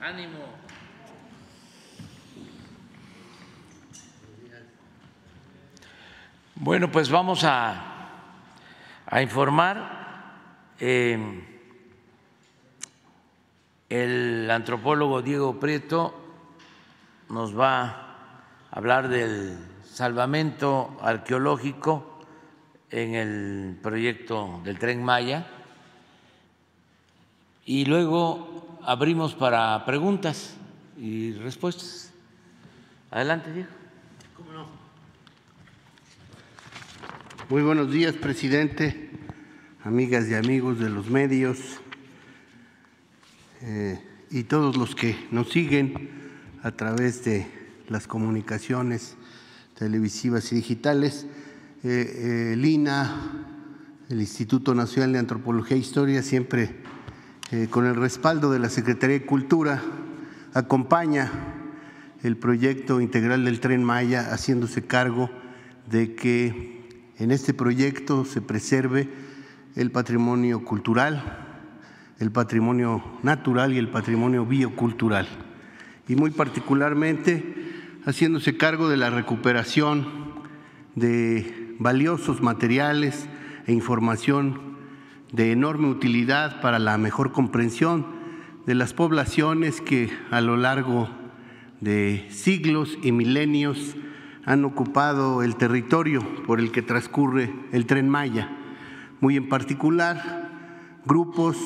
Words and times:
Ánimo. 0.00 0.38
Bueno, 6.54 6.90
pues 6.90 7.10
vamos 7.10 7.44
a, 7.44 8.08
a 9.04 9.20
informar. 9.20 10.00
Eh, 10.78 11.18
el 13.90 14.50
antropólogo 14.50 15.20
Diego 15.20 15.60
Prieto 15.60 16.14
nos 17.28 17.58
va 17.58 17.82
a 17.82 18.44
hablar 18.70 19.08
del 19.08 19.58
salvamento 19.84 20.96
arqueológico 21.02 22.24
en 22.90 23.14
el 23.16 23.78
proyecto 23.82 24.62
del 24.64 24.78
tren 24.78 25.04
Maya 25.04 25.59
y 27.70 27.84
luego 27.84 28.80
abrimos 28.82 29.36
para 29.36 29.84
preguntas 29.86 30.56
y 30.98 31.34
respuestas. 31.34 32.10
Adelante, 33.12 33.52
Diego. 33.52 33.68
Muy 37.48 37.62
buenos 37.62 37.92
días, 37.92 38.16
presidente, 38.16 39.10
amigas 39.84 40.28
y 40.28 40.34
amigos 40.34 40.80
de 40.80 40.90
los 40.90 41.10
medios 41.10 41.60
eh, 43.62 44.02
y 44.32 44.42
todos 44.42 44.76
los 44.76 44.96
que 44.96 45.28
nos 45.30 45.50
siguen 45.50 46.10
a 46.64 46.72
través 46.72 47.24
de 47.24 47.46
las 47.86 48.08
comunicaciones 48.08 49.14
televisivas 49.78 50.50
y 50.50 50.56
digitales. 50.56 51.24
Eh, 51.84 52.54
el 52.54 52.64
INA, 52.64 53.46
el 54.08 54.20
Instituto 54.20 54.74
Nacional 54.74 55.12
de 55.12 55.20
Antropología 55.20 55.76
e 55.76 55.80
Historia, 55.80 56.20
siempre 56.24 56.89
eh, 57.52 57.66
con 57.68 57.84
el 57.84 57.96
respaldo 57.96 58.52
de 58.52 58.60
la 58.60 58.68
Secretaría 58.68 59.18
de 59.18 59.26
Cultura, 59.26 59.82
acompaña 60.54 61.32
el 62.22 62.36
proyecto 62.36 63.00
integral 63.00 63.44
del 63.44 63.58
tren 63.58 63.82
Maya, 63.82 64.32
haciéndose 64.32 64.86
cargo 64.86 65.30
de 65.90 66.14
que 66.14 66.88
en 67.18 67.32
este 67.32 67.52
proyecto 67.52 68.24
se 68.24 68.40
preserve 68.40 69.08
el 69.74 69.90
patrimonio 69.90 70.64
cultural, 70.64 71.46
el 72.20 72.30
patrimonio 72.30 73.02
natural 73.24 73.72
y 73.72 73.78
el 73.78 73.88
patrimonio 73.88 74.46
biocultural. 74.46 75.26
Y 76.06 76.14
muy 76.14 76.30
particularmente 76.30 77.98
haciéndose 78.04 78.56
cargo 78.56 78.88
de 78.88 78.96
la 78.96 79.10
recuperación 79.10 80.06
de 80.94 81.74
valiosos 81.80 82.42
materiales 82.42 83.26
e 83.66 83.72
información 83.72 84.69
de 85.32 85.52
enorme 85.52 85.88
utilidad 85.88 86.60
para 86.60 86.78
la 86.78 86.98
mejor 86.98 87.32
comprensión 87.32 88.06
de 88.66 88.74
las 88.74 88.92
poblaciones 88.92 89.80
que 89.80 90.10
a 90.30 90.40
lo 90.40 90.56
largo 90.56 91.08
de 91.80 92.26
siglos 92.30 92.98
y 93.02 93.12
milenios 93.12 93.96
han 94.44 94.64
ocupado 94.64 95.42
el 95.42 95.56
territorio 95.56 96.20
por 96.46 96.60
el 96.60 96.72
que 96.72 96.82
transcurre 96.82 97.52
el 97.72 97.86
tren 97.86 98.08
Maya, 98.08 98.50
muy 99.20 99.36
en 99.36 99.48
particular 99.48 100.50
grupos, 101.04 101.56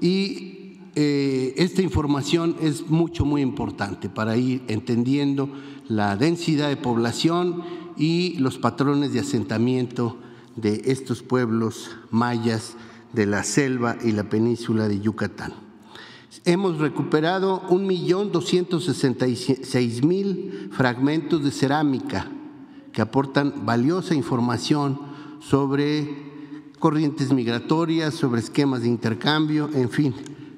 y 0.00 0.78
eh, 0.94 1.54
esta 1.56 1.82
información 1.82 2.56
es 2.60 2.88
mucho, 2.88 3.24
muy 3.24 3.42
importante 3.42 4.08
para 4.08 4.36
ir 4.36 4.62
entendiendo 4.68 5.50
la 5.88 6.16
densidad 6.16 6.68
de 6.68 6.76
población 6.76 7.62
y 7.96 8.38
los 8.38 8.58
patrones 8.58 9.12
de 9.12 9.20
asentamiento 9.20 10.16
de 10.56 10.82
estos 10.86 11.22
pueblos 11.22 11.90
mayas 12.10 12.76
de 13.12 13.26
la 13.26 13.44
selva 13.44 13.96
y 14.02 14.12
la 14.12 14.28
península 14.28 14.88
de 14.88 15.00
Yucatán. 15.00 15.52
Hemos 16.44 16.78
recuperado 16.78 17.62
un 17.68 17.86
millón 17.86 18.30
mil 20.02 20.70
fragmentos 20.72 21.42
de 21.42 21.50
cerámica 21.50 22.30
que 22.96 23.02
aportan 23.02 23.66
valiosa 23.66 24.14
información 24.14 24.98
sobre 25.40 26.16
corrientes 26.78 27.30
migratorias, 27.30 28.14
sobre 28.14 28.40
esquemas 28.40 28.80
de 28.80 28.88
intercambio, 28.88 29.68
en 29.74 29.90
fin, 29.90 30.14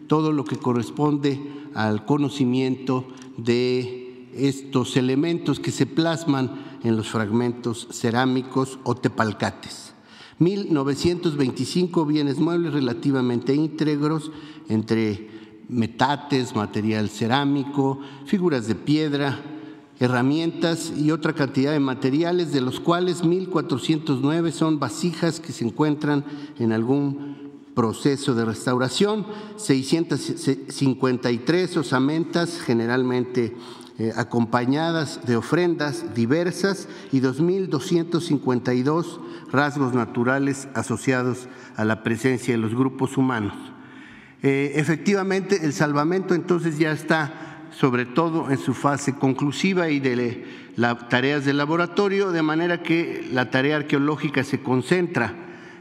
todo 0.06 0.30
lo 0.30 0.44
que 0.44 0.56
corresponde 0.56 1.40
al 1.74 2.04
conocimiento 2.04 3.08
de 3.36 4.28
estos 4.36 4.96
elementos 4.96 5.58
que 5.58 5.72
se 5.72 5.86
plasman 5.86 6.78
en 6.84 6.96
los 6.96 7.08
fragmentos 7.08 7.88
cerámicos 7.90 8.78
o 8.84 8.94
tepalcates. 8.94 9.92
1925 10.38 12.06
bienes 12.06 12.38
muebles 12.38 12.72
relativamente 12.72 13.52
íntegros 13.52 14.30
entre 14.68 15.28
metates, 15.68 16.54
material 16.54 17.08
cerámico, 17.08 17.98
figuras 18.26 18.68
de 18.68 18.76
piedra, 18.76 19.57
herramientas 20.00 20.92
y 20.96 21.10
otra 21.10 21.32
cantidad 21.32 21.72
de 21.72 21.80
materiales, 21.80 22.52
de 22.52 22.60
los 22.60 22.78
cuales 22.80 23.24
1.409 23.24 24.52
son 24.52 24.78
vasijas 24.78 25.40
que 25.40 25.52
se 25.52 25.64
encuentran 25.64 26.24
en 26.58 26.72
algún 26.72 27.48
proceso 27.74 28.34
de 28.34 28.44
restauración, 28.44 29.26
653 29.56 31.76
osamentas 31.76 32.60
generalmente 32.60 33.56
eh, 34.00 34.12
acompañadas 34.16 35.26
de 35.26 35.34
ofrendas 35.36 36.14
diversas 36.14 36.86
y 37.12 37.20
2.252 37.20 39.20
rasgos 39.50 39.94
naturales 39.94 40.68
asociados 40.74 41.48
a 41.76 41.84
la 41.84 42.02
presencia 42.02 42.54
de 42.54 42.58
los 42.58 42.74
grupos 42.74 43.16
humanos. 43.16 43.54
Eh, 44.42 44.72
efectivamente, 44.76 45.64
el 45.64 45.72
salvamento 45.72 46.34
entonces 46.34 46.78
ya 46.78 46.92
está 46.92 47.57
sobre 47.78 48.06
todo 48.06 48.50
en 48.50 48.58
su 48.58 48.74
fase 48.74 49.14
conclusiva 49.14 49.88
y 49.88 50.00
de 50.00 50.44
las 50.74 51.08
tareas 51.08 51.44
de 51.44 51.52
laboratorio, 51.52 52.32
de 52.32 52.42
manera 52.42 52.82
que 52.82 53.28
la 53.32 53.50
tarea 53.50 53.76
arqueológica 53.76 54.42
se 54.42 54.60
concentra 54.60 55.34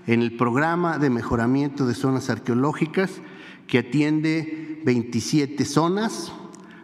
en 0.05 0.21
el 0.21 0.33
programa 0.33 0.99
de 0.99 1.09
mejoramiento 1.09 1.87
de 1.87 1.95
zonas 1.95 2.29
arqueológicas 2.29 3.19
que 3.65 3.79
atiende 3.79 4.79
27 4.85 5.65
zonas, 5.65 6.31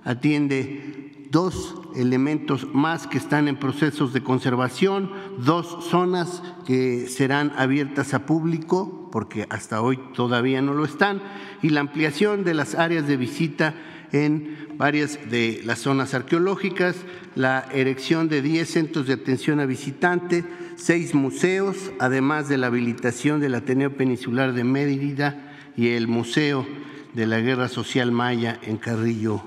atiende 0.03 1.27
dos 1.29 1.75
elementos 1.95 2.67
más 2.73 3.05
que 3.05 3.19
están 3.19 3.47
en 3.47 3.57
procesos 3.57 4.13
de 4.13 4.23
conservación, 4.23 5.11
dos 5.37 5.85
zonas 5.91 6.41
que 6.65 7.07
serán 7.07 7.53
abiertas 7.55 8.15
a 8.15 8.25
público, 8.25 9.09
porque 9.11 9.45
hasta 9.51 9.79
hoy 9.79 9.99
todavía 10.15 10.63
no 10.63 10.73
lo 10.73 10.85
están, 10.85 11.21
y 11.61 11.69
la 11.69 11.81
ampliación 11.81 12.43
de 12.43 12.55
las 12.55 12.73
áreas 12.73 13.07
de 13.07 13.17
visita 13.17 13.75
en 14.13 14.67
varias 14.77 15.19
de 15.29 15.61
las 15.65 15.79
zonas 15.79 16.13
arqueológicas, 16.13 16.95
la 17.35 17.67
erección 17.73 18.29
de 18.29 18.41
10 18.41 18.69
centros 18.69 19.07
de 19.07 19.13
atención 19.13 19.59
a 19.59 19.65
visitante, 19.65 20.45
seis 20.77 21.13
museos, 21.13 21.91
además 21.99 22.47
de 22.47 22.57
la 22.57 22.67
habilitación 22.67 23.41
del 23.41 23.55
Ateneo 23.55 23.97
Peninsular 23.97 24.53
de 24.53 24.63
Mérida 24.63 25.51
y 25.75 25.89
el 25.89 26.07
Museo 26.07 26.65
de 27.13 27.27
la 27.27 27.39
Guerra 27.39 27.67
Social 27.67 28.11
Maya 28.11 28.59
en 28.63 28.77
Carrillo 28.77 29.43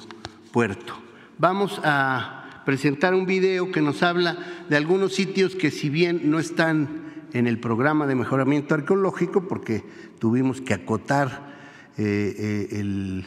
Puerto. 0.52 0.94
Vamos 1.38 1.80
a 1.84 2.62
presentar 2.64 3.14
un 3.14 3.26
video 3.26 3.70
que 3.70 3.80
nos 3.80 4.02
habla 4.02 4.36
de 4.68 4.76
algunos 4.76 5.14
sitios 5.14 5.54
que 5.54 5.70
si 5.70 5.88
bien 5.88 6.30
no 6.30 6.40
están 6.40 7.06
en 7.32 7.46
el 7.46 7.58
programa 7.58 8.06
de 8.06 8.14
mejoramiento 8.14 8.74
arqueológico, 8.74 9.46
porque 9.46 9.84
tuvimos 10.18 10.60
que 10.60 10.74
acotar 10.74 11.54
eh, 11.98 12.34
eh, 12.38 12.80
el 12.80 13.24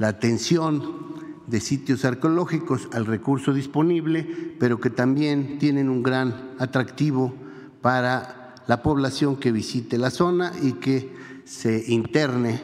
la 0.00 0.08
atención 0.08 1.10
de 1.46 1.60
sitios 1.60 2.06
arqueológicos 2.06 2.88
al 2.92 3.04
recurso 3.04 3.52
disponible, 3.52 4.56
pero 4.58 4.80
que 4.80 4.88
también 4.88 5.58
tienen 5.58 5.90
un 5.90 6.02
gran 6.02 6.54
atractivo 6.58 7.34
para 7.82 8.54
la 8.66 8.82
población 8.82 9.36
que 9.36 9.52
visite 9.52 9.98
la 9.98 10.10
zona 10.10 10.52
y 10.62 10.72
que 10.72 11.14
se 11.44 11.84
interne 11.92 12.62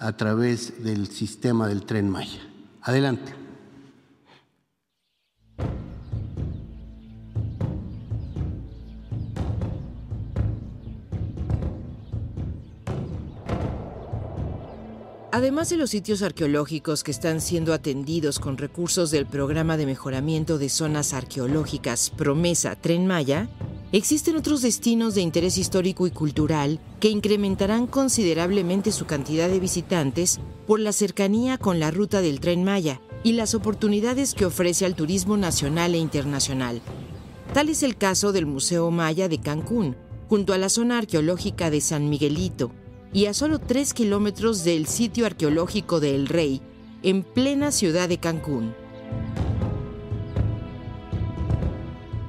a 0.00 0.16
través 0.16 0.82
del 0.82 1.06
sistema 1.06 1.68
del 1.68 1.84
tren 1.84 2.10
Maya. 2.10 2.40
Adelante. 2.82 3.43
Además 15.34 15.68
de 15.68 15.76
los 15.76 15.90
sitios 15.90 16.22
arqueológicos 16.22 17.02
que 17.02 17.10
están 17.10 17.40
siendo 17.40 17.74
atendidos 17.74 18.38
con 18.38 18.56
recursos 18.56 19.10
del 19.10 19.26
Programa 19.26 19.76
de 19.76 19.84
Mejoramiento 19.84 20.58
de 20.58 20.68
Zonas 20.68 21.12
Arqueológicas 21.12 22.10
Promesa 22.10 22.76
Tren 22.76 23.08
Maya, 23.08 23.48
existen 23.90 24.36
otros 24.36 24.62
destinos 24.62 25.16
de 25.16 25.22
interés 25.22 25.58
histórico 25.58 26.06
y 26.06 26.12
cultural 26.12 26.78
que 27.00 27.08
incrementarán 27.08 27.88
considerablemente 27.88 28.92
su 28.92 29.06
cantidad 29.06 29.48
de 29.48 29.58
visitantes 29.58 30.38
por 30.68 30.78
la 30.78 30.92
cercanía 30.92 31.58
con 31.58 31.80
la 31.80 31.90
ruta 31.90 32.20
del 32.20 32.38
Tren 32.38 32.62
Maya 32.62 33.00
y 33.24 33.32
las 33.32 33.56
oportunidades 33.56 34.34
que 34.34 34.46
ofrece 34.46 34.86
al 34.86 34.94
turismo 34.94 35.36
nacional 35.36 35.96
e 35.96 35.98
internacional. 35.98 36.80
Tal 37.52 37.70
es 37.70 37.82
el 37.82 37.96
caso 37.96 38.30
del 38.30 38.46
Museo 38.46 38.88
Maya 38.92 39.28
de 39.28 39.40
Cancún, 39.40 39.96
junto 40.28 40.52
a 40.52 40.58
la 40.58 40.68
zona 40.68 40.98
arqueológica 40.98 41.70
de 41.70 41.80
San 41.80 42.08
Miguelito, 42.08 42.70
y 43.14 43.26
a 43.26 43.32
solo 43.32 43.60
tres 43.60 43.94
kilómetros 43.94 44.64
del 44.64 44.86
sitio 44.86 45.24
arqueológico 45.24 46.00
de 46.00 46.16
El 46.16 46.26
Rey, 46.26 46.60
en 47.04 47.22
plena 47.22 47.70
ciudad 47.70 48.08
de 48.08 48.18
Cancún. 48.18 48.74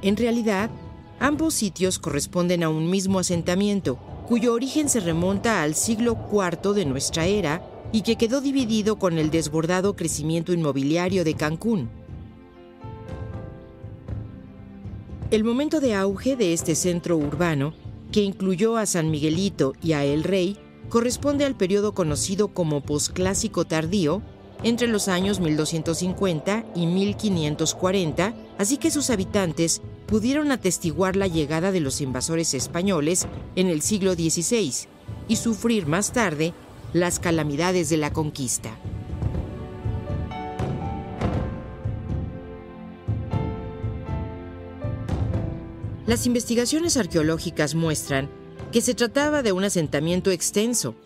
En 0.00 0.16
realidad, 0.16 0.70
ambos 1.18 1.54
sitios 1.54 1.98
corresponden 1.98 2.62
a 2.62 2.68
un 2.68 2.88
mismo 2.88 3.18
asentamiento, 3.18 3.98
cuyo 4.28 4.54
origen 4.54 4.88
se 4.88 5.00
remonta 5.00 5.62
al 5.62 5.74
siglo 5.74 6.16
IV 6.30 6.72
de 6.72 6.84
nuestra 6.84 7.26
era 7.26 7.68
y 7.90 8.02
que 8.02 8.14
quedó 8.14 8.40
dividido 8.40 8.96
con 8.96 9.18
el 9.18 9.30
desbordado 9.30 9.96
crecimiento 9.96 10.52
inmobiliario 10.52 11.24
de 11.24 11.34
Cancún. 11.34 11.90
El 15.32 15.42
momento 15.42 15.80
de 15.80 15.94
auge 15.96 16.36
de 16.36 16.52
este 16.52 16.76
centro 16.76 17.16
urbano, 17.16 17.74
que 18.12 18.22
incluyó 18.22 18.76
a 18.76 18.86
San 18.86 19.10
Miguelito 19.10 19.72
y 19.82 19.92
a 19.92 20.04
El 20.04 20.22
Rey, 20.22 20.56
corresponde 20.88 21.44
al 21.44 21.56
periodo 21.56 21.94
conocido 21.94 22.48
como 22.48 22.80
posclásico 22.80 23.64
tardío, 23.64 24.22
entre 24.62 24.88
los 24.88 25.08
años 25.08 25.40
1250 25.40 26.64
y 26.74 26.86
1540, 26.86 28.34
así 28.58 28.78
que 28.78 28.90
sus 28.90 29.10
habitantes 29.10 29.82
pudieron 30.06 30.50
atestiguar 30.52 31.16
la 31.16 31.26
llegada 31.26 31.72
de 31.72 31.80
los 31.80 32.00
invasores 32.00 32.54
españoles 32.54 33.26
en 33.54 33.68
el 33.68 33.82
siglo 33.82 34.14
XVI 34.14 34.72
y 35.28 35.36
sufrir 35.36 35.86
más 35.86 36.12
tarde 36.12 36.54
las 36.92 37.18
calamidades 37.18 37.88
de 37.88 37.96
la 37.96 38.12
conquista. 38.12 38.78
Las 46.06 46.24
investigaciones 46.24 46.96
arqueológicas 46.96 47.74
muestran 47.74 48.30
que 48.76 48.82
se 48.82 48.92
trataba 48.94 49.42
de 49.42 49.52
un 49.52 49.64
asentamiento 49.64 50.30
extenso, 50.30 50.96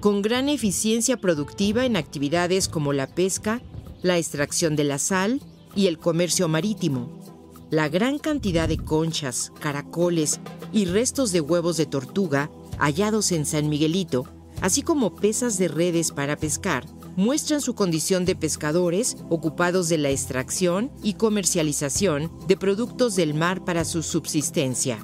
con 0.00 0.22
gran 0.22 0.48
eficiencia 0.48 1.18
productiva 1.18 1.84
en 1.84 1.98
actividades 1.98 2.68
como 2.68 2.94
la 2.94 3.06
pesca, 3.06 3.60
la 4.00 4.16
extracción 4.16 4.76
de 4.76 4.84
la 4.84 4.98
sal 4.98 5.42
y 5.76 5.88
el 5.88 5.98
comercio 5.98 6.48
marítimo. 6.48 7.20
La 7.68 7.90
gran 7.90 8.18
cantidad 8.18 8.66
de 8.66 8.78
conchas, 8.78 9.52
caracoles 9.60 10.40
y 10.72 10.86
restos 10.86 11.30
de 11.30 11.42
huevos 11.42 11.76
de 11.76 11.84
tortuga 11.84 12.50
hallados 12.78 13.30
en 13.32 13.44
San 13.44 13.68
Miguelito, 13.68 14.24
así 14.62 14.80
como 14.80 15.14
pesas 15.14 15.58
de 15.58 15.68
redes 15.68 16.12
para 16.12 16.38
pescar, 16.38 16.86
muestran 17.14 17.60
su 17.60 17.74
condición 17.74 18.24
de 18.24 18.36
pescadores 18.36 19.18
ocupados 19.28 19.90
de 19.90 19.98
la 19.98 20.08
extracción 20.08 20.90
y 21.02 21.12
comercialización 21.12 22.32
de 22.46 22.56
productos 22.56 23.16
del 23.16 23.34
mar 23.34 23.66
para 23.66 23.84
su 23.84 24.02
subsistencia. 24.02 24.98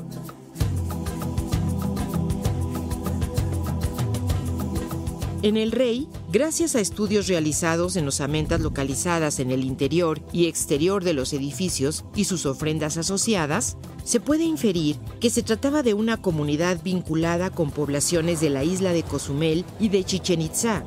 En 5.44 5.58
el 5.58 5.72
Rey, 5.72 6.08
gracias 6.32 6.74
a 6.74 6.80
estudios 6.80 7.28
realizados 7.28 7.96
en 7.96 8.08
osamentas 8.08 8.62
localizadas 8.62 9.40
en 9.40 9.50
el 9.50 9.62
interior 9.62 10.22
y 10.32 10.46
exterior 10.46 11.04
de 11.04 11.12
los 11.12 11.34
edificios 11.34 12.06
y 12.16 12.24
sus 12.24 12.46
ofrendas 12.46 12.96
asociadas, 12.96 13.76
se 14.04 14.20
puede 14.20 14.44
inferir 14.44 14.96
que 15.20 15.28
se 15.28 15.42
trataba 15.42 15.82
de 15.82 15.92
una 15.92 16.16
comunidad 16.16 16.82
vinculada 16.82 17.50
con 17.50 17.70
poblaciones 17.70 18.40
de 18.40 18.48
la 18.48 18.64
isla 18.64 18.94
de 18.94 19.02
Cozumel 19.02 19.66
y 19.78 19.90
de 19.90 20.02
Chichen 20.02 20.40
Itzá. 20.40 20.82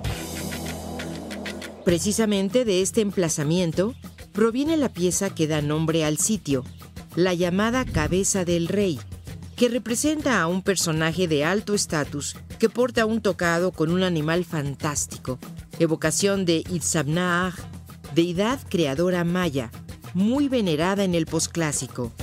Precisamente 1.86 2.65
de 2.65 2.82
este 2.82 3.01
emplazamiento 3.01 3.93
proviene 4.32 4.75
la 4.75 4.89
pieza 4.89 5.29
que 5.29 5.46
da 5.46 5.62
nombre 5.62 6.03
al 6.03 6.17
sitio, 6.17 6.63
la 7.15 7.36
llamada 7.36 7.86
Cabeza 7.86 8.43
del 8.43 8.70
Rey, 8.70 9.00
que 9.58 9.70
representa 9.70 10.40
a 10.40 10.48
un 10.48 10.62
personaje 10.62 11.28
de 11.28 11.44
alto 11.44 11.74
estatus 11.74 12.36
que 12.60 12.70
porta 12.70 13.08
un 13.08 13.22
tocado 13.22 13.72
con 13.72 13.92
un 13.92 14.04
animal 14.04 14.46
fantástico, 14.46 15.40
evocación 15.80 16.46
de 16.46 16.64
Itzamnaag, 16.70 17.56
deidad 18.14 18.60
creadora 18.70 19.24
maya, 19.24 19.72
muy 20.14 20.48
venerada 20.48 21.04
en 21.04 21.16
el 21.16 21.26
posclásico. 21.26 22.14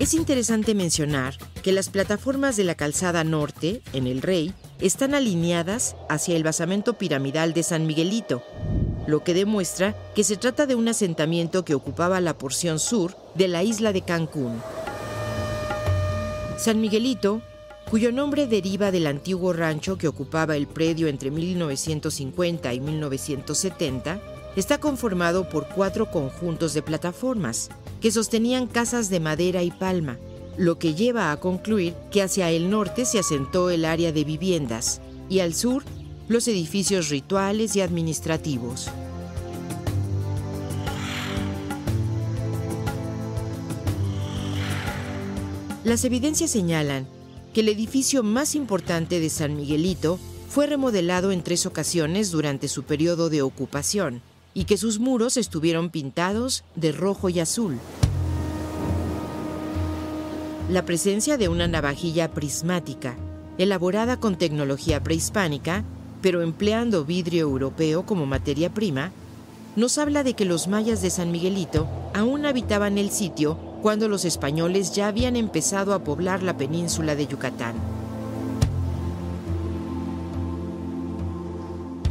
Es 0.00 0.14
interesante 0.14 0.74
mencionar 0.74 1.36
que 1.62 1.70
las 1.70 1.88
plataformas 1.88 2.56
de 2.56 2.64
la 2.64 2.74
calzada 2.74 3.22
norte, 3.22 3.82
en 3.92 4.08
el 4.08 4.20
Rey, 4.20 4.52
están 4.80 5.14
alineadas 5.14 5.94
hacia 6.08 6.36
el 6.36 6.42
basamento 6.42 6.98
piramidal 6.98 7.54
de 7.54 7.62
San 7.62 7.86
Miguelito, 7.86 8.42
lo 9.06 9.22
que 9.22 9.34
demuestra 9.34 9.94
que 10.14 10.24
se 10.24 10.36
trata 10.36 10.66
de 10.66 10.74
un 10.74 10.88
asentamiento 10.88 11.64
que 11.64 11.74
ocupaba 11.74 12.20
la 12.20 12.38
porción 12.38 12.78
sur 12.78 13.16
de 13.34 13.48
la 13.48 13.62
isla 13.62 13.92
de 13.92 14.02
Cancún. 14.02 14.60
San 16.58 16.80
Miguelito, 16.80 17.42
cuyo 17.90 18.10
nombre 18.12 18.46
deriva 18.46 18.90
del 18.90 19.06
antiguo 19.06 19.52
rancho 19.52 19.98
que 19.98 20.08
ocupaba 20.08 20.56
el 20.56 20.66
predio 20.66 21.06
entre 21.06 21.30
1950 21.30 22.74
y 22.74 22.80
1970, 22.80 24.20
está 24.56 24.78
conformado 24.78 25.48
por 25.48 25.68
cuatro 25.68 26.10
conjuntos 26.10 26.72
de 26.74 26.82
plataformas 26.82 27.68
que 28.00 28.10
sostenían 28.10 28.66
casas 28.66 29.10
de 29.10 29.20
madera 29.20 29.62
y 29.62 29.70
palma, 29.70 30.18
lo 30.56 30.78
que 30.78 30.94
lleva 30.94 31.30
a 31.30 31.36
concluir 31.38 31.94
que 32.10 32.22
hacia 32.22 32.50
el 32.50 32.70
norte 32.70 33.04
se 33.04 33.18
asentó 33.18 33.70
el 33.70 33.84
área 33.84 34.12
de 34.12 34.24
viviendas 34.24 35.00
y 35.28 35.40
al 35.40 35.54
sur 35.54 35.84
los 36.28 36.48
edificios 36.48 37.08
rituales 37.08 37.76
y 37.76 37.80
administrativos. 37.80 38.88
Las 45.84 46.04
evidencias 46.04 46.50
señalan 46.50 47.06
que 47.54 47.60
el 47.60 47.68
edificio 47.68 48.22
más 48.22 48.54
importante 48.54 49.20
de 49.20 49.30
San 49.30 49.56
Miguelito 49.56 50.18
fue 50.48 50.66
remodelado 50.66 51.32
en 51.32 51.42
tres 51.42 51.64
ocasiones 51.66 52.30
durante 52.30 52.68
su 52.68 52.82
periodo 52.82 53.30
de 53.30 53.42
ocupación 53.42 54.20
y 54.52 54.64
que 54.64 54.76
sus 54.76 54.98
muros 54.98 55.36
estuvieron 55.36 55.90
pintados 55.90 56.64
de 56.74 56.92
rojo 56.92 57.28
y 57.28 57.40
azul. 57.40 57.78
la 60.68 60.84
presencia 60.84 61.36
de 61.36 61.48
una 61.48 61.68
navajilla 61.68 62.32
prismática, 62.32 63.14
elaborada 63.56 64.18
con 64.18 64.36
tecnología 64.36 65.02
prehispánica, 65.02 65.84
pero 66.22 66.42
empleando 66.42 67.04
vidrio 67.04 67.42
europeo 67.42 68.04
como 68.04 68.26
materia 68.26 68.72
prima, 68.72 69.12
nos 69.76 69.98
habla 69.98 70.24
de 70.24 70.34
que 70.34 70.46
los 70.46 70.68
mayas 70.68 71.02
de 71.02 71.10
San 71.10 71.30
Miguelito 71.30 71.86
aún 72.14 72.46
habitaban 72.46 72.96
el 72.98 73.10
sitio 73.10 73.58
cuando 73.82 74.08
los 74.08 74.24
españoles 74.24 74.94
ya 74.94 75.08
habían 75.08 75.36
empezado 75.36 75.92
a 75.92 76.02
poblar 76.02 76.42
la 76.42 76.56
península 76.56 77.14
de 77.14 77.26
Yucatán. 77.26 77.74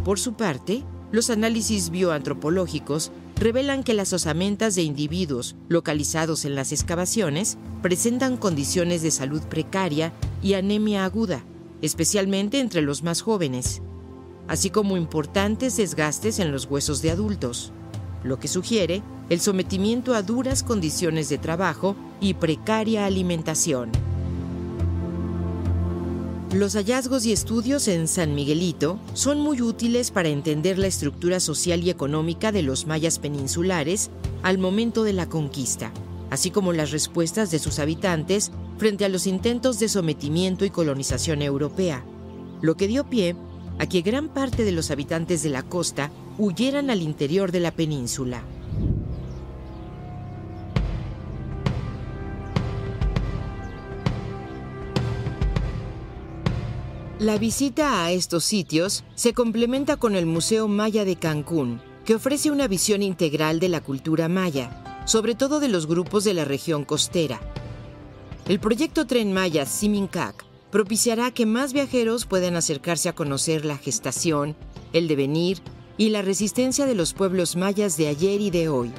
Por 0.04 0.20
su 0.20 0.34
parte, 0.34 0.84
los 1.12 1.32
análisis 1.32 1.90
bioantropológicos 1.90 3.12
revelan 3.38 3.84
que 3.84 3.96
las 3.96 4.14
osamentas 4.14 4.76
de 4.76 4.84
individuos 4.84 5.56
localizados 5.68 6.46
en 6.46 6.54
las 6.54 6.72
excavaciones 6.72 7.58
presentan 7.82 8.38
condiciones 8.38 9.02
de 9.02 9.12
salud 9.12 9.42
precaria 9.42 10.14
y 10.44 10.54
anemia 10.54 11.06
aguda, 11.06 11.44
especialmente 11.82 12.60
entre 12.60 12.84
los 12.84 13.02
más 13.02 13.22
jóvenes, 13.22 13.82
así 14.48 14.70
como 14.70 14.98
importantes 14.98 15.78
desgastes 15.78 16.40
en 16.40 16.52
los 16.52 16.66
huesos 16.66 17.02
de 17.02 17.12
adultos, 17.12 17.72
lo 18.24 18.40
que 18.40 18.48
sugiere 18.48 19.02
el 19.30 19.40
sometimiento 19.40 20.14
a 20.14 20.22
duras 20.22 20.64
condiciones 20.64 21.30
de 21.30 21.38
trabajo 21.38 21.96
y 22.20 22.36
precaria 22.36 23.06
alimentación. 23.06 23.92
Los 26.54 26.76
hallazgos 26.76 27.26
y 27.26 27.34
estudios 27.34 27.88
en 27.88 28.08
San 28.08 28.34
Miguelito 28.34 28.98
son 29.14 29.42
muy 29.42 29.62
útiles 29.62 30.12
para 30.12 30.30
entender 30.30 30.78
la 30.78 30.88
estructura 30.88 31.40
social 31.40 31.84
y 31.84 31.90
económica 31.90 32.52
de 32.52 32.62
los 32.62 32.86
mayas 32.88 33.20
peninsulares 33.20 34.10
al 34.42 34.58
momento 34.58 35.04
de 35.04 35.12
la 35.12 35.28
conquista, 35.28 35.92
así 36.30 36.52
como 36.52 36.72
las 36.72 36.92
respuestas 36.92 37.52
de 37.52 37.60
sus 37.60 37.80
habitantes 37.80 38.52
frente 38.78 39.04
a 39.06 39.10
los 39.10 39.28
intentos 39.28 39.80
de 39.80 39.90
sometimiento 39.90 40.66
y 40.66 40.70
colonización 40.70 41.42
europea, 41.42 42.06
lo 42.62 42.78
que 42.78 42.88
dio 42.88 43.04
pie 43.10 43.36
a 43.80 43.88
que 43.88 44.02
gran 44.02 44.30
parte 44.30 44.64
de 44.64 44.72
los 44.72 44.92
habitantes 44.92 45.44
de 45.44 45.50
la 45.50 45.64
costa 45.64 46.12
huyeran 46.38 46.90
al 46.90 47.02
interior 47.02 47.52
de 47.52 47.60
la 47.60 47.72
península. 47.72 48.44
La 57.20 57.38
visita 57.38 58.06
a 58.06 58.12
estos 58.12 58.44
sitios 58.44 59.06
se 59.16 59.34
complementa 59.34 59.96
con 59.98 60.16
el 60.16 60.26
Museo 60.26 60.68
Maya 60.68 61.06
de 61.06 61.16
Cancún, 61.16 61.82
que 62.04 62.16
ofrece 62.16 62.52
una 62.52 62.68
visión 62.68 63.02
integral 63.02 63.60
de 63.60 63.70
la 63.70 63.82
cultura 63.82 64.28
maya, 64.28 65.04
sobre 65.06 65.34
todo 65.34 65.60
de 65.60 65.70
los 65.70 65.88
grupos 65.88 66.24
de 66.24 66.34
la 66.34 66.46
región 66.46 66.84
costera. 66.84 67.40
El 68.48 68.60
proyecto 68.60 69.08
Tren 69.08 69.34
Maya 69.34 69.66
Simincac 69.66 70.46
propiciará 70.76 71.32
que 71.32 71.46
más 71.46 71.72
viajeros 71.72 72.26
puedan 72.26 72.58
acercarse 72.58 73.08
a 73.08 73.14
conocer 73.14 73.64
la 73.64 73.78
gestación, 73.78 74.58
el 74.92 75.08
devenir 75.08 75.62
y 75.96 76.10
la 76.10 76.22
resistencia 76.22 76.86
de 76.86 76.96
los 76.96 77.14
pueblos 77.14 77.56
mayas 77.56 77.96
de 77.96 78.10
ayer 78.10 78.42
y 78.42 78.50
de 78.50 78.68
hoy, 78.68 78.92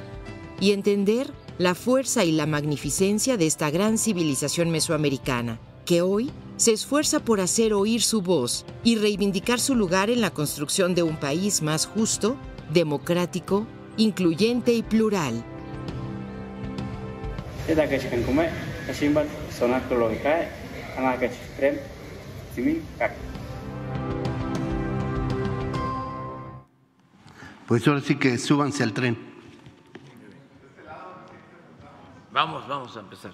y 0.59 0.71
entender 0.71 1.27
la 1.59 1.75
fuerza 1.75 2.25
y 2.25 2.31
la 2.31 2.47
magnificencia 2.47 3.37
de 3.37 3.45
esta 3.45 3.69
gran 3.69 3.99
civilización 3.99 4.71
mesoamericana, 4.71 5.59
que 5.85 6.01
hoy 6.01 6.31
se 6.55 6.71
esfuerza 6.71 7.19
por 7.19 7.41
hacer 7.41 7.75
oír 7.75 8.01
su 8.01 8.23
voz 8.23 8.65
y 8.83 8.95
reivindicar 8.95 9.59
su 9.59 9.75
lugar 9.75 10.09
en 10.09 10.21
la 10.21 10.31
construcción 10.31 10.95
de 10.95 11.03
un 11.03 11.17
país 11.17 11.61
más 11.61 11.85
justo, 11.85 12.37
democrático, 12.73 13.67
incluyente 13.97 14.73
y 14.73 14.81
plural. 14.81 15.45
Pues 27.67 27.87
ahora 27.87 28.01
sí 28.01 28.15
que 28.15 28.37
súbanse 28.37 28.81
al 28.83 28.93
tren. 28.93 29.17
Vamos, 32.31 32.67
vamos 32.67 32.95
a 32.97 32.99
empezar. 33.01 33.31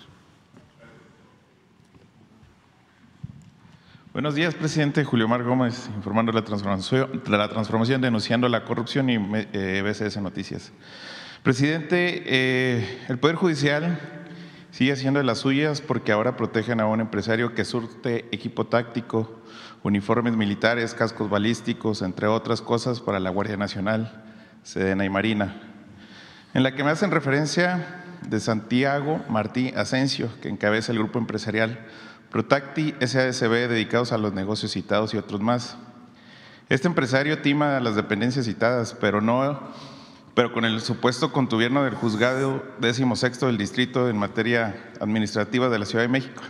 Buenos 4.11 4.35
días, 4.35 4.55
presidente. 4.55 5.03
Julio 5.03 5.27
Mar 5.27 5.43
Gómez, 5.43 5.89
informando 5.95 6.31
de 6.31 6.39
la 6.39 6.45
transformación, 6.45 7.23
la 7.27 7.49
transformación 7.49 8.01
denunciando 8.01 8.47
la 8.49 8.63
corrupción 8.63 9.09
y 9.09 9.15
eh, 9.53 9.81
BCS 9.83 10.17
Noticias. 10.17 10.71
Presidente, 11.43 12.23
eh, 12.25 13.05
el 13.07 13.17
Poder 13.19 13.35
Judicial 13.35 14.22
sigue 14.73 14.91
haciendo 14.91 15.21
las 15.21 15.37
suyas 15.37 15.81
porque 15.81 16.11
ahora 16.11 16.35
protegen 16.35 16.81
a 16.81 16.87
un 16.87 16.99
empresario 16.99 17.53
que 17.53 17.63
surte 17.63 18.25
equipo 18.31 18.65
táctico, 18.65 19.39
uniformes 19.83 20.35
militares, 20.35 20.95
cascos 20.95 21.29
balísticos, 21.29 22.01
entre 22.01 22.25
otras 22.25 22.63
cosas, 22.63 22.99
para 22.99 23.19
la 23.19 23.29
Guardia 23.29 23.55
Nacional, 23.55 24.23
Sedena 24.63 25.05
y 25.05 25.11
Marina. 25.11 25.61
En 26.55 26.63
la 26.63 26.73
que 26.73 26.83
me 26.83 26.89
hacen 26.89 27.11
referencia 27.11 28.03
de 28.27 28.39
Santiago 28.39 29.21
Martí 29.29 29.71
Asensio, 29.77 30.27
que 30.41 30.49
encabeza 30.49 30.91
el 30.91 30.97
grupo 30.97 31.19
empresarial 31.19 31.85
Protacti 32.31 32.95
SASB 32.99 33.69
dedicados 33.69 34.11
a 34.11 34.17
los 34.17 34.33
negocios 34.33 34.71
citados 34.71 35.13
y 35.13 35.17
otros 35.17 35.39
más. 35.39 35.77
Este 36.69 36.87
empresario 36.87 37.43
tima 37.43 37.77
a 37.77 37.79
las 37.79 37.95
dependencias 37.95 38.45
citadas, 38.45 38.97
pero 38.99 39.21
no 39.21 39.71
pero 40.35 40.51
con 40.51 40.65
el 40.65 40.81
supuesto 40.81 41.31
contubierno 41.31 41.83
del 41.83 41.95
juzgado 41.95 42.61
décimo 42.79 43.15
sexto 43.15 43.45
del 43.47 43.57
distrito 43.57 44.09
en 44.09 44.17
materia 44.17 44.91
administrativa 44.99 45.69
de 45.69 45.79
la 45.79 45.85
Ciudad 45.85 46.03
de 46.03 46.09
México. 46.09 46.43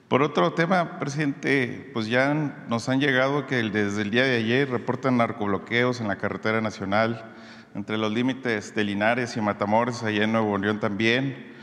Por 0.08 0.20
otro 0.20 0.52
tema, 0.52 0.98
presidente, 0.98 1.90
pues 1.94 2.06
ya 2.06 2.34
nos 2.68 2.90
han 2.90 3.00
llegado 3.00 3.46
que 3.46 3.62
desde 3.62 4.02
el 4.02 4.10
día 4.10 4.24
de 4.24 4.36
ayer 4.36 4.68
reportan 4.68 5.16
narcobloqueos 5.16 6.02
en 6.02 6.08
la 6.08 6.16
carretera 6.16 6.60
nacional 6.60 7.34
entre 7.78 7.96
los 7.96 8.12
límites 8.12 8.74
de 8.74 8.82
Linares 8.82 9.36
y 9.36 9.40
Matamoros, 9.40 10.02
allá 10.02 10.24
en 10.24 10.32
Nuevo 10.32 10.58
León 10.58 10.80
también. 10.80 11.54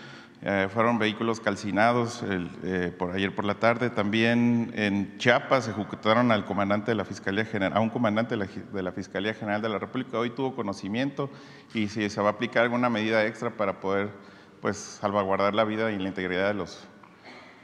eh, 0.41 0.69
fueron 0.71 0.97
vehículos 0.97 1.41
calcinados 1.41 2.23
eh, 2.23 2.93
por 2.97 3.11
ayer 3.11 3.35
por 3.35 3.43
la 3.43 3.55
tarde. 3.55 3.89
También 3.89 4.71
en 4.75 5.17
Chiapas 5.17 5.67
ejecutaron 5.67 6.31
al 6.31 6.45
comandante 6.45 6.91
de 6.91 6.95
la 6.95 7.03
Fiscalía 7.03 7.43
General, 7.43 7.77
a 7.77 7.81
un 7.81 7.89
comandante 7.89 8.37
de 8.37 8.81
la, 8.81 8.91
Fiscalía 8.93 9.33
General 9.33 9.61
de 9.61 9.67
la 9.67 9.77
República. 9.77 10.17
Hoy 10.17 10.29
tuvo 10.29 10.55
conocimiento 10.55 11.29
y 11.73 11.89
si 11.89 12.09
se 12.09 12.21
va 12.21 12.29
a 12.29 12.31
aplicar 12.31 12.63
alguna 12.63 12.89
medida 12.89 13.25
extra 13.25 13.49
para 13.49 13.81
poder 13.81 14.09
pues, 14.61 14.77
salvaguardar 14.77 15.53
la 15.53 15.65
vida 15.65 15.91
y 15.91 15.99
la 15.99 16.07
integridad 16.07 16.47
de 16.47 16.53
los 16.53 16.87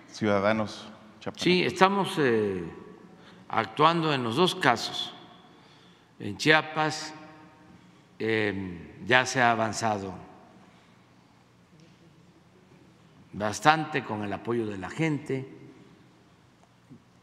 ciudadanos 0.08 0.90
chiapas. 1.22 1.42
Sí, 1.42 1.64
estamos 1.64 2.16
eh, 2.18 2.70
actuando 3.48 4.14
en 4.14 4.24
los 4.24 4.36
dos 4.36 4.56
casos. 4.56 5.14
En 6.20 6.36
Chiapas 6.38 7.16
ya 9.06 9.26
se 9.26 9.42
ha 9.42 9.52
avanzado 9.52 10.14
bastante 13.34 14.04
con 14.04 14.24
el 14.24 14.32
apoyo 14.34 14.68
de 14.68 14.78
la 14.78 14.90
gente. 14.90 15.48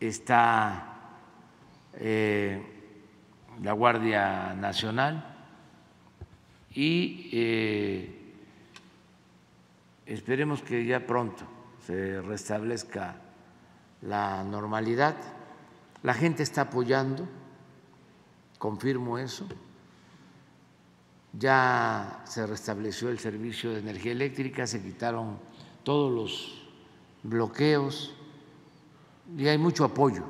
Está 0.00 0.96
eh, 1.94 2.62
la 3.62 3.72
Guardia 3.72 4.54
Nacional 4.54 5.36
y 6.74 7.30
eh, 7.32 8.34
esperemos 10.06 10.62
que 10.62 10.84
ya 10.84 11.06
pronto 11.06 11.44
se 11.86 12.20
restablezca 12.22 13.16
la 14.02 14.44
normalidad. 14.44 15.16
La 16.02 16.14
gente 16.14 16.44
está 16.44 16.62
apoyando, 16.62 17.28
confirmo 18.58 19.18
eso. 19.18 19.48
Ya 21.32 22.22
se 22.24 22.46
restableció 22.46 23.10
el 23.10 23.18
servicio 23.18 23.70
de 23.70 23.80
energía 23.80 24.12
eléctrica, 24.12 24.66
se 24.66 24.82
quitaron 24.82 25.38
todos 25.82 26.12
los 26.12 26.68
bloqueos 27.22 28.14
y 29.36 29.46
hay 29.46 29.58
mucho 29.58 29.84
apoyo 29.84 30.24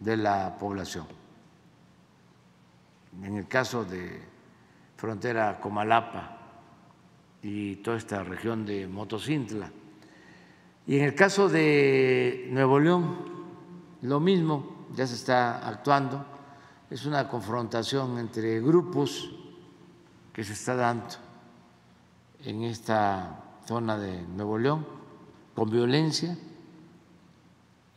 de 0.00 0.16
la 0.16 0.56
población. 0.58 1.06
En 3.22 3.36
el 3.36 3.46
caso 3.46 3.84
de 3.84 4.22
frontera 4.96 5.60
Comalapa 5.60 6.38
y 7.42 7.76
toda 7.76 7.98
esta 7.98 8.24
región 8.24 8.64
de 8.64 8.86
Motocintla. 8.86 9.70
Y 10.86 10.98
en 10.98 11.04
el 11.04 11.14
caso 11.14 11.48
de 11.48 12.48
Nuevo 12.50 12.80
León, 12.80 13.16
lo 14.02 14.20
mismo, 14.20 14.86
ya 14.94 15.06
se 15.06 15.14
está 15.14 15.66
actuando, 15.66 16.24
es 16.90 17.06
una 17.06 17.28
confrontación 17.28 18.18
entre 18.18 18.60
grupos 18.60 19.30
que 20.34 20.42
se 20.42 20.52
está 20.52 20.74
dando 20.74 21.14
en 22.44 22.64
esta 22.64 23.40
zona 23.66 23.96
de 23.96 24.20
Nuevo 24.22 24.58
León, 24.58 24.84
con 25.54 25.70
violencia, 25.70 26.36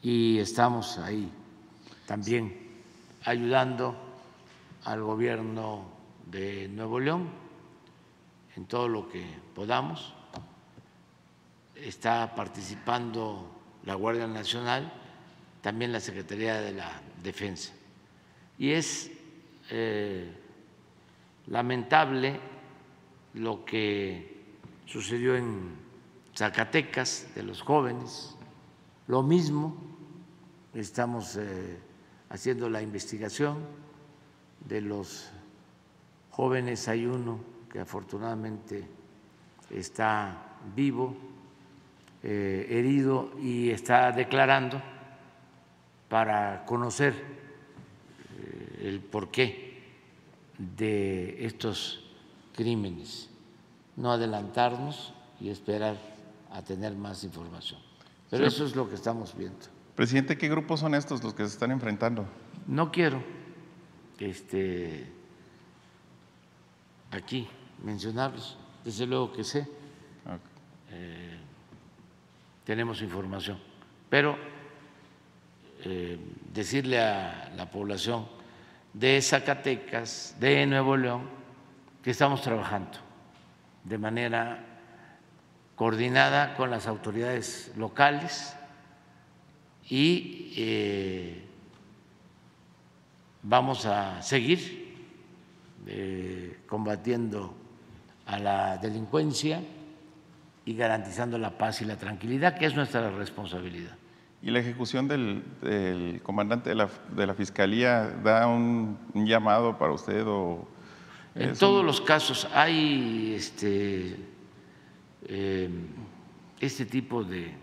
y 0.03 0.37
estamos 0.37 0.99
ahí 0.99 1.29
también 2.05 2.55
ayudando 3.25 3.95
al 4.85 5.01
gobierno 5.01 5.85
de 6.27 6.67
Nuevo 6.69 6.99
León 6.99 7.27
en 8.55 8.65
todo 8.65 8.87
lo 8.87 9.09
que 9.09 9.25
podamos. 9.55 10.13
Está 11.75 12.35
participando 12.35 13.51
la 13.83 13.95
Guardia 13.95 14.27
Nacional, 14.27 14.93
también 15.61 15.91
la 15.91 15.99
Secretaría 15.99 16.61
de 16.61 16.73
la 16.73 17.01
Defensa. 17.23 17.73
Y 18.59 18.71
es 18.71 19.11
eh, 19.71 20.46
lamentable 21.47 22.39
lo 23.33 23.63
que 23.63 24.37
sucedió 24.85 25.35
en 25.35 25.75
Zacatecas 26.35 27.27
de 27.35 27.43
los 27.43 27.61
jóvenes, 27.61 28.35
lo 29.07 29.23
mismo, 29.23 29.75
estamos 30.73 31.35
eh, 31.37 31.77
haciendo 32.29 32.69
la 32.69 32.81
investigación 32.81 33.57
de 34.67 34.81
los 34.81 35.31
jóvenes, 36.31 36.87
hay 36.87 37.05
uno 37.05 37.39
que 37.71 37.79
afortunadamente 37.79 38.87
está 39.69 40.57
vivo, 40.75 41.15
eh, 42.23 42.67
herido 42.69 43.31
y 43.39 43.69
está 43.69 44.11
declarando 44.11 44.81
para 46.09 46.65
conocer 46.65 47.13
eh, 48.37 48.79
el 48.83 48.99
porqué 48.99 49.66
de 50.57 51.45
estos 51.45 52.03
crímenes 52.55 53.29
no 53.95 54.11
adelantarnos 54.11 55.13
y 55.39 55.49
esperar 55.49 55.97
a 56.51 56.61
tener 56.61 56.95
más 56.95 57.23
información. 57.23 57.79
Pero 58.29 58.45
eso 58.45 58.65
es 58.65 58.75
lo 58.75 58.87
que 58.87 58.95
estamos 58.95 59.35
viendo. 59.35 59.57
Presidente, 59.95 60.37
¿qué 60.37 60.47
grupos 60.47 60.79
son 60.79 60.93
estos 60.93 61.23
los 61.23 61.33
que 61.33 61.43
se 61.43 61.53
están 61.53 61.71
enfrentando? 61.71 62.25
No 62.67 62.91
quiero 62.91 63.23
este, 64.19 65.07
aquí 67.11 67.47
mencionarlos, 67.83 68.57
desde 68.83 69.05
luego 69.05 69.31
que 69.31 69.43
sé, 69.43 69.67
eh, 70.91 71.37
tenemos 72.63 73.01
información, 73.01 73.57
pero 74.09 74.37
eh, 75.83 76.19
decirle 76.53 76.99
a 76.99 77.51
la 77.55 77.69
población 77.69 78.36
de 78.99 79.21
Zacatecas, 79.21 80.35
de 80.39 80.65
Nuevo 80.65 80.97
León, 80.97 81.29
que 82.01 82.11
estamos 82.11 82.41
trabajando 82.41 82.97
de 83.83 83.97
manera 83.97 84.63
coordinada 85.75 86.55
con 86.55 86.71
las 86.71 86.87
autoridades 86.87 87.71
locales 87.77 88.55
y 89.87 90.53
eh, 90.57 91.45
vamos 93.43 93.85
a 93.85 94.21
seguir 94.23 94.95
eh, 95.85 96.61
combatiendo 96.67 97.55
a 98.25 98.39
la 98.39 98.77
delincuencia 98.77 99.61
y 100.65 100.73
garantizando 100.73 101.37
la 101.37 101.51
paz 101.55 101.81
y 101.81 101.85
la 101.85 101.97
tranquilidad, 101.97 102.57
que 102.57 102.65
es 102.65 102.75
nuestra 102.75 103.11
responsabilidad. 103.11 103.95
¿Y 104.41 104.51
la 104.51 104.59
ejecución 104.59 105.07
del, 105.07 106.21
comandante 106.23 106.69
de 106.69 106.75
la, 106.75 106.89
de 107.15 107.27
la, 107.27 107.33
Fiscalía 107.33 108.03
da 108.23 108.47
un, 108.47 108.97
llamado 109.13 109.77
para 109.77 109.93
usted 109.93 110.23
o 110.27 110.67
en 111.33 111.55
todos 111.55 111.85
los 111.85 112.01
casos 112.01 112.47
hay 112.51 113.33
este, 113.35 114.15
eh, 115.27 115.69
este 116.59 116.85
tipo 116.85 117.23
de 117.23 117.53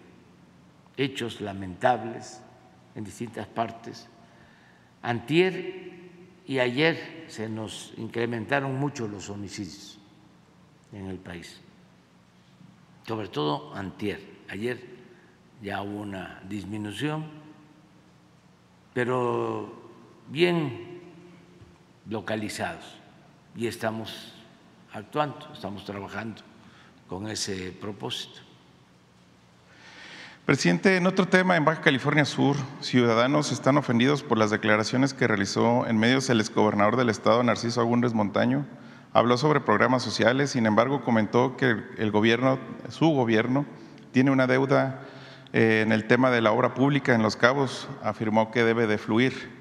hechos 0.96 1.40
lamentables 1.40 2.40
en 2.94 3.02
distintas 3.02 3.48
partes. 3.48 4.06
Antier 5.02 5.92
y 6.46 6.60
ayer 6.60 7.24
se 7.26 7.48
nos 7.48 7.92
incrementaron 7.96 8.78
mucho 8.78 9.08
los 9.08 9.28
homicidios 9.28 9.98
en 10.92 11.08
el 11.08 11.18
país, 11.18 11.60
sobre 13.06 13.28
todo 13.28 13.74
antier. 13.74 14.20
Ayer 14.48 14.93
ya 15.62 15.82
hubo 15.82 16.00
una 16.00 16.40
disminución, 16.48 17.24
pero 18.92 19.72
bien 20.28 21.00
localizados 22.08 22.84
y 23.56 23.66
estamos 23.66 24.32
actuando, 24.92 25.50
estamos 25.52 25.84
trabajando 25.84 26.42
con 27.08 27.28
ese 27.28 27.72
propósito. 27.72 28.40
Presidente, 30.46 30.98
en 30.98 31.06
otro 31.06 31.26
tema, 31.26 31.56
en 31.56 31.64
Baja 31.64 31.80
California 31.80 32.26
Sur, 32.26 32.56
ciudadanos 32.80 33.50
están 33.50 33.78
ofendidos 33.78 34.22
por 34.22 34.36
las 34.36 34.50
declaraciones 34.50 35.14
que 35.14 35.26
realizó 35.26 35.86
en 35.86 35.96
medios 35.96 36.28
el 36.28 36.38
exgobernador 36.38 36.96
del 36.96 37.08
estado, 37.08 37.42
Narciso 37.42 37.80
Agúndez 37.80 38.12
Montaño. 38.12 38.66
Habló 39.14 39.38
sobre 39.38 39.60
programas 39.60 40.02
sociales, 40.02 40.50
sin 40.50 40.66
embargo, 40.66 41.02
comentó 41.02 41.56
que 41.56 41.76
el 41.96 42.10
gobierno, 42.10 42.58
su 42.90 43.08
gobierno, 43.08 43.64
tiene 44.12 44.32
una 44.32 44.46
deuda 44.46 45.00
en 45.54 45.92
el 45.92 46.08
tema 46.08 46.32
de 46.32 46.40
la 46.40 46.50
obra 46.50 46.74
pública 46.74 47.14
en 47.14 47.22
Los 47.22 47.36
Cabos. 47.36 47.88
Afirmó 48.02 48.50
que 48.50 48.64
debe 48.64 48.88
de 48.88 48.98
fluir. 48.98 49.52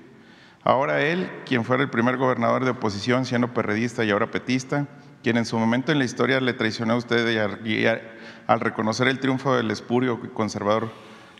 Ahora 0.63 1.01
él, 1.01 1.29
quien 1.45 1.63
fuera 1.63 1.83
el 1.83 1.91
primer 1.91 2.17
gobernador 2.17 2.65
de 2.65 2.71
oposición, 2.71 3.25
siendo 3.25 3.53
perredista 3.53 4.03
y 4.03 4.09
ahora 4.09 4.31
petista, 4.31 4.87
quien 5.21 5.37
en 5.37 5.45
su 5.45 5.59
momento 5.59 5.91
en 5.91 5.99
la 5.99 6.05
historia 6.05 6.41
le 6.41 6.53
traicionó 6.53 6.93
a 6.93 6.97
usted 6.97 7.29
y, 7.63 7.85
al 8.47 8.59
reconocer 8.59 9.07
el 9.07 9.19
triunfo 9.19 9.55
del 9.55 9.69
espurio 9.69 10.19
conservador 10.33 10.89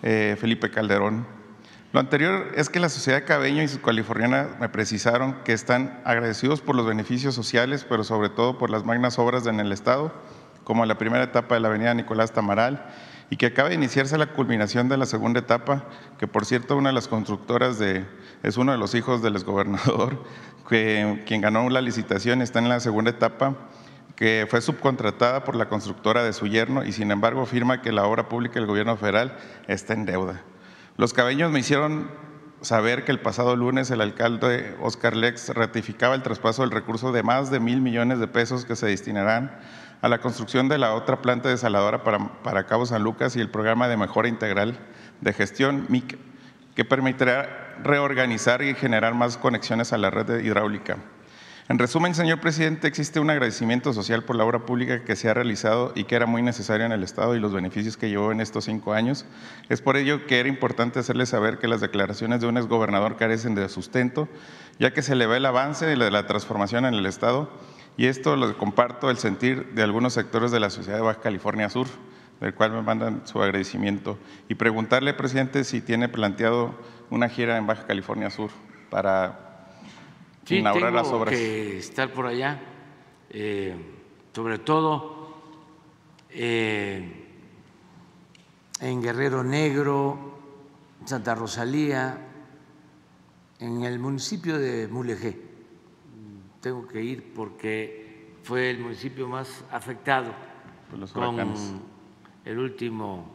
eh, 0.04 0.38
Felipe 0.40 0.70
Calderón. 0.70 1.26
Lo 1.92 2.00
anterior 2.00 2.52
es 2.56 2.70
que 2.70 2.80
la 2.80 2.90
sociedad 2.90 3.26
cabeño 3.26 3.64
y 3.64 3.68
su 3.68 3.82
californiana 3.82 4.50
me 4.60 4.70
precisaron 4.70 5.38
que 5.44 5.54
están 5.54 6.00
agradecidos 6.06 6.62
por 6.62 6.76
los 6.76 6.86
beneficios 6.86 7.34
sociales, 7.34 7.88
pero 7.90 8.04
sobre 8.04 8.30
todo 8.30 8.60
por 8.60 8.70
las 8.70 8.86
magnas 8.86 9.18
obras 9.18 9.48
en 9.48 9.60
el 9.60 9.72
Estado, 9.72 10.14
como 10.64 10.86
la 10.86 10.98
primera 10.98 11.24
etapa 11.24 11.56
de 11.56 11.62
la 11.62 11.70
avenida 11.70 11.94
Nicolás 11.96 12.34
Tamaral 12.34 12.86
y 13.34 13.36
que 13.36 13.48
acaba 13.48 13.70
de 13.70 13.74
iniciarse 13.74 14.16
la 14.20 14.28
culminación 14.28 14.90
de 14.90 14.96
la 14.96 15.08
segunda 15.08 15.40
etapa, 15.40 15.86
que 16.20 16.28
por 16.28 16.46
cierto 16.46 16.78
una 16.78 16.90
de 16.90 16.94
las 16.94 17.08
constructoras 17.08 17.80
de, 17.80 18.06
es 18.44 18.58
uno 18.58 18.74
de 18.74 18.78
los 18.78 18.94
hijos 18.94 19.24
del 19.24 19.34
exgobernador, 19.34 20.24
que, 20.70 21.24
quien 21.26 21.42
ganó 21.42 21.68
la 21.72 21.82
licitación 21.82 22.44
está 22.44 22.60
en 22.60 22.70
la 22.70 22.80
segunda 22.80 23.10
etapa 23.10 23.56
que 24.16 24.46
fue 24.48 24.62
subcontratada 24.62 25.44
por 25.46 25.56
la 25.56 25.68
constructora 25.68 26.24
de 26.24 26.32
su 26.32 26.46
yerno 26.46 26.86
y 26.86 26.92
sin 26.92 27.10
embargo 27.10 27.42
afirma 27.42 27.82
que 27.82 27.92
la 27.92 28.06
obra 28.06 28.30
pública 28.30 28.60
del 28.60 28.68
gobierno 28.68 28.98
federal 28.98 29.36
está 29.68 29.94
en 29.94 30.06
deuda. 30.06 30.44
Los 30.98 31.12
cabeños 31.12 31.52
me 31.52 31.62
hicieron 31.62 32.12
saber 32.62 33.04
que 33.04 33.12
el 33.12 33.20
pasado 33.20 33.56
lunes 33.56 33.90
el 33.90 34.02
alcalde 34.02 34.78
Oscar 34.80 35.16
Lex 35.16 35.50
ratificaba 35.56 36.14
el 36.14 36.22
traspaso 36.22 36.62
del 36.62 36.70
recurso 36.70 37.12
de 37.12 37.24
más 37.24 37.50
de 37.50 37.60
mil 37.60 37.82
millones 37.82 38.20
de 38.20 38.28
pesos 38.28 38.64
que 38.64 38.76
se 38.76 38.86
destinarán 38.86 39.58
a 40.04 40.10
la 40.10 40.20
construcción 40.20 40.68
de 40.68 40.78
la 40.78 40.96
otra 40.96 41.22
planta 41.22 41.48
desaladora 41.48 42.04
para, 42.04 42.20
para 42.44 42.66
Cabo 42.66 42.86
San 42.86 43.04
Lucas 43.04 43.38
y 43.38 43.40
el 43.40 43.50
programa 43.50 43.88
de 43.88 43.96
mejora 43.96 44.28
integral 44.28 44.78
de 45.22 45.32
gestión 45.32 45.86
MIC, 45.88 46.18
que 46.76 46.84
permitirá 46.84 47.78
reorganizar 47.82 48.62
y 48.64 48.76
generar 48.76 49.14
más 49.14 49.38
conexiones 49.38 49.94
a 49.94 49.98
la 49.98 50.10
red 50.10 50.44
hidráulica. 50.44 50.98
En 51.70 51.80
resumen, 51.80 52.14
señor 52.14 52.42
presidente, 52.42 52.90
existe 52.90 53.22
un 53.22 53.30
agradecimiento 53.30 53.94
social 53.94 54.26
por 54.26 54.36
la 54.36 54.44
obra 54.44 54.66
pública 54.66 55.06
que 55.06 55.16
se 55.16 55.30
ha 55.30 55.34
realizado 55.34 55.94
y 55.96 56.04
que 56.04 56.16
era 56.16 56.26
muy 56.26 56.42
necesaria 56.42 56.86
en 56.86 56.92
el 56.92 57.04
Estado 57.04 57.38
y 57.38 57.40
los 57.40 57.54
beneficios 57.54 57.96
que 57.96 58.10
llevó 58.10 58.34
en 58.34 58.42
estos 58.42 58.66
cinco 58.66 58.92
años. 58.92 59.26
Es 59.70 59.82
por 59.82 59.96
ello 59.96 60.28
que 60.28 60.42
era 60.42 60.50
importante 60.50 61.00
hacerle 61.00 61.26
saber 61.26 61.60
que 61.60 61.70
las 61.70 61.80
declaraciones 61.80 62.42
de 62.42 62.48
un 62.48 62.58
exgobernador 62.58 63.16
carecen 63.16 63.56
de 63.56 63.70
sustento, 63.70 64.28
ya 64.80 64.92
que 64.92 65.02
se 65.02 65.16
le 65.16 65.28
ve 65.28 65.38
el 65.38 65.46
avance 65.46 65.86
de 65.86 65.96
la 65.96 66.28
transformación 66.28 66.84
en 66.84 66.96
el 66.96 67.06
Estado 67.06 67.50
y 67.98 68.08
esto 68.08 68.36
lo 68.36 68.58
comparto 68.58 69.10
el 69.10 69.18
sentir 69.18 69.74
de 69.74 69.84
algunos 69.84 70.14
sectores 70.14 70.52
de 70.52 70.60
la 70.60 70.70
sociedad 70.70 70.98
de 70.98 71.04
Baja 71.04 71.22
California 71.22 71.70
Sur, 71.70 71.88
del 72.40 72.54
cual 72.56 72.72
me 72.72 72.82
mandan 72.82 73.26
su 73.26 73.42
agradecimiento. 73.42 74.18
Y 74.50 74.56
preguntarle, 74.56 75.14
presidente, 75.14 75.64
si 75.64 75.82
tiene 75.82 76.10
planteado 76.10 76.74
una 77.10 77.30
gira 77.30 77.58
en 77.58 77.68
Baja 77.68 77.86
California 77.86 78.30
Sur 78.30 78.50
para 78.90 79.68
sí, 80.46 80.64
tengo 80.64 81.26
que 81.26 81.78
estar 81.78 82.12
por 82.12 82.26
allá, 82.26 82.60
eh, 83.30 83.76
sobre 84.34 84.58
todo 84.60 85.36
eh, 86.30 87.28
en 88.82 89.02
Guerrero 89.02 89.44
Negro, 89.44 90.40
Santa 91.06 91.36
Rosalía, 91.36 92.18
en 93.60 93.84
el 93.84 94.00
municipio 94.00 94.58
de 94.58 94.88
Mulegé. 94.88 95.43
Tengo 96.64 96.88
que 96.88 97.04
ir 97.04 97.34
porque 97.36 98.38
fue 98.42 98.70
el 98.70 98.80
municipio 98.80 99.28
más 99.28 99.66
afectado 99.70 100.34
con 101.12 101.42
el 102.46 102.58
último 102.58 103.30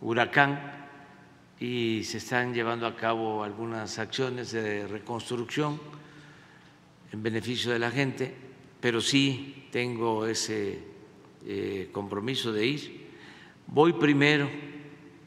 huracán 0.00 0.88
y 1.58 2.02
se 2.04 2.16
están 2.16 2.54
llevando 2.54 2.86
a 2.86 2.96
cabo 2.96 3.44
algunas 3.44 3.98
acciones 3.98 4.52
de 4.52 4.88
reconstrucción 4.88 5.78
en 7.12 7.22
beneficio 7.22 7.70
de 7.70 7.78
la 7.78 7.90
gente, 7.90 8.34
pero 8.80 9.02
sí 9.02 9.68
tengo 9.70 10.24
ese 10.24 10.82
eh, 11.44 11.90
compromiso 11.92 12.50
de 12.50 12.64
ir. 12.64 13.10
Voy 13.66 13.92
primero 13.92 14.48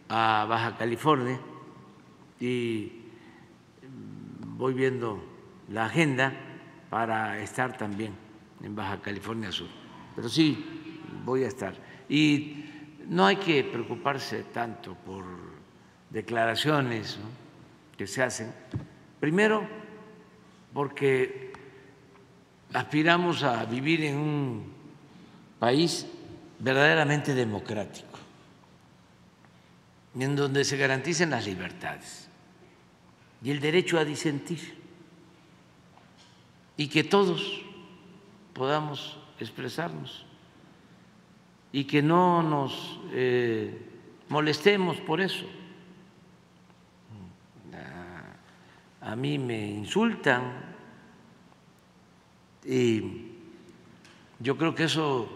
a 0.10 0.48
Baja 0.50 0.76
California 0.76 1.40
y 2.40 2.94
voy 4.58 4.74
viendo 4.74 5.24
la 5.70 5.86
agenda 5.86 6.50
para 6.94 7.40
estar 7.40 7.76
también 7.76 8.14
en 8.62 8.76
Baja 8.76 9.02
California 9.02 9.52
Sur. 9.52 9.68
Pero 10.16 10.30
sí, 10.30 10.64
voy 11.26 11.44
a 11.44 11.48
estar. 11.48 11.74
Y 12.08 12.66
no 13.10 13.26
hay 13.26 13.38
que 13.38 13.64
preocuparse 13.64 14.44
tanto 14.54 14.94
por 14.94 15.26
declaraciones 16.12 17.18
que 17.98 18.06
se 18.06 18.22
hacen. 18.22 18.54
Primero, 19.20 19.68
porque 20.72 21.52
aspiramos 22.74 23.42
a 23.42 23.66
vivir 23.66 24.04
en 24.04 24.18
un 24.18 24.74
país 25.58 26.06
verdaderamente 26.60 27.34
democrático, 27.34 28.20
en 30.20 30.36
donde 30.36 30.64
se 30.64 30.78
garanticen 30.78 31.32
las 31.32 31.48
libertades 31.48 32.28
y 33.44 33.50
el 33.50 33.60
derecho 33.60 33.98
a 33.98 34.06
disentir, 34.06 34.83
y 36.78 36.88
que 36.88 37.04
todos 37.04 37.62
podamos 38.54 39.18
expresarnos 39.40 40.26
y 41.72 41.86
que 41.86 42.02
no 42.02 42.44
nos 42.44 43.00
eh, 43.12 43.78
molestemos 44.30 44.98
por 44.98 45.22
eso. 45.22 45.46
a 49.02 49.18
mí 49.18 49.38
me 49.38 49.70
insultan 49.70 50.54
y 52.66 53.02
yo 54.40 54.58
creo 54.58 54.74
que 54.74 54.86
eso 54.86 55.30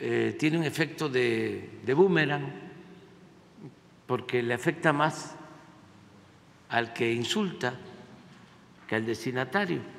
eh, 0.00 0.34
tiene 0.38 0.58
un 0.58 0.64
efecto 0.64 1.08
de, 1.08 1.80
de 1.84 1.94
boomerang, 1.94 2.46
porque 4.06 4.42
le 4.42 4.54
afecta 4.54 4.92
más 4.92 5.36
al 6.70 6.92
que 6.92 7.12
insulta 7.12 7.74
que 8.88 8.96
al 8.96 9.06
destinatario. 9.06 9.93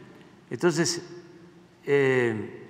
Entonces, 0.49 1.01
eh, 1.85 2.61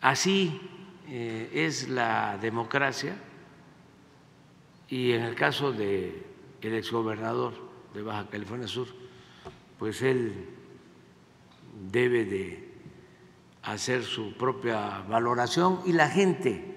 así 0.00 0.60
eh, 1.08 1.50
es 1.52 1.88
la 1.88 2.38
democracia 2.38 3.16
y 4.88 5.12
en 5.12 5.22
el 5.22 5.34
caso 5.34 5.72
del 5.72 6.22
el 6.60 6.74
exgobernador 6.74 7.52
de 7.92 8.02
Baja 8.02 8.28
California 8.30 8.66
Sur, 8.66 8.88
pues 9.78 10.00
él 10.02 10.48
debe 11.90 12.24
de 12.24 12.72
hacer 13.62 14.02
su 14.02 14.34
propia 14.34 15.00
valoración 15.00 15.80
y 15.84 15.92
la 15.92 16.08
gente 16.08 16.74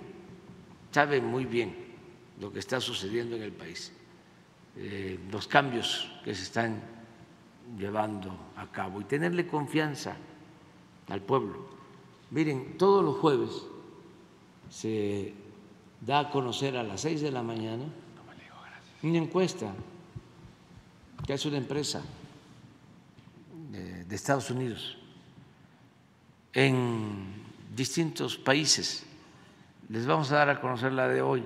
sabe 0.92 1.22
muy 1.22 1.46
bien 1.46 1.76
lo 2.40 2.52
que 2.52 2.60
está 2.60 2.80
sucediendo 2.82 3.36
en 3.36 3.44
el 3.44 3.52
país, 3.52 3.94
eh, 4.76 5.20
los 5.32 5.48
cambios 5.48 6.12
que 6.24 6.34
se 6.34 6.44
están 6.44 6.82
llevando 7.78 8.47
a 8.58 8.68
cabo 8.68 9.00
y 9.02 9.04
tenerle 9.06 9.48
confianza 9.48 10.16
al 11.10 11.22
pueblo. 11.22 11.68
Miren, 12.32 12.78
todos 12.78 13.04
los 13.04 13.18
jueves 13.18 13.50
se 14.70 15.34
da 16.02 16.20
a 16.20 16.30
conocer 16.30 16.76
a 16.76 16.84
las 16.84 17.02
seis 17.02 17.22
de 17.22 17.32
la 17.32 17.44
mañana 17.44 17.86
una 19.04 19.18
encuesta 19.18 19.74
que 21.26 21.34
hace 21.34 21.48
una 21.48 21.58
empresa 21.58 22.02
de 23.72 24.16
Estados 24.16 24.50
Unidos 24.50 24.98
en 26.54 27.46
distintos 27.76 28.38
países. 28.38 29.06
Les 29.90 30.06
vamos 30.06 30.32
a 30.32 30.38
dar 30.38 30.50
a 30.50 30.60
conocer 30.60 30.92
la 30.92 31.08
de 31.08 31.22
hoy 31.22 31.44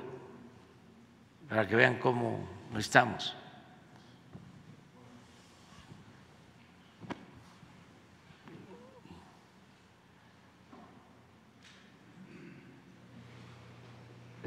para 1.49 1.67
que 1.67 1.75
vean 1.75 1.99
cómo 1.99 2.47
estamos. 2.77 3.35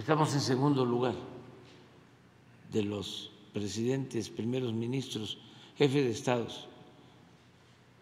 Estamos 0.05 0.35
en 0.35 0.43
segundo 0.43 0.85
lugar 0.85 1.15
de 2.71 2.83
los 2.83 3.31
presidentes, 3.55 4.29
primeros 4.29 4.75
ministros, 4.75 5.39
jefes 5.79 6.05
de 6.05 6.11
estados 6.11 6.69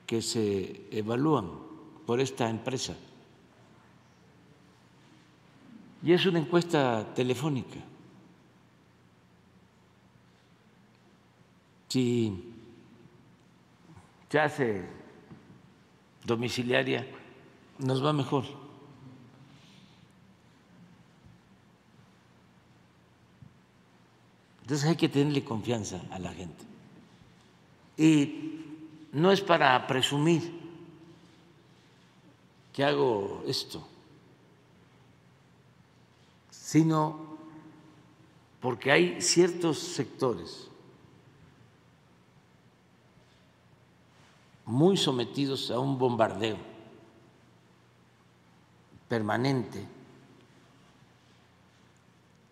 que 0.04 0.20
se 0.20 0.88
evalúan 0.90 1.48
por 2.04 2.18
esta 2.18 2.50
empresa. 2.50 2.96
Y 6.02 6.12
es 6.12 6.26
una 6.26 6.40
encuesta 6.40 7.14
telefónica. 7.14 7.78
Si 11.86 12.52
se 14.28 14.40
hace 14.40 14.88
domiciliaria, 16.24 17.06
nos 17.78 18.04
va 18.04 18.12
mejor. 18.12 18.61
Entonces 24.72 24.88
hay 24.88 24.96
que 24.96 25.10
tenerle 25.10 25.44
confianza 25.44 26.00
a 26.10 26.18
la 26.18 26.32
gente. 26.32 26.64
Y 27.98 28.64
no 29.12 29.30
es 29.30 29.42
para 29.42 29.86
presumir 29.86 30.50
que 32.72 32.82
hago 32.82 33.44
esto, 33.46 33.86
sino 36.48 37.36
porque 38.62 38.90
hay 38.90 39.20
ciertos 39.20 39.78
sectores 39.78 40.68
muy 44.64 44.96
sometidos 44.96 45.70
a 45.70 45.78
un 45.78 45.98
bombardeo 45.98 46.56
permanente 49.06 49.86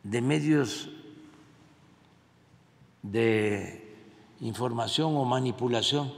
de 0.03 0.21
medios 0.21 0.91
de 3.03 3.97
información 4.41 5.17
o 5.17 5.25
manipulación 5.25 6.13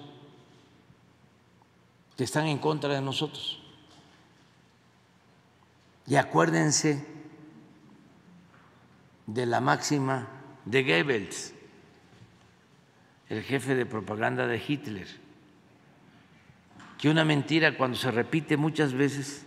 que 2.16 2.24
están 2.24 2.46
en 2.46 2.58
contra 2.58 2.94
de 2.94 3.00
nosotros. 3.00 3.62
Y 6.06 6.16
acuérdense 6.16 7.06
de 9.26 9.46
la 9.46 9.60
máxima 9.60 10.28
de 10.64 10.82
Goebbels, 10.82 11.54
el 13.28 13.42
jefe 13.42 13.74
de 13.74 13.86
propaganda 13.86 14.46
de 14.46 14.62
Hitler, 14.66 15.08
que 16.98 17.08
una 17.08 17.24
mentira 17.24 17.76
cuando 17.76 17.96
se 17.96 18.10
repite 18.10 18.56
muchas 18.56 18.92
veces 18.92 19.46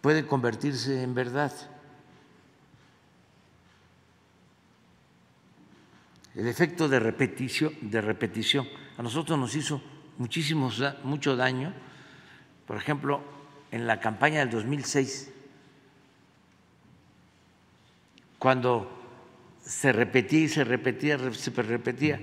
puede 0.00 0.26
convertirse 0.26 1.02
en 1.02 1.14
verdad. 1.14 1.52
El 6.34 6.48
efecto 6.48 6.88
de 6.88 6.98
repetición, 6.98 7.72
de 7.80 8.00
repetición. 8.00 8.66
A 8.98 9.02
nosotros 9.02 9.38
nos 9.38 9.54
hizo 9.54 9.80
muchísimo, 10.18 10.70
mucho 11.04 11.36
daño, 11.36 11.72
por 12.66 12.76
ejemplo, 12.76 13.20
en 13.70 13.86
la 13.86 14.00
campaña 14.00 14.40
del 14.40 14.50
2006, 14.50 15.32
cuando 18.38 18.90
se 19.62 19.92
repetía 19.92 20.40
y 20.40 20.48
se 20.48 20.64
repetía, 20.64 21.18
se 21.32 21.50
repetía, 21.62 22.20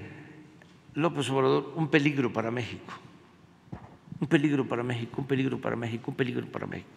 López 0.94 1.30
Obrador, 1.30 1.74
un 1.76 1.88
peligro 1.88 2.32
para 2.32 2.52
México, 2.52 2.94
un 4.20 4.28
peligro 4.28 4.68
para 4.68 4.84
México, 4.84 5.22
un 5.22 5.28
peligro 5.28 5.60
para 5.60 5.76
México, 5.76 6.12
un 6.12 6.18
peligro 6.18 6.46
para 6.48 6.68
México. 6.68 6.90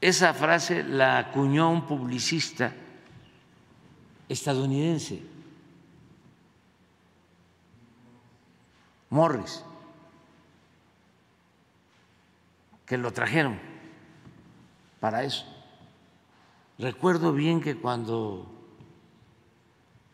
Esa 0.00 0.34
frase 0.34 0.82
la 0.82 1.18
acuñó 1.18 1.70
un 1.70 1.86
publicista 1.86 2.74
estadounidense, 4.28 5.22
Morris, 9.10 9.64
que 12.84 12.98
lo 12.98 13.12
trajeron 13.12 13.58
para 15.00 15.24
eso. 15.24 15.44
Recuerdo 16.78 17.32
bien 17.32 17.60
que 17.60 17.76
cuando 17.76 18.46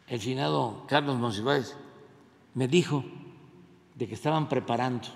el 0.07 0.21
finado 0.21 0.85
Carlos 0.87 1.19
Monsiváis 1.19 1.77
me 2.55 2.69
dijo 2.69 3.05
de 3.95 4.07
que 4.07 4.15
estaban 4.15 4.49
preparando 4.49 5.09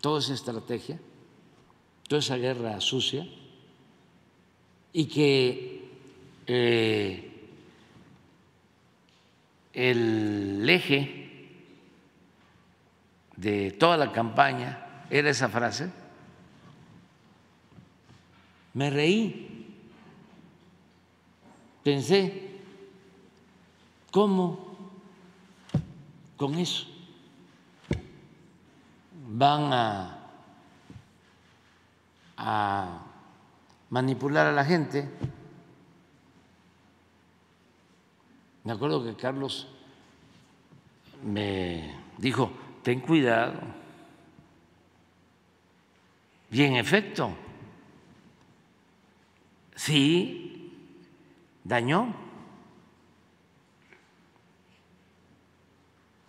toda 0.00 0.20
esa 0.20 0.34
estrategia, 0.34 1.00
toda 2.08 2.20
esa 2.20 2.36
guerra 2.36 2.80
sucia, 2.80 3.26
y 4.92 5.06
que 5.06 5.90
eh, 6.46 7.29
el 9.72 10.68
eje 10.68 11.48
de 13.36 13.70
toda 13.72 13.96
la 13.96 14.12
campaña 14.12 15.04
era 15.10 15.30
esa 15.30 15.48
frase, 15.48 15.90
me 18.74 18.90
reí, 18.90 19.76
pensé, 21.82 22.60
¿cómo 24.10 24.70
con 26.36 26.54
eso 26.54 26.86
van 29.32 29.72
a, 29.72 30.16
manipular 33.90 34.46
a 34.46 34.52
la 34.52 34.64
gente. 34.64 35.08
Me 38.64 38.72
acuerdo 38.72 39.04
que 39.04 39.14
Carlos 39.14 39.66
me 41.24 41.94
dijo, 42.18 42.52
ten 42.82 43.00
cuidado. 43.00 43.60
Y 46.50 46.62
en 46.64 46.76
efecto, 46.76 47.32
sí, 49.74 50.72
dañó 51.64 52.14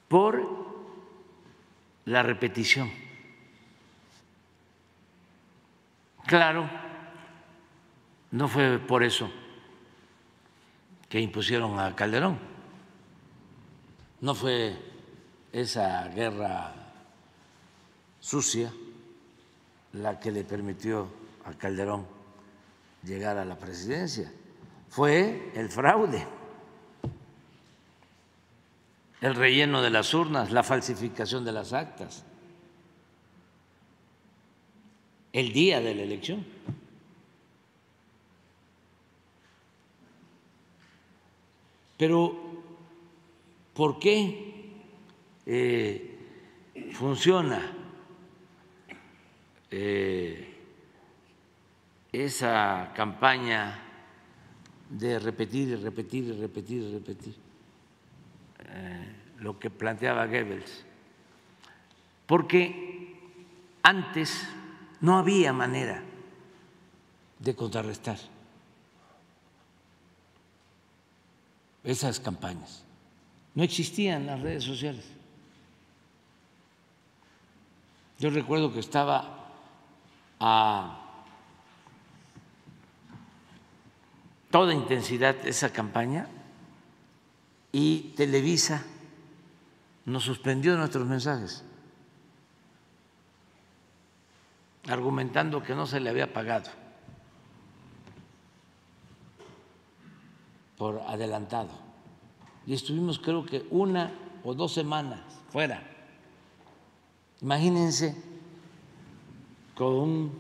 por 0.08 0.62
la 2.06 2.24
repetición. 2.24 2.92
Claro 6.26 6.92
no 8.32 8.48
fue 8.48 8.80
por 8.80 9.04
eso 9.04 9.30
que 11.12 11.20
impusieron 11.20 11.78
a 11.78 11.94
Calderón, 11.94 12.40
no 14.22 14.34
fue 14.34 14.78
esa 15.52 16.08
guerra 16.08 16.74
sucia 18.22 18.72
la 19.92 20.22
que 20.22 20.32
le 20.32 20.46
permitió 20.46 21.10
a 21.44 21.52
Calderón 21.52 22.06
llegar 23.04 23.38
a 23.38 23.44
la 23.44 23.58
presidencia, 23.58 24.32
fue 24.88 25.52
el 25.54 25.68
fraude, 25.68 26.26
el 29.20 29.36
relleno 29.36 29.82
de 29.82 29.90
las 29.90 30.14
urnas, 30.14 30.50
la 30.50 30.64
falsificación 30.64 31.44
de 31.44 31.52
las 31.52 31.74
actas, 31.74 32.24
el 35.34 35.52
día 35.52 35.82
de 35.82 35.94
la 35.94 36.04
elección. 36.04 36.46
Pero, 42.02 42.36
¿por 43.76 44.00
qué 44.00 44.74
eh, 45.46 46.18
funciona 46.94 47.62
eh, 49.70 50.58
esa 52.12 52.92
campaña 52.96 53.84
de 54.90 55.20
repetir 55.20 55.70
y 55.70 55.76
repetir 55.76 56.24
y 56.24 56.32
repetir 56.42 56.82
y 56.82 56.92
repetir 56.92 57.36
eh, 58.66 59.16
lo 59.38 59.60
que 59.60 59.70
planteaba 59.70 60.26
Goebbels? 60.26 60.84
Porque 62.26 63.14
antes 63.84 64.48
no 65.02 65.20
había 65.20 65.54
manera 65.54 66.02
de 67.38 67.56
contrarrestar 67.56 68.18
esas 71.84 72.20
campañas. 72.20 72.84
No 73.56 73.64
existían 73.64 74.26
las 74.28 74.40
redes 74.40 74.64
sociales. 74.64 75.06
Yo 78.20 78.30
recuerdo 78.30 78.72
que 78.72 78.80
estaba 78.80 79.50
a 80.40 80.98
toda 84.52 84.74
intensidad 84.74 85.36
esa 85.48 85.72
campaña 85.72 86.28
y 87.72 88.14
Televisa 88.16 88.84
nos 90.06 90.24
suspendió 90.24 90.76
nuestros 90.78 91.08
mensajes, 91.08 91.64
argumentando 94.88 95.64
que 95.64 95.74
no 95.74 95.88
se 95.88 96.00
le 96.00 96.10
había 96.10 96.34
pagado 96.34 96.81
por 100.82 101.00
adelantado. 101.06 101.70
Y 102.66 102.74
estuvimos 102.74 103.20
creo 103.20 103.46
que 103.46 103.68
una 103.70 104.12
o 104.44 104.56
dos 104.56 104.74
semanas 104.74 105.22
fuera. 105.52 105.80
Imagínense 107.40 108.16
con 109.76 109.94
un 109.94 110.32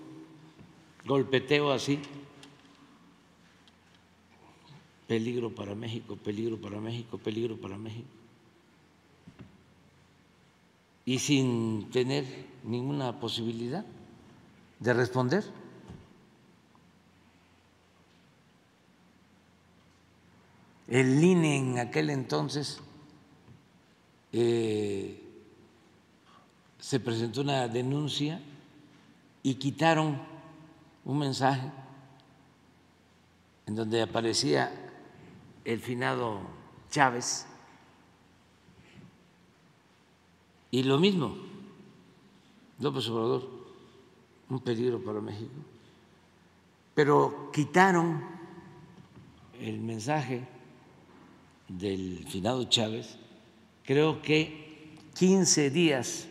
golpeteo 1.06 1.72
así, 1.72 2.00
peligro 5.08 5.54
para 5.54 5.76
México, 5.76 6.16
peligro 6.16 6.60
para 6.60 6.82
México, 6.82 7.20
peligro 7.20 7.58
para 7.58 7.78
México. 7.78 8.10
Y 11.06 11.20
sin 11.20 11.92
tener 11.92 12.26
ninguna 12.64 13.20
posibilidad 13.20 13.86
de 14.80 14.94
responder. 14.96 15.44
El 20.92 21.24
INE 21.24 21.56
en 21.56 21.80
aquel 21.80 22.10
entonces 22.10 22.82
eh, 24.34 25.24
se 26.80 27.00
presentó 27.00 27.40
una 27.40 27.70
denuncia 27.70 28.42
y 29.42 29.56
quitaron 29.56 30.22
un 31.06 31.18
mensaje 31.18 31.72
en 33.68 33.76
donde 33.78 34.02
aparecía 34.02 34.70
el 35.64 35.80
finado 35.80 36.42
Chávez. 36.90 37.48
Y 40.72 40.84
lo 40.84 41.00
mismo, 41.00 41.38
López 42.80 43.08
Obrador, 43.08 43.50
un 44.50 44.60
peligro 44.60 45.02
para 45.02 45.22
México, 45.22 45.54
pero 46.94 47.50
quitaron 47.54 48.22
el 49.58 49.80
mensaje 49.80 50.60
del 51.78 52.26
finado 52.28 52.64
Chávez, 52.66 53.18
creo 53.84 54.22
que 54.22 54.96
15 55.16 55.70
días 55.70 56.28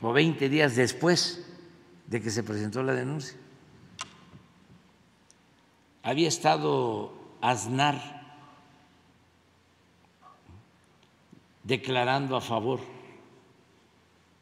o 0.00 0.12
20 0.12 0.48
días 0.48 0.76
después 0.76 1.44
de 2.06 2.20
que 2.20 2.30
se 2.30 2.42
presentó 2.42 2.82
la 2.82 2.94
denuncia. 2.94 3.36
había 6.06 6.28
estado 6.28 7.12
Aznar 7.40 7.98
declarando 11.64 12.36
a 12.36 12.40
favor 12.40 12.78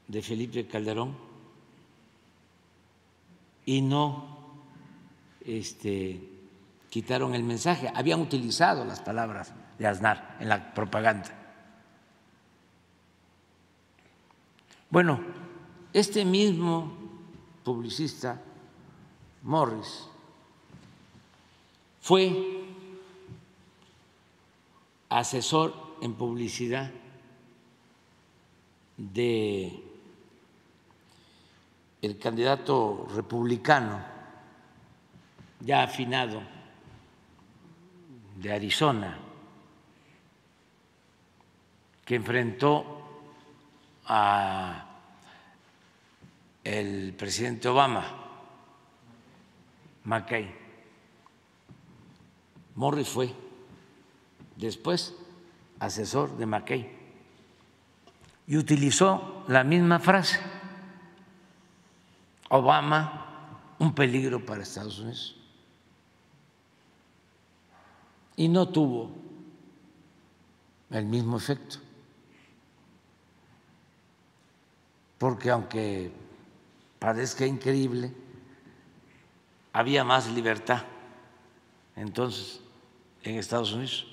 de 0.07 0.21
Felipe 0.21 0.67
Calderón 0.67 1.17
y 3.65 3.81
no 3.81 4.37
este, 5.47 6.21
quitaron 6.95 7.35
el 7.35 7.43
mensaje. 7.43 7.91
Habían 7.93 8.21
utilizado 8.21 8.85
las 8.85 9.01
palabras 9.01 9.53
de 9.81 9.85
Aznar 9.85 10.37
en 10.39 10.49
la 10.49 10.73
propaganda. 10.73 11.29
Bueno, 14.91 15.19
este 15.93 16.25
mismo 16.25 16.97
publicista, 17.65 18.41
Morris, 19.43 20.07
fue 22.01 22.63
asesor 25.09 25.75
en 26.01 26.15
publicidad 26.15 26.93
de 28.97 29.83
el 32.03 32.19
candidato 32.21 33.09
republicano 33.17 34.01
ya 35.59 35.83
afinado 35.83 36.54
de 38.37 38.53
Arizona 38.53 39.19
que 42.05 42.17
enfrentó 42.17 43.03
a 44.07 44.91
el 46.63 47.15
presidente 47.15 47.69
Obama, 47.69 48.05
McCain. 50.05 50.51
Morris 52.75 53.09
fue 53.09 53.33
después 54.57 55.15
asesor 55.79 56.37
de 56.37 56.47
McCain 56.47 56.89
y 58.47 58.57
utilizó 58.57 59.45
la 59.49 59.65
misma 59.65 59.99
frase. 59.99 60.41
Obama, 62.51 63.75
un 63.79 63.95
peligro 63.95 64.45
para 64.45 64.63
Estados 64.63 64.99
Unidos. 64.99 65.37
Y 68.37 68.49
no 68.49 68.69
tuvo 68.69 69.11
el 70.91 71.05
mismo 71.07 71.37
efecto. 71.37 71.79
Porque 75.19 75.51
aunque 75.51 76.13
parezca 76.99 77.47
increíble, 77.47 78.13
había 79.73 80.05
más 80.05 80.31
libertad 80.31 80.85
entonces 81.97 82.61
en 83.23 83.39
Estados 83.39 83.73
Unidos, 83.73 84.07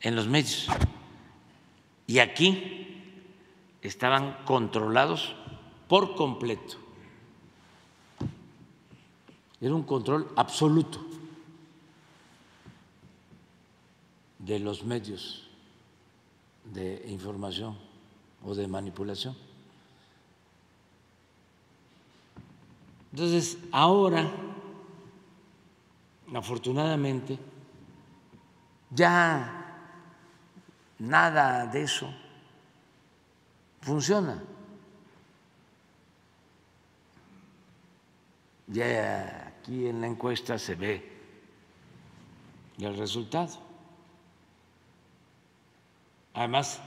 en 0.00 0.16
los 0.16 0.26
medios. 0.26 0.68
Y 2.06 2.18
aquí 2.18 3.02
estaban 3.82 4.44
controlados 4.44 5.34
por 5.88 6.16
completo. 6.16 6.76
Era 9.60 9.74
un 9.74 9.82
control 9.82 10.30
absoluto 10.36 11.07
de 14.38 14.58
los 14.58 14.84
medios 14.84 15.48
de 16.64 17.04
información 17.08 17.76
o 18.44 18.54
de 18.54 18.68
manipulación. 18.68 19.36
Entonces, 23.12 23.58
ahora, 23.72 24.30
afortunadamente, 26.34 27.38
ya 28.90 29.58
nada 30.98 31.66
de 31.66 31.82
eso 31.82 32.12
funciona. 33.80 34.42
Ya 38.66 39.48
aquí 39.48 39.86
en 39.86 40.02
la 40.02 40.06
encuesta 40.06 40.58
se 40.58 40.74
ve 40.74 41.18
el 42.78 42.96
resultado. 42.96 43.67
Además, 46.34 46.80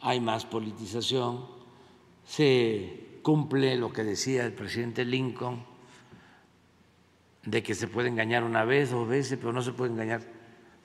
hay 0.00 0.20
más 0.20 0.44
politización, 0.44 1.46
se 2.26 3.20
cumple 3.22 3.76
lo 3.76 3.92
que 3.92 4.04
decía 4.04 4.44
el 4.44 4.52
presidente 4.52 5.04
Lincoln, 5.04 5.64
de 7.44 7.62
que 7.62 7.74
se 7.74 7.88
puede 7.88 8.08
engañar 8.08 8.44
una 8.44 8.64
vez, 8.64 8.90
dos 8.90 9.08
veces, 9.08 9.38
pero 9.38 9.52
no 9.52 9.62
se 9.62 9.72
puede 9.72 9.92
engañar 9.92 10.22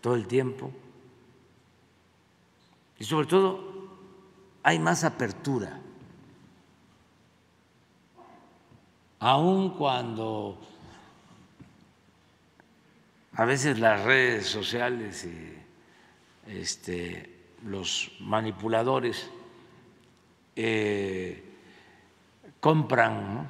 todo 0.02 0.16
el 0.16 0.28
tiempo. 0.28 0.72
Y 3.00 3.04
sobre 3.04 3.28
todo, 3.28 3.90
hay 4.64 4.80
más 4.80 5.04
apertura 5.04 5.82
aun 9.24 9.70
cuando 9.70 10.60
a 13.36 13.46
veces 13.46 13.80
las 13.80 14.04
redes 14.04 14.48
sociales 14.48 15.24
y 15.24 16.52
este, 16.52 17.33
los 17.66 18.12
manipuladores 18.20 19.30
eh, 20.56 21.44
compran 22.60 23.50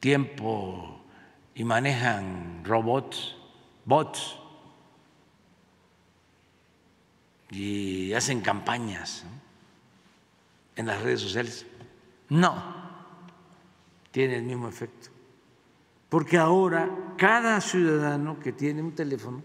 tiempo 0.00 1.00
y 1.54 1.64
manejan 1.64 2.64
robots, 2.64 3.36
bots, 3.84 4.36
y 7.50 8.12
hacen 8.12 8.40
campañas 8.40 9.24
en 10.76 10.86
las 10.86 11.02
redes 11.02 11.20
sociales. 11.20 11.66
No, 12.28 12.54
tiene 14.10 14.36
el 14.36 14.42
mismo 14.42 14.68
efecto. 14.68 15.08
Porque 16.08 16.38
ahora 16.38 16.88
cada 17.16 17.60
ciudadano 17.60 18.38
que 18.38 18.52
tiene 18.52 18.82
un 18.82 18.94
teléfono 18.94 19.42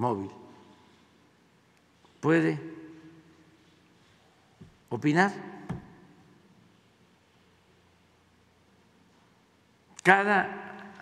móvil 0.00 0.30
puede 2.20 2.58
opinar. 4.88 5.32
Cada 10.02 10.92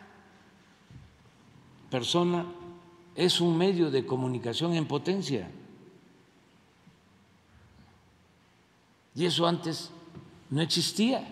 persona 1.91 2.45
es 3.15 3.41
un 3.41 3.57
medio 3.57 3.91
de 3.91 4.05
comunicación 4.05 4.75
en 4.75 4.87
potencia. 4.87 5.49
Y 9.15 9.25
eso 9.25 9.47
antes 9.47 9.91
no 10.51 10.61
existía. 10.61 11.27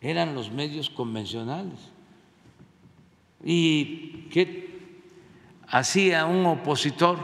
Eran 0.00 0.34
los 0.34 0.50
medios 0.50 0.88
convencionales. 0.88 1.97
¿Y 3.44 4.28
qué 4.30 4.68
hacía 5.68 6.26
un 6.26 6.46
opositor 6.46 7.18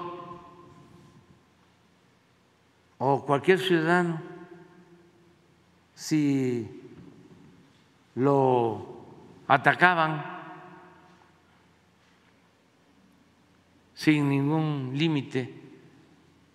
o 2.99 3.25
cualquier 3.25 3.59
ciudadano 3.59 4.23
si 5.95 6.83
lo 8.15 9.05
atacaban 9.49 10.25
sin 13.95 14.29
ningún 14.29 14.93
límite? 14.95 15.65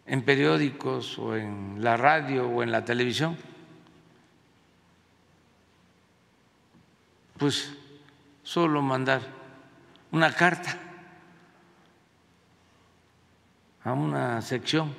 en 0.09 0.23
periódicos 0.23 1.19
o 1.19 1.35
en 1.35 1.83
la 1.83 1.95
radio 1.95 2.49
o 2.49 2.63
en 2.63 2.71
la 2.71 2.83
televisión, 2.83 3.37
pues 7.37 7.77
solo 8.41 8.81
mandar 8.81 9.21
una 10.11 10.33
carta 10.33 10.77
a 13.83 13.93
una 13.93 14.41
sección 14.41 14.93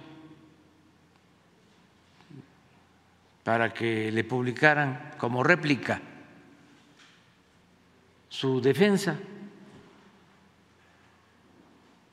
para 3.45 3.73
que 3.73 4.13
le 4.13 4.25
publicaran 4.25 5.15
como 5.19 5.43
réplica 5.43 6.01
su 8.29 8.61
defensa. 8.61 9.19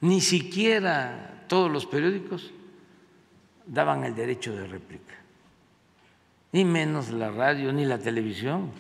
Ni 0.02 0.22
siquiera 0.22 1.45
todos 1.48 1.72
los 1.72 1.86
periódicos 1.86 2.52
daban 3.66 4.04
el 4.04 4.16
derecho 4.16 4.56
de 4.56 4.68
réplica, 4.68 5.16
ni 6.52 6.64
menos 6.66 7.10
la 7.10 7.32
radio 7.32 7.72
ni 7.74 7.86
la 7.86 7.98
televisión. 7.98 8.72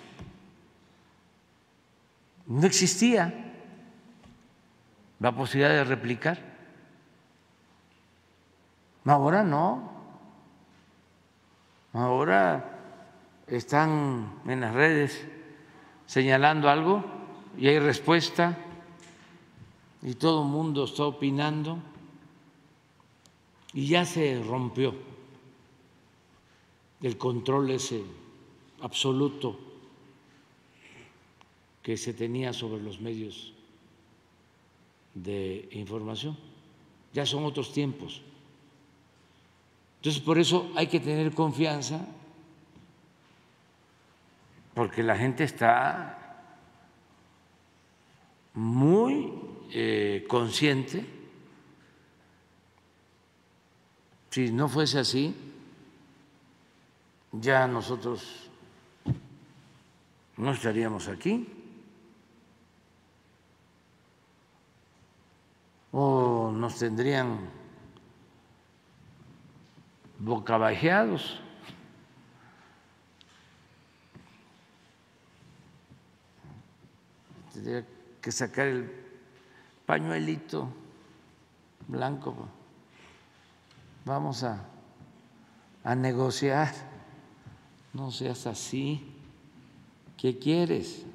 No 2.47 2.65
existía 2.65 3.46
la 5.19 5.35
posibilidad 5.35 5.73
de 5.73 5.83
replicar. 5.83 6.57
Ahora 9.05 9.43
no. 9.43 9.91
Ahora 11.93 12.77
están 13.47 14.41
en 14.45 14.61
las 14.61 14.73
redes 14.73 15.25
señalando 16.05 16.69
algo 16.69 17.03
y 17.57 17.67
hay 17.67 17.79
respuesta 17.79 18.57
y 20.01 20.13
todo 20.13 20.43
el 20.43 20.49
mundo 20.49 20.83
está 20.83 21.05
opinando 21.05 21.79
y 23.73 23.87
ya 23.87 24.05
se 24.05 24.43
rompió 24.43 24.93
el 27.01 27.17
control 27.17 27.71
ese 27.71 28.03
absoluto 28.81 29.59
que 31.81 31.97
se 31.97 32.13
tenía 32.13 32.53
sobre 32.53 32.81
los 32.83 32.99
medios 32.99 33.53
de 35.23 35.67
información. 35.71 36.37
Ya 37.13 37.25
son 37.25 37.45
otros 37.45 37.71
tiempos. 37.71 38.21
Entonces, 39.97 40.21
por 40.21 40.37
eso 40.37 40.71
hay 40.75 40.87
que 40.87 40.99
tener 40.99 41.33
confianza, 41.33 42.05
porque 44.73 45.01
la 45.01 45.17
gente 45.17 45.43
está 45.43 46.43
muy 48.53 49.33
eh, 49.71 50.25
consciente. 50.27 51.05
Si 54.29 54.51
no 54.51 54.69
fuese 54.69 54.99
así, 54.99 55.35
ya 57.31 57.67
nosotros 57.67 58.49
no 60.37 60.51
estaríamos 60.51 61.07
aquí. 61.07 61.56
O 65.91 66.51
nos 66.51 66.77
tendrían 66.77 67.49
bocabajeados. 70.19 71.39
Tendría 77.53 77.85
que 78.21 78.31
sacar 78.31 78.67
el 78.67 78.91
pañuelito 79.85 80.69
blanco. 81.87 82.35
Vamos 84.05 84.43
a, 84.43 84.63
a 85.83 85.95
negociar. 85.95 86.73
No 87.93 88.11
seas 88.11 88.45
así. 88.47 89.13
¿Qué 90.17 90.37
quieres? 90.37 91.05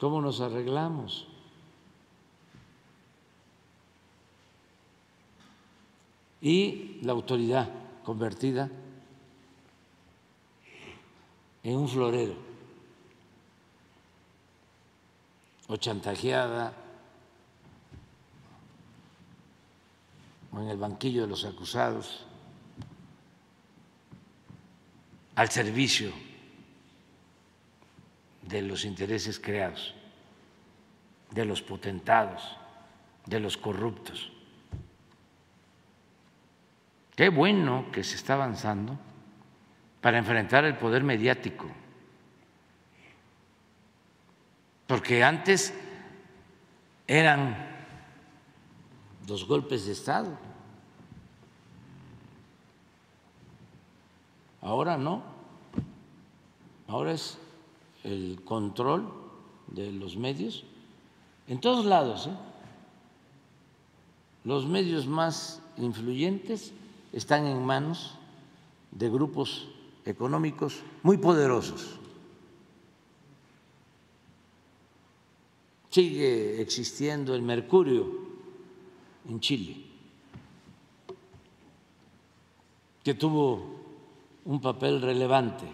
¿Cómo 0.00 0.20
nos 0.20 0.40
arreglamos? 0.40 1.27
Y 6.40 7.00
la 7.02 7.12
autoridad 7.12 7.68
convertida 8.04 8.70
en 11.62 11.76
un 11.76 11.88
florero 11.88 12.34
o 15.68 15.76
chantajeada 15.76 16.72
o 20.52 20.60
en 20.60 20.68
el 20.68 20.78
banquillo 20.78 21.22
de 21.22 21.28
los 21.28 21.44
acusados 21.44 22.24
al 25.34 25.50
servicio 25.50 26.10
de 28.42 28.62
los 28.62 28.84
intereses 28.84 29.38
creados, 29.38 29.94
de 31.30 31.44
los 31.44 31.60
potentados, 31.60 32.42
de 33.26 33.38
los 33.38 33.56
corruptos. 33.56 34.32
Qué 37.18 37.30
bueno 37.30 37.86
que 37.90 38.04
se 38.04 38.14
está 38.14 38.34
avanzando 38.34 38.96
para 40.00 40.18
enfrentar 40.18 40.64
el 40.64 40.76
poder 40.76 41.02
mediático, 41.02 41.66
porque 44.86 45.24
antes 45.24 45.74
eran 47.08 47.56
los 49.26 49.48
golpes 49.48 49.86
de 49.86 49.94
Estado, 49.94 50.38
ahora 54.62 54.96
no, 54.96 55.24
ahora 56.86 57.14
es 57.14 57.36
el 58.04 58.42
control 58.44 59.12
de 59.66 59.90
los 59.90 60.16
medios 60.16 60.62
en 61.48 61.60
todos 61.60 61.84
lados. 61.84 62.28
¿eh? 62.28 62.36
Los 64.44 64.66
medios 64.66 65.08
más 65.08 65.60
influyentes 65.78 66.72
están 67.12 67.46
en 67.46 67.64
manos 67.64 68.14
de 68.90 69.08
grupos 69.08 69.68
económicos 70.04 70.80
muy 71.02 71.18
poderosos. 71.18 71.98
Sigue 75.90 76.60
existiendo 76.60 77.34
el 77.34 77.42
mercurio 77.42 78.06
en 79.28 79.40
Chile, 79.40 79.84
que 83.02 83.14
tuvo 83.14 83.78
un 84.44 84.60
papel 84.60 85.00
relevante 85.00 85.66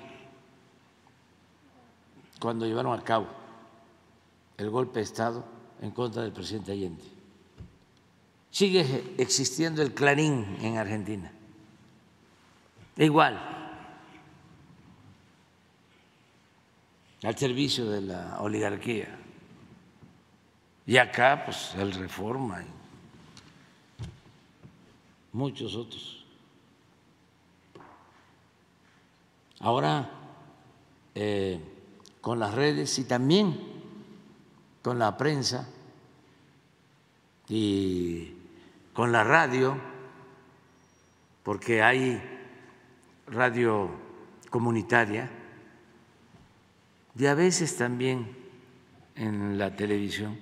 cuando 2.41 2.66
llevaron 2.66 2.99
a 2.99 3.03
cabo 3.03 3.26
el 4.57 4.70
golpe 4.70 5.01
de 5.01 5.05
Estado 5.05 5.45
en 5.80 5.91
contra 5.91 6.22
del 6.22 6.32
presidente 6.32 6.72
Allende. 6.72 7.14
Sigue 8.55 9.16
existiendo 9.18 9.82
el 9.82 9.94
Clarín 9.94 10.59
en 10.61 10.78
Argentina. 10.78 11.32
Igual, 12.96 13.36
al 17.24 17.36
servicio 17.36 17.90
de 17.90 18.02
la 18.02 18.38
oligarquía. 18.38 19.18
Y 20.86 20.96
acá, 20.98 21.42
pues, 21.44 21.74
el 21.74 21.94
Reforma 21.94 22.62
y 22.62 22.66
muchos 25.36 25.74
otros. 25.74 26.24
Ahora, 29.59 30.09
eh, 31.16 31.59
con 32.20 32.38
las 32.38 32.55
redes 32.55 33.00
y 33.00 33.05
también 33.05 33.59
con 34.80 35.00
la 35.00 35.16
prensa 35.16 35.68
y 37.48 38.43
con 38.95 39.12
la 39.12 39.24
radio, 39.24 39.76
porque 41.42 41.82
hay 41.82 42.22
radio 43.26 43.90
comunitaria 44.49 45.28
y 47.18 47.26
a 47.26 47.34
veces 47.34 47.76
también 47.76 48.36
en 49.16 49.59
la 49.59 49.74
televisión. 49.74 50.38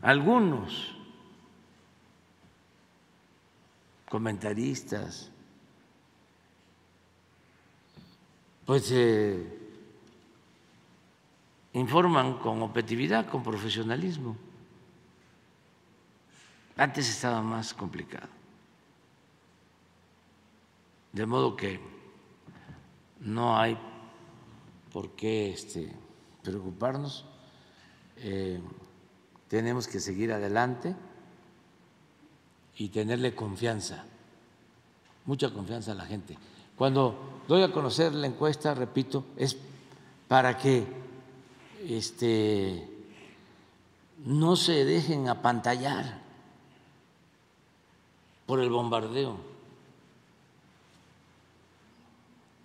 Algunos 0.00 0.96
comentaristas, 4.08 5.30
pues 8.66 8.90
eh, 8.92 9.58
informan 11.74 12.38
con 12.38 12.62
objetividad, 12.62 13.28
con 13.28 13.42
profesionalismo. 13.42 14.36
Antes 16.76 17.08
estaba 17.08 17.42
más 17.42 17.74
complicado. 17.74 18.28
De 21.12 21.26
modo 21.26 21.54
que 21.54 21.80
no 23.20 23.56
hay 23.56 23.78
por 24.92 25.10
qué 25.10 25.52
este, 25.52 25.92
preocuparnos. 26.42 27.24
Eh, 28.18 28.60
tenemos 29.48 29.86
que 29.86 30.00
seguir 30.00 30.32
adelante 30.32 30.94
y 32.76 32.88
tenerle 32.88 33.34
confianza, 33.34 34.04
mucha 35.26 35.52
confianza 35.52 35.92
a 35.92 35.94
la 35.94 36.06
gente. 36.06 36.38
Cuando 36.76 37.42
doy 37.48 37.62
a 37.62 37.72
conocer 37.72 38.14
la 38.14 38.26
encuesta, 38.26 38.74
repito, 38.74 39.26
es 39.36 39.56
para 40.26 40.56
que 40.56 40.86
este, 41.86 42.88
no 44.24 44.56
se 44.56 44.84
dejen 44.84 45.28
apantallar 45.28 46.21
por 48.52 48.60
el 48.60 48.68
bombardeo. 48.68 49.34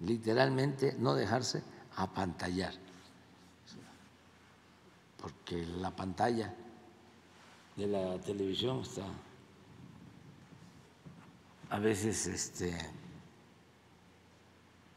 Literalmente 0.02 0.98
no 1.00 1.16
dejarse 1.16 1.64
apantallar, 1.96 2.74
porque 5.22 5.66
la 5.66 5.96
pantalla 5.96 6.54
de 7.78 7.88
la 7.88 8.20
televisión 8.20 8.82
está 8.82 9.06
a 11.70 11.80
veces 11.80 12.28
este, 12.28 12.78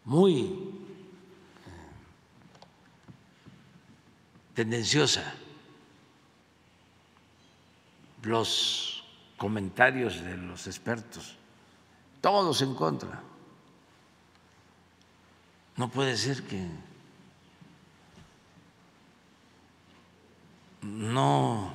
muy 0.07 0.74
tendenciosa. 4.55 5.34
Los 8.24 8.99
comentarios 9.41 10.22
de 10.22 10.36
los 10.36 10.66
expertos, 10.66 11.34
todos 12.20 12.61
en 12.61 12.74
contra. 12.74 13.22
No 15.78 15.88
puede 15.88 16.14
ser 16.18 16.43
que 16.43 16.62
no 20.82 21.72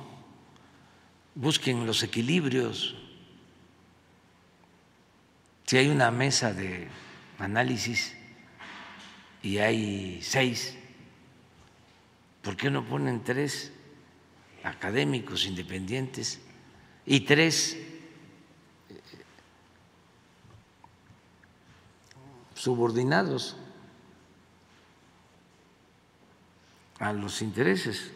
busquen 1.34 1.84
los 1.84 2.04
equilibrios. 2.04 2.94
Si 5.64 5.76
hay 5.76 5.88
una 5.88 6.12
mesa 6.12 6.52
de 6.52 6.86
análisis 7.40 8.14
y 9.42 9.58
hay 9.58 10.22
seis, 10.22 10.78
¿por 12.42 12.56
qué 12.56 12.70
no 12.70 12.84
ponen 12.84 13.24
tres 13.24 13.72
académicos 14.62 15.46
independientes 15.46 16.45
y 17.06 17.20
tres 17.20 17.78
subordinados 22.54 23.56
a 26.98 27.12
los 27.12 27.40
intereses 27.42 28.10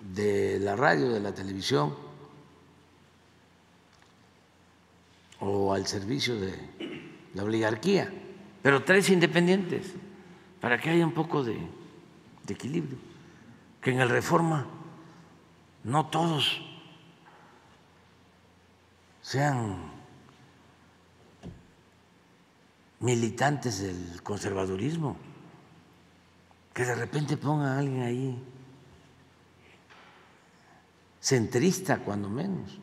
de 0.00 0.60
la 0.60 0.76
radio, 0.76 1.08
de 1.08 1.20
la 1.20 1.34
televisión 1.34 1.94
o 5.40 5.72
al 5.74 5.86
servicio 5.86 6.38
de 6.38 6.54
la 7.34 7.42
oligarquía, 7.42 8.12
pero 8.62 8.84
tres 8.84 9.10
independientes 9.10 9.94
para 10.60 10.78
que 10.78 10.90
haya 10.90 11.04
un 11.04 11.14
poco 11.14 11.42
de 11.42 11.58
equilibrio, 12.46 12.98
que 13.80 13.92
en 13.92 14.00
el 14.00 14.08
reforma 14.08 14.66
no 15.84 16.06
todos 16.06 16.69
sean 19.30 19.76
militantes 22.98 23.78
del 23.80 24.20
conservadurismo, 24.24 25.16
que 26.74 26.84
de 26.84 26.96
repente 26.96 27.36
ponga 27.36 27.74
a 27.74 27.78
alguien 27.78 28.02
ahí 28.02 28.42
centrista 31.20 31.98
cuando 31.98 32.28
menos, 32.28 32.76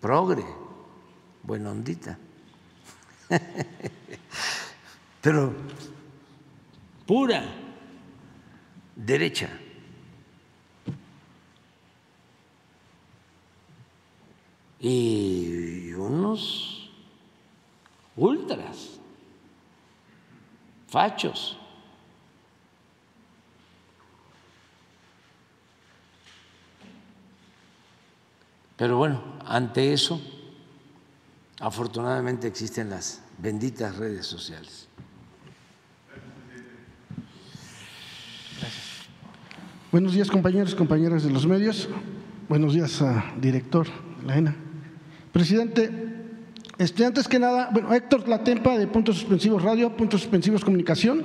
progre, 0.00 0.46
buena 1.42 1.70
ondita, 1.70 2.16
pero 5.20 5.52
pura 7.04 7.44
derecha. 8.96 9.50
Y 14.86 15.94
unos 15.94 16.90
ultras, 18.16 19.00
fachos. 20.88 21.56
Pero 28.76 28.98
bueno, 28.98 29.22
ante 29.46 29.94
eso, 29.94 30.20
afortunadamente 31.60 32.46
existen 32.46 32.90
las 32.90 33.22
benditas 33.38 33.96
redes 33.96 34.26
sociales. 34.26 34.86
Buenos 39.90 40.12
días 40.12 40.28
compañeros 40.28 40.74
compañeras 40.74 41.22
de 41.22 41.30
los 41.30 41.46
medios. 41.46 41.88
Buenos 42.50 42.74
días, 42.74 43.02
director 43.40 43.86
de 44.20 44.26
la 44.26 44.36
ENA. 44.36 44.63
Presidente, 45.34 45.90
este, 46.78 47.04
antes 47.04 47.26
que 47.26 47.40
nada, 47.40 47.68
bueno, 47.72 47.92
Héctor 47.92 48.28
Latempa 48.28 48.78
de 48.78 48.86
Puntos 48.86 49.16
Suspensivos 49.16 49.64
Radio, 49.64 49.90
Puntos 49.96 50.20
Suspensivos 50.20 50.64
Comunicación. 50.64 51.24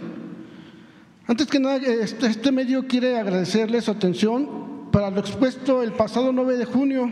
Antes 1.27 1.45
que 1.45 1.59
nada, 1.59 1.75
este, 1.75 2.25
este 2.25 2.51
medio 2.51 2.87
quiere 2.87 3.19
agradecerle 3.19 3.79
su 3.83 3.91
atención 3.91 4.89
para 4.91 5.11
lo 5.11 5.19
expuesto 5.19 5.83
el 5.83 5.91
pasado 5.91 6.31
9 6.31 6.57
de 6.57 6.65
junio 6.65 7.07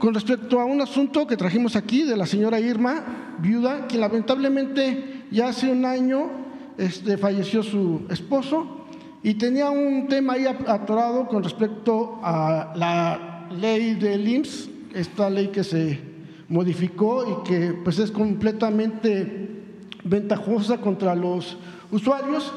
con 0.00 0.12
respecto 0.12 0.58
a 0.58 0.64
un 0.64 0.80
asunto 0.80 1.24
que 1.28 1.36
trajimos 1.36 1.76
aquí 1.76 2.02
de 2.02 2.16
la 2.16 2.26
señora 2.26 2.58
Irma, 2.58 3.36
viuda, 3.38 3.86
que 3.86 3.96
lamentablemente 3.96 5.26
ya 5.30 5.50
hace 5.50 5.70
un 5.70 5.84
año 5.84 6.30
este, 6.78 7.16
falleció 7.16 7.62
su 7.62 8.06
esposo 8.10 8.86
y 9.22 9.34
tenía 9.34 9.70
un 9.70 10.08
tema 10.08 10.32
ahí 10.32 10.46
atorado 10.46 11.28
con 11.28 11.44
respecto 11.44 12.18
a 12.24 12.72
la 12.74 13.46
ley 13.56 13.94
del 13.94 14.26
IMSS, 14.26 14.68
esta 14.94 15.30
ley 15.30 15.46
que 15.52 15.62
se 15.62 16.13
modificó 16.48 17.24
y 17.42 17.48
que 17.48 17.72
pues 17.84 17.98
es 17.98 18.10
completamente 18.10 19.62
ventajosa 20.04 20.78
contra 20.78 21.14
los 21.14 21.56
usuarios 21.90 22.52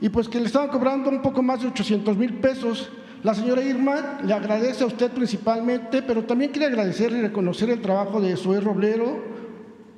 y 0.00 0.08
pues 0.08 0.28
que 0.28 0.38
le 0.40 0.46
estaban 0.46 0.68
cobrando 0.68 1.08
un 1.08 1.22
poco 1.22 1.42
más 1.42 1.62
de 1.62 1.68
800 1.68 2.16
mil 2.16 2.34
pesos. 2.34 2.90
La 3.22 3.34
señora 3.34 3.62
Irma 3.62 4.18
le 4.22 4.34
agradece 4.34 4.84
a 4.84 4.86
usted 4.86 5.10
principalmente, 5.10 6.02
pero 6.02 6.24
también 6.24 6.50
quiere 6.50 6.66
agradecer 6.66 7.10
y 7.12 7.22
reconocer 7.22 7.70
el 7.70 7.80
trabajo 7.80 8.20
de 8.20 8.36
Zoé 8.36 8.60
Roblero, 8.60 9.22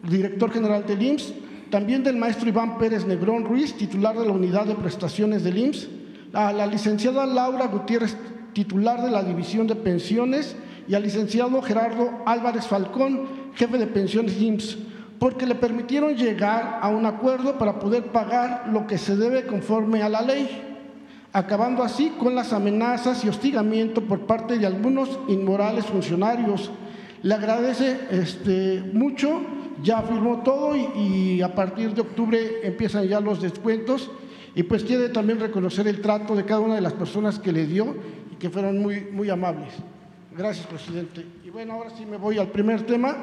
director 0.09 0.53
general 0.53 0.87
del 0.87 1.03
IMSS, 1.03 1.35
también 1.70 2.05
del 2.05 2.16
maestro 2.16 2.49
Iván 2.49 2.79
Pérez 2.79 3.05
Negrón 3.05 3.45
Ruiz, 3.45 3.74
titular 3.74 4.16
de 4.16 4.27
la 4.27 4.33
unidad 4.33 4.66
de 4.66 4.77
prestaciones 4.77 5.43
del 5.43 5.59
IMSS, 5.59 5.89
a 6.33 6.53
la 6.53 6.66
licenciada 6.66 7.27
Laura 7.27 7.66
Gutiérrez, 7.66 8.16
titular 8.53 9.03
de 9.03 9.11
la 9.11 9.24
división 9.24 9.66
de 9.66 9.74
pensiones, 9.74 10.57
y 10.89 10.95
al 10.95 11.03
licenciado 11.03 11.61
Gerardo 11.62 12.22
Álvarez 12.26 12.66
Falcón, 12.66 13.53
jefe 13.55 13.78
de 13.78 13.87
pensiones 13.87 14.41
IMSS, 14.41 14.78
porque 15.18 15.47
le 15.47 15.55
permitieron 15.55 16.14
llegar 16.14 16.78
a 16.82 16.89
un 16.89 17.07
acuerdo 17.07 17.59
para 17.59 17.78
poder 17.78 18.05
pagar 18.12 18.68
lo 18.72 18.87
que 18.87 18.99
se 18.99 19.16
debe 19.16 19.47
conforme 19.47 20.03
a 20.03 20.09
la 20.09 20.22
ley 20.22 20.66
acabando 21.37 21.82
así 21.82 22.14
con 22.18 22.34
las 22.34 22.55
amenazas 22.55 23.22
y 23.22 23.28
hostigamiento 23.28 24.01
por 24.01 24.20
parte 24.20 24.59
de 24.59 24.64
algunos 24.64 25.18
inmorales 25.28 25.84
funcionarios. 25.84 26.70
Le 27.22 27.34
agradece 27.34 27.99
este, 28.11 28.82
mucho, 28.95 29.43
ya 29.82 30.01
firmó 30.01 30.43
todo 30.43 30.74
y, 30.74 31.43
a 31.43 31.55
partir 31.55 31.93
de 31.93 32.01
octubre 32.01 32.39
empiezan 32.62 33.07
ya 33.07 33.20
los 33.20 33.43
descuentos 33.43 34.11
y 34.55 34.62
pues 34.62 34.82
quiere 34.82 35.11
también 35.11 35.39
reconocer 35.39 35.87
el 35.87 36.01
trato 36.01 36.34
de 36.34 36.47
cada 36.47 36.61
una 36.61 36.76
de 36.76 36.80
las 36.80 36.95
personas 36.95 37.39
que 37.39 37.53
le 37.53 37.66
dio 37.66 37.95
y 38.32 38.37
que 38.37 38.49
fueron 38.49 38.78
muy, 38.78 39.03
muy 39.12 39.28
amables. 39.28 39.74
Gracias, 40.37 40.66
presidente. 40.66 41.24
Y 41.47 41.49
bueno, 41.49 41.72
ahora 41.72 41.89
sí 41.97 42.05
me 42.05 42.18
voy 42.18 42.39
al 42.39 42.49
primer 42.49 42.84
tema. 42.84 43.16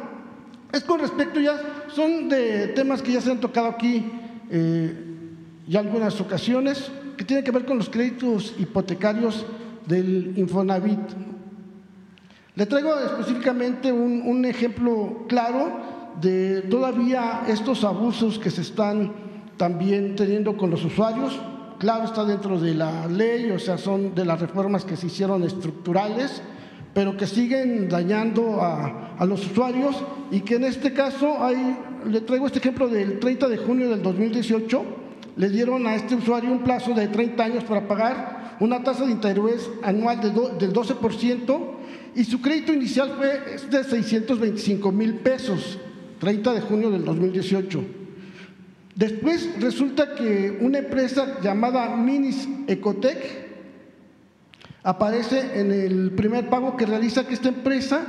Es 0.72 0.84
con 0.84 1.00
respecto 1.00 1.40
ya, 1.40 1.62
son 1.94 2.28
de 2.28 2.70
temas 2.70 3.04
que 3.04 3.12
ya 3.12 3.22
se 3.22 3.30
han 3.30 3.40
tocado 3.40 3.68
aquí 3.68 4.04
eh, 4.50 4.96
ya 5.68 5.82
algunas 5.82 6.20
ocasiones 6.20 6.92
que 7.16 7.24
tiene 7.24 7.44
que 7.44 7.52
ver 7.52 7.66
con 7.66 7.78
los 7.78 7.90
créditos 7.90 8.56
hipotecarios 8.58 9.46
del 9.86 10.34
Infonavit. 10.38 11.00
Le 12.56 12.66
traigo 12.66 12.98
específicamente 13.00 13.92
un, 13.92 14.44
ejemplo 14.46 15.26
claro 15.30 16.16
de 16.20 16.62
todavía 16.62 17.44
estos 17.48 17.84
abusos 17.84 18.40
que 18.40 18.50
se 18.50 18.62
están 18.62 19.14
también 19.58 20.16
teniendo 20.16 20.58
con 20.58 20.72
los 20.72 20.84
usuarios. 20.84 21.40
Claro, 21.78 22.06
está 22.06 22.26
dentro 22.26 22.60
de 22.60 22.74
la 22.74 23.08
ley, 23.08 23.52
o 23.52 23.60
sea, 23.60 23.78
son 23.78 24.16
de 24.16 24.26
las 24.26 24.40
reformas 24.42 24.84
que 24.84 24.96
se 24.96 25.08
hicieron 25.08 25.44
estructurales, 25.44 26.42
pero 26.94 27.18
que 27.18 27.28
siguen 27.28 27.90
dañando 27.90 28.62
a, 28.62 29.16
a 29.18 29.26
los 29.26 29.46
usuarios 29.46 29.96
y 30.32 30.42
que 30.42 30.56
en 30.56 30.66
este 30.66 30.94
caso 30.94 31.44
hay, 31.44 31.78
le 32.10 32.22
traigo 32.22 32.48
este 32.48 32.60
ejemplo 32.60 32.88
del 32.88 33.20
30 33.20 33.48
de 33.48 33.58
junio 33.58 33.90
del 33.90 34.02
2018 34.02 35.04
le 35.36 35.50
dieron 35.50 35.88
a 35.88 35.96
este 35.96 36.16
usuario 36.16 36.52
un 36.52 36.64
plazo 36.64 36.94
de 36.94 37.08
30 37.08 37.44
años 37.44 37.64
para 37.64 37.88
pagar 37.88 38.58
una 38.60 38.84
tasa 38.84 39.06
de 39.06 39.12
interés 39.12 39.70
anual 39.82 40.22
del 40.22 40.34
12% 40.74 41.62
y 42.16 42.24
su 42.24 42.42
crédito 42.42 42.72
inicial 42.72 43.16
fue 43.18 43.58
de 43.70 43.84
625 43.84 44.92
mil 44.92 45.16
pesos, 45.16 45.80
30 46.20 46.54
de 46.54 46.62
junio 46.62 46.92
del 46.92 47.04
2018. 47.04 47.84
Después 48.96 49.50
resulta 49.60 50.14
que 50.14 50.60
una 50.62 50.78
empresa 50.78 51.40
llamada 51.42 51.96
Minis 51.96 52.48
Ecotec 52.68 53.53
aparece 54.84 55.60
en 55.60 55.72
el 55.72 56.12
primer 56.12 56.48
pago 56.50 56.78
que 56.78 56.86
realiza 56.86 57.26
que 57.26 57.34
esta 57.34 57.50
empresa 57.50 58.06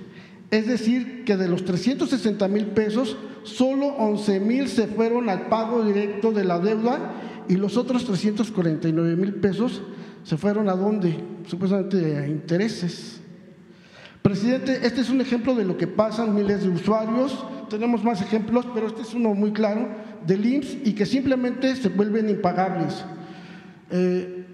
Es 0.52 0.68
decir, 0.68 1.24
que 1.26 1.38
de 1.38 1.48
los 1.48 1.66
360 1.66 2.48
mil 2.48 2.68
pesos, 2.68 3.18
solo 3.44 3.88
11 3.88 4.40
mil 4.40 4.68
se 4.68 4.88
fueron 4.88 5.30
al 5.30 5.48
pago 5.48 5.84
directo 5.84 6.32
de 6.32 6.44
la 6.44 6.60
deuda 6.60 7.14
y 7.48 7.56
los 7.56 7.78
otros 7.78 8.06
349 8.06 9.16
mil 9.16 9.36
pesos 9.36 9.82
se 10.24 10.38
fueron 10.38 10.70
a 10.70 10.74
dónde? 10.74 11.18
Supuestamente 11.48 12.18
a 12.18 12.28
intereses. 12.28 13.20
Presidente, 14.22 14.80
este 14.84 15.02
es 15.02 15.10
un 15.10 15.22
ejemplo 15.22 15.56
de 15.56 15.66
lo 15.66 15.78
que 15.78 15.88
pasan 15.88 16.36
miles 16.36 16.64
de 16.64 16.70
usuarios. 16.70 17.46
Tenemos 17.70 18.04
más 18.04 18.22
ejemplos, 18.22 18.68
pero 18.74 18.88
este 18.88 19.02
es 19.02 19.14
uno 19.14 19.34
muy 19.34 19.52
claro 19.52 19.88
del 20.26 20.46
IMSS 20.46 20.78
y 20.86 20.94
que 20.94 21.06
simplemente 21.06 21.76
se 21.76 21.90
vuelven 21.90 22.30
impagables. 22.30 23.06
Eh, 23.92 24.46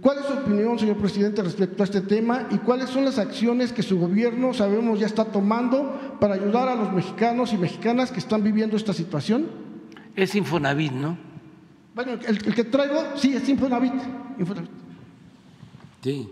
¿Cuál 0.00 0.18
es 0.18 0.26
su 0.26 0.34
opinión, 0.34 0.78
señor 0.78 0.98
presidente, 0.98 1.42
respecto 1.42 1.82
a 1.82 1.86
este 1.86 2.02
tema 2.02 2.46
y 2.50 2.58
cuáles 2.58 2.90
son 2.90 3.06
las 3.06 3.18
acciones 3.18 3.72
que 3.72 3.82
su 3.82 3.98
gobierno, 3.98 4.52
sabemos, 4.52 5.00
ya 5.00 5.06
está 5.06 5.24
tomando 5.24 6.18
para 6.20 6.34
ayudar 6.34 6.68
a 6.68 6.74
los 6.74 6.92
mexicanos 6.92 7.54
y 7.54 7.56
mexicanas 7.56 8.12
que 8.12 8.18
están 8.18 8.42
viviendo 8.42 8.76
esta 8.76 8.92
situación? 8.92 9.46
Es 10.14 10.34
Infonavit, 10.34 10.92
¿no? 10.92 11.16
Bueno, 11.94 12.12
el, 12.12 12.54
que 12.54 12.64
traigo, 12.64 13.02
sí, 13.16 13.34
es 13.34 13.48
Infonavit. 13.48 13.94
Sí. 16.04 16.30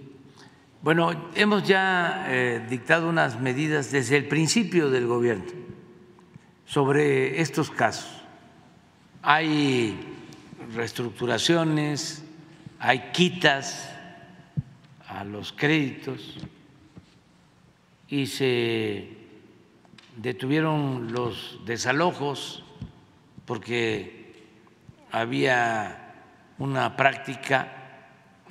Bueno, 0.83 1.31
hemos 1.35 1.67
ya 1.67 2.27
eh, 2.29 2.67
dictado 2.69 3.09
unas 3.09 3.41
medidas 3.41 3.91
desde 3.91 4.19
el 4.19 4.29
principio 4.29 4.91
del 4.91 5.07
gobierno 5.07 5.51
sobre 6.67 7.41
estos 7.41 7.71
casos. 7.71 8.11
Hay 9.23 9.99
reestructuraciones, 10.75 12.23
hay 12.79 13.13
quitas 13.15 13.91
a 15.09 15.25
los 15.25 15.55
créditos 15.55 16.37
y 18.09 18.27
se 18.27 19.09
detuvieron 20.19 21.15
los 21.15 21.61
desalojos 21.65 22.63
porque 23.47 24.35
había 25.11 26.13
una 26.59 26.95
práctica 26.95 27.82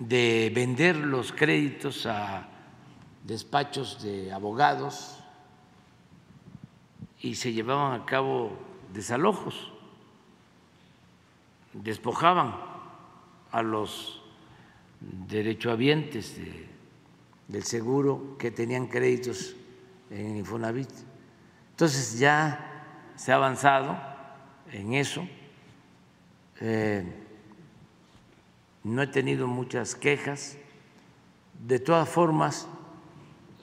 de 0.01 0.51
vender 0.53 0.97
los 0.97 1.31
créditos 1.31 2.07
a 2.07 2.47
despachos 3.23 4.01
de 4.01 4.31
abogados 4.31 5.19
y 7.19 7.35
se 7.35 7.53
llevaban 7.53 8.01
a 8.01 8.05
cabo 8.05 8.57
desalojos, 8.91 9.71
despojaban 11.73 12.55
a 13.51 13.61
los 13.61 14.23
derechohabientes 14.99 16.35
del 17.47 17.63
seguro 17.63 18.37
que 18.39 18.49
tenían 18.49 18.87
créditos 18.87 19.55
en 20.09 20.37
Infonavit. 20.37 20.89
Entonces 21.69 22.17
ya 22.17 23.13
se 23.15 23.31
ha 23.31 23.35
avanzado 23.35 24.01
en 24.71 24.95
eso. 24.95 25.27
Eh, 26.59 27.20
no 28.83 29.01
he 29.01 29.07
tenido 29.07 29.47
muchas 29.47 29.95
quejas. 29.95 30.57
De 31.65 31.79
todas 31.79 32.09
formas, 32.09 32.67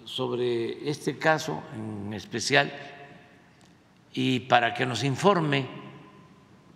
sobre 0.04 0.88
este 0.88 1.18
caso 1.18 1.62
en 1.74 2.14
especial, 2.14 2.72
y 4.12 4.40
para 4.40 4.74
que 4.74 4.86
nos 4.86 5.04
informe 5.04 5.66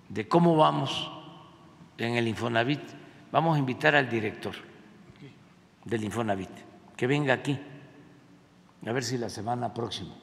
de 0.09 0.29
cómo 0.29 0.57
vamos 0.57 1.11
en 1.99 2.17
el 2.17 2.29
Infonavit, 2.29 2.83
Vamos 3.33 3.57
a 3.57 3.59
invitar 3.59 3.97
al 3.97 4.11
director 4.11 4.55
del 5.87 6.05
Infonavit 6.05 6.51
que 6.95 7.07
venga 7.07 7.33
aquí, 7.33 7.59
a 8.87 8.93
ver 8.93 9.03
si 9.03 9.17
la 9.17 9.31
semana 9.31 9.73
próxima, 9.73 10.15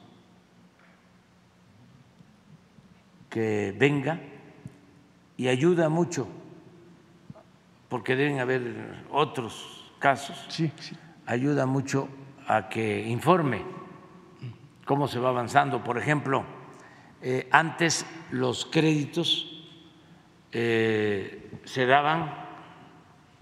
que 3.28 3.74
venga 3.76 4.20
y 5.36 5.48
ayuda 5.48 5.88
mucho, 5.88 6.28
porque 7.90 8.16
deben 8.16 8.38
haber 8.38 9.04
otros 9.10 9.92
casos, 9.98 10.46
sí, 10.48 10.72
sí. 10.78 10.96
ayuda 11.26 11.66
mucho 11.66 12.08
a 12.46 12.70
que 12.70 13.06
informe 13.06 13.62
cómo 14.86 15.08
se 15.08 15.18
va 15.18 15.28
avanzando. 15.28 15.84
Por 15.84 15.98
ejemplo, 15.98 16.44
eh, 17.20 17.48
antes 17.50 18.06
los 18.30 18.64
créditos 18.64 19.68
eh, 20.52 21.50
se 21.64 21.84
daban 21.84 22.32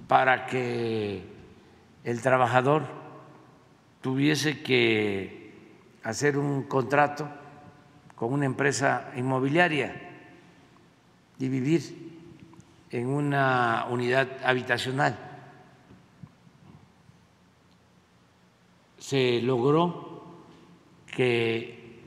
para 0.09 0.46
que 0.46 1.22
el 2.05 2.22
trabajador 2.22 2.84
tuviese 4.01 4.62
que 4.62 5.53
hacer 6.03 6.38
un 6.38 6.62
contrato 6.62 7.28
con 8.14 8.32
una 8.32 8.46
empresa 8.46 9.12
inmobiliaria 9.14 9.94
y 11.38 11.49
vivir 11.49 12.07
en 12.91 13.07
una 13.09 13.86
unidad 13.91 14.28
habitacional. 14.45 15.16
Se 18.99 19.41
logró 19.43 20.24
que 21.07 22.03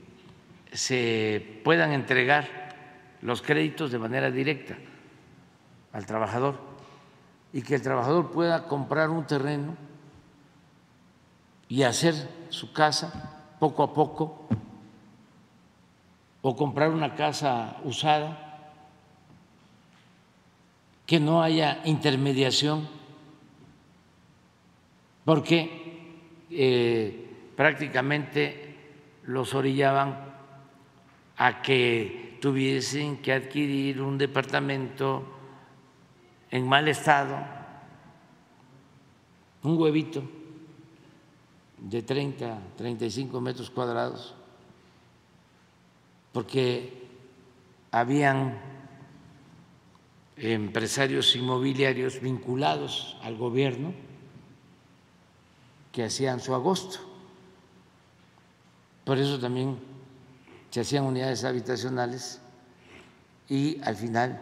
se 0.72 1.60
puedan 1.64 1.92
entregar 1.92 2.48
los 3.20 3.42
créditos 3.42 3.90
de 3.92 3.98
manera 3.98 4.30
directa 4.30 4.76
al 5.92 6.06
trabajador 6.06 6.58
y 7.52 7.62
que 7.62 7.74
el 7.74 7.82
trabajador 7.82 8.30
pueda 8.30 8.66
comprar 8.66 9.10
un 9.10 9.26
terreno 9.26 9.76
y 11.68 11.82
hacer 11.82 12.14
su 12.48 12.72
casa 12.72 13.54
poco 13.58 13.82
a 13.82 13.92
poco 13.92 14.46
o 16.42 16.56
comprar 16.56 16.90
una 16.90 17.14
casa 17.14 17.76
usada, 17.84 18.51
que 21.12 21.20
no 21.20 21.42
haya 21.42 21.82
intermediación, 21.84 22.88
porque 25.26 26.08
eh, 26.48 27.50
prácticamente 27.54 28.76
los 29.24 29.52
orillaban 29.52 30.16
a 31.36 31.60
que 31.60 32.38
tuviesen 32.40 33.18
que 33.18 33.34
adquirir 33.34 34.00
un 34.00 34.16
departamento 34.16 35.22
en 36.50 36.66
mal 36.66 36.88
estado, 36.88 37.36
un 39.64 39.76
huevito 39.76 40.22
de 41.76 42.00
30, 42.00 42.58
35 42.78 43.38
metros 43.38 43.68
cuadrados, 43.68 44.34
porque 46.32 47.06
habían 47.90 48.71
empresarios 50.36 51.36
inmobiliarios 51.36 52.20
vinculados 52.20 53.16
al 53.22 53.36
gobierno 53.36 53.92
que 55.92 56.04
hacían 56.04 56.40
su 56.40 56.54
agosto. 56.54 56.98
Por 59.04 59.18
eso 59.18 59.38
también 59.38 59.78
se 60.70 60.80
hacían 60.80 61.04
unidades 61.04 61.44
habitacionales 61.44 62.40
y 63.48 63.80
al 63.82 63.96
final 63.96 64.40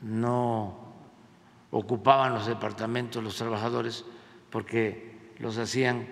no 0.00 0.74
ocupaban 1.70 2.32
los 2.32 2.46
departamentos 2.46 3.22
los 3.22 3.36
trabajadores 3.36 4.04
porque 4.50 5.34
los 5.38 5.58
hacían 5.58 6.08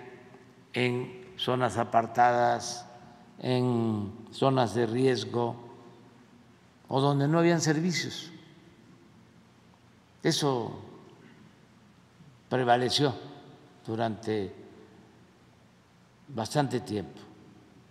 en 0.73 1.25
zonas 1.37 1.77
apartadas, 1.77 2.85
en 3.39 4.11
zonas 4.31 4.75
de 4.75 4.85
riesgo 4.85 5.55
o 6.87 7.01
donde 7.01 7.27
no 7.27 7.39
habían 7.39 7.61
servicios. 7.61 8.31
Eso 10.23 10.81
prevaleció 12.49 13.13
durante 13.85 14.53
bastante 16.27 16.81
tiempo 16.81 17.19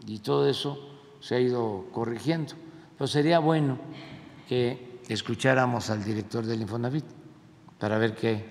y 0.06 0.18
todo 0.18 0.48
eso 0.48 0.78
se 1.20 1.36
ha 1.36 1.40
ido 1.40 1.86
corrigiendo. 1.92 2.54
Pues 2.98 3.10
sería 3.10 3.38
bueno 3.38 3.78
que 4.48 5.00
escucháramos 5.08 5.90
al 5.90 6.04
director 6.04 6.44
del 6.44 6.62
Infonavit 6.62 7.04
para 7.78 7.98
ver 7.98 8.14
qué, 8.14 8.44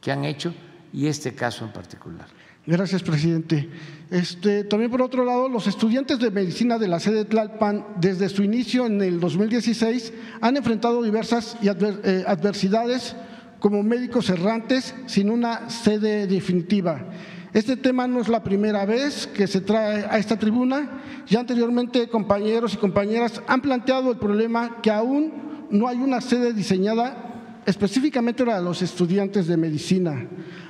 qué 0.00 0.12
han 0.12 0.24
hecho 0.24 0.54
y 0.92 1.06
este 1.06 1.34
caso 1.34 1.64
en 1.64 1.72
particular. 1.72 2.28
Gracias, 2.66 3.02
presidente. 3.02 3.68
Este, 4.10 4.64
también 4.64 4.90
por 4.90 5.02
otro 5.02 5.22
lado, 5.22 5.50
los 5.50 5.66
estudiantes 5.66 6.18
de 6.18 6.30
medicina 6.30 6.78
de 6.78 6.88
la 6.88 6.98
sede 6.98 7.16
de 7.16 7.24
Tlalpan, 7.26 7.84
desde 8.00 8.30
su 8.30 8.42
inicio 8.42 8.86
en 8.86 9.02
el 9.02 9.20
2016, 9.20 10.14
han 10.40 10.56
enfrentado 10.56 11.02
diversas 11.02 11.58
eh, 11.62 12.24
adversidades 12.26 13.16
como 13.60 13.82
médicos 13.82 14.30
errantes 14.30 14.94
sin 15.04 15.28
una 15.28 15.68
sede 15.68 16.26
definitiva. 16.26 17.04
Este 17.52 17.76
tema 17.76 18.08
no 18.08 18.20
es 18.20 18.28
la 18.28 18.42
primera 18.42 18.86
vez 18.86 19.26
que 19.26 19.46
se 19.46 19.60
trae 19.60 20.06
a 20.08 20.16
esta 20.16 20.38
tribuna. 20.38 21.02
Ya 21.26 21.40
anteriormente 21.40 22.08
compañeros 22.08 22.72
y 22.72 22.78
compañeras 22.78 23.42
han 23.46 23.60
planteado 23.60 24.10
el 24.10 24.16
problema 24.16 24.80
que 24.80 24.90
aún 24.90 25.66
no 25.70 25.86
hay 25.86 25.98
una 25.98 26.22
sede 26.22 26.54
diseñada 26.54 27.33
específicamente 27.66 28.44
para 28.44 28.60
los 28.60 28.82
estudiantes 28.82 29.46
de 29.46 29.56
medicina. 29.56 30.26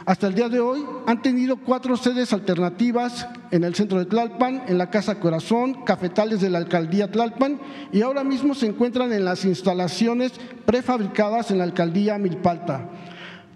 Hasta 0.07 0.27
el 0.27 0.35
día 0.35 0.49
de 0.49 0.61
hoy 0.61 0.85
han 1.07 1.23
tenido 1.23 1.57
cuatro 1.57 1.97
sedes 1.97 2.33
alternativas 2.33 3.27
en 3.51 3.65
el 3.65 3.75
centro 3.75 3.99
de 3.99 4.07
Tlalpan, 4.07 4.65
en 4.69 4.79
la 4.79 4.91
Casa 4.91 5.19
Corazón, 5.19 5.85
cafetales 5.85 6.41
de 6.41 6.51
la 6.51 6.59
alcaldía 6.59 7.11
Tlalpan 7.11 7.61
y 7.93 8.03
ahora 8.03 8.23
mismo 8.23 8.55
se 8.55 8.67
encuentran 8.67 9.13
en 9.13 9.25
las 9.25 9.45
instalaciones 9.45 10.33
prefabricadas 10.65 11.51
en 11.51 11.59
la 11.59 11.65
alcaldía 11.65 12.19
Milpalta. 12.19 12.91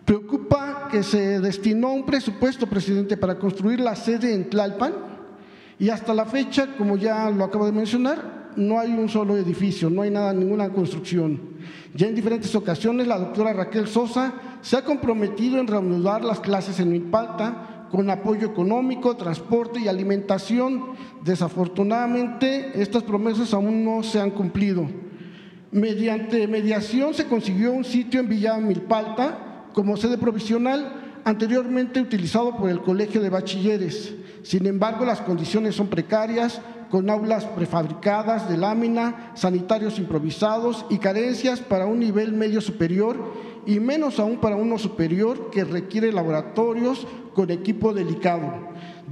Preocupa 0.04 0.88
que 0.90 1.02
se 1.02 1.38
destinó 1.40 1.92
un 1.92 2.06
presupuesto, 2.06 2.66
presidente, 2.66 3.16
para 3.16 3.38
construir 3.38 3.80
la 3.80 3.94
sede 3.94 4.34
en 4.34 4.48
Tlalpan 4.48 4.94
y 5.78 5.90
hasta 5.90 6.14
la 6.14 6.24
fecha, 6.24 6.74
como 6.76 6.96
ya 6.96 7.30
lo 7.30 7.44
acabo 7.44 7.66
de 7.66 7.72
mencionar, 7.72 8.47
no 8.58 8.78
hay 8.78 8.92
un 8.92 9.08
solo 9.08 9.36
edificio, 9.36 9.88
no 9.88 10.02
hay 10.02 10.10
nada, 10.10 10.32
ninguna 10.32 10.68
construcción. 10.70 11.40
Ya 11.94 12.08
en 12.08 12.14
diferentes 12.14 12.54
ocasiones 12.54 13.06
la 13.06 13.18
doctora 13.18 13.52
Raquel 13.52 13.86
Sosa 13.86 14.34
se 14.60 14.76
ha 14.76 14.84
comprometido 14.84 15.58
en 15.58 15.66
reanudar 15.66 16.24
las 16.24 16.40
clases 16.40 16.80
en 16.80 16.90
Milpalta 16.90 17.86
con 17.90 18.10
apoyo 18.10 18.48
económico, 18.48 19.16
transporte 19.16 19.80
y 19.80 19.88
alimentación. 19.88 20.84
Desafortunadamente, 21.24 22.80
estas 22.80 23.02
promesas 23.02 23.54
aún 23.54 23.84
no 23.84 24.02
se 24.02 24.20
han 24.20 24.30
cumplido. 24.30 24.86
Mediante 25.70 26.46
mediación 26.48 27.14
se 27.14 27.26
consiguió 27.26 27.72
un 27.72 27.84
sitio 27.84 28.20
en 28.20 28.28
Villa 28.28 28.56
Milpalta 28.58 29.66
como 29.72 29.96
sede 29.96 30.18
provisional 30.18 31.20
anteriormente 31.24 32.00
utilizado 32.00 32.56
por 32.56 32.70
el 32.70 32.80
Colegio 32.80 33.20
de 33.20 33.30
Bachilleres. 33.30 34.14
Sin 34.42 34.66
embargo, 34.66 35.04
las 35.04 35.20
condiciones 35.20 35.74
son 35.74 35.88
precarias, 35.88 36.60
con 36.90 37.10
aulas 37.10 37.44
prefabricadas 37.44 38.48
de 38.48 38.56
lámina, 38.56 39.32
sanitarios 39.34 39.98
improvisados 39.98 40.86
y 40.90 40.98
carencias 40.98 41.60
para 41.60 41.86
un 41.86 41.98
nivel 42.00 42.32
medio 42.32 42.60
superior 42.60 43.16
y 43.66 43.80
menos 43.80 44.18
aún 44.18 44.38
para 44.38 44.56
uno 44.56 44.78
superior 44.78 45.50
que 45.50 45.64
requiere 45.64 46.12
laboratorios 46.12 47.06
con 47.34 47.50
equipo 47.50 47.92
delicado. 47.92 48.50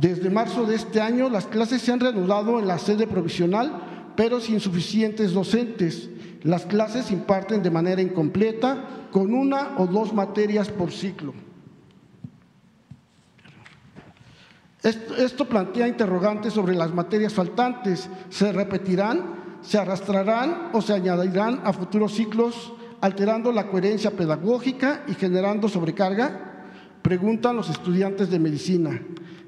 Desde 0.00 0.30
marzo 0.30 0.64
de 0.64 0.76
este 0.76 1.00
año 1.00 1.28
las 1.28 1.46
clases 1.46 1.82
se 1.82 1.92
han 1.92 2.00
reanudado 2.00 2.58
en 2.58 2.66
la 2.66 2.78
sede 2.78 3.06
provisional, 3.06 4.12
pero 4.16 4.40
sin 4.40 4.60
suficientes 4.60 5.32
docentes. 5.32 6.08
Las 6.42 6.64
clases 6.64 7.06
se 7.06 7.14
imparten 7.14 7.62
de 7.62 7.70
manera 7.70 8.00
incompleta, 8.00 9.08
con 9.10 9.34
una 9.34 9.74
o 9.78 9.86
dos 9.86 10.12
materias 10.12 10.68
por 10.68 10.90
ciclo. 10.92 11.45
Esto, 14.86 15.46
plantea 15.46 15.88
interrogantes 15.88 16.52
sobre 16.52 16.76
las 16.76 16.94
materias 16.94 17.34
faltantes. 17.34 18.08
¿Se 18.30 18.52
repetirán, 18.52 19.58
se 19.60 19.78
arrastrarán 19.78 20.68
o 20.72 20.80
se 20.80 20.92
añadirán 20.92 21.60
a 21.64 21.72
futuros 21.72 22.14
ciclos, 22.14 22.72
alterando 23.00 23.50
la 23.50 23.66
coherencia 23.66 24.12
pedagógica 24.12 25.02
y 25.08 25.14
generando 25.14 25.68
sobrecarga? 25.68 26.68
Preguntan 27.02 27.56
los 27.56 27.68
estudiantes 27.68 28.30
de 28.30 28.38
medicina. 28.38 29.02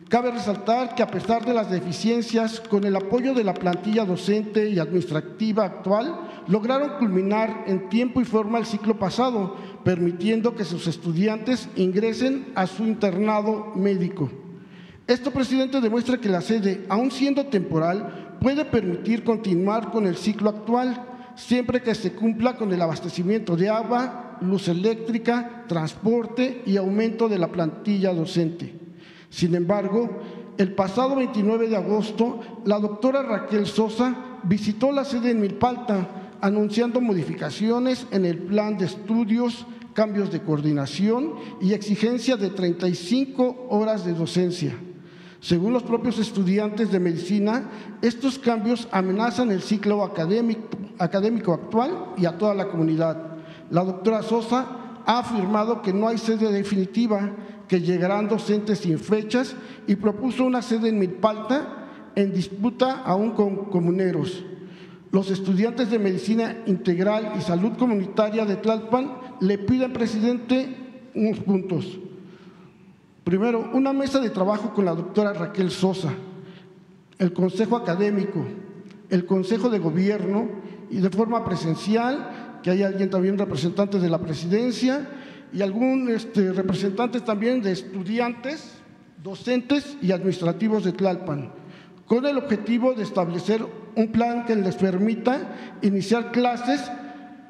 Cabe 0.08 0.32
resaltar 0.32 0.96
que 0.96 1.04
a 1.04 1.10
pesar 1.10 1.44
de 1.44 1.54
las 1.54 1.70
deficiencias, 1.70 2.58
con 2.58 2.82
el 2.82 2.96
apoyo 2.96 3.32
de 3.32 3.44
la 3.44 3.54
plantilla 3.54 4.04
docente 4.04 4.68
y 4.70 4.80
administrativa 4.80 5.66
actual, 5.66 6.18
lograron 6.48 6.98
culminar 6.98 7.62
en 7.68 7.88
tiempo 7.88 8.20
y 8.20 8.24
forma 8.24 8.58
el 8.58 8.66
ciclo 8.66 8.98
pasado, 8.98 9.54
permitiendo 9.84 10.56
que 10.56 10.64
sus 10.64 10.88
estudiantes 10.88 11.68
ingresen 11.76 12.50
a 12.56 12.66
su 12.66 12.82
internado 12.82 13.70
médico. 13.76 14.28
Esto, 15.08 15.30
presidente, 15.30 15.80
demuestra 15.80 16.18
que 16.18 16.28
la 16.28 16.42
sede, 16.42 16.84
aun 16.90 17.10
siendo 17.10 17.46
temporal, 17.46 18.36
puede 18.42 18.66
permitir 18.66 19.24
continuar 19.24 19.90
con 19.90 20.06
el 20.06 20.18
ciclo 20.18 20.50
actual, 20.50 21.02
siempre 21.34 21.80
que 21.80 21.94
se 21.94 22.12
cumpla 22.12 22.56
con 22.56 22.70
el 22.74 22.82
abastecimiento 22.82 23.56
de 23.56 23.70
agua, 23.70 24.36
luz 24.42 24.68
eléctrica, 24.68 25.64
transporte 25.66 26.60
y 26.66 26.76
aumento 26.76 27.26
de 27.26 27.38
la 27.38 27.48
plantilla 27.48 28.12
docente. 28.12 28.74
Sin 29.30 29.54
embargo, 29.54 30.10
el 30.58 30.74
pasado 30.74 31.16
29 31.16 31.68
de 31.68 31.76
agosto, 31.76 32.40
la 32.66 32.78
doctora 32.78 33.22
Raquel 33.22 33.64
Sosa 33.64 34.14
visitó 34.42 34.92
la 34.92 35.06
sede 35.06 35.30
en 35.30 35.40
Milpalta 35.40 36.34
anunciando 36.42 37.00
modificaciones 37.00 38.06
en 38.10 38.26
el 38.26 38.36
plan 38.40 38.76
de 38.76 38.84
estudios, 38.84 39.64
cambios 39.94 40.30
de 40.30 40.42
coordinación 40.42 41.32
y 41.62 41.72
exigencia 41.72 42.36
de 42.36 42.50
35 42.50 43.68
horas 43.70 44.04
de 44.04 44.12
docencia. 44.12 44.76
Según 45.40 45.72
los 45.72 45.84
propios 45.84 46.18
estudiantes 46.18 46.90
de 46.90 46.98
medicina, 46.98 47.70
estos 48.02 48.38
cambios 48.38 48.88
amenazan 48.90 49.52
el 49.52 49.62
ciclo 49.62 50.02
académico, 50.02 51.52
actual 51.52 52.14
y 52.16 52.26
a 52.26 52.36
toda 52.36 52.54
la 52.54 52.68
comunidad. 52.68 53.36
La 53.70 53.84
doctora 53.84 54.22
Sosa 54.22 54.66
ha 55.06 55.20
afirmado 55.20 55.80
que 55.80 55.92
no 55.92 56.08
hay 56.08 56.18
sede 56.18 56.50
definitiva 56.50 57.30
que 57.68 57.80
llegarán 57.80 58.28
docentes 58.28 58.80
sin 58.80 58.98
fechas 58.98 59.54
y 59.86 59.94
propuso 59.96 60.44
una 60.44 60.62
sede 60.62 60.88
en 60.88 60.98
Milpalta 60.98 61.86
en 62.16 62.32
disputa 62.32 63.02
aún 63.04 63.30
con 63.30 63.66
comuneros. 63.66 64.44
Los 65.12 65.30
estudiantes 65.30 65.90
de 65.90 65.98
Medicina 65.98 66.56
Integral 66.66 67.34
y 67.38 67.42
Salud 67.42 67.72
Comunitaria 67.78 68.44
de 68.44 68.56
Tlalpan 68.56 69.18
le 69.40 69.56
piden, 69.58 69.92
presidente, 69.92 70.76
unos 71.14 71.38
puntos. 71.40 71.98
Primero, 73.28 73.68
una 73.74 73.92
mesa 73.92 74.20
de 74.20 74.30
trabajo 74.30 74.72
con 74.72 74.86
la 74.86 74.94
doctora 74.94 75.34
Raquel 75.34 75.70
Sosa, 75.70 76.14
el 77.18 77.34
Consejo 77.34 77.76
Académico, 77.76 78.42
el 79.10 79.26
Consejo 79.26 79.68
de 79.68 79.78
Gobierno 79.78 80.48
y 80.88 80.96
de 80.96 81.10
forma 81.10 81.44
presencial, 81.44 82.60
que 82.62 82.70
haya 82.70 82.86
alguien 82.86 83.10
también 83.10 83.36
representante 83.36 83.98
de 83.98 84.08
la 84.08 84.18
presidencia 84.18 85.10
y 85.52 85.60
algún 85.60 86.08
este, 86.08 86.54
representante 86.54 87.20
también 87.20 87.60
de 87.60 87.72
estudiantes, 87.72 88.78
docentes 89.22 89.98
y 90.00 90.12
administrativos 90.12 90.82
de 90.84 90.92
Tlalpan, 90.92 91.52
con 92.06 92.24
el 92.24 92.38
objetivo 92.38 92.94
de 92.94 93.02
establecer 93.02 93.62
un 93.94 94.10
plan 94.10 94.46
que 94.46 94.56
les 94.56 94.76
permita 94.76 95.76
iniciar 95.82 96.32
clases 96.32 96.90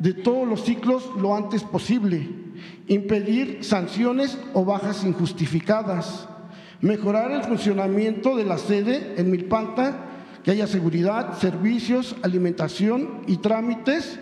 de 0.01 0.13
todos 0.13 0.49
los 0.49 0.65
ciclos 0.65 1.09
lo 1.21 1.37
antes 1.37 1.63
posible, 1.63 2.48
impedir 2.87 3.65
sanciones 3.65 4.39
o 4.55 4.65
bajas 4.65 5.05
injustificadas, 5.05 6.29
mejorar 6.81 7.31
el 7.33 7.43
funcionamiento 7.45 8.37
de 8.37 8.45
la 8.45 8.59
sede 8.59 9.15
en 9.17 9.31
Milpanta, 9.31 10.05
que 10.43 10.53
haya 10.53 10.67
seguridad, 10.67 11.39
servicios, 11.39 12.17
alimentación 12.23 13.23
y 13.27 13.39
trámites, 13.39 14.19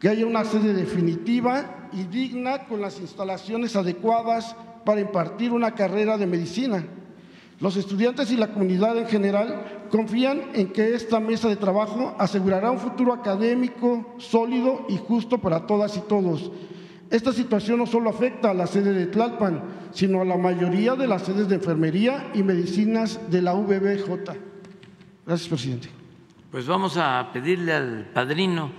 que 0.00 0.08
haya 0.08 0.26
una 0.26 0.44
sede 0.44 0.72
definitiva 0.72 1.88
y 1.92 2.04
digna 2.04 2.66
con 2.66 2.80
las 2.80 3.00
instalaciones 3.00 3.76
adecuadas 3.76 4.56
para 4.84 5.00
impartir 5.00 5.52
una 5.52 5.74
carrera 5.74 6.18
de 6.18 6.26
medicina. 6.26 6.84
Los 7.60 7.76
estudiantes 7.76 8.32
y 8.32 8.36
la 8.36 8.48
comunidad 8.48 8.98
en 8.98 9.06
general 9.06 9.86
confían 9.88 10.42
en 10.54 10.72
que 10.72 10.94
esta 10.94 11.20
mesa 11.20 11.48
de 11.48 11.54
trabajo 11.54 12.16
asegurará 12.18 12.72
un 12.72 12.80
futuro 12.80 13.12
académico 13.12 14.16
sólido 14.18 14.84
y 14.88 14.96
justo 14.96 15.38
para 15.38 15.64
todas 15.64 15.96
y 15.96 16.00
todos. 16.00 16.50
Esta 17.12 17.30
situación 17.30 17.78
no 17.78 17.86
solo 17.86 18.08
afecta 18.08 18.50
a 18.50 18.54
la 18.54 18.66
sede 18.66 18.94
de 18.94 19.04
Tlalpan, 19.04 19.62
sino 19.92 20.22
a 20.22 20.24
la 20.24 20.38
mayoría 20.38 20.94
de 20.94 21.06
las 21.06 21.20
sedes 21.20 21.46
de 21.46 21.56
enfermería 21.56 22.30
y 22.32 22.42
medicinas 22.42 23.20
de 23.30 23.42
la 23.42 23.52
VBJ. 23.52 24.32
Gracias, 25.26 25.46
presidente. 25.46 25.90
Pues 26.50 26.66
vamos 26.66 26.96
a 26.96 27.28
pedirle 27.30 27.74
al 27.74 28.06
padrino 28.14 28.72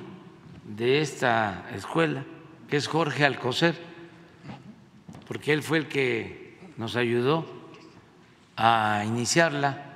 de 0.65 1.01
esta 1.01 1.69
escuela 1.75 2.25
que 2.67 2.77
es 2.77 2.87
Jorge 2.87 3.23
Alcocer, 3.23 3.75
porque 5.27 5.53
él 5.53 5.61
fue 5.61 5.77
el 5.77 5.87
que 5.87 6.57
nos 6.77 6.95
ayudó 6.95 7.45
a 8.57 9.03
iniciarla, 9.05 9.93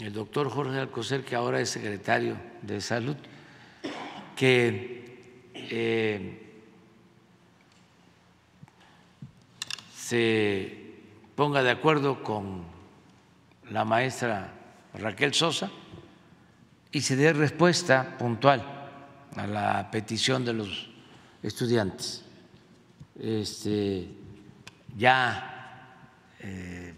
el 0.00 0.12
doctor 0.12 0.50
Jorge 0.50 0.78
Alcocer, 0.78 1.24
que 1.24 1.34
ahora 1.34 1.60
es 1.60 1.70
secretario 1.70 2.36
de 2.60 2.82
Salud, 2.82 3.16
que 4.36 5.02
eh, 5.54 6.41
se 10.12 10.70
ponga 11.34 11.62
de 11.62 11.70
acuerdo 11.70 12.22
con 12.22 12.64
la 13.70 13.82
maestra 13.86 14.52
Raquel 14.92 15.32
Sosa 15.32 15.70
y 16.90 17.00
se 17.00 17.16
dé 17.16 17.32
respuesta 17.32 18.18
puntual 18.18 18.62
a 19.34 19.46
la 19.46 19.90
petición 19.90 20.44
de 20.44 20.52
los 20.52 20.90
estudiantes. 21.42 22.26
Este, 23.18 24.06
ya 24.98 25.96
eh, 26.40 26.92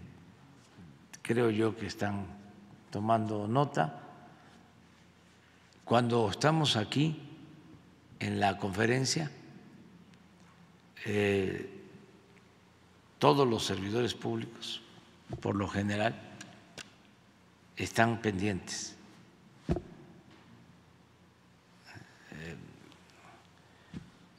creo 1.21 1.49
yo 1.51 1.73
que 1.73 1.85
están 1.85 2.25
tomando 2.91 3.47
nota. 3.47 3.97
Cuando 5.85 6.29
estamos 6.29 6.75
aquí 6.75 7.17
en 8.19 8.41
la 8.41 8.57
conferencia, 8.57 9.31
eh, 11.05 11.74
todos 13.19 13.47
los 13.47 13.65
servidores 13.65 14.13
públicos, 14.13 14.81
por 15.41 15.55
lo 15.55 15.67
general, 15.67 16.15
están 17.75 18.21
pendientes. 18.21 18.95
Eh, 22.31 22.55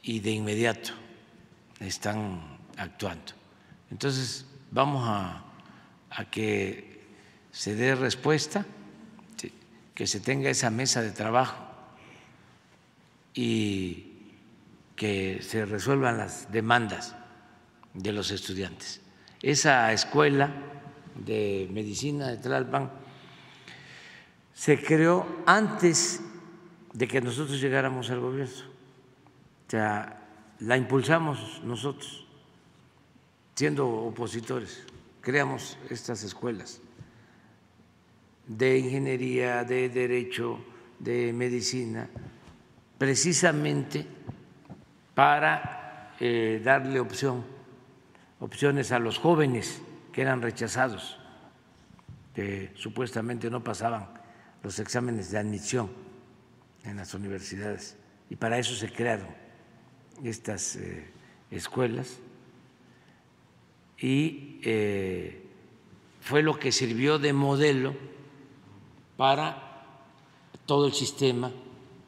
y 0.03 0.21
de 0.21 0.31
inmediato 0.31 0.93
están 1.81 2.59
actuando. 2.77 3.33
Entonces, 3.91 4.47
vamos 4.71 5.09
a, 5.09 5.43
que 6.31 7.05
se 7.53 7.75
dé 7.75 7.95
respuesta, 7.95 8.65
que 9.95 10.07
se 10.07 10.21
tenga 10.21 10.51
esa 10.51 10.71
mesa 10.71 11.01
de 11.03 11.11
trabajo 11.11 11.57
y 13.35 14.13
que 14.95 15.41
se 15.43 15.65
resuelvan 15.65 16.19
las 16.19 16.53
demandas 16.53 17.16
de 17.97 18.13
los 18.13 18.31
estudiantes. 18.31 19.01
Esa 19.43 19.93
escuela 19.93 20.51
de 21.15 21.69
medicina 21.73 22.29
de 22.29 22.37
Tlalpan 22.37 22.91
se 24.55 24.83
creó 24.83 25.27
antes 25.47 26.21
de 26.93 27.09
que 27.09 27.21
nosotros 27.21 27.61
llegáramos 27.61 28.11
al 28.11 28.21
gobierno. 28.21 28.55
O 29.67 29.71
sea, 29.71 30.23
la 30.61 30.77
impulsamos 30.77 31.61
nosotros, 31.65 32.27
siendo 33.55 33.89
opositores, 33.89 34.85
creamos 35.21 35.77
estas 35.91 36.23
escuelas 36.23 36.81
de 38.47 38.79
ingeniería, 38.79 39.65
de 39.65 39.89
derecho, 39.89 40.59
de 40.99 41.33
medicina, 41.33 42.09
precisamente 42.97 44.07
para 45.15 46.15
eh, 46.21 46.61
darle 46.65 47.01
opción, 47.01 47.45
opciones 48.41 48.93
a 48.93 48.99
los 48.99 49.19
jóvenes 49.19 49.81
que 50.13 50.23
eran 50.23 50.43
rechazados, 50.43 51.19
que 52.35 52.73
supuestamente 52.75 53.51
no 53.51 53.63
pasaban 53.63 54.09
los 54.63 54.79
exámenes 54.79 55.31
de 55.31 55.39
admisión 55.39 55.91
en 56.85 56.97
las 56.97 57.15
universidades. 57.15 57.97
Y 58.31 58.37
para 58.37 58.59
eso 58.59 58.75
se 58.75 58.91
crearon 58.91 59.29
estas 60.25 60.77
eh, 60.77 61.07
escuelas 61.51 62.19
y 63.99 64.61
eh, 64.63 65.43
fue 66.21 66.43
lo 66.43 66.59
que 66.59 66.73
sirvió 66.73 67.19
de 67.19 67.33
modelo 67.33 67.95
para 69.17 69.63
todo 70.67 70.87
el 70.87 70.93
sistema 70.93 71.53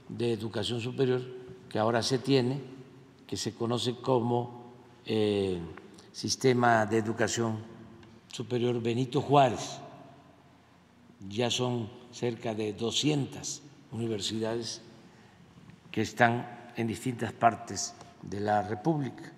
de 0.08 0.32
educación 0.32 0.80
superior 0.80 1.22
que 1.68 1.78
ahora 1.78 2.02
se 2.02 2.18
tiene, 2.18 2.60
que 3.26 3.36
se 3.36 3.54
conoce 3.54 3.96
como 3.96 4.72
eh, 5.04 5.60
Sistema 6.18 6.84
de 6.84 6.98
Educación 6.98 7.62
Superior 8.26 8.82
Benito 8.82 9.20
Juárez. 9.20 9.78
Ya 11.28 11.48
son 11.48 11.88
cerca 12.10 12.54
de 12.54 12.72
200 12.72 13.62
universidades 13.92 14.82
que 15.92 16.00
están 16.00 16.72
en 16.74 16.88
distintas 16.88 17.32
partes 17.32 17.94
de 18.20 18.40
la 18.40 18.62
República. 18.62 19.32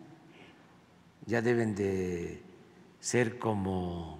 Ya 1.26 1.43
deben 1.43 1.74
de 1.74 2.41
ser 2.99 3.39
como 3.39 4.18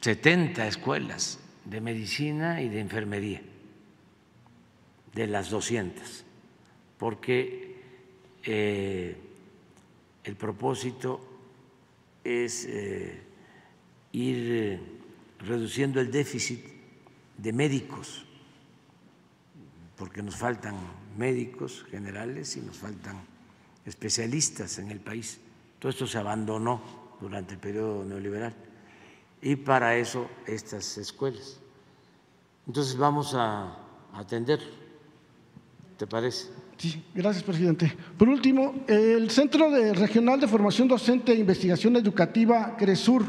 70 0.00 0.68
escuelas 0.68 1.38
de 1.66 1.82
medicina 1.82 2.62
y 2.62 2.70
de 2.70 2.80
enfermería, 2.80 3.42
de 5.12 5.26
las 5.26 5.50
200, 5.50 6.24
porque 6.96 7.76
eh, 8.42 9.25
el 10.26 10.34
propósito 10.34 11.20
es 12.24 12.66
eh, 12.68 13.22
ir 14.10 14.36
eh, 14.50 14.80
reduciendo 15.38 16.00
el 16.00 16.10
déficit 16.10 16.64
de 17.38 17.52
médicos, 17.52 18.26
porque 19.96 20.22
nos 20.22 20.36
faltan 20.36 20.74
médicos 21.16 21.86
generales 21.90 22.56
y 22.56 22.60
nos 22.60 22.76
faltan 22.76 23.16
especialistas 23.84 24.78
en 24.78 24.90
el 24.90 24.98
país. 24.98 25.38
Todo 25.78 25.90
esto 25.90 26.06
se 26.08 26.18
abandonó 26.18 26.82
durante 27.20 27.54
el 27.54 27.60
periodo 27.60 28.04
neoliberal 28.04 28.54
y 29.40 29.54
para 29.54 29.96
eso 29.96 30.28
estas 30.44 30.98
escuelas. 30.98 31.60
Entonces 32.66 32.96
vamos 32.96 33.32
a 33.34 33.78
atender, 34.12 34.60
¿te 35.96 36.06
parece? 36.08 36.65
Sí, 36.78 37.02
gracias, 37.14 37.42
presidente. 37.42 37.90
Por 38.18 38.28
último, 38.28 38.74
el 38.86 39.30
Centro 39.30 39.70
Regional 39.94 40.38
de 40.38 40.46
Formación 40.46 40.86
Docente 40.86 41.32
e 41.32 41.36
Investigación 41.36 41.96
Educativa, 41.96 42.76
CRESUR, 42.76 43.24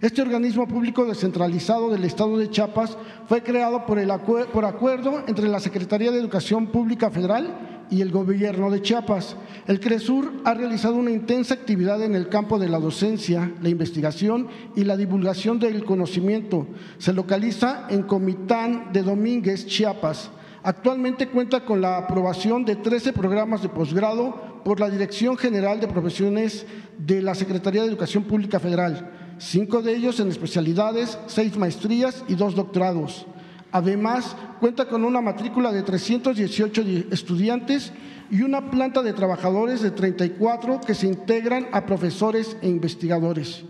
este 0.00 0.22
organismo 0.22 0.68
público 0.68 1.04
descentralizado 1.04 1.90
del 1.90 2.04
Estado 2.04 2.38
de 2.38 2.48
Chiapas 2.48 2.96
fue 3.28 3.42
creado 3.42 3.84
por, 3.84 3.98
el 3.98 4.08
por 4.52 4.64
acuerdo 4.64 5.24
entre 5.26 5.48
la 5.48 5.60
Secretaría 5.60 6.12
de 6.12 6.18
Educación 6.18 6.68
Pública 6.68 7.10
Federal 7.10 7.86
y 7.90 8.00
el 8.00 8.12
Gobierno 8.12 8.70
de 8.70 8.80
Chiapas. 8.80 9.36
El 9.66 9.80
CRESUR 9.80 10.42
ha 10.44 10.54
realizado 10.54 10.94
una 10.94 11.10
intensa 11.10 11.54
actividad 11.54 12.02
en 12.02 12.14
el 12.14 12.28
campo 12.28 12.58
de 12.58 12.68
la 12.68 12.78
docencia, 12.78 13.52
la 13.60 13.68
investigación 13.68 14.46
y 14.76 14.84
la 14.84 14.96
divulgación 14.96 15.58
del 15.58 15.84
conocimiento. 15.84 16.68
Se 16.98 17.12
localiza 17.12 17.88
en 17.90 18.04
Comitán 18.04 18.92
de 18.92 19.02
Domínguez, 19.02 19.66
Chiapas. 19.66 20.30
Actualmente 20.62 21.28
cuenta 21.28 21.64
con 21.64 21.80
la 21.80 21.96
aprobación 21.96 22.64
de 22.64 22.76
13 22.76 23.12
programas 23.12 23.62
de 23.62 23.68
posgrado 23.68 24.62
por 24.64 24.78
la 24.78 24.90
Dirección 24.90 25.36
General 25.36 25.80
de 25.80 25.88
Profesiones 25.88 26.66
de 26.98 27.22
la 27.22 27.34
Secretaría 27.34 27.82
de 27.82 27.88
Educación 27.88 28.24
Pública 28.24 28.60
Federal 28.60 29.10
cinco 29.40 29.80
de 29.80 29.96
ellos 29.96 30.20
en 30.20 30.28
especialidades, 30.28 31.18
seis 31.26 31.56
maestrías 31.56 32.22
y 32.28 32.34
dos 32.34 32.54
doctorados. 32.54 33.26
Además, 33.72 34.36
cuenta 34.60 34.88
con 34.88 35.04
una 35.04 35.20
matrícula 35.20 35.72
de 35.72 35.82
318 35.82 36.82
estudiantes 37.10 37.92
y 38.30 38.42
una 38.42 38.70
planta 38.70 39.02
de 39.02 39.12
trabajadores 39.12 39.80
de 39.80 39.90
34 39.90 40.80
que 40.80 40.94
se 40.94 41.06
integran 41.06 41.68
a 41.72 41.86
profesores 41.86 42.56
e 42.62 42.68
investigadores. 42.68 43.64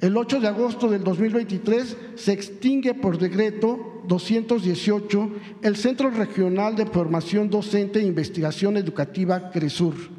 El 0.00 0.16
8 0.16 0.40
de 0.40 0.48
agosto 0.48 0.88
del 0.88 1.02
2023 1.02 1.96
se 2.16 2.32
extingue 2.32 2.94
por 2.94 3.18
decreto 3.18 4.02
218 4.06 5.30
el 5.62 5.76
Centro 5.76 6.10
Regional 6.10 6.76
de 6.76 6.86
Formación 6.86 7.48
Docente 7.48 8.00
e 8.00 8.06
Investigación 8.06 8.76
Educativa 8.76 9.50
CRESUR 9.50 10.16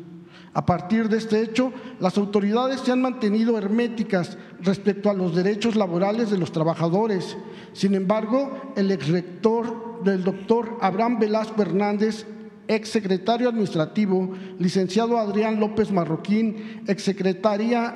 a 0.58 0.66
partir 0.66 1.08
de 1.08 1.18
este 1.18 1.40
hecho, 1.44 1.72
las 2.00 2.18
autoridades 2.18 2.82
se 2.82 2.92
han 2.92 3.00
mantenido 3.00 3.60
herméticas 3.60 4.40
respecto 4.60 5.08
a 5.08 5.14
los 5.14 5.36
derechos 5.36 5.76
laborales 5.76 6.32
de 6.32 6.40
los 6.40 6.52
trabajadores. 6.52 7.38
Sin 7.74 7.94
embargo, 7.94 8.74
el 8.76 8.90
exrector 8.90 10.02
del 10.04 10.24
doctor 10.24 10.76
Abraham 10.82 11.20
Velasco 11.20 11.62
Hernández, 11.62 12.26
exsecretario 12.68 13.50
administrativo, 13.50 14.34
licenciado 14.60 15.18
Adrián 15.18 15.60
López 15.60 15.92
Marroquín, 15.92 16.82
exsecretaria 16.88 17.96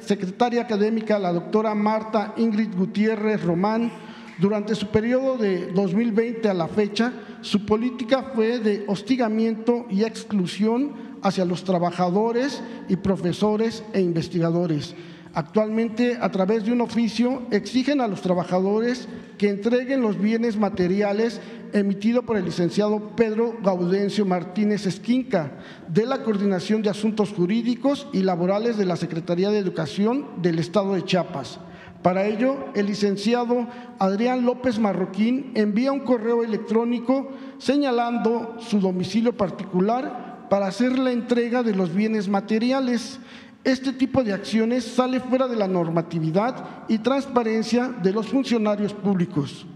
secretaria 0.00 0.62
académica 0.62 1.18
la 1.18 1.32
doctora 1.32 1.74
Marta 1.74 2.34
Ingrid 2.36 2.74
Gutiérrez 2.74 3.42
Román, 3.42 3.90
durante 4.38 4.76
su 4.76 4.86
periodo 4.86 5.36
de 5.36 5.72
2020 5.72 6.48
a 6.48 6.54
la 6.54 6.68
fecha, 6.68 7.12
su 7.40 7.66
política 7.66 8.30
fue 8.34 8.60
de 8.60 8.84
hostigamiento 8.86 9.86
y 9.90 10.04
exclusión 10.04 10.92
hacia 11.22 11.44
los 11.44 11.64
trabajadores 11.64 12.62
y 12.88 12.96
profesores 12.96 13.82
e 13.92 14.00
investigadores. 14.00 14.94
Actualmente, 15.34 16.18
a 16.20 16.30
través 16.30 16.64
de 16.64 16.72
un 16.72 16.80
oficio, 16.80 17.42
exigen 17.50 18.00
a 18.00 18.08
los 18.08 18.22
trabajadores 18.22 19.08
que 19.36 19.48
entreguen 19.48 20.02
los 20.02 20.18
bienes 20.20 20.56
materiales 20.56 21.40
emitido 21.72 22.22
por 22.22 22.36
el 22.36 22.44
licenciado 22.44 23.10
Pedro 23.14 23.56
Gaudencio 23.62 24.24
Martínez 24.24 24.86
Esquinca, 24.86 25.52
de 25.86 26.06
la 26.06 26.22
Coordinación 26.22 26.82
de 26.82 26.90
Asuntos 26.90 27.32
Jurídicos 27.32 28.08
y 28.12 28.22
Laborales 28.22 28.76
de 28.76 28.86
la 28.86 28.96
Secretaría 28.96 29.50
de 29.50 29.58
Educación 29.58 30.26
del 30.42 30.58
Estado 30.58 30.94
de 30.94 31.04
Chiapas. 31.04 31.60
Para 32.02 32.26
ello, 32.26 32.66
el 32.74 32.86
licenciado 32.86 33.66
Adrián 33.98 34.46
López 34.46 34.78
Marroquín 34.78 35.50
envía 35.54 35.92
un 35.92 36.00
correo 36.00 36.44
electrónico 36.44 37.32
señalando 37.58 38.56
su 38.60 38.80
domicilio 38.80 39.36
particular 39.36 40.46
para 40.48 40.68
hacer 40.68 40.98
la 40.98 41.10
entrega 41.10 41.62
de 41.62 41.74
los 41.74 41.92
bienes 41.92 42.28
materiales. 42.28 43.18
Este 43.64 43.92
tipo 43.92 44.22
de 44.22 44.32
acciones 44.32 44.84
sale 44.84 45.20
fuera 45.20 45.48
de 45.48 45.56
la 45.56 45.66
normatividad 45.66 46.86
y 46.88 46.98
transparencia 46.98 47.88
de 47.88 48.12
los 48.12 48.28
funcionarios 48.28 48.94
públicos. 48.94 49.66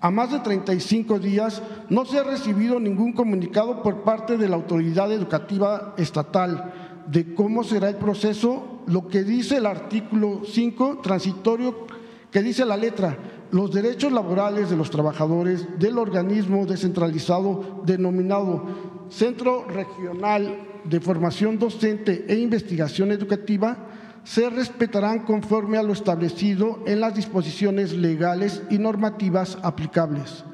A 0.00 0.10
más 0.10 0.32
de 0.32 0.40
35 0.40 1.18
días 1.18 1.62
no 1.88 2.04
se 2.04 2.18
ha 2.18 2.24
recibido 2.24 2.80
ningún 2.80 3.12
comunicado 3.12 3.82
por 3.82 4.02
parte 4.02 4.36
de 4.36 4.48
la 4.48 4.56
autoridad 4.56 5.12
educativa 5.12 5.94
estatal 5.96 6.72
de 7.06 7.34
cómo 7.34 7.64
será 7.64 7.88
el 7.88 7.96
proceso, 7.96 8.82
lo 8.86 9.08
que 9.08 9.22
dice 9.24 9.58
el 9.58 9.66
artículo 9.66 10.42
5 10.44 11.00
transitorio, 11.02 11.86
que 12.30 12.42
dice 12.42 12.64
la 12.64 12.76
letra, 12.76 13.18
los 13.50 13.72
derechos 13.72 14.12
laborales 14.12 14.70
de 14.70 14.76
los 14.76 14.90
trabajadores 14.90 15.78
del 15.78 15.98
organismo 15.98 16.66
descentralizado 16.66 17.82
denominado 17.84 18.64
Centro 19.08 19.66
Regional 19.66 20.69
de 20.84 21.00
Formación 21.00 21.58
Docente 21.58 22.24
e 22.28 22.38
Investigación 22.38 23.12
Educativa 23.12 23.76
se 24.24 24.50
respetarán 24.50 25.20
conforme 25.20 25.78
a 25.78 25.82
lo 25.82 25.92
establecido 25.92 26.82
en 26.86 27.00
las 27.00 27.14
disposiciones 27.14 27.92
legales 27.92 28.62
y 28.70 28.78
normativas 28.78 29.58
aplicables. 29.62 30.44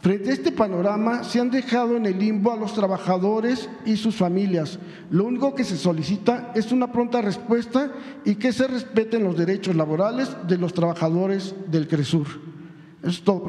Frente 0.00 0.28
a 0.28 0.34
este 0.34 0.52
panorama, 0.52 1.24
se 1.24 1.40
han 1.40 1.50
dejado 1.50 1.96
en 1.96 2.04
el 2.04 2.18
limbo 2.18 2.52
a 2.52 2.56
los 2.56 2.74
trabajadores 2.74 3.70
y 3.86 3.96
sus 3.96 4.14
familias. 4.14 4.78
Lo 5.10 5.24
único 5.24 5.54
que 5.54 5.64
se 5.64 5.78
solicita 5.78 6.52
es 6.54 6.72
una 6.72 6.92
pronta 6.92 7.22
respuesta 7.22 7.90
y 8.22 8.34
que 8.34 8.52
se 8.52 8.66
respeten 8.66 9.24
los 9.24 9.34
derechos 9.34 9.74
laborales 9.74 10.36
de 10.46 10.58
los 10.58 10.74
trabajadores 10.74 11.54
del 11.68 11.88
CRESUR. 11.88 12.26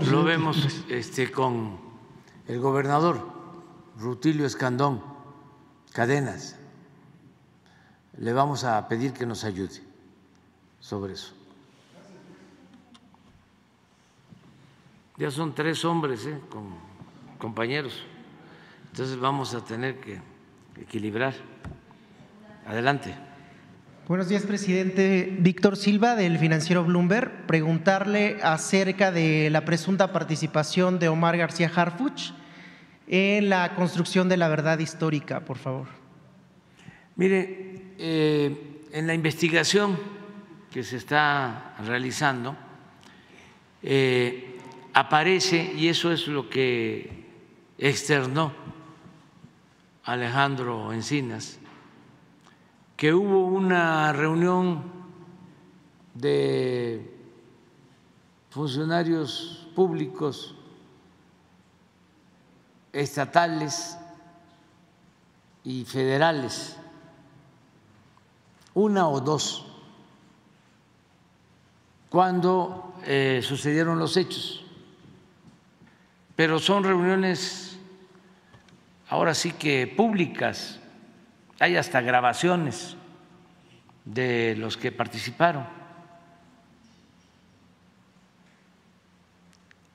Lo 0.09 0.23
vemos 0.23 0.85
este, 0.89 1.29
con 1.29 1.77
el 2.47 2.59
gobernador 2.61 3.19
Rutilio 3.97 4.45
Escandón, 4.45 5.01
Cadenas. 5.95 6.57
Le 8.17 8.33
vamos 8.33 8.65
a 8.65 8.85
pedir 8.89 9.13
que 9.13 9.25
nos 9.25 9.45
ayude 9.45 9.81
sobre 10.81 11.13
eso. 11.13 11.33
Ya 15.17 15.31
son 15.31 15.55
tres 15.55 15.85
hombres, 15.85 16.25
¿eh? 16.25 16.37
con 16.49 16.75
compañeros. 17.37 18.03
Entonces 18.91 19.17
vamos 19.17 19.55
a 19.55 19.63
tener 19.63 20.01
que 20.01 20.19
equilibrar. 20.81 21.33
Adelante. 22.67 23.15
Buenos 24.09 24.27
días, 24.27 24.43
presidente. 24.43 25.33
Víctor 25.39 25.77
Silva, 25.77 26.15
del 26.15 26.37
financiero 26.39 26.83
Bloomberg. 26.83 27.47
Preguntarle 27.47 28.37
acerca 28.43 29.13
de 29.13 29.49
la 29.49 29.63
presunta 29.63 30.11
participación 30.11 30.99
de 30.99 31.07
Omar 31.07 31.37
García 31.37 31.71
Harfuch 31.73 32.33
en 33.07 33.49
la 33.49 33.75
construcción 33.75 34.29
de 34.29 34.37
la 34.37 34.47
verdad 34.47 34.79
histórica, 34.79 35.41
por 35.41 35.57
favor. 35.57 35.87
Mire, 37.15 37.93
eh, 37.97 38.81
en 38.91 39.07
la 39.07 39.13
investigación 39.13 39.97
que 40.71 40.83
se 40.83 40.97
está 40.97 41.75
realizando, 41.85 42.55
eh, 43.83 44.57
aparece, 44.93 45.73
y 45.75 45.87
eso 45.87 46.11
es 46.11 46.27
lo 46.27 46.49
que 46.49 47.25
externó 47.77 48.53
Alejandro 50.03 50.91
Encinas, 50.93 51.59
que 52.97 53.13
hubo 53.13 53.45
una 53.45 54.11
reunión 54.13 54.83
de 56.13 57.13
funcionarios 58.49 59.67
públicos 59.75 60.54
estatales 62.95 63.97
y 65.65 65.83
federales, 65.83 66.77
una 68.73 69.09
o 69.09 69.19
dos, 69.19 69.65
cuando 72.09 72.95
eh, 73.03 73.41
sucedieron 73.43 73.99
los 73.99 74.15
hechos. 74.15 74.65
Pero 76.37 76.59
son 76.59 76.85
reuniones 76.85 77.77
ahora 79.09 79.33
sí 79.33 79.51
que 79.51 79.87
públicas, 79.87 80.79
hay 81.59 81.75
hasta 81.75 81.99
grabaciones 81.99 82.95
de 84.05 84.55
los 84.57 84.77
que 84.77 84.93
participaron. 84.93 85.67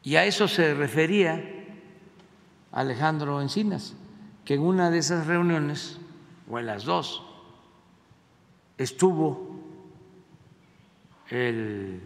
Y 0.02 0.16
a 0.16 0.24
eso 0.24 0.48
se 0.48 0.74
refería 0.74 1.59
Alejandro 2.72 3.40
Encinas, 3.40 3.94
que 4.44 4.54
en 4.54 4.62
una 4.62 4.90
de 4.90 4.98
esas 4.98 5.26
reuniones, 5.26 5.98
o 6.48 6.58
en 6.58 6.66
las 6.66 6.84
dos, 6.84 7.22
estuvo 8.78 9.60
el 11.28 12.00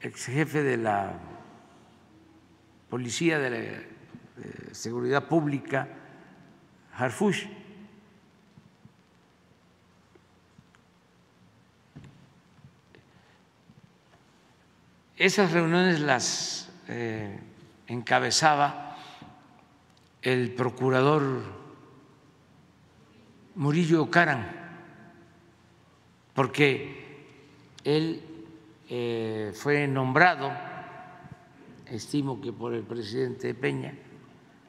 ex 0.00 0.26
jefe 0.26 0.62
de 0.62 0.76
la 0.76 1.18
Policía 2.90 3.38
de, 3.38 3.50
la, 3.50 3.96
Seguridad 4.72 5.28
Pública, 5.28 5.88
Harfush. 6.92 7.46
Esas 15.16 15.52
reuniones 15.52 16.00
las 16.00 16.70
eh, 16.88 17.40
encabezaba 17.86 18.96
el 20.22 20.52
procurador 20.52 21.42
Murillo 23.54 24.10
Caran, 24.10 24.50
porque 26.34 27.24
él 27.84 28.22
eh, 28.88 29.52
fue 29.54 29.86
nombrado 29.86 30.52
estimo 31.86 32.40
que 32.40 32.52
por 32.52 32.74
el 32.74 32.82
presidente 32.82 33.54
Peña, 33.54 33.94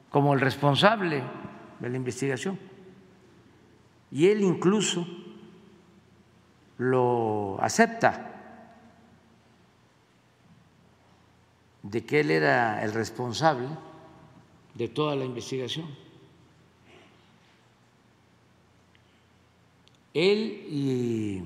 como 0.10 0.34
el 0.34 0.40
responsable 0.40 1.24
de 1.80 1.90
la 1.90 1.98
investigación. 1.98 2.60
Y 4.12 4.28
él 4.28 4.42
incluso 4.42 5.06
lo 6.78 7.58
acepta 7.62 8.37
de 11.90 12.06
que 12.06 12.20
él 12.20 12.32
era 12.32 12.84
el 12.84 12.94
responsable 12.94 13.68
de 14.74 14.88
toda 14.90 15.16
la 15.16 15.26
investigación. 15.26 15.88
Él 20.14 20.66
y 20.70 21.44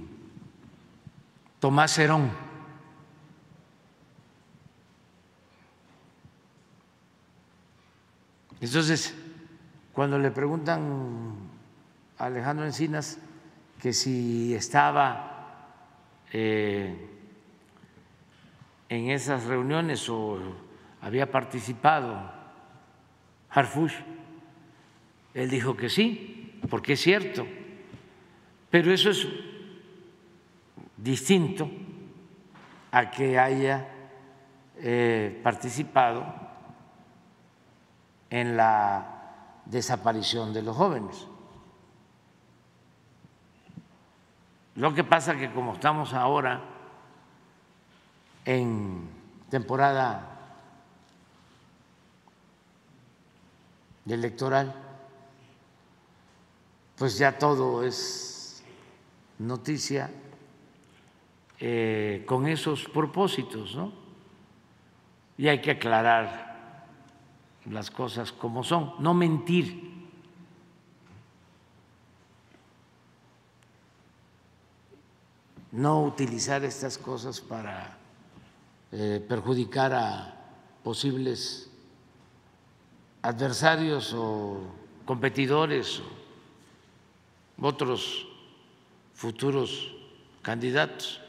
Tomás 1.60 1.98
Herón 1.98 2.32
Entonces, 8.62 9.16
cuando 9.92 10.20
le 10.20 10.30
preguntan 10.30 11.34
a 12.20 12.26
Alejandro 12.26 12.64
Encinas 12.64 13.18
que 13.82 13.92
si 13.92 14.54
estaba 14.54 15.32
eh, 16.32 17.11
en 18.92 19.10
esas 19.10 19.46
reuniones 19.46 20.10
o 20.10 20.38
había 21.00 21.32
participado 21.32 22.30
Harfush, 23.50 23.96
él 25.34 25.50
dijo 25.50 25.78
que 25.78 25.88
sí, 25.88 26.60
porque 26.70 26.94
es 26.94 27.00
cierto, 27.00 27.48
pero 28.70 28.92
eso 28.92 29.12
es 29.12 29.30
distinto 30.98 31.72
a 32.92 33.10
que 33.10 33.40
haya 33.40 33.88
eh, 34.76 35.40
participado 35.42 36.26
en 38.30 38.58
la 38.58 39.62
desaparición 39.68 40.52
de 40.52 40.64
los 40.64 40.76
jóvenes. 40.76 41.30
Lo 44.76 44.94
que 44.94 45.06
pasa 45.06 45.38
que 45.38 45.50
como 45.54 45.76
estamos 45.76 46.14
ahora 46.14 46.71
en 48.46 49.10
temporada 49.50 50.32
electoral, 54.08 54.74
pues 56.98 57.18
ya 57.18 57.38
todo 57.38 57.84
es 57.84 58.64
noticia 59.40 60.12
eh, 61.60 62.24
con 62.26 62.48
esos 62.48 62.86
propósitos, 62.86 63.76
¿no? 63.76 63.94
Y 65.38 65.48
hay 65.48 65.62
que 65.62 65.72
aclarar 65.72 66.86
las 67.66 67.90
cosas 67.90 68.32
como 68.32 68.64
son, 68.64 68.94
no 69.00 69.14
mentir. 69.14 69.92
No 75.72 76.04
utilizar 76.04 76.66
estas 76.66 76.98
cosas 76.98 77.40
para 77.40 78.01
eh, 78.92 79.24
perjudicar 79.28 79.94
a 79.94 80.36
posibles 80.84 81.70
adversarios 83.22 84.14
o 84.14 84.58
competidores 85.06 86.00
o 86.00 87.68
otros 87.68 88.28
futuros 89.14 89.94
candidatos. 90.42 91.22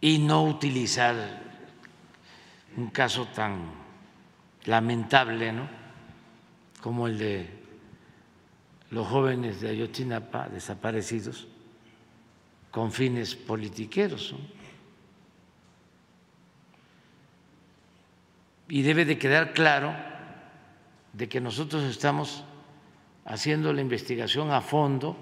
y 0.00 0.18
no 0.18 0.44
utilizar 0.44 1.16
un 2.76 2.90
caso 2.90 3.26
tan 3.34 3.72
lamentable 4.64 5.52
¿no? 5.52 5.68
como 6.80 7.06
el 7.06 7.18
de 7.18 7.50
los 8.90 9.06
jóvenes 9.08 9.60
de 9.60 9.70
Ayotzinapa 9.70 10.48
desaparecidos 10.48 11.48
con 12.76 12.92
fines 12.92 13.34
politiqueros. 13.34 14.34
Y 18.68 18.82
debe 18.82 19.06
de 19.06 19.16
quedar 19.16 19.54
claro 19.54 19.96
de 21.14 21.26
que 21.26 21.40
nosotros 21.40 21.84
estamos 21.84 22.44
haciendo 23.24 23.72
la 23.72 23.80
investigación 23.80 24.50
a 24.50 24.60
fondo. 24.60 25.16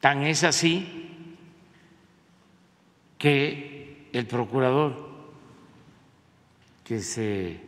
Tan 0.00 0.24
es 0.24 0.42
así 0.42 1.36
que 3.16 4.08
el 4.12 4.26
procurador 4.26 5.14
que 6.82 6.98
se 6.98 7.60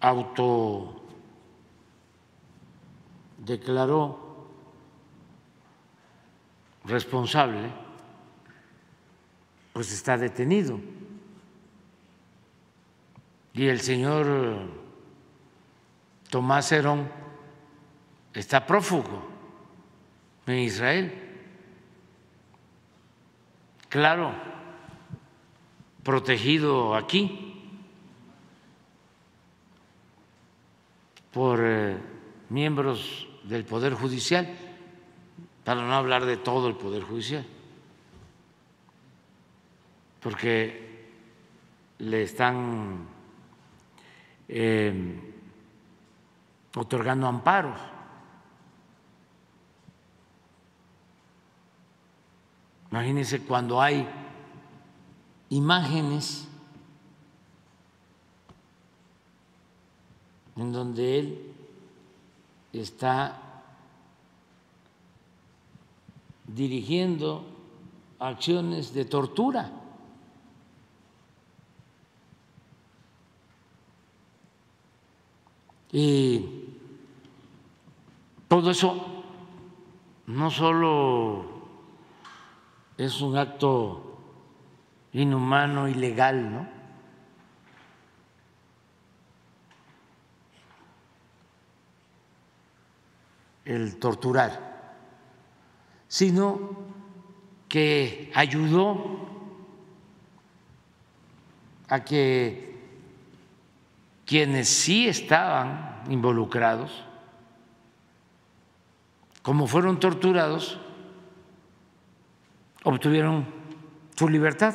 auto 0.00 1.03
declaró 3.44 4.46
responsable, 6.84 7.70
pues 9.72 9.92
está 9.92 10.16
detenido. 10.16 10.78
Y 13.52 13.66
el 13.66 13.80
señor 13.80 14.66
Tomás 16.28 16.72
Herón 16.72 17.08
está 18.32 18.66
prófugo 18.66 19.28
en 20.46 20.58
Israel. 20.58 21.20
Claro, 23.88 24.34
protegido 26.02 26.96
aquí 26.96 27.52
por 31.32 31.60
eh, 31.62 31.96
miembros 32.48 33.28
del 33.44 33.64
Poder 33.64 33.94
Judicial, 33.94 34.48
para 35.64 35.82
no 35.82 35.94
hablar 35.94 36.24
de 36.24 36.36
todo 36.36 36.68
el 36.68 36.74
Poder 36.74 37.02
Judicial, 37.02 37.44
porque 40.20 41.08
le 41.98 42.22
están 42.22 43.06
eh, 44.48 45.34
otorgando 46.74 47.26
amparos. 47.26 47.78
Imagínense 52.90 53.40
cuando 53.40 53.80
hay 53.82 54.08
imágenes 55.50 56.48
en 60.56 60.72
donde 60.72 61.18
él 61.18 61.53
está 62.80 63.40
dirigiendo 66.46 67.44
acciones 68.18 68.92
de 68.92 69.04
tortura. 69.04 69.70
Y 75.92 76.44
todo 78.48 78.70
eso 78.70 79.22
no 80.26 80.50
solo 80.50 81.44
es 82.98 83.20
un 83.20 83.36
acto 83.36 84.18
inhumano, 85.12 85.88
ilegal, 85.88 86.52
¿no? 86.52 86.73
El 93.64 93.98
torturar, 93.98 94.92
sino 96.06 96.76
que 97.68 98.30
ayudó 98.34 99.28
a 101.88 102.04
que 102.04 102.74
quienes 104.26 104.68
sí 104.68 105.08
estaban 105.08 106.02
involucrados, 106.08 107.04
como 109.42 109.66
fueron 109.66 110.00
torturados, 110.00 110.78
obtuvieron 112.84 113.46
su 114.14 114.28
libertad. 114.28 114.74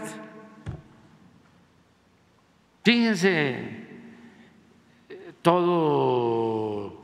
Fíjense 2.83 3.87
todo 5.41 6.98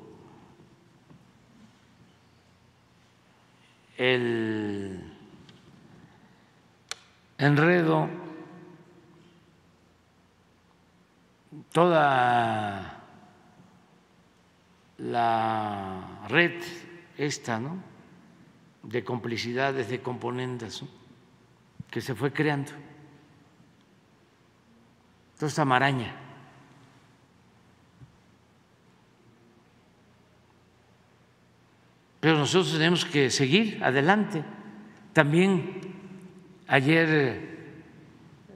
el 3.97 4.99
enredo, 7.37 8.09
toda 11.71 13.03
la 14.97 16.25
red 16.29 16.61
esta, 17.17 17.59
¿no? 17.59 17.83
De 18.83 19.03
complicidades, 19.03 19.89
de 19.89 20.01
componentes 20.01 20.83
que 21.89 22.01
se 22.01 22.15
fue 22.15 22.31
creando. 22.31 22.71
Toda 25.35 25.47
esta 25.47 25.65
maraña. 25.65 26.24
Pero 32.26 32.39
nosotros 32.39 32.71
tenemos 32.71 33.05
que 33.05 33.30
seguir 33.30 33.84
adelante. 33.84 34.43
También 35.13 35.80
ayer 36.65 37.07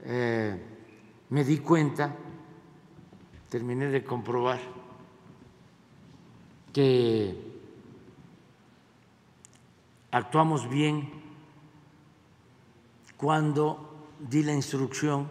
eh, 0.02 0.60
me 1.28 1.44
di 1.44 1.58
cuenta, 1.58 2.16
terminé 3.48 3.86
de 3.86 4.02
comprobar, 4.02 4.58
que 6.72 7.32
actuamos 10.10 10.68
bien 10.68 11.08
cuando 13.16 14.08
di 14.18 14.42
la 14.42 14.52
instrucción 14.52 15.30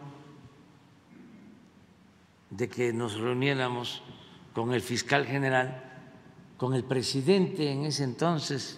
de 2.52 2.70
que 2.70 2.94
nos 2.94 3.20
reuniéramos 3.20 4.02
con 4.54 4.72
el 4.72 4.80
fiscal 4.80 5.26
general 5.26 5.89
con 6.60 6.74
el 6.74 6.84
presidente 6.84 7.72
en 7.72 7.86
ese 7.86 8.04
entonces 8.04 8.78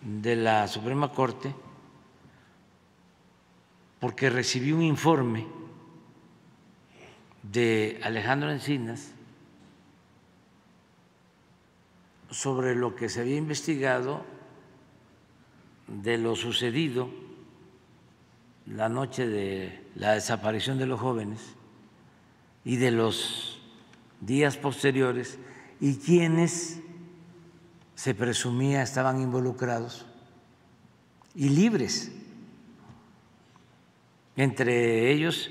de 0.00 0.36
la 0.36 0.68
Suprema 0.68 1.10
Corte 1.10 1.52
porque 3.98 4.30
recibí 4.30 4.70
un 4.70 4.82
informe 4.82 5.44
de 7.42 7.98
Alejandro 8.04 8.52
Encinas 8.52 9.10
sobre 12.30 12.76
lo 12.76 12.94
que 12.94 13.08
se 13.08 13.22
había 13.22 13.36
investigado 13.36 14.22
de 15.88 16.16
lo 16.16 16.36
sucedido 16.36 17.10
la 18.66 18.88
noche 18.88 19.26
de 19.26 19.84
la 19.96 20.12
desaparición 20.12 20.78
de 20.78 20.86
los 20.86 21.00
jóvenes 21.00 21.40
y 22.64 22.76
de 22.76 22.92
los 22.92 23.60
días 24.20 24.56
posteriores 24.56 25.40
y 25.80 25.96
quienes 25.96 26.80
se 27.94 28.14
presumía 28.14 28.82
estaban 28.82 29.20
involucrados 29.20 30.06
y 31.34 31.48
libres, 31.50 32.12
entre 34.36 35.12
ellos 35.12 35.50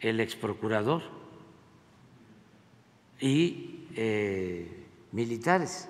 el 0.00 0.20
ex 0.20 0.36
procurador 0.36 1.02
y 3.20 3.86
eh, 3.94 4.86
militares. 5.12 5.88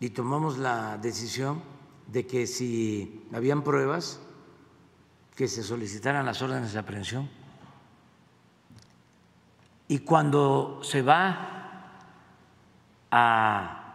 Y 0.00 0.10
tomamos 0.10 0.58
la 0.58 0.98
decisión 0.98 1.62
de 2.08 2.26
que 2.26 2.46
si 2.46 3.24
habían 3.32 3.62
pruebas, 3.62 4.20
que 5.36 5.46
se 5.46 5.62
solicitaran 5.62 6.26
las 6.26 6.42
órdenes 6.42 6.72
de 6.72 6.78
aprehensión 6.78 7.41
y 9.92 9.98
cuando 9.98 10.80
se 10.82 11.02
va 11.02 11.84
a 13.10 13.94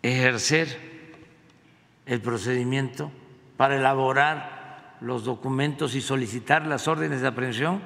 ejercer 0.00 1.10
el 2.06 2.20
procedimiento 2.20 3.10
para 3.56 3.76
elaborar 3.76 4.98
los 5.00 5.24
documentos 5.24 5.96
y 5.96 6.00
solicitar 6.00 6.64
las 6.64 6.86
órdenes 6.86 7.22
de 7.22 7.26
aprehensión, 7.26 7.82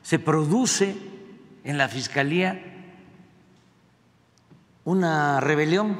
se 0.00 0.18
produce 0.18 0.96
en 1.62 1.76
la 1.76 1.88
Fiscalía 1.88 2.62
una 4.86 5.38
rebelión. 5.40 5.98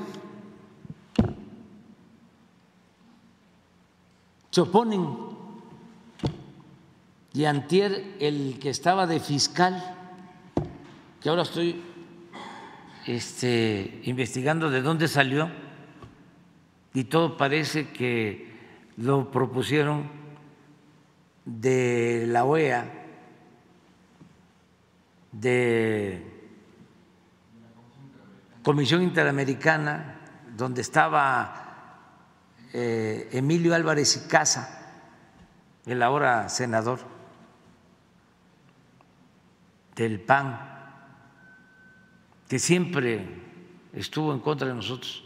Se 4.48 4.62
oponen. 4.62 5.35
Y 7.36 7.44
antier, 7.44 8.16
el 8.18 8.58
que 8.58 8.70
estaba 8.70 9.06
de 9.06 9.20
fiscal, 9.20 9.94
que 11.20 11.28
ahora 11.28 11.42
estoy 11.42 11.84
este, 13.06 14.00
investigando 14.04 14.70
de 14.70 14.80
dónde 14.80 15.06
salió, 15.06 15.50
y 16.94 17.04
todo 17.04 17.36
parece 17.36 17.90
que 17.90 18.56
lo 18.96 19.30
propusieron 19.30 20.08
de 21.44 22.24
la 22.26 22.46
OEA, 22.46 22.90
de 25.30 26.22
Comisión 28.62 29.02
Interamericana, 29.02 30.20
donde 30.56 30.80
estaba 30.80 31.98
eh, 32.72 33.28
Emilio 33.30 33.74
Álvarez 33.74 34.24
y 34.24 34.26
Casa, 34.26 35.04
el 35.84 36.02
ahora 36.02 36.48
senador 36.48 37.15
del 39.96 40.20
PAN, 40.20 40.60
que 42.48 42.58
siempre 42.58 43.26
estuvo 43.92 44.32
en 44.32 44.40
contra 44.40 44.68
de 44.68 44.74
nosotros. 44.74 45.24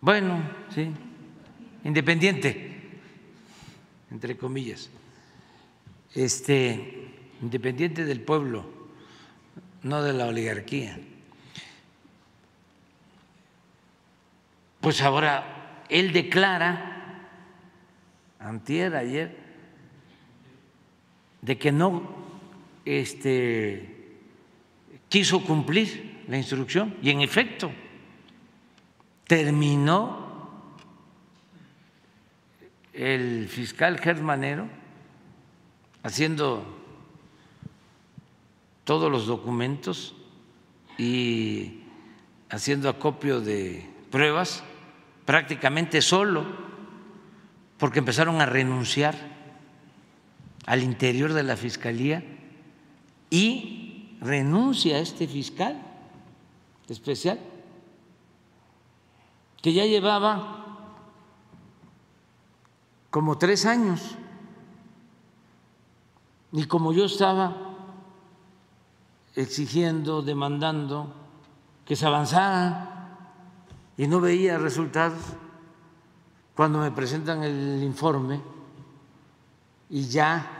Bueno, 0.00 0.42
sí, 0.74 0.90
independiente, 1.84 3.00
entre 4.10 4.36
comillas, 4.36 4.90
este, 6.14 7.14
independiente 7.40 8.04
del 8.04 8.20
pueblo 8.20 8.80
no 9.82 10.02
de 10.02 10.12
la 10.12 10.26
oligarquía. 10.26 10.98
Pues 14.80 15.00
ahora 15.02 15.84
él 15.88 16.12
declara, 16.12 17.26
antier, 18.38 18.96
ayer, 18.96 19.49
de 21.42 21.58
que 21.58 21.72
no 21.72 22.02
este, 22.84 24.18
quiso 25.08 25.44
cumplir 25.44 26.24
la 26.28 26.36
instrucción 26.36 26.96
y 27.02 27.10
en 27.10 27.20
efecto 27.20 27.70
terminó 29.26 30.28
el 32.92 33.48
fiscal 33.48 33.98
Germanero 33.98 34.68
haciendo 36.02 36.64
todos 38.84 39.10
los 39.10 39.26
documentos 39.26 40.14
y 40.98 41.80
haciendo 42.50 42.88
acopio 42.88 43.40
de 43.40 43.88
pruebas 44.10 44.64
prácticamente 45.24 46.02
solo, 46.02 46.44
porque 47.78 48.00
empezaron 48.00 48.40
a 48.40 48.46
renunciar 48.46 49.14
al 50.70 50.84
interior 50.84 51.32
de 51.32 51.42
la 51.42 51.56
Fiscalía 51.56 52.22
y 53.28 54.16
renuncia 54.20 55.00
este 55.00 55.26
fiscal 55.26 55.82
especial, 56.88 57.40
que 59.60 59.72
ya 59.72 59.84
llevaba 59.84 60.94
como 63.10 63.36
tres 63.36 63.66
años, 63.66 64.16
y 66.52 66.64
como 66.66 66.92
yo 66.92 67.06
estaba 67.06 67.56
exigiendo, 69.34 70.22
demandando 70.22 71.12
que 71.84 71.96
se 71.96 72.06
avanzara 72.06 73.18
y 73.96 74.06
no 74.06 74.20
veía 74.20 74.56
resultados. 74.56 75.18
Cuando 76.54 76.78
me 76.78 76.92
presentan 76.92 77.42
el 77.42 77.82
informe 77.82 78.40
y 79.88 80.06
ya 80.06 80.58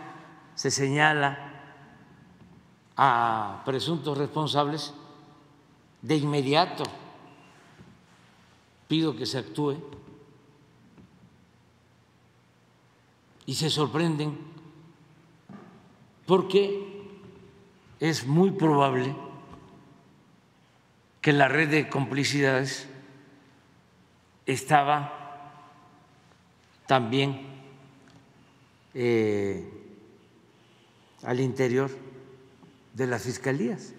se 0.60 0.70
señala 0.70 1.38
a 2.94 3.62
presuntos 3.64 4.18
responsables, 4.18 4.92
de 6.02 6.16
inmediato 6.16 6.84
pido 8.86 9.16
que 9.16 9.24
se 9.24 9.38
actúe 9.38 9.80
y 13.46 13.54
se 13.54 13.70
sorprenden 13.70 14.36
porque 16.26 17.08
es 17.98 18.26
muy 18.26 18.50
probable 18.50 19.16
que 21.22 21.32
la 21.32 21.48
red 21.48 21.70
de 21.70 21.88
complicidades 21.88 22.86
estaba 24.44 25.54
también 26.86 27.48
eh, 28.92 29.79
al 31.22 31.40
interior 31.40 31.90
de 32.94 33.06
las 33.06 33.22
fiscalías. 33.22 33.94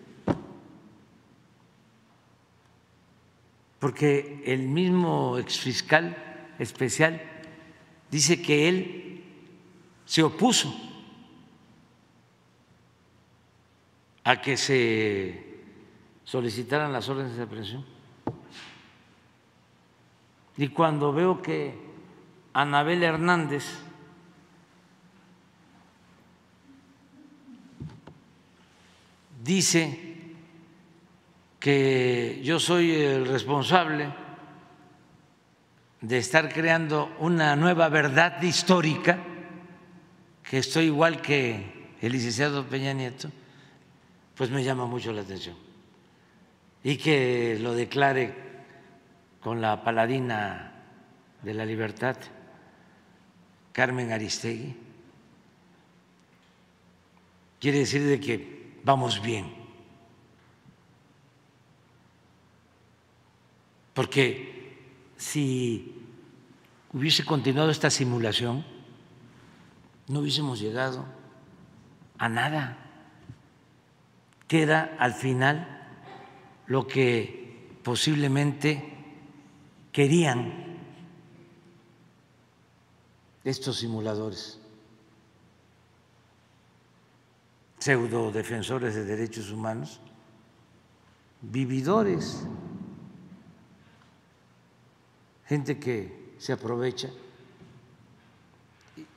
Porque 3.79 4.43
el 4.45 4.67
mismo 4.67 5.37
exfiscal 5.37 6.15
especial 6.59 7.21
dice 8.11 8.41
que 8.41 8.69
él 8.69 9.23
se 10.05 10.21
opuso 10.21 10.73
a 14.23 14.39
que 14.39 14.57
se 14.57 15.51
solicitaran 16.23 16.93
las 16.93 17.09
órdenes 17.09 17.35
de 17.35 17.43
aprehensión. 17.43 17.85
Y 20.57 20.67
cuando 20.67 21.11
veo 21.11 21.41
que 21.41 21.73
Anabel 22.53 23.01
Hernández 23.01 23.63
dice 29.43 30.11
que 31.59 32.41
yo 32.43 32.59
soy 32.59 32.91
el 32.91 33.27
responsable 33.27 34.13
de 36.01 36.17
estar 36.17 36.51
creando 36.51 37.15
una 37.19 37.55
nueva 37.55 37.89
verdad 37.89 38.41
histórica, 38.41 39.19
que 40.43 40.57
estoy 40.57 40.85
igual 40.85 41.21
que 41.21 41.95
el 42.01 42.11
licenciado 42.11 42.65
Peña 42.65 42.93
Nieto, 42.93 43.29
pues 44.35 44.49
me 44.49 44.63
llama 44.63 44.85
mucho 44.85 45.13
la 45.13 45.21
atención. 45.21 45.55
Y 46.83 46.97
que 46.97 47.59
lo 47.61 47.73
declare 47.73 48.33
con 49.39 49.61
la 49.61 49.83
paladina 49.83 50.71
de 51.43 51.53
la 51.53 51.65
libertad, 51.65 52.17
Carmen 53.71 54.11
Aristegui, 54.11 54.75
quiere 57.59 57.79
decir 57.79 58.03
de 58.03 58.19
que 58.19 58.60
vamos 58.83 59.21
bien. 59.21 59.53
Porque 63.93 64.79
si 65.17 65.95
hubiese 66.93 67.25
continuado 67.25 67.71
esta 67.71 67.89
simulación, 67.89 68.65
no 70.07 70.19
hubiésemos 70.19 70.59
llegado 70.59 71.05
a 72.17 72.29
nada 72.29 72.77
que 74.47 74.61
era 74.63 74.95
al 74.99 75.13
final 75.13 75.81
lo 76.67 76.87
que 76.87 77.69
posiblemente 77.83 78.93
querían 79.91 80.71
estos 83.43 83.79
simuladores, 83.79 84.60
pseudo 87.81 88.31
defensores 88.31 88.93
de 88.93 89.03
derechos 89.03 89.49
humanos, 89.49 89.99
vividores, 91.41 92.45
gente 95.47 95.79
que 95.79 96.35
se 96.37 96.53
aprovecha 96.53 97.09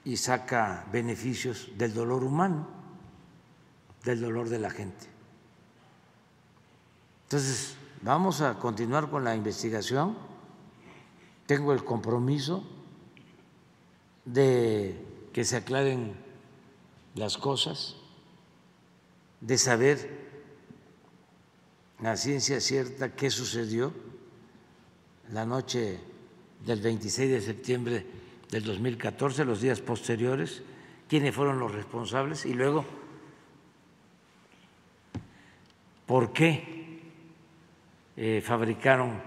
y 0.03 0.17
saca 0.17 0.87
beneficios 0.91 1.69
del 1.77 1.93
dolor 1.93 2.25
humano, 2.25 2.67
del 4.03 4.23
dolor 4.23 4.49
de 4.49 4.59
la 4.59 4.71
gente. 4.71 5.09
Entonces, 7.25 7.77
vamos 8.01 8.41
a 8.41 8.59
continuar 8.59 9.11
con 9.11 9.25
la 9.25 9.37
investigación. 9.37 10.17
Tengo 11.45 11.75
el 11.75 11.85
compromiso 11.85 12.65
de 14.25 15.05
que 15.35 15.45
se 15.45 15.57
aclaren 15.57 16.15
las 17.15 17.37
cosas, 17.37 17.97
de 19.45 19.59
saber 19.59 20.25
la 22.01 22.17
ciencia 22.17 22.61
cierta 22.61 23.15
qué 23.15 23.31
sucedió 23.31 23.93
la 25.33 25.45
noche 25.45 26.01
del 26.65 26.81
26 26.81 27.31
de 27.31 27.41
septiembre 27.43 28.07
del 28.51 28.65
2014, 28.65 29.45
los 29.45 29.61
días 29.61 29.81
posteriores, 29.81 30.63
quiénes 31.09 31.35
fueron 31.35 31.59
los 31.59 31.73
responsables 31.73 32.47
y 32.47 32.55
luego 32.55 32.87
por 36.07 36.33
qué 36.33 37.03
eh, 38.17 38.43
fabricaron 38.43 39.21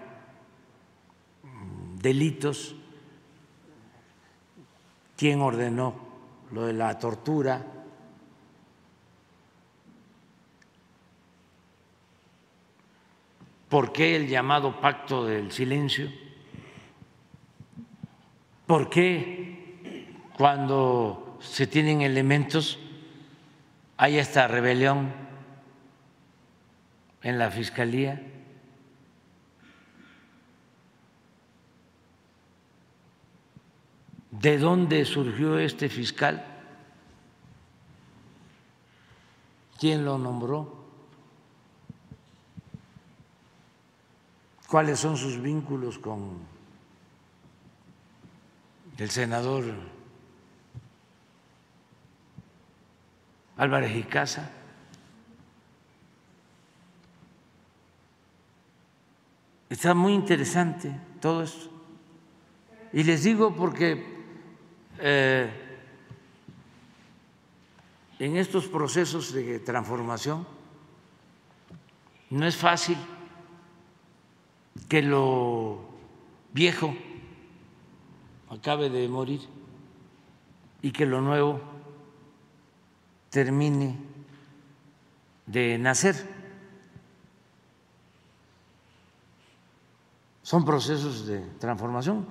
mm, 1.43 1.97
delitos, 1.97 2.75
quién 5.15 5.41
ordenó 5.41 5.93
lo 6.51 6.65
de 6.65 6.73
la 6.73 6.97
tortura, 6.97 7.76
¿Por 13.69 13.91
qué 13.91 14.15
el 14.15 14.27
llamado 14.27 14.79
pacto 14.79 15.25
del 15.25 15.51
silencio? 15.51 16.09
¿Por 18.65 18.89
qué 18.89 20.07
cuando 20.37 21.37
se 21.41 21.67
tienen 21.67 22.01
elementos 22.01 22.79
hay 23.97 24.19
esta 24.19 24.47
rebelión 24.47 25.11
en 27.23 27.39
la 27.39 27.51
Fiscalía? 27.51 28.21
¿De 34.31 34.57
dónde 34.57 35.03
surgió 35.03 35.57
este 35.57 35.89
fiscal? 35.89 36.45
¿Quién 39.79 40.05
lo 40.05 40.17
nombró? 40.17 40.76
¿Cuáles 44.67 44.99
son 44.99 45.15
sus 45.15 45.41
vínculos 45.41 45.97
con 45.97 46.39
el 48.97 49.09
senador 49.09 49.63
Álvarez 53.55 53.95
y? 53.95 54.51
Está 59.69 59.93
muy 59.93 60.13
interesante 60.13 60.93
todo 61.21 61.43
esto. 61.43 61.69
Y 62.91 63.03
les 63.03 63.23
digo 63.23 63.55
porque 63.55 64.17
eh, 64.99 65.79
en 68.19 68.35
estos 68.35 68.67
procesos 68.67 69.31
de 69.31 69.59
transformación 69.59 70.45
no 72.29 72.45
es 72.45 72.57
fácil 72.57 72.97
que 74.87 75.01
lo 75.01 75.79
viejo 76.53 76.93
acabe 78.49 78.89
de 78.89 79.07
morir 79.07 79.41
y 80.81 80.91
que 80.91 81.05
lo 81.05 81.21
nuevo 81.21 81.59
termine 83.29 83.97
de 85.45 85.77
nacer. 85.77 86.15
Son 90.43 90.63
procesos 90.63 91.25
de 91.27 91.41
transformación 91.59 92.25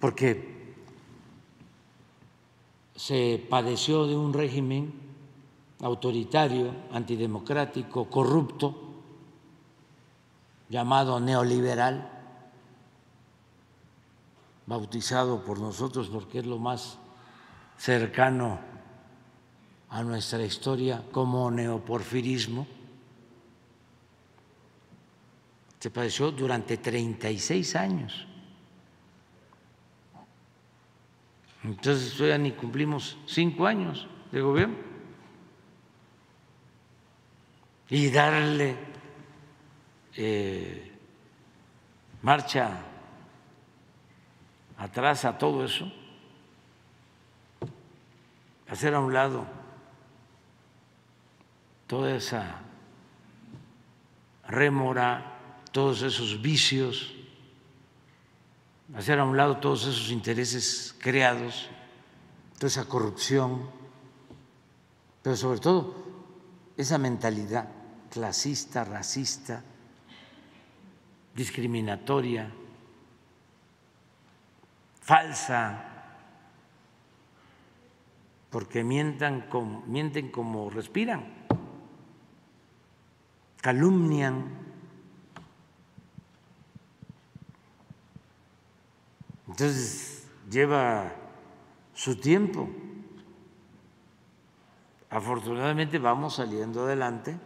porque 0.00 0.74
se 2.96 3.44
padeció 3.50 4.06
de 4.06 4.16
un 4.16 4.32
régimen 4.32 4.92
autoritario, 5.82 6.74
antidemocrático, 6.92 8.08
corrupto, 8.08 8.81
llamado 10.72 11.20
neoliberal, 11.20 12.08
bautizado 14.64 15.44
por 15.44 15.60
nosotros 15.60 16.08
porque 16.08 16.38
es 16.38 16.46
lo 16.46 16.58
más 16.58 16.98
cercano 17.76 18.58
a 19.90 20.02
nuestra 20.02 20.42
historia 20.42 21.04
como 21.12 21.50
neoporfirismo, 21.50 22.66
se 25.78 25.90
padeció 25.90 26.30
durante 26.30 26.78
36 26.78 27.76
años. 27.76 28.26
Entonces 31.64 32.14
todavía 32.14 32.38
ni 32.38 32.52
cumplimos 32.52 33.18
cinco 33.26 33.66
años 33.66 34.08
de 34.30 34.40
gobierno. 34.40 34.76
Y 37.90 38.10
darle 38.10 38.91
eh, 40.16 40.92
marcha 42.22 42.82
atrás 44.76 45.24
a 45.24 45.38
todo 45.38 45.64
eso, 45.64 45.90
hacer 48.68 48.94
a 48.94 49.00
un 49.00 49.12
lado 49.12 49.46
toda 51.86 52.14
esa 52.14 52.60
rémora, 54.48 55.38
todos 55.72 56.02
esos 56.02 56.40
vicios 56.40 57.14
hacer 58.94 59.18
a 59.18 59.24
un 59.24 59.36
lado 59.36 59.58
todos 59.58 59.86
esos 59.86 60.10
intereses 60.10 60.94
creados, 60.98 61.68
toda 62.58 62.66
esa 62.68 62.84
corrupción, 62.84 63.70
pero 65.22 65.36
sobre 65.36 65.60
todo 65.60 65.94
esa 66.76 66.98
mentalidad 66.98 67.68
clasista, 68.10 68.84
racista, 68.84 69.64
discriminatoria, 71.34 72.50
falsa, 75.00 75.88
porque 78.50 78.84
mientan 78.84 79.46
mienten 79.86 80.30
como 80.30 80.70
respiran, 80.70 81.24
calumnian 83.60 84.62
Entonces 89.52 90.26
lleva 90.50 91.12
su 91.92 92.16
tiempo. 92.16 92.70
Afortunadamente 95.10 95.98
vamos 95.98 96.36
saliendo 96.36 96.84
adelante 96.84 97.38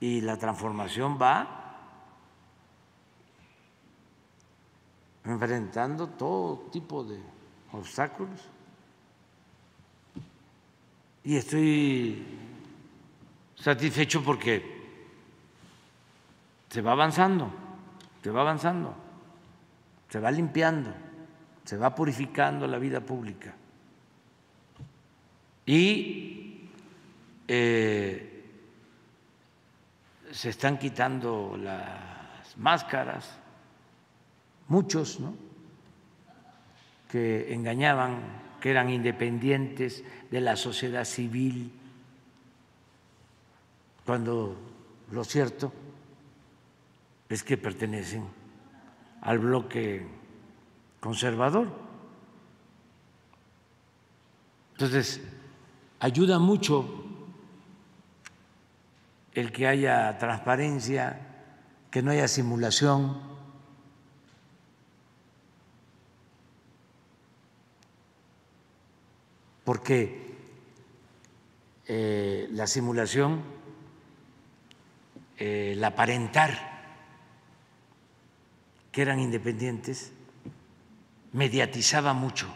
y 0.00 0.20
la 0.20 0.36
transformación 0.36 1.16
va 1.16 1.57
enfrentando 5.28 6.08
todo 6.08 6.68
tipo 6.72 7.04
de 7.04 7.20
obstáculos. 7.72 8.40
Y 11.24 11.36
estoy 11.36 12.26
satisfecho 13.54 14.24
porque 14.24 14.62
se 16.68 16.80
va 16.82 16.92
avanzando, 16.92 17.52
se 18.22 18.30
va 18.30 18.40
avanzando 18.40 19.08
se 20.08 20.20
va 20.20 20.30
limpiando, 20.30 20.92
se 21.64 21.76
va 21.76 21.94
purificando 21.94 22.66
la 22.66 22.78
vida 22.78 23.00
pública. 23.00 23.54
Y 25.66 26.70
eh, 27.46 28.44
se 30.30 30.48
están 30.48 30.78
quitando 30.78 31.58
las 31.58 32.56
máscaras, 32.56 33.38
muchos, 34.68 35.20
¿no? 35.20 35.34
que 37.10 37.52
engañaban, 37.54 38.20
que 38.60 38.70
eran 38.70 38.90
independientes 38.90 40.04
de 40.30 40.40
la 40.40 40.56
sociedad 40.56 41.04
civil, 41.04 41.72
cuando 44.04 44.56
lo 45.10 45.24
cierto 45.24 45.72
es 47.28 47.42
que 47.42 47.56
pertenecen 47.56 48.24
al 49.22 49.38
bloque 49.38 50.06
conservador. 51.00 51.68
Entonces, 54.72 55.20
ayuda 56.00 56.38
mucho 56.38 57.04
el 59.34 59.52
que 59.52 59.66
haya 59.66 60.16
transparencia, 60.18 61.20
que 61.90 62.02
no 62.02 62.10
haya 62.10 62.28
simulación. 62.28 63.20
Porque 69.68 70.34
eh, 71.86 72.48
la 72.52 72.66
simulación, 72.66 73.42
eh, 75.36 75.72
el 75.74 75.84
aparentar 75.84 76.96
que 78.90 79.02
eran 79.02 79.20
independientes, 79.20 80.10
mediatizaba 81.34 82.14
mucho, 82.14 82.48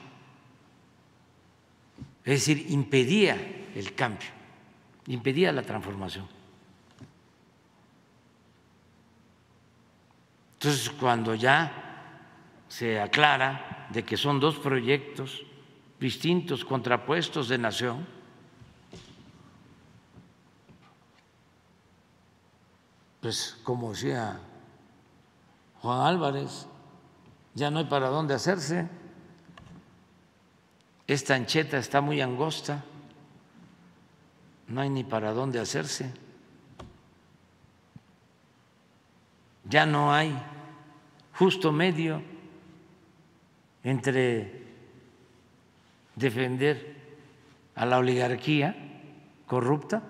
es 2.25 2.47
decir, 2.47 2.71
impedía 2.71 3.35
el 3.75 3.95
cambio, 3.95 4.31
impedía 5.09 5.53
la 5.53 5.65
transformación. 5.65 6.27
Entonces, 10.55 10.89
cuando 10.89 11.35
ya 11.35 12.65
se 12.69 12.99
aclara 12.99 13.89
de 13.91 14.03
que 14.03 14.17
son 14.17 14.41
dos 14.41 14.57
proyectos 14.59 15.45
distintos, 16.03 16.65
contrapuestos 16.65 17.49
de 17.49 17.59
nación, 17.59 18.05
pues 23.21 23.57
como 23.63 23.93
decía 23.93 24.41
Juan 25.81 26.01
Álvarez, 26.01 26.67
ya 27.55 27.71
no 27.71 27.79
hay 27.79 27.85
para 27.85 28.09
dónde 28.09 28.35
hacerse. 28.35 28.89
Esta 31.07 31.37
ancheta 31.37 31.79
está 31.79 32.01
muy 32.01 32.21
angosta, 32.21 32.85
no 34.67 34.81
hay 34.81 34.91
ni 34.91 35.05
para 35.05 35.33
dónde 35.33 35.61
hacerse. 35.61 36.13
Ya 39.65 39.87
no 39.87 40.13
hay 40.13 40.37
justo 41.33 41.71
medio 41.71 42.23
entre 43.85 44.62
defender 46.17 46.97
a 47.75 47.87
la 47.87 47.99
oligarquía 47.99 48.77
corrupta 49.47 50.03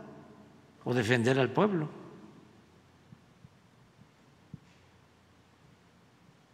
o 0.84 0.94
defender 0.94 1.38
al 1.38 1.50
pueblo. 1.50 1.88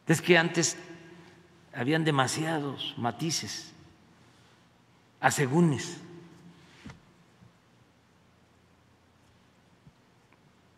Es 0.06 0.22
que 0.22 0.38
antes 0.38 0.76
habían 1.74 2.04
demasiados 2.04 2.94
matices, 2.96 3.72
asegúnes. 5.20 6.00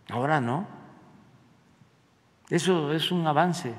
Ahora 0.08 0.40
no. 0.40 0.66
Eso 2.48 2.92
es 2.92 3.12
un 3.12 3.24
avance. 3.26 3.72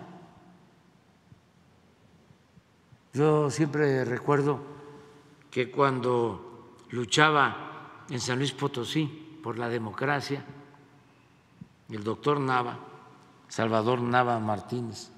Yo 3.14 3.50
siempre 3.50 4.06
recuerdo 4.06 4.81
que 5.52 5.69
cuando 5.69 6.78
luchaba 6.91 8.06
en 8.10 8.19
San 8.19 8.40
Luis 8.40 8.53
Potosí 8.53 9.06
por 9.44 9.60
la 9.60 9.68
democracia, 9.68 10.44
el 11.90 12.03
doctor 12.03 12.40
Nava, 12.40 12.80
Salvador 13.49 14.02
Nava 14.02 14.40
Martínez, 14.40 15.11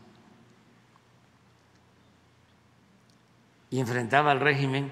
y 3.69 3.79
enfrentaba 3.79 4.31
al 4.31 4.39
régimen 4.39 4.91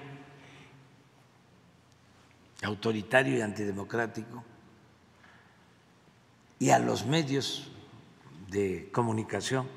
autoritario 2.62 3.36
y 3.36 3.40
antidemocrático 3.40 4.44
y 6.58 6.70
a 6.70 6.78
los 6.78 7.06
medios 7.06 7.68
de 8.48 8.88
comunicación, 8.92 9.68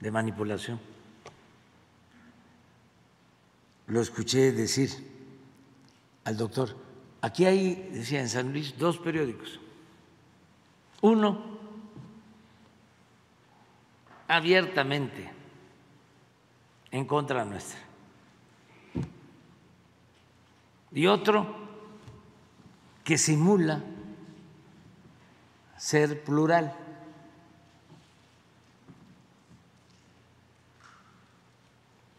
de 0.00 0.10
manipulación. 0.10 0.93
Lo 3.86 4.00
escuché 4.00 4.52
decir 4.52 4.90
al 6.24 6.36
doctor, 6.36 6.74
aquí 7.20 7.44
hay, 7.44 7.90
decía 7.92 8.20
en 8.20 8.28
San 8.28 8.52
Luis, 8.52 8.78
dos 8.78 8.98
periódicos. 8.98 9.60
Uno, 11.02 11.58
abiertamente 14.26 15.30
en 16.90 17.04
contra 17.04 17.44
nuestra 17.44 17.78
y 20.94 21.08
otro 21.08 21.56
que 23.02 23.18
simula 23.18 23.82
ser 25.76 26.22
plural. 26.24 26.78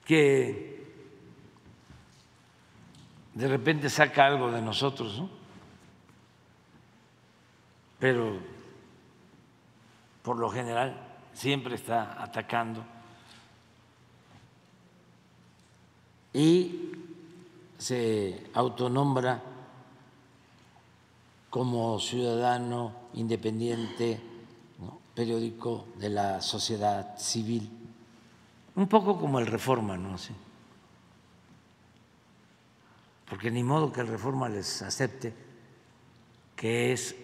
que 0.06 0.65
de 3.36 3.48
repente 3.48 3.90
saca 3.90 4.26
algo 4.26 4.50
de 4.50 4.62
nosotros, 4.62 5.20
¿no? 5.20 5.30
pero 8.00 8.38
por 10.24 10.38
lo 10.38 10.50
general 10.50 10.96
siempre 11.34 11.76
está 11.76 12.22
atacando 12.22 12.84
y 16.34 16.92
se 17.78 18.50
autonombra 18.54 19.42
como 21.50 22.00
ciudadano 22.00 22.92
independiente, 23.14 24.20
periódico 25.14 25.88
de 25.96 26.10
la 26.10 26.42
sociedad 26.42 27.18
civil, 27.18 27.70
un 28.76 28.88
poco 28.88 29.18
como 29.18 29.40
el 29.40 29.48
Reforma, 29.48 29.96
¿no? 29.96 30.18
Porque 33.30 33.52
ni 33.52 33.64
modo 33.64 33.92
que 33.92 34.02
el 34.02 34.08
Reforma 34.08 34.50
les 34.50 34.82
acepte 34.82 35.34
que 36.56 36.94
es 36.94 37.16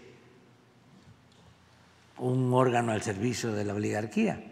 un 2.18 2.54
órgano 2.54 2.92
al 2.92 3.02
servicio 3.02 3.52
de 3.52 3.66
la 3.66 3.74
oligarquía. 3.74 4.52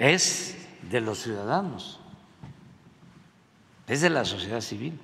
es 0.00 0.56
de 0.90 1.02
los 1.02 1.18
ciudadanos, 1.18 2.00
es 3.86 4.00
de 4.00 4.08
la 4.08 4.24
sociedad 4.24 4.62
civil, 4.62 4.98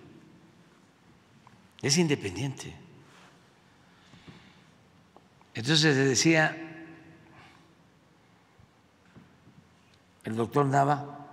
es 1.82 1.98
independiente. 1.98 2.74
Entonces 5.52 5.94
decía 5.94 6.65
el 10.26 10.36
doctor 10.36 10.66
Nava 10.66 11.26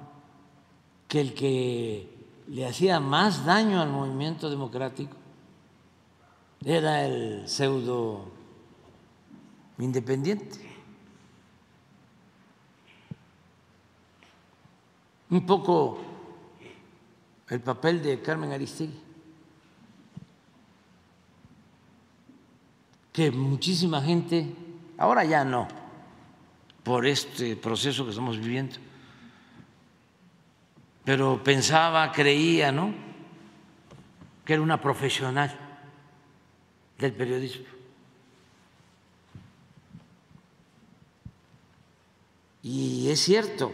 que 1.09 1.19
el 1.19 1.33
que 1.33 2.09
le 2.47 2.65
hacía 2.65 2.99
más 2.99 3.45
daño 3.45 3.81
al 3.81 3.89
movimiento 3.89 4.49
democrático 4.49 5.17
era 6.63 7.05
el 7.05 7.47
pseudo 7.47 8.31
independiente. 9.77 10.73
un 15.33 15.47
poco 15.47 15.97
el 17.49 17.59
papel 17.59 18.03
de 18.03 18.21
Carmen 18.21 18.51
Aristegui, 18.51 19.01
que 23.11 23.31
muchísima 23.31 23.99
gente, 23.99 24.53
ahora 24.95 25.25
ya 25.25 25.43
no, 25.43 25.67
por 26.83 27.05
este 27.05 27.55
proceso 27.55 28.03
que 28.03 28.11
estamos 28.11 28.37
viviendo, 28.37 28.75
pero 31.03 31.41
pensaba, 31.43 32.11
creía, 32.11 32.71
¿no? 32.71 32.93
Que 34.45 34.53
era 34.53 34.61
una 34.61 34.79
profesional 34.79 35.57
del 36.97 37.13
periodismo. 37.13 37.65
Y 42.61 43.09
es 43.09 43.19
cierto, 43.19 43.73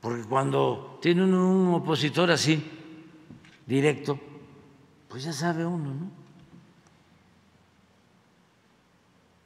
porque 0.00 0.24
cuando 0.24 0.98
tiene 1.00 1.24
un 1.24 1.74
opositor 1.74 2.30
así, 2.30 2.62
directo, 3.66 4.18
pues 5.08 5.24
ya 5.24 5.32
sabe 5.32 5.64
uno, 5.64 5.94
¿no? 5.94 6.10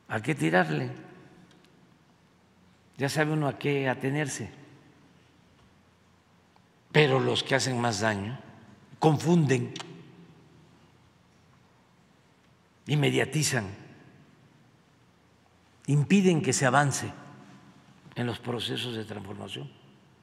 ¿A 0.09 0.21
qué 0.21 0.35
tirarle? 0.35 0.91
Ya 2.99 3.09
sabe 3.09 3.33
uno 3.33 3.49
a 3.49 3.59
qué 3.59 3.89
atenerse. 3.89 4.51
Pero 6.93 7.21
los 7.21 7.43
que 7.43 7.55
hacen 7.55 7.81
más 7.81 8.01
daño 8.01 8.39
confunden, 8.99 9.73
inmediatizan, 12.87 13.67
impiden 15.87 16.43
que 16.43 16.53
se 16.53 16.67
avance 16.67 17.11
en 18.15 18.27
los 18.27 18.39
procesos 18.39 18.95
de 18.95 19.05
transformación 19.05 19.71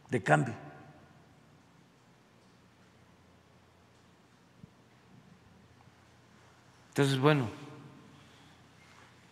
de 0.10 0.24
cambio. 0.24 0.56
Entonces, 6.90 7.20
bueno, 7.20 7.50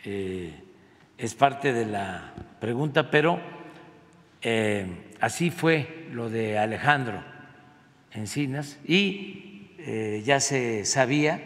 eh, 0.03 0.63
es 1.17 1.35
parte 1.35 1.73
de 1.73 1.85
la 1.85 2.33
pregunta, 2.59 3.11
pero 3.11 3.39
eh, 4.41 5.13
así 5.19 5.51
fue 5.51 6.07
lo 6.11 6.29
de 6.29 6.57
Alejandro 6.57 7.23
Encinas 8.11 8.77
y 8.85 9.71
eh, 9.79 10.23
ya 10.25 10.39
se 10.39 10.85
sabía 10.85 11.41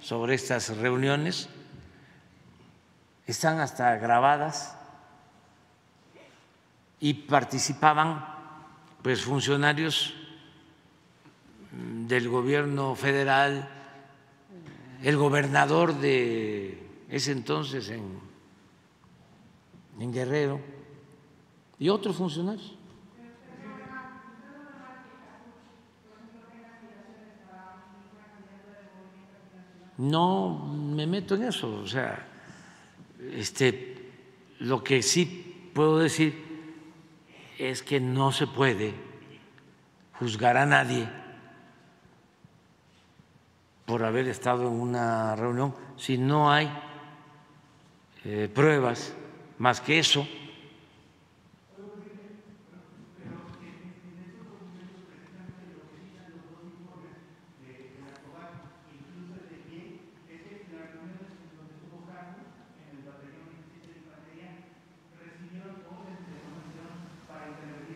sobre 0.00 0.34
estas 0.34 0.76
reuniones, 0.76 1.48
están 3.26 3.60
hasta 3.60 3.96
grabadas 3.96 4.76
y 7.00 7.14
participaban 7.14 8.24
pues 9.02 9.22
funcionarios 9.22 10.14
del 11.72 12.28
gobierno 12.28 12.94
federal, 12.94 13.68
el 15.02 15.16
gobernador 15.16 15.94
de 15.94 16.78
ese 17.10 17.32
entonces 17.32 17.90
en, 17.90 18.18
en 19.98 20.12
Guerrero 20.12 20.60
y 21.78 21.88
otros 21.88 22.16
funcionarios. 22.16 22.76
no 29.96 30.58
me 30.94 31.06
meto 31.06 31.34
en 31.34 31.44
eso, 31.44 31.80
o 31.82 31.86
sea, 31.86 32.26
este, 33.32 34.10
lo 34.60 34.82
que 34.82 35.02
sí 35.02 35.70
puedo 35.72 35.98
decir 35.98 36.42
es 37.58 37.82
que 37.82 38.00
no 38.00 38.32
se 38.32 38.46
puede 38.46 38.94
juzgar 40.18 40.56
a 40.56 40.66
nadie 40.66 41.08
por 43.86 44.02
haber 44.04 44.28
estado 44.28 44.66
en 44.66 44.80
una 44.80 45.36
reunión 45.36 45.74
si 45.96 46.18
no 46.18 46.50
hay 46.50 46.72
eh, 48.24 48.50
pruebas 48.52 49.14
más 49.58 49.80
que 49.80 49.98
eso. 49.98 50.26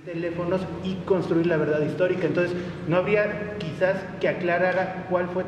teléfonos 0.08 0.62
y 0.84 0.94
construir 1.04 1.46
la 1.46 1.58
verdad 1.58 1.82
histórica. 1.82 2.26
Entonces, 2.26 2.56
no 2.88 2.96
habría 2.96 3.56
quizás 3.58 3.96
que 4.20 4.28
aclarara 4.28 5.06
cuál 5.10 5.28
fue 5.28 5.44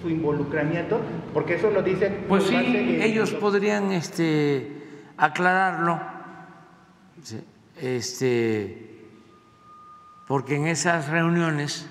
su 0.00 0.08
involucramiento, 0.08 1.00
porque 1.32 1.54
eso 1.54 1.70
lo 1.70 1.82
dice. 1.82 2.12
Pues 2.28 2.44
sí, 2.44 2.56
ellos 3.00 3.32
podrían 3.32 3.90
este, 3.90 4.73
aclararlo, 5.16 6.00
este, 7.76 9.04
porque 10.26 10.56
en 10.56 10.66
esas 10.66 11.08
reuniones 11.08 11.86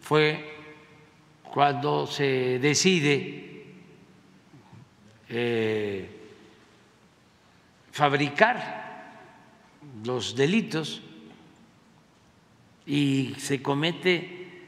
fue 0.00 0.54
cuando 1.42 2.06
se 2.06 2.58
decide 2.58 3.64
eh, 5.28 6.10
fabricar 7.92 8.84
los 10.04 10.34
delitos 10.36 11.00
y 12.86 13.34
se 13.38 13.62
comete 13.62 14.62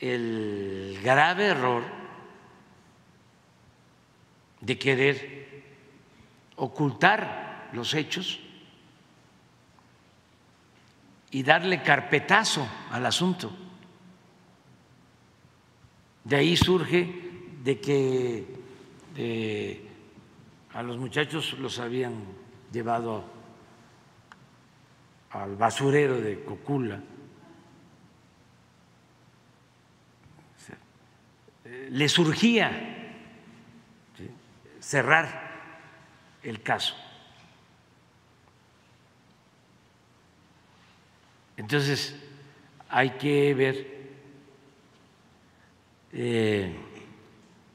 el 0.00 0.98
grave 1.02 1.46
error 1.46 1.82
de 4.60 4.78
querer 4.78 5.49
ocultar 6.60 7.70
los 7.72 7.94
hechos 7.94 8.38
y 11.30 11.42
darle 11.42 11.82
carpetazo 11.82 12.66
al 12.90 13.06
asunto. 13.06 13.50
De 16.24 16.36
ahí 16.36 16.56
surge 16.56 17.12
de 17.64 17.80
que 17.80 18.46
eh, 19.16 19.88
a 20.74 20.82
los 20.82 20.98
muchachos 20.98 21.56
los 21.58 21.78
habían 21.78 22.14
llevado 22.72 23.24
al 25.30 25.56
basurero 25.56 26.20
de 26.20 26.44
Cocula 26.44 27.00
le 31.90 32.08
surgía 32.08 32.70
cerrar 34.80 35.49
el 36.42 36.62
caso. 36.62 36.94
Entonces, 41.56 42.16
hay 42.88 43.10
que 43.10 43.54
ver 43.54 44.00
eh, 46.12 46.74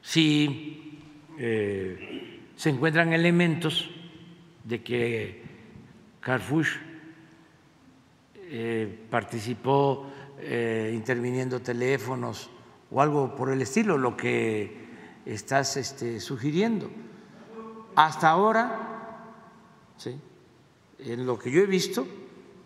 si 0.02 0.98
eh, 1.38 2.40
se 2.56 2.70
encuentran 2.70 3.12
elementos 3.12 3.88
de 4.64 4.82
que 4.82 5.42
Carfouche 6.20 6.80
eh, 8.36 9.06
participó 9.08 10.12
interviniendo 10.92 11.60
teléfonos 11.60 12.50
o 12.90 13.00
algo 13.00 13.34
por 13.34 13.50
el 13.50 13.62
estilo, 13.62 13.96
lo 13.96 14.16
que 14.16 14.70
estás 15.24 15.78
este, 15.78 16.20
sugiriendo. 16.20 16.90
Hasta 17.96 18.28
ahora, 18.28 19.22
¿sí? 19.96 20.20
en 20.98 21.26
lo 21.26 21.38
que 21.38 21.50
yo 21.50 21.62
he 21.62 21.66
visto, 21.66 22.06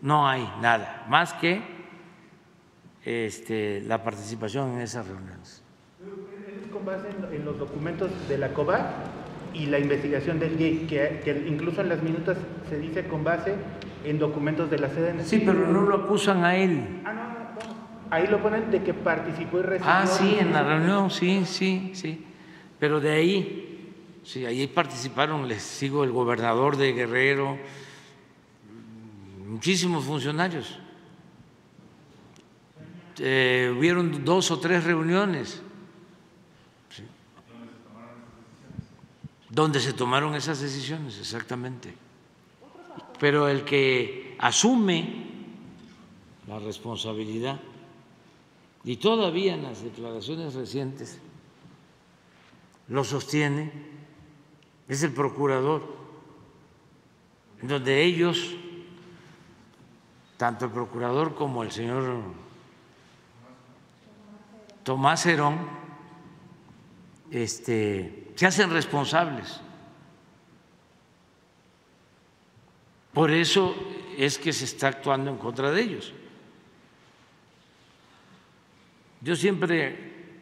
no 0.03 0.29
hay 0.29 0.43
nada 0.61 1.07
más 1.09 1.33
que 1.35 1.63
este, 3.05 3.81
la 3.83 4.03
participación 4.03 4.75
en 4.75 4.81
esas 4.81 5.07
reuniones. 5.07 5.63
Es 6.01 6.71
con 6.73 6.85
base 6.85 7.09
en, 7.33 7.45
los 7.45 7.59
documentos 7.59 8.11
de 8.29 8.39
la 8.39 8.53
COBA 8.53 8.91
y 9.55 9.67
la 9.67 9.79
investigación 9.79 10.39
del 10.39 10.57
GIE, 10.57 10.87
que, 10.87 11.45
incluso 11.47 11.81
en 11.81 11.89
las 11.89 12.03
minutas 12.03 12.37
se 12.69 12.79
dice 12.79 13.07
con 13.07 13.25
base 13.25 13.55
en 14.05 14.19
documentos 14.19 14.71
de 14.71 14.79
la 14.79 14.89
CDN. 14.89 15.25
Sí, 15.25 15.43
pero 15.45 15.67
no 15.67 15.83
lo 15.83 15.95
acusan 15.95 16.45
a 16.45 16.57
él. 16.57 17.03
Ah, 17.05 17.13
no, 17.13 17.31
Ahí 18.11 18.27
lo 18.27 18.43
ponen 18.43 18.71
de 18.73 18.83
que 18.83 18.93
participó 18.93 19.61
y 19.61 19.63
recibió. 19.63 19.93
Ah, 19.93 20.07
sí, 20.07 20.37
en 20.41 20.53
la 20.53 20.65
reunión, 20.65 21.11
sí, 21.11 21.45
sí, 21.45 21.93
sí. 21.95 22.27
Pero 22.81 22.99
de 22.99 23.13
ahí, 23.13 23.70
sí, 24.25 24.45
ahí 24.45 24.67
participaron, 24.67 25.49
les 25.49 25.63
sigo 25.63 26.05
el 26.05 26.13
gobernador 26.13 26.77
de 26.77 26.93
Guerrero, 26.93 27.59
muchísimos 29.47 30.05
funcionarios. 30.05 30.79
Eh, 33.19 33.75
hubieron 33.77 34.25
dos 34.25 34.51
o 34.51 34.59
tres 34.59 34.85
reuniones 34.85 35.63
donde 39.51 39.81
se 39.81 39.93
tomaron 39.93 40.35
esas 40.35 40.61
decisiones, 40.61 41.19
exactamente. 41.19 41.93
Pero 43.19 43.49
el 43.49 43.65
que 43.65 44.37
asume 44.39 45.27
la 46.47 46.59
responsabilidad 46.61 47.61
y 48.85 48.97
todavía 48.97 49.55
en 49.55 49.65
las 49.65 49.83
declaraciones 49.83 50.55
recientes 50.55 51.19
lo 52.89 53.05
sostiene, 53.05 53.90
es 54.91 55.05
el 55.05 55.13
procurador, 55.13 55.85
donde 57.63 58.03
ellos, 58.03 58.57
tanto 60.37 60.65
el 60.65 60.73
procurador 60.73 61.37
como 61.37 61.63
el 61.63 61.71
señor 61.71 62.23
Tomás 64.83 65.25
Herón, 65.27 65.59
este, 67.31 68.33
se 68.35 68.47
hacen 68.47 68.71
responsables. 68.71 69.61
Por 73.13 73.31
eso 73.31 73.77
es 74.19 74.39
que 74.39 74.53
se 74.53 74.65
está 74.65 74.89
actuando 74.89 75.31
en 75.31 75.37
contra 75.37 75.71
de 75.71 75.83
ellos. 75.83 76.13
Yo 79.21 79.37
siempre 79.37 80.35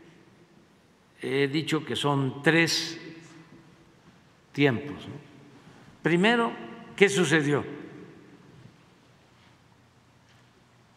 he 1.21 1.49
dicho 1.49 1.85
que 1.85 1.97
son 1.97 2.43
tres 2.43 2.99
tiempos. 4.59 5.07
Primero, 6.03 6.51
¿qué 6.97 7.09
sucedió? 7.09 7.65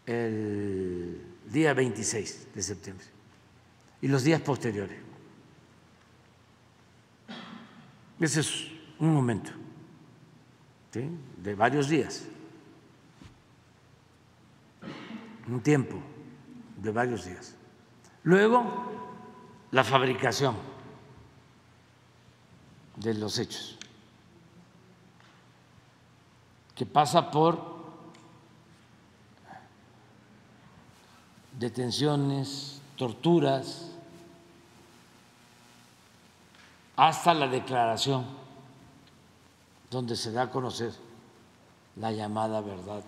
El 0.03 1.21
día 1.45 1.71
26 1.75 2.55
de 2.55 2.63
septiembre 2.63 3.05
y 4.01 4.07
los 4.07 4.23
días 4.23 4.41
posteriores. 4.41 4.97
Ese 8.19 8.39
es 8.39 8.71
un 8.97 9.13
momento 9.13 9.51
de 10.91 11.53
varios 11.53 11.88
días, 11.88 12.25
un 15.47 15.61
tiempo 15.61 16.01
de 16.77 16.89
varios 16.89 17.25
días. 17.25 17.53
Luego, 18.23 18.91
la 19.69 19.83
fabricación 19.83 20.70
de 23.02 23.14
los 23.15 23.40
hechos, 23.40 23.76
que 26.76 26.86
pasa 26.86 27.32
por 27.32 27.82
detenciones, 31.57 32.82
torturas, 32.95 33.91
hasta 36.95 37.34
la 37.34 37.48
declaración 37.48 38.26
donde 39.90 40.15
se 40.15 40.32
da 40.32 40.44
a 40.44 40.52
conocer 40.52 40.94
la 41.95 42.11
llamada 42.11 42.61
verdad 42.61 43.03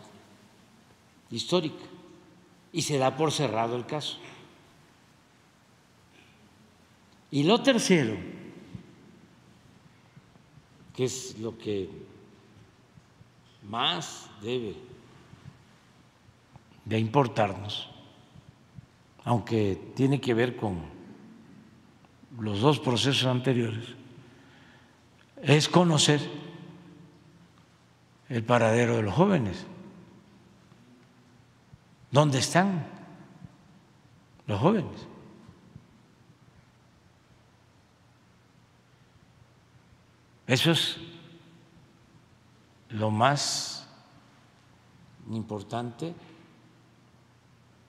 histórica 1.30 1.86
y 2.72 2.82
se 2.82 2.98
da 2.98 3.16
por 3.16 3.32
cerrado 3.32 3.76
el 3.76 3.86
caso. 3.86 4.18
Y 7.32 7.44
lo 7.44 7.62
tercero, 7.62 8.18
que 10.94 11.06
es 11.06 11.38
lo 11.40 11.58
que 11.58 11.90
más 13.70 14.30
debe 14.42 14.76
de 16.86 17.00
importarnos, 17.00 17.90
aunque 19.24 19.94
tiene 19.96 20.20
que 20.20 20.34
ver 20.34 20.56
con 20.56 20.82
los 22.40 22.62
dos 22.62 22.80
procesos 22.80 23.26
anteriores 23.26 24.04
es 25.44 25.68
conocer 25.68 26.22
el 28.30 28.44
paradero 28.44 28.96
de 28.96 29.04
los 29.04 29.14
jóvenes. 29.14 29.66
¿Dónde 32.12 32.40
están 32.40 32.88
los 34.48 34.60
jóvenes? 34.60 35.08
Eso 40.46 40.72
es 40.72 40.98
lo 42.90 43.10
más 43.10 43.88
importante 45.32 46.14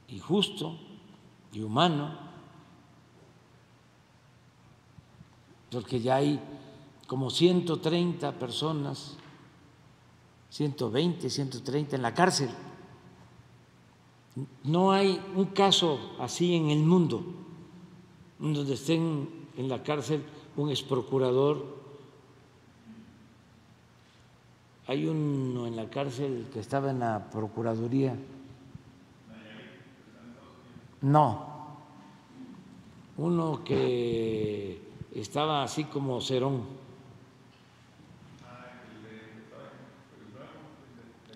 y 0.08 0.18
justo 0.18 0.78
y 1.52 1.60
humano, 1.60 2.16
porque 5.70 6.00
ya 6.00 6.16
hay 6.16 6.40
como 7.06 7.30
130 7.30 8.38
personas, 8.38 9.16
120, 10.50 11.28
130 11.28 11.96
en 11.96 12.02
la 12.02 12.14
cárcel. 12.14 12.50
No 14.62 14.92
hay 14.92 15.20
un 15.34 15.46
caso 15.46 16.16
así 16.20 16.54
en 16.54 16.70
el 16.70 16.80
mundo 16.80 17.24
donde 18.38 18.74
estén 18.74 19.28
en 19.56 19.68
la 19.68 19.82
cárcel 19.82 20.24
un 20.56 20.70
exprocurador. 20.70 21.73
Hay 24.86 25.06
uno 25.06 25.66
en 25.66 25.76
la 25.76 25.88
cárcel 25.88 26.46
que 26.52 26.60
estaba 26.60 26.90
en 26.90 26.98
la 26.98 27.30
Procuraduría. 27.30 28.14
No, 31.00 31.46
uno 33.16 33.62
que 33.64 34.80
estaba 35.14 35.62
así 35.62 35.84
como 35.84 36.20
Cerón. 36.20 36.84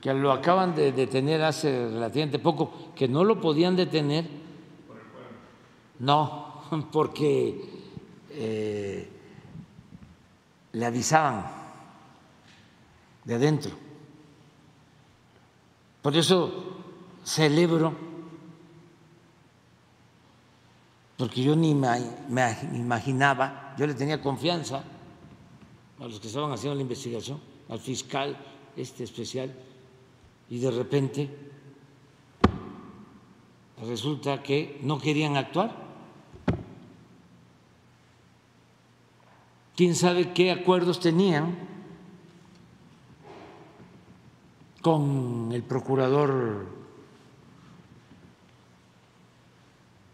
que 0.00 0.14
lo 0.14 0.30
acaban 0.30 0.76
de 0.76 0.92
detener 0.92 1.42
hace 1.42 1.88
relativamente 1.88 2.38
poco, 2.38 2.92
que 2.94 3.08
no 3.08 3.24
lo 3.24 3.40
podían 3.40 3.74
detener. 3.74 4.28
No, 5.98 6.62
porque 6.92 7.64
eh, 8.30 9.08
le 10.72 10.86
avisaban 10.86 11.57
de 13.28 13.34
adentro. 13.34 13.72
Por 16.00 16.16
eso 16.16 16.50
celebro, 17.22 17.94
porque 21.18 21.42
yo 21.42 21.54
ni 21.54 21.74
me 21.74 22.56
imaginaba, 22.72 23.74
yo 23.76 23.86
le 23.86 23.92
tenía 23.92 24.22
confianza 24.22 24.82
a 26.00 26.04
los 26.06 26.20
que 26.20 26.28
estaban 26.28 26.52
haciendo 26.52 26.76
la 26.76 26.80
investigación, 26.80 27.38
al 27.68 27.80
fiscal 27.80 28.34
este 28.74 29.04
especial, 29.04 29.54
y 30.48 30.58
de 30.58 30.70
repente 30.70 31.28
resulta 33.86 34.42
que 34.42 34.80
no 34.82 34.98
querían 34.98 35.36
actuar. 35.36 35.86
¿Quién 39.76 39.94
sabe 39.94 40.32
qué 40.32 40.50
acuerdos 40.50 40.98
tenían 40.98 41.77
con 44.88 45.50
el 45.52 45.62
procurador 45.64 46.64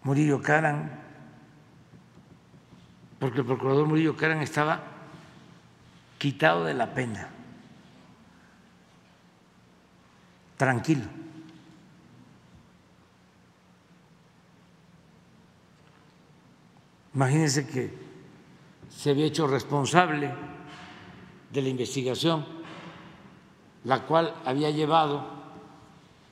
Murillo 0.02 0.42
Caran? 0.42 1.00
Porque 3.20 3.38
el 3.38 3.46
procurador 3.46 3.86
Murillo 3.86 4.16
Caran 4.16 4.42
estaba 4.42 4.80
quitado 6.18 6.64
de 6.64 6.74
la 6.74 6.92
pena. 6.92 7.30
tranquilo. 10.56 11.04
Imagínense 17.14 17.66
que 17.66 17.92
se 18.88 19.10
había 19.10 19.26
hecho 19.26 19.46
responsable 19.46 20.32
de 21.52 21.62
la 21.62 21.68
investigación, 21.68 22.53
la 23.84 24.06
cual 24.06 24.34
había 24.44 24.70
llevado 24.70 25.24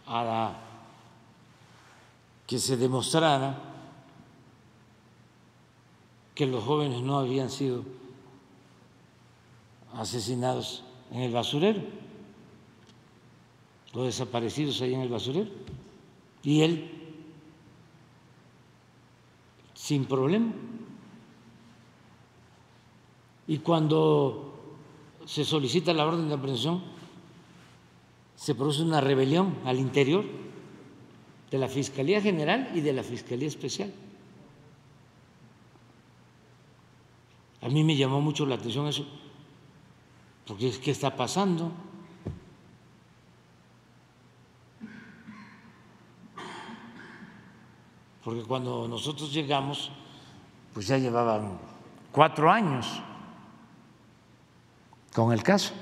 a 0.07 0.55
que 2.47 2.59
se 2.59 2.77
demostrara 2.77 3.59
que 6.35 6.47
los 6.47 6.65
jóvenes 6.65 7.03
no 7.03 7.19
habían 7.19 7.51
sido 7.51 7.85
asesinados 9.95 10.83
en 11.11 11.21
el 11.21 11.33
basurero 11.33 12.03
los 13.93 14.07
desaparecidos 14.07 14.81
ahí 14.81 14.95
en 14.95 15.01
el 15.01 15.09
basurero. 15.09 15.51
Y 16.43 16.63
él, 16.63 16.91
sin 19.75 20.07
problema. 20.07 20.53
Y 23.47 23.59
cuando 23.59 24.55
se 25.27 25.45
solicita 25.45 25.93
la 25.93 26.07
orden 26.07 26.29
de 26.29 26.35
aprehensión, 26.35 26.83
se 28.43 28.57
produce 28.57 28.83
una 28.83 29.01
rebelión 29.01 29.57
al 29.65 29.79
interior 29.79 30.25
de 31.49 31.59
la 31.59 31.69
Fiscalía 31.69 32.21
General 32.21 32.73
y 32.75 32.81
de 32.81 32.93
la 32.93 33.05
Fiscalía 33.05 33.47
Especial. 33.47 33.93
A 37.61 37.69
mí 37.69 37.85
me 37.85 37.95
llamó 37.95 38.21
mucho 38.21 38.45
la 38.45 38.57
atención 38.57 38.89
eso, 38.89 39.07
porque 40.45 40.67
es 40.67 40.79
que 40.79 40.91
está 40.91 41.15
pasando. 41.15 41.71
porque 48.25 48.45
cuando 48.45 48.87
nosotros 48.87 49.33
llegamos, 49.33 49.91
pues 50.73 50.87
ya 50.87 50.97
llevaban 50.97 51.59
cuatro 52.13 52.49
años 52.49 53.03
con 55.13 55.33
el 55.33 55.43
caso. 55.43 55.75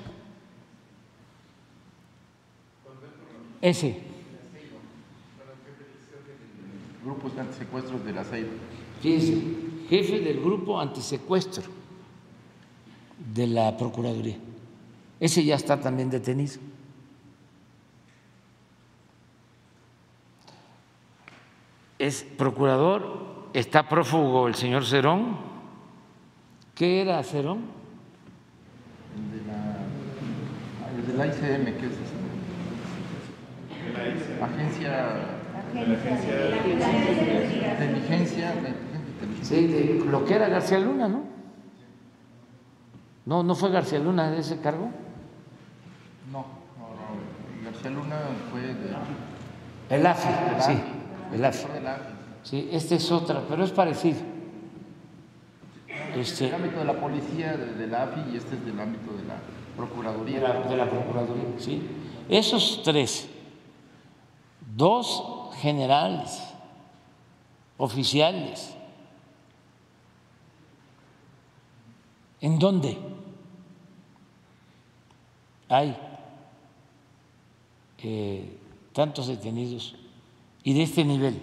Ese. 3.61 4.01
Grupos 7.05 7.37
antisecuestros 7.39 8.05
de 8.05 8.13
la 8.13 8.25
Ceiba. 8.25 8.51
Fíjese, 9.01 9.43
jefe 9.89 10.21
del 10.21 10.41
grupo 10.41 10.81
antisecuestro 10.81 11.65
de 13.35 13.47
la 13.47 13.77
Procuraduría. 13.77 14.37
Ese 15.19 15.45
ya 15.45 15.57
está 15.57 15.81
también 15.81 16.11
detenido. 16.11 16.61
es 22.01 22.25
procurador, 22.39 23.51
está 23.53 23.87
prófugo 23.87 24.49
el 24.49 24.55
señor 24.55 24.87
Cerón. 24.87 25.37
¿Qué 26.75 27.03
era 27.03 27.23
Cerón? 27.23 27.59
El 30.97 31.07
de 31.07 31.13
la, 31.15 31.27
ICM, 31.27 31.79
que 31.79 31.87
es 31.87 32.00
agencia, 34.43 34.91
de 37.33 37.71
inteligencia. 37.71 38.53
Sí, 39.43 39.67
de 39.67 40.05
lo 40.11 40.25
que 40.25 40.35
era 40.35 40.49
García 40.49 40.79
Luna, 40.79 41.09
¿no? 41.09 41.25
No, 43.27 43.43
no 43.43 43.55
fue 43.55 43.71
García 43.71 43.99
Luna 43.99 44.31
de 44.31 44.41
ese 44.41 44.61
cargo. 44.61 44.91
No, 46.33 46.47
no, 46.79 46.89
no. 46.89 47.65
García 47.65 47.91
Luna 47.91 48.17
fue 48.51 48.61
de. 48.63 48.97
El 49.91 50.07
AFI, 50.07 50.29
sí. 50.61 50.83
El 51.35 51.45
AFI. 51.45 51.67
Sí, 52.43 52.69
este 52.73 52.97
es 52.97 53.13
otra, 53.13 53.43
pero 53.49 53.65
es 53.65 53.71
parecido. 53.71 54.19
Este, 56.17 56.49
el 56.49 56.55
ámbito 56.55 56.79
de 56.79 56.85
la 56.85 56.95
policía, 56.95 57.57
del 57.57 57.95
AFI, 57.95 58.33
y 58.33 58.37
este 58.37 58.57
es 58.57 58.65
del 58.65 58.81
ámbito 58.81 59.13
de 59.13 59.25
la 59.25 59.37
Procuraduría. 59.77 60.41
De 60.41 60.77
la, 60.77 60.89
Procuraduría, 60.89 61.45
sí. 61.59 61.83
Esos 62.29 62.83
tres, 62.85 63.29
dos 64.81 65.23
generales, 65.61 66.43
oficiales, 67.77 68.75
¿en 72.41 72.59
dónde 72.59 72.99
hay 75.69 75.97
eh, 78.03 78.59
tantos 78.93 79.29
detenidos 79.29 79.95
y 80.65 80.75
de 80.75 80.83
este 80.83 81.05
nivel. 81.05 81.41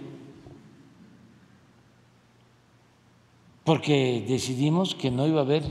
Porque 3.64 4.24
decidimos 4.28 4.96
que 4.96 5.12
no 5.12 5.26
iba 5.28 5.40
a 5.40 5.44
haber 5.44 5.64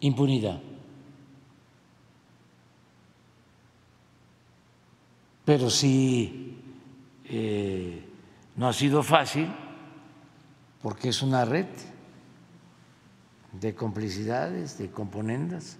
impunidad. 0.00 0.60
Pero 5.46 5.70
sí 5.70 6.58
eh, 7.24 8.04
no 8.56 8.68
ha 8.68 8.72
sido 8.72 9.04
fácil 9.04 9.48
porque 10.82 11.10
es 11.10 11.22
una 11.22 11.44
red 11.44 11.66
de 13.52 13.74
complicidades, 13.74 14.76
de 14.76 14.90
componendas 14.90 15.78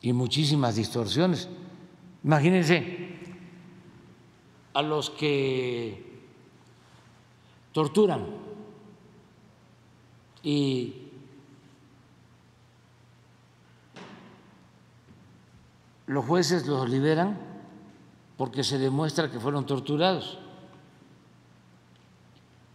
y 0.00 0.12
muchísimas 0.12 0.76
distorsiones. 0.76 1.48
Imagínense 2.22 3.08
a 4.72 4.82
los 4.82 5.10
que 5.10 6.20
torturan 7.72 8.24
y 10.44 11.05
los 16.06 16.24
jueces 16.24 16.66
los 16.66 16.88
liberan 16.88 17.38
porque 18.36 18.62
se 18.62 18.78
demuestra 18.78 19.30
que 19.30 19.40
fueron 19.40 19.66
torturados. 19.66 20.38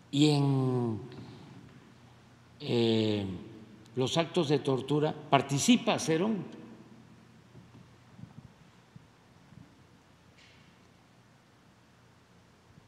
Y 0.09 0.29
en 0.31 0.99
eh, 2.59 3.25
los 3.95 4.17
actos 4.17 4.49
de 4.49 4.59
tortura 4.59 5.13
participa 5.29 5.97
Cerón. 5.99 6.43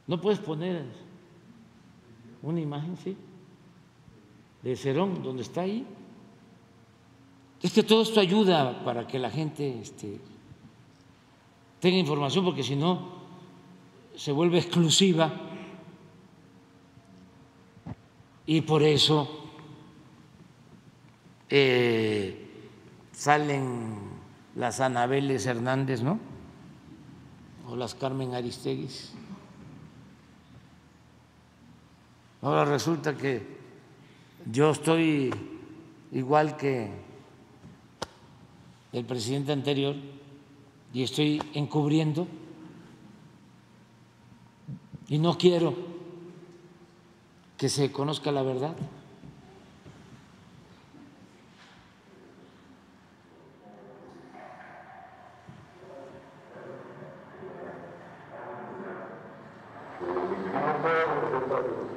¿No 0.05 0.19
puedes 0.19 0.39
poner 0.39 0.83
una 2.41 2.59
imagen, 2.59 2.97
sí? 2.97 3.15
De 4.61 4.75
Cerón, 4.75 5.23
donde 5.23 5.43
está 5.43 5.61
ahí. 5.61 5.87
Es 7.61 7.71
que 7.71 7.83
todo 7.83 8.01
esto 8.01 8.19
ayuda 8.19 8.83
para 8.83 9.07
que 9.07 9.17
la 9.17 9.29
gente 9.29 9.79
este, 9.79 10.19
tenga 11.83 11.97
información, 11.97 12.45
porque 12.45 12.63
si 12.63 12.77
no 12.77 13.09
se 14.15 14.31
vuelve 14.31 14.57
exclusiva 14.57 15.33
y 18.45 18.61
por 18.61 18.83
eso 18.83 19.49
eh, 21.49 22.47
salen 23.11 23.97
las 24.55 24.79
Anabeles 24.79 25.45
Hernández, 25.45 26.01
¿no? 26.01 26.19
O 27.67 27.75
las 27.75 27.95
Carmen 27.95 28.33
Aristeguis. 28.33 29.11
Ahora 32.41 32.63
resulta 32.63 33.17
que 33.17 33.45
yo 34.49 34.71
estoy 34.71 35.33
igual 36.13 36.55
que 36.55 36.91
el 38.93 39.03
presidente 39.03 39.51
anterior 39.51 40.12
y 40.93 41.01
estoy 41.01 41.41
encubriendo 41.55 42.27
y 45.07 45.17
no 45.17 45.37
quiero 45.37 45.73
que 47.57 47.67
se 47.67 47.91
conozca 47.91 48.31
la 48.31 48.43
verdad. 48.43 48.75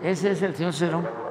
Ese 0.02 0.30
es 0.30 0.42
el 0.42 0.54
señor 0.54 0.72
Cerón. 0.72 1.25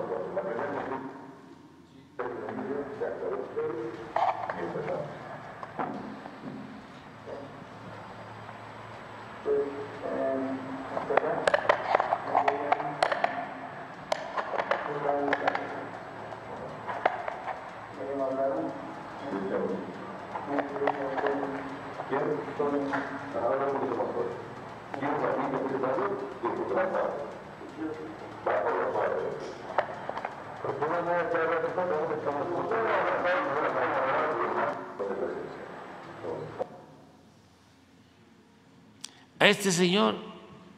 Este 39.67 39.85
señor 39.85 40.13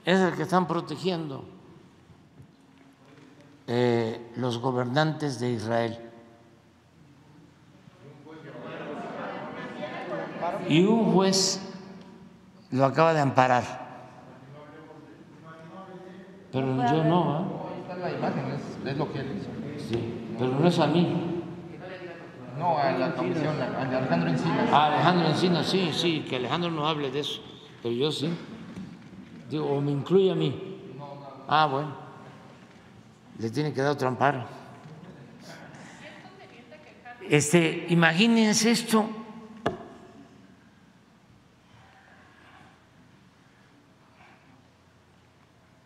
es 0.05 0.17
el 0.17 0.33
que 0.35 0.43
están 0.43 0.65
protegiendo 0.65 1.43
eh, 3.67 4.31
los 4.37 4.59
gobernantes 4.59 5.41
de 5.41 5.51
Israel. 5.51 5.99
Y 10.69 10.85
un 10.85 11.11
juez 11.11 11.61
lo 12.71 12.85
acaba 12.85 13.13
de 13.13 13.19
amparar. 13.19 13.65
Pero 16.53 16.67
yo 16.67 17.03
no. 17.03 17.41
¿eh? 17.41 17.99
la 17.99 18.11
imagen, 18.13 18.57
es, 18.85 18.97
lo 18.97 19.11
que 19.11 19.19
él 19.19 19.37
hizo. 19.37 19.89
Sí, 19.89 20.33
pero 20.39 20.51
no 20.51 20.65
es 20.65 20.79
a 20.79 20.87
mí. 20.87 21.43
No, 22.57 22.77
a 22.77 22.91
la 22.93 23.13
comisión, 23.13 23.53
a 23.61 23.81
Alejandro 23.81 24.29
Encinas. 24.29 24.71
A 24.71 24.85
Alejandro 24.85 25.27
Encinas, 25.27 25.67
sí, 25.67 25.91
sí, 25.91 26.21
que 26.21 26.37
Alejandro 26.37 26.71
no 26.71 26.87
hable 26.87 27.11
de 27.11 27.19
eso, 27.19 27.41
pero 27.83 27.93
yo 27.93 28.13
sí. 28.13 28.31
Digo, 29.49 29.65
o 29.65 29.81
me 29.81 29.91
incluye 29.91 30.31
a 30.31 30.35
mí. 30.35 30.95
Ah, 31.47 31.65
bueno. 31.67 31.95
Le 33.39 33.49
tiene 33.49 33.71
que 33.73 33.81
dar 33.81 33.91
otro 33.91 34.07
amparo. 34.07 34.45
Este, 37.29 37.87
imagínense 37.89 38.71
esto. 38.71 39.09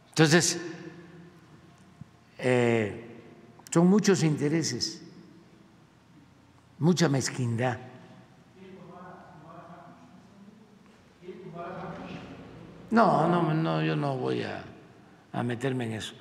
Entonces, 0.10 0.60
eh, 2.38 3.22
son 3.72 3.88
muchos 3.88 4.24
intereses, 4.24 5.02
mucha 6.78 7.10
mezquindad. 7.10 7.91
No, 12.92 13.26
no, 13.26 13.54
no, 13.54 13.82
yo 13.82 13.96
no 13.96 14.18
voy 14.18 14.44
a, 14.44 14.64
meterme 15.44 15.86
en 15.86 15.94
eso. 15.94 16.14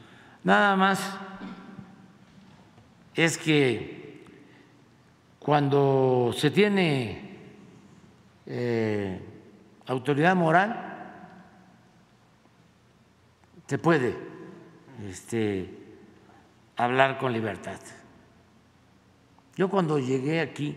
Nada 0.45 0.77
más 0.77 1.17
es 3.15 3.37
que 3.37 4.25
cuando 5.41 6.33
se 6.37 6.51
tiene 6.53 7.39
eh, 8.47 9.21
autoridad 9.87 10.37
moral, 10.37 10.87
se 13.67 13.79
puede 13.79 14.17
este, 15.09 15.77
hablar 16.77 17.19
con 17.19 17.33
libertad. 17.33 17.81
Yo 19.57 19.69
cuando 19.69 19.99
llegué 19.99 20.41
aquí, 20.41 20.77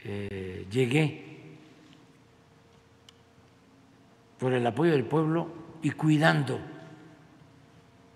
eh, 0.00 0.66
llegué 0.70 1.33
por 4.44 4.52
el 4.52 4.66
apoyo 4.66 4.92
del 4.92 5.06
pueblo 5.06 5.48
y 5.80 5.92
cuidando, 5.92 6.60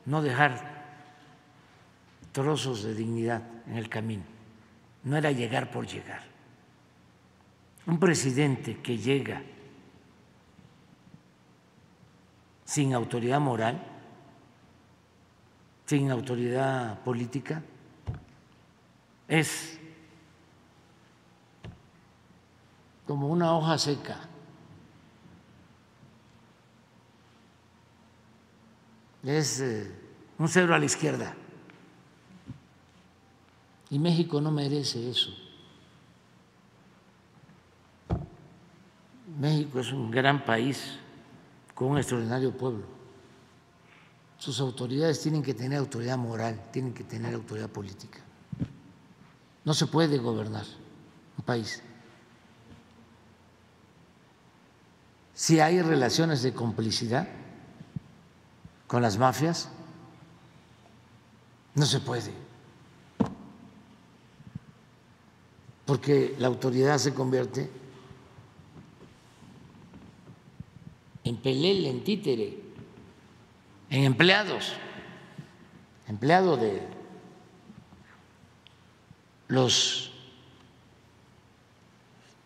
no 0.05 0.20
dejar 0.20 0.84
trozos 2.32 2.82
de 2.82 2.92
dignidad 2.92 3.42
en 3.66 3.78
el 3.78 3.88
camino. 3.88 4.24
No 5.05 5.16
era 5.16 5.32
llegar 5.32 5.70
por 5.70 5.86
llegar. 5.86 6.20
Un 7.86 7.98
presidente 7.98 8.76
que 8.82 8.98
llega 8.98 9.40
sin 12.66 12.92
autoridad 12.92 13.40
moral, 13.40 13.82
sin 15.86 16.10
autoridad 16.10 16.98
política, 17.05 17.62
es 19.26 19.80
como 23.06 23.28
una 23.28 23.55
hoja 23.56 23.78
seca 23.78 24.28
es 29.23 29.61
eh, 29.61 29.90
un 30.39 30.49
cero 30.49 30.74
a 30.74 30.78
la 30.78 30.85
izquierda. 30.85 31.35
Y 33.90 33.99
México 33.99 34.40
no 34.40 34.51
merece 34.51 35.11
eso. 35.11 35.31
México 39.39 39.81
es 39.81 39.93
un 39.93 40.11
gran 40.11 40.45
país 40.45 40.99
con 41.74 41.93
un 41.93 41.99
extraordinario 41.99 42.57
pueblo. 42.57 42.85
Sus 44.36 44.61
autoridades 44.61 45.20
tienen 45.20 45.43
que 45.43 45.55
tener 45.55 45.78
autoridad 45.78 46.19
moral, 46.19 46.70
tienen 46.73 46.93
que 46.93 47.05
tener 47.05 47.35
autoridad 47.35 47.69
política. 47.69 48.20
No 49.65 49.74
se 49.74 49.86
puede 49.86 50.19
gobernar 50.19 50.65
un 51.36 51.45
país 51.45 51.82
si 55.39 55.61
hay 55.61 55.81
relaciones 55.81 56.43
de 56.43 56.53
complicidad 56.53 57.28
con 58.89 59.02
las 59.02 59.16
mafias? 59.19 59.69
No 61.77 61.86
se 61.86 62.01
puede. 62.01 62.32
Porque 65.86 66.35
la 66.39 66.48
autoridad 66.48 66.98
se 66.98 67.15
convierte 67.15 67.70
en 71.23 71.36
pelele, 71.36 71.90
en 71.90 72.02
títere, 72.02 72.59
en 73.90 74.05
empleados, 74.05 74.73
empleado 76.09 76.56
de 76.56 76.82
los 79.48 80.12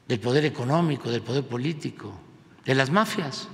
del 0.09 0.21
poder 0.21 0.45
económico, 0.45 1.11
del 1.11 1.23
poder 1.23 1.47
político, 1.47 2.13
de 2.65 2.75
las 2.75 2.91
mafias. 2.91 3.49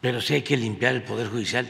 Pero 0.00 0.20
sí 0.20 0.34
hay 0.34 0.42
que 0.42 0.56
limpiar 0.56 0.94
el 0.94 1.02
poder 1.02 1.28
judicial. 1.28 1.68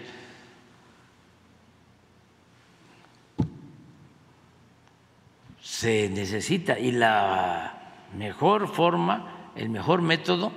Se 5.62 6.08
necesita 6.08 6.78
y 6.78 6.92
la 6.92 7.92
mejor 8.16 8.68
forma, 8.68 9.52
el 9.54 9.70
mejor 9.70 10.02
método 10.02 10.52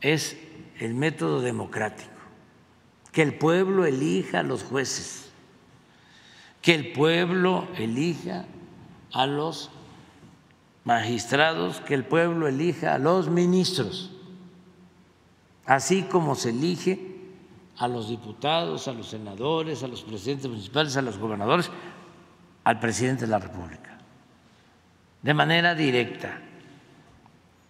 es 0.00 0.38
el 0.78 0.94
método 0.94 1.40
democrático, 1.40 2.10
que 3.12 3.22
el 3.22 3.34
pueblo 3.34 3.84
elija 3.84 4.40
a 4.40 4.42
los 4.42 4.62
jueces, 4.62 5.30
que 6.62 6.74
el 6.74 6.92
pueblo 6.92 7.66
elija 7.76 8.44
a 9.12 9.26
los 9.26 9.70
magistrados, 10.84 11.80
que 11.80 11.94
el 11.94 12.04
pueblo 12.04 12.46
elija 12.46 12.94
a 12.94 12.98
los 12.98 13.28
ministros, 13.28 14.12
así 15.68 16.04
como 16.04 16.34
se 16.34 16.48
elige 16.48 16.98
a 17.76 17.86
los 17.86 18.08
diputados, 18.08 18.88
a 18.88 18.92
los 18.92 19.10
senadores, 19.10 19.82
a 19.82 19.86
los 19.86 20.02
presidentes 20.02 20.48
municipales, 20.48 20.96
a 20.96 21.02
los 21.02 21.18
gobernadores, 21.18 21.70
al 22.64 22.80
presidente 22.80 23.26
de 23.26 23.30
la 23.30 23.38
República, 23.38 23.98
de 25.22 25.34
manera 25.34 25.74
directa. 25.74 26.40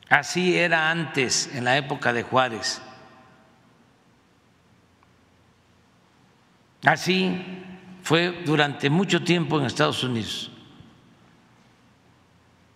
Así 0.09 0.57
era 0.57 0.91
antes, 0.91 1.51
en 1.53 1.65
la 1.65 1.77
época 1.77 2.13
de 2.13 2.23
Juárez. 2.23 2.81
Así 6.85 7.45
fue 8.05 8.43
durante 8.47 8.89
mucho 8.89 9.25
tiempo 9.25 9.59
en 9.59 9.67
Estados 9.67 10.05
Unidos, 10.05 10.53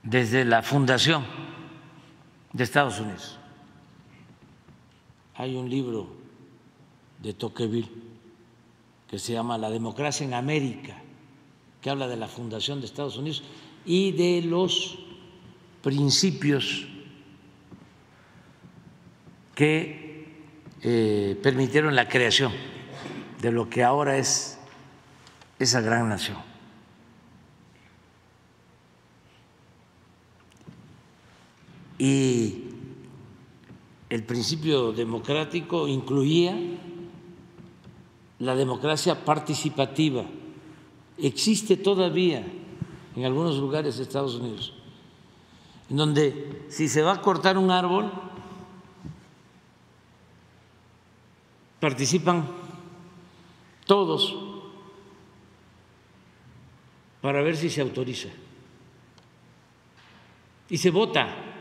desde 0.03 0.45
la 0.45 0.63
fundación 0.63 1.25
de 2.53 2.65
Estados 2.65 2.99
Unidos. 2.99 3.39
Hay 5.35 5.57
un 5.57 5.69
libro 5.69 6.09
de 7.23 7.33
Tocqueville 7.33 7.89
que 9.09 9.19
se 9.19 9.33
llama 9.33 9.59
La 9.59 9.71
democracia 9.71 10.27
en 10.27 10.35
América, 10.35 10.97
que 11.81 11.91
habla 11.91 12.09
de 12.09 12.17
la 12.17 12.29
fundación 12.29 12.81
de 12.81 12.87
Estados 12.87 13.17
Unidos 13.17 13.43
y 13.85 14.13
de 14.13 14.43
los 14.43 14.99
principios 15.83 16.87
que 19.55 20.27
eh, 20.83 21.39
permitieron 21.43 21.95
la 21.95 22.09
creación 22.09 22.53
de 23.41 23.53
lo 23.53 23.69
que 23.69 23.83
ahora 23.83 24.17
es 24.17 24.59
esa 25.59 25.81
gran 25.81 26.09
nación. 26.09 26.39
Y 31.99 32.62
el 34.13 34.25
principio 34.25 34.93
democrático 34.93 35.89
incluía 35.89 36.55
la 38.41 38.55
democracia 38.55 39.25
participativa. 39.25 40.23
Existe 41.17 41.79
todavía 41.79 42.45
en 43.17 43.25
algunos 43.25 43.57
lugares 43.57 43.97
de 43.97 44.03
Estados 44.03 44.35
Unidos, 44.35 44.75
en 45.89 45.97
donde 45.97 46.67
si 46.69 46.91
se 46.91 47.01
va 47.01 47.13
a 47.13 47.23
cortar 47.23 47.57
un 47.57 47.71
árbol, 47.71 48.13
participan 51.81 52.47
todos 53.87 54.37
para 57.23 57.41
ver 57.41 57.57
si 57.57 57.71
se 57.71 57.81
autoriza. 57.81 58.29
Y 60.69 60.77
se 60.77 60.91
vota. 60.91 61.52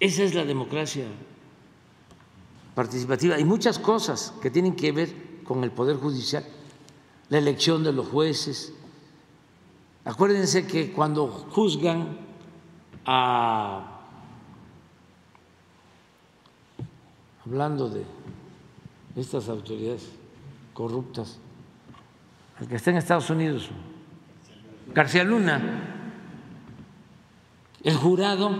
Esa 0.00 0.22
es 0.22 0.34
la 0.34 0.46
democracia 0.46 1.04
participativa. 2.74 3.36
Hay 3.36 3.44
muchas 3.44 3.78
cosas 3.78 4.32
que 4.40 4.50
tienen 4.50 4.74
que 4.74 4.92
ver 4.92 5.42
con 5.44 5.62
el 5.62 5.70
Poder 5.70 5.96
Judicial, 5.96 6.44
la 7.28 7.36
elección 7.36 7.84
de 7.84 7.92
los 7.92 8.08
jueces. 8.08 8.72
Acuérdense 10.06 10.66
que 10.66 10.90
cuando 10.92 11.28
juzgan 11.28 12.18
a 13.04 13.98
hablando 17.44 17.88
de 17.88 18.04
estas 19.16 19.48
autoridades 19.48 20.08
corruptas, 20.72 21.38
el 22.60 22.68
que 22.68 22.76
está 22.76 22.90
en 22.90 22.96
Estados 22.96 23.28
Unidos, 23.28 23.68
García 24.94 25.24
Luna, 25.24 26.14
el 27.82 27.96
jurado, 27.96 28.50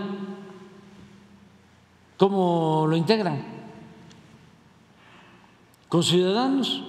¿cómo 2.21 2.85
lo 2.87 2.95
integran? 2.95 3.43
Con 5.89 6.03
ciudadanos. 6.03 6.83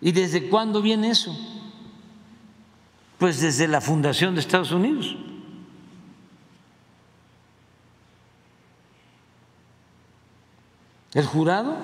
¿Y 0.00 0.10
desde 0.10 0.48
cuándo 0.48 0.82
viene 0.82 1.10
eso? 1.10 1.32
Pues 3.18 3.40
desde 3.40 3.68
la 3.68 3.80
fundación 3.80 4.34
de 4.34 4.40
Estados 4.40 4.72
Unidos. 4.72 5.14
El 11.14 11.26
jurado 11.26 11.76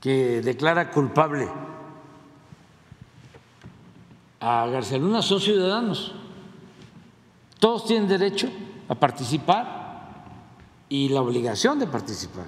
que 0.00 0.40
declara 0.42 0.92
culpable 0.92 1.48
a 4.38 4.66
García 4.66 4.98
Luna 4.98 5.22
son 5.22 5.40
ciudadanos. 5.40 6.21
Todos 7.62 7.84
tienen 7.84 8.08
derecho 8.08 8.50
a 8.88 8.96
participar 8.96 10.18
y 10.88 11.08
la 11.10 11.20
obligación 11.20 11.78
de 11.78 11.86
participar. 11.86 12.46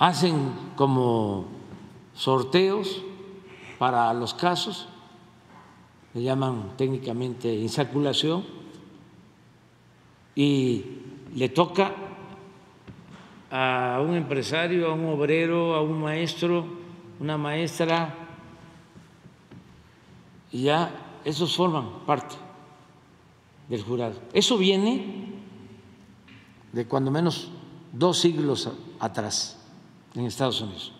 Hacen 0.00 0.52
como 0.74 1.44
sorteos 2.12 3.00
para 3.78 4.12
los 4.14 4.34
casos, 4.34 4.88
le 6.12 6.24
llaman 6.24 6.72
técnicamente 6.76 7.54
insaculación, 7.54 8.44
y 10.34 10.84
le 11.36 11.50
toca 11.50 11.94
a 13.52 14.02
un 14.04 14.16
empresario, 14.16 14.90
a 14.90 14.94
un 14.94 15.06
obrero, 15.06 15.76
a 15.76 15.82
un 15.82 16.02
maestro, 16.02 16.66
una 17.20 17.38
maestra, 17.38 18.12
y 20.50 20.64
ya 20.64 21.20
esos 21.24 21.54
forman 21.54 22.04
parte 22.04 22.47
del 23.68 23.82
jurado. 23.82 24.20
Eso 24.32 24.58
viene 24.58 25.26
de 26.72 26.86
cuando 26.86 27.10
menos 27.10 27.48
dos 27.92 28.18
siglos 28.18 28.68
atrás 28.98 29.58
en 30.14 30.24
Estados 30.24 30.60
Unidos. 30.60 30.92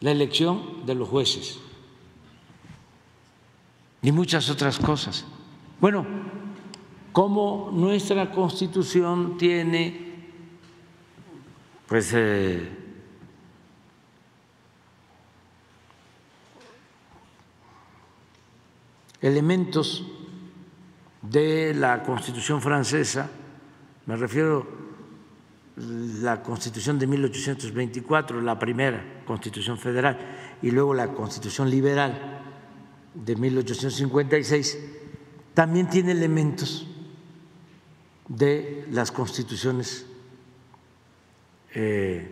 La 0.00 0.10
elección 0.10 0.84
de 0.84 0.94
los 0.94 1.08
jueces 1.08 1.58
y 4.02 4.12
muchas 4.12 4.50
otras 4.50 4.78
cosas. 4.78 5.24
Bueno, 5.80 6.06
como 7.12 7.70
nuestra 7.72 8.30
constitución 8.30 9.38
tiene 9.38 10.04
pues 11.86 12.12
eh, 12.14 12.83
elementos 19.24 20.04
de 21.22 21.72
la 21.72 22.02
constitución 22.02 22.60
francesa, 22.60 23.30
me 24.04 24.16
refiero 24.16 24.66
a 25.78 25.80
la 25.80 26.42
constitución 26.42 26.98
de 26.98 27.06
1824, 27.06 28.42
la 28.42 28.58
primera 28.58 29.22
constitución 29.24 29.78
federal, 29.78 30.18
y 30.60 30.70
luego 30.70 30.92
la 30.92 31.08
constitución 31.08 31.70
liberal 31.70 32.42
de 33.14 33.34
1856, 33.34 34.78
también 35.54 35.88
tiene 35.88 36.12
elementos 36.12 36.86
de 38.28 38.86
las 38.90 39.10
constituciones, 39.10 40.04
eh, 41.74 42.28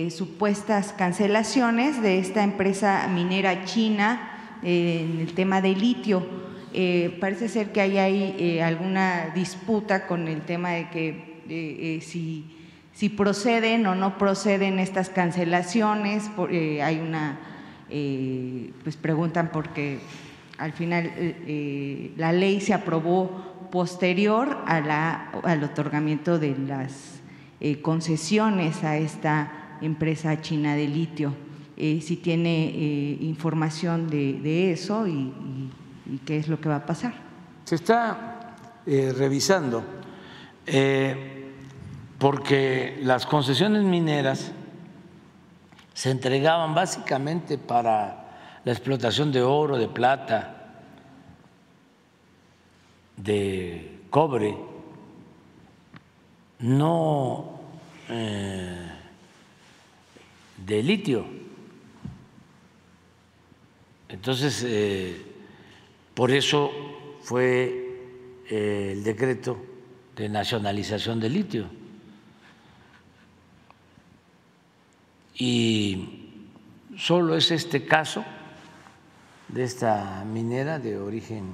supuestas 0.10 0.94
cancelaciones 0.94 2.02
de 2.02 2.18
esta 2.18 2.44
empresa 2.44 3.08
minera 3.14 3.66
china 3.66 4.58
en 4.64 5.20
el 5.20 5.34
tema 5.34 5.62
de 5.62 5.76
litio. 5.76 6.26
Parece 7.20 7.50
ser 7.50 7.74
que 7.74 7.82
hay 7.82 7.98
ahí 7.98 8.36
eh, 8.40 8.64
alguna 8.64 9.32
disputa 9.36 10.08
con 10.08 10.30
el 10.30 10.42
tema 10.44 10.72
de 10.72 10.90
que 10.90 12.00
si, 12.02 12.46
si, 13.00 13.10
proceden 13.10 13.88
o 13.88 13.96
no 13.96 14.18
proceden 14.18 14.80
estas 14.80 15.10
cancelaciones. 15.10 16.30
hay 16.84 17.00
una, 17.00 17.40
pues 18.84 18.98
preguntan 18.98 19.50
porque 19.54 20.00
al 20.58 20.74
final 20.74 22.14
la 22.18 22.34
ley 22.34 22.60
se 22.60 22.74
aprobó 22.74 23.70
posterior 23.72 24.58
a 24.66 24.82
la, 24.82 25.32
al 25.44 25.64
otorgamiento 25.64 26.40
de 26.40 26.58
las 26.58 27.22
concesiones 27.82 28.84
a 28.84 28.98
esta 28.98 29.78
empresa 29.82 30.42
china 30.42 30.76
de 30.76 30.88
litio. 30.88 31.34
Eh, 31.82 32.02
si 32.02 32.18
tiene 32.18 32.68
eh, 32.68 33.18
información 33.22 34.10
de, 34.10 34.74
eso 34.74 35.08
y, 35.08 35.32
qué 36.26 36.38
es 36.38 36.50
lo 36.50 36.60
que 36.60 36.68
va 36.68 36.76
a 36.76 36.86
pasar. 36.86 37.14
Se 37.64 37.76
está 37.76 38.58
eh, 38.86 39.14
revisando 39.18 39.86
porque 42.20 43.00
las 43.02 43.26
concesiones 43.26 43.84
mineras 43.84 44.52
se 45.94 46.12
entregaban 46.12 46.76
básicamente 46.76 47.58
para 47.58 48.60
la 48.64 48.72
explotación 48.72 49.32
de 49.32 49.42
oro, 49.42 49.78
de 49.78 49.88
plata, 49.88 50.74
de 53.16 54.02
cobre, 54.10 54.56
no 56.60 57.60
de 60.66 60.84
litio. 60.84 61.26
Entonces, 64.10 64.66
eh, 64.68 65.22
por 66.14 66.32
eso 66.32 66.72
fue 67.22 68.42
eh, 68.50 68.94
el 68.94 69.04
decreto 69.04 69.58
de 70.16 70.28
nacionalización 70.28 71.20
del 71.20 71.34
litio. 71.34 71.79
Y 75.40 76.36
solo 76.98 77.36
es 77.36 77.50
este 77.50 77.86
caso 77.86 78.26
de 79.48 79.64
esta 79.64 80.26
minera 80.26 80.80
de 80.80 81.00
origen 81.00 81.54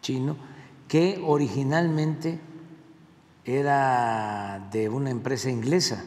chino 0.00 0.36
que 0.86 1.20
originalmente 1.24 2.38
era 3.44 4.68
de 4.70 4.88
una 4.88 5.10
empresa 5.10 5.50
inglesa 5.50 6.04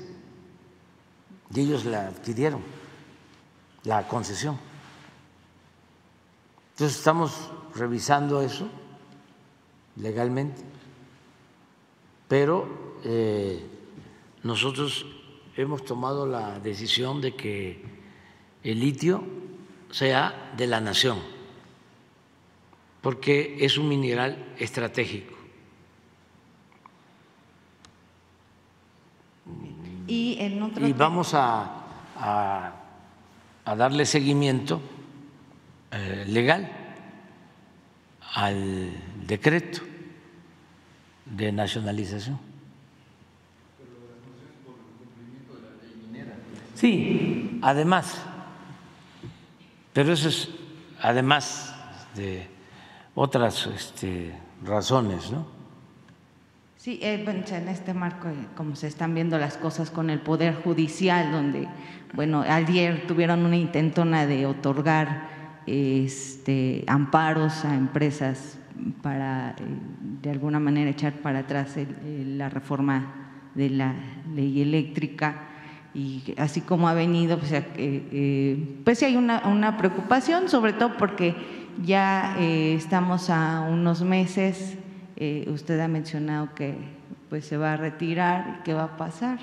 y 1.53 1.61
ellos 1.61 1.83
la 1.83 2.07
adquirieron, 2.07 2.61
la 3.83 4.07
concesión. 4.07 4.57
Entonces 6.71 6.97
estamos 6.97 7.51
revisando 7.75 8.41
eso 8.41 8.69
legalmente, 9.97 10.61
pero 12.29 12.99
eh, 13.03 13.65
nosotros 14.43 15.05
hemos 15.57 15.85
tomado 15.85 16.25
la 16.25 16.59
decisión 16.59 17.21
de 17.21 17.35
que 17.35 17.81
el 18.63 18.79
litio 18.79 19.23
sea 19.91 20.51
de 20.57 20.67
la 20.67 20.81
nación, 20.81 21.19
porque 23.01 23.57
es 23.59 23.77
un 23.77 23.87
mineral 23.87 24.53
estratégico. 24.57 25.33
Y, 30.07 30.37
vamos 30.93 31.33
a 31.33 31.81
darle 33.65 34.05
seguimiento 34.05 34.79
eh, 35.97 36.25
legal 36.27 36.69
al 38.33 38.91
decreto 39.25 39.81
de 41.25 41.53
nacionalización. 41.53 42.44
Sí, 46.75 47.59
además, 47.61 48.21
pero 49.93 50.11
eso 50.11 50.27
es 50.27 50.49
además 51.01 51.73
de 52.15 52.47
otras 53.15 53.67
este, 53.67 54.33
razones, 54.61 55.31
¿no? 55.31 55.47
Sí, 56.77 56.99
eh, 57.01 57.25
en 57.25 57.67
este 57.69 57.93
marco, 57.93 58.27
eh, 58.27 58.35
como 58.55 58.75
se 58.75 58.87
están 58.87 59.15
viendo 59.15 59.39
las 59.39 59.57
cosas 59.57 59.89
con 59.89 60.09
el 60.09 60.19
Poder 60.19 60.53
Judicial, 60.53 61.31
donde, 61.31 61.67
bueno, 62.13 62.41
ayer 62.41 63.07
tuvieron 63.07 63.43
una 63.45 63.55
intentona 63.55 64.27
de 64.27 64.45
otorgar 64.45 65.29
este, 65.65 66.83
amparos 66.87 67.65
a 67.65 67.73
empresas 67.73 68.59
para 69.01 69.51
eh, 69.51 69.63
de 70.21 70.29
alguna 70.29 70.59
manera 70.59 70.91
echar 70.91 71.13
para 71.13 71.39
atrás 71.39 71.75
la 72.05 72.49
reforma 72.49 73.31
de 73.55 73.69
la 73.69 73.95
ley 74.35 74.61
eléctrica 74.61 75.54
y 75.95 76.35
así 76.37 76.61
como 76.61 76.87
ha 76.87 76.93
venido, 76.93 77.39
pues, 77.39 77.51
eh, 77.53 77.63
eh, 77.77 78.79
pues 78.83 79.01
hay 79.01 79.15
una, 79.15 79.47
una, 79.47 79.77
preocupación, 79.77 80.49
sobre 80.49 80.73
todo 80.73 80.97
porque 80.97 81.35
ya 81.83 82.37
estamos 82.39 83.29
a 83.29 83.61
unos 83.61 84.01
meses, 84.03 84.77
usted 85.47 85.79
ha 85.79 85.87
mencionado 85.87 86.53
que 86.53 86.75
pues 87.29 87.45
se 87.45 87.57
va 87.57 87.73
a 87.73 87.77
retirar, 87.77 88.61
¿qué 88.63 88.73
va 88.73 88.83
a 88.83 88.97
pasar? 88.97 89.39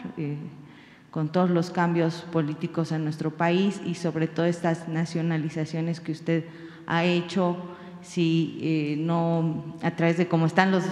con 1.12 1.28
todos 1.28 1.50
los 1.50 1.70
cambios 1.70 2.24
políticos 2.32 2.90
en 2.90 3.04
nuestro 3.04 3.30
país 3.30 3.80
y 3.84 3.94
sobre 3.96 4.28
todo 4.28 4.46
estas 4.46 4.88
nacionalizaciones 4.88 6.00
que 6.00 6.12
usted 6.12 6.44
ha 6.86 7.04
hecho, 7.04 7.56
si 8.00 8.58
eh, 8.62 8.96
no, 8.98 9.76
a 9.82 9.90
través 9.90 10.16
de 10.16 10.26
cómo 10.26 10.46
están 10.46 10.72
los 10.72 10.84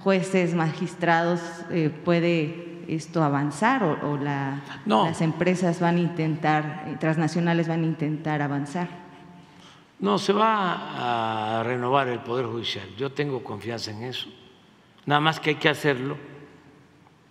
jueces, 0.00 0.54
magistrados, 0.54 1.40
eh, 1.70 1.90
puede 2.02 2.67
esto 2.88 3.22
avanzar 3.22 3.82
o, 3.82 4.16
las 4.16 5.20
empresas 5.20 5.78
van 5.78 5.96
a 5.96 6.00
intentar, 6.00 6.84
eh, 6.86 6.96
transnacionales 6.98 7.68
van 7.68 7.82
a 7.82 7.86
intentar 7.86 8.42
avanzar? 8.42 8.88
No, 10.00 10.18
se 10.18 10.32
va 10.32 11.58
a 11.58 11.62
renovar 11.62 12.08
el 12.08 12.20
Poder 12.20 12.46
Judicial. 12.46 12.86
Yo 12.96 13.12
tengo 13.12 13.44
confianza 13.44 13.90
en 13.90 14.04
eso. 14.04 14.28
Nada 15.06 15.20
más 15.20 15.40
que 15.40 15.50
hay 15.50 15.56
que 15.56 15.68
hacerlo 15.68 16.16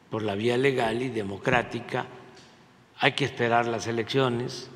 por 0.09 0.21
la 0.21 0.35
vía 0.35 0.57
legal 0.57 1.01
y 1.01 1.09
democrática. 1.09 2.05
Hay 2.99 3.13
que 3.13 3.25
esperar 3.25 3.67
las 3.67 3.87
elecciones. 3.87 4.69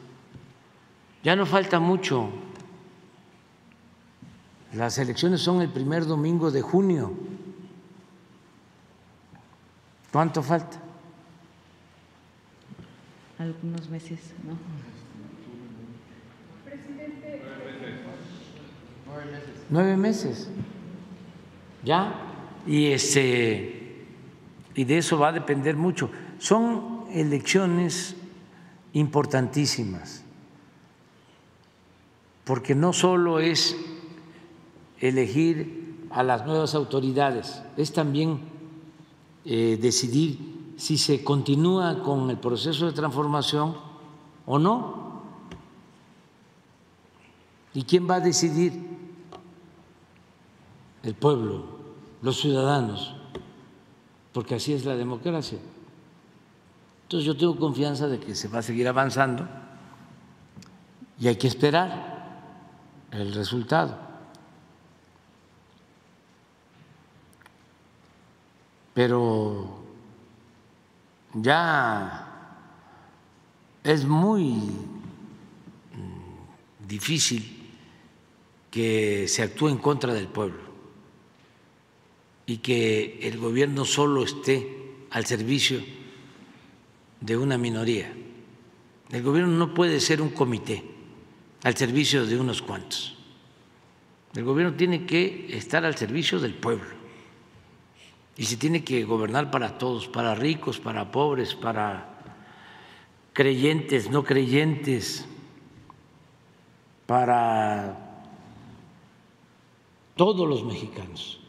Ya 1.23 1.35
no 1.35 1.45
falta 1.45 1.79
mucho. 1.79 2.29
Las 4.73 4.97
elecciones 4.97 5.41
son 5.41 5.61
el 5.61 5.69
primer 5.69 6.05
domingo 6.05 6.49
de 6.49 6.61
junio. 6.61 7.11
¿Cuánto 10.11 10.43
falta? 10.43 10.77
Algunos 13.39 13.89
meses, 13.89 14.19
¿no? 14.45 14.57
Nueve 19.69 19.97
meses. 19.97 20.49
¿Ya? 21.83 22.13
Y 22.67 22.87
este 22.87 23.81
y 24.75 24.83
de 24.83 24.97
eso 24.97 25.17
va 25.17 25.29
a 25.29 25.31
depender 25.31 25.75
mucho. 25.75 26.09
Son 26.39 27.05
elecciones 27.11 28.15
importantísimas, 28.93 30.23
porque 32.43 32.75
no 32.75 32.93
solo 32.93 33.39
es 33.39 33.75
elegir 34.99 36.07
a 36.09 36.23
las 36.23 36.45
nuevas 36.45 36.75
autoridades, 36.75 37.61
es 37.77 37.93
también 37.93 38.50
eh, 39.45 39.77
decidir 39.81 40.73
si 40.77 40.97
se 40.97 41.23
continúa 41.23 42.01
con 42.01 42.29
el 42.29 42.37
proceso 42.37 42.85
de 42.85 42.91
transformación 42.91 43.75
o 44.45 44.59
no. 44.59 45.21
¿Y 47.73 47.83
quién 47.83 48.09
va 48.09 48.15
a 48.15 48.19
decidir? 48.19 48.73
El 51.03 51.15
pueblo, 51.15 51.65
los 52.21 52.39
ciudadanos, 52.39 53.15
porque 54.33 54.55
así 54.55 54.73
es 54.73 54.85
la 54.85 54.95
democracia. 54.95 55.57
Entonces 57.03 57.25
yo 57.25 57.35
tengo 57.35 57.57
confianza 57.57 58.07
de 58.07 58.19
que 58.19 58.35
se 58.35 58.47
va 58.47 58.59
a 58.59 58.61
seguir 58.61 58.87
avanzando 58.87 59.47
y 61.19 61.27
hay 61.27 61.35
que 61.35 61.47
esperar 61.47 62.41
el 63.11 63.33
resultado. 63.33 64.10
Pero 68.93 69.79
ya 71.33 72.27
es 73.83 74.05
muy 74.05 74.43
mm, 74.43 76.87
difícil 76.87 77.69
que 78.69 79.27
se 79.27 79.43
actúe 79.43 79.69
en 79.69 79.77
contra 79.77 80.13
del 80.13 80.27
pueblo 80.27 80.71
y 82.45 82.57
que 82.57 83.19
el 83.21 83.37
gobierno 83.37 83.85
solo 83.85 84.23
esté 84.23 84.77
al 85.09 85.25
servicio 85.25 85.79
de 87.19 87.37
una 87.37 87.57
minoría. 87.57 88.13
El 89.09 89.23
gobierno 89.23 89.51
no 89.51 89.73
puede 89.73 89.99
ser 89.99 90.21
un 90.21 90.29
comité 90.29 90.83
al 91.63 91.75
servicio 91.75 92.25
de 92.25 92.39
unos 92.39 92.61
cuantos. 92.61 93.17
El 94.33 94.43
gobierno 94.43 94.75
tiene 94.75 95.05
que 95.05 95.55
estar 95.55 95.85
al 95.85 95.97
servicio 95.97 96.39
del 96.39 96.53
pueblo 96.53 97.00
y 98.41 98.45
se 98.45 98.57
tiene 98.57 98.83
que 98.83 99.03
gobernar 99.03 99.51
para 99.51 99.77
todos, 99.77 100.07
para 100.07 100.33
ricos, 100.33 100.79
para 100.79 101.11
pobres, 101.11 101.53
para 101.53 102.09
creyentes, 103.33 104.09
no 104.09 104.23
creyentes, 104.23 105.27
para 107.05 108.23
todos 110.15 110.49
los 110.49 110.65
mexicanos. 110.65 111.39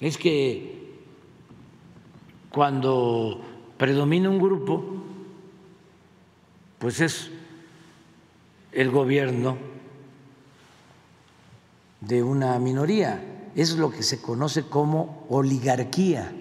Es 0.00 0.16
que 0.16 0.94
cuando 2.48 3.42
predomina 3.76 4.30
un 4.30 4.38
grupo, 4.38 4.82
pues 6.78 7.02
es 7.02 7.30
el 8.72 8.90
gobierno 8.90 9.58
de 12.00 12.22
una 12.22 12.58
minoría 12.58 13.32
es 13.54 13.76
lo 13.76 13.90
que 13.90 14.02
se 14.02 14.20
conoce 14.20 14.64
como 14.64 15.26
oligarquía. 15.28 16.32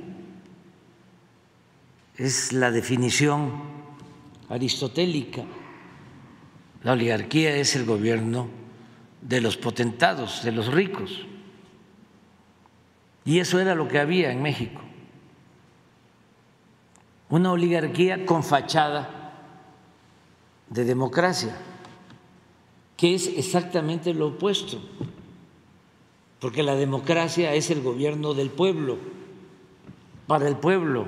Es 2.17 2.53
la 2.53 2.71
definición 2.71 3.51
aristotélica. 4.49 5.43
La 6.83 6.93
oligarquía 6.93 7.55
es 7.55 7.75
el 7.75 7.85
gobierno 7.85 8.49
de 9.21 9.41
los 9.41 9.57
potentados, 9.57 10.43
de 10.43 10.51
los 10.51 10.67
ricos. 10.73 11.25
Y 13.25 13.39
eso 13.39 13.59
era 13.59 13.75
lo 13.75 13.87
que 13.87 13.99
había 13.99 14.31
en 14.31 14.41
México. 14.41 14.81
Una 17.29 17.51
oligarquía 17.51 18.25
con 18.25 18.43
fachada 18.43 19.31
de 20.69 20.83
democracia, 20.83 21.55
que 22.97 23.15
es 23.15 23.27
exactamente 23.27 24.13
lo 24.13 24.27
opuesto 24.27 24.81
porque 26.43 26.61
la 26.61 26.75
democracia 26.75 27.53
es 27.53 27.71
el 27.71 27.81
gobierno 27.81 28.33
del 28.33 28.49
pueblo, 28.49 28.97
para 30.27 30.45
el 30.45 30.57
pueblo, 30.57 31.05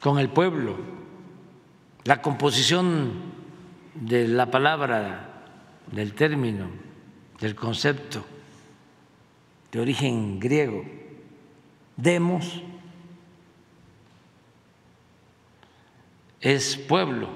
con 0.00 0.18
el 0.18 0.30
pueblo. 0.30 0.74
La 2.04 2.22
composición 2.22 3.12
de 3.94 4.26
la 4.26 4.50
palabra, 4.50 5.44
del 5.92 6.14
término, 6.14 6.68
del 7.38 7.54
concepto 7.54 8.24
de 9.70 9.80
origen 9.80 10.40
griego, 10.40 10.82
demos, 11.98 12.62
es 16.40 16.78
pueblo, 16.78 17.28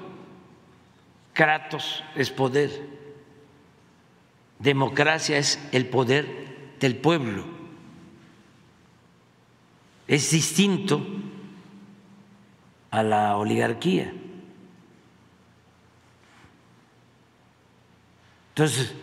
kratos 1.31 2.03
es 2.15 2.31
poder 2.31 2.98
Democracia 4.59 5.37
es 5.37 5.57
el 5.71 5.87
poder 5.87 6.75
del 6.79 6.97
pueblo. 6.97 7.45
Es 10.07 10.31
distinto 10.31 11.05
a 12.91 13.03
la 13.03 13.37
oligarquía. 13.37 14.13
Entonces, 18.49 18.93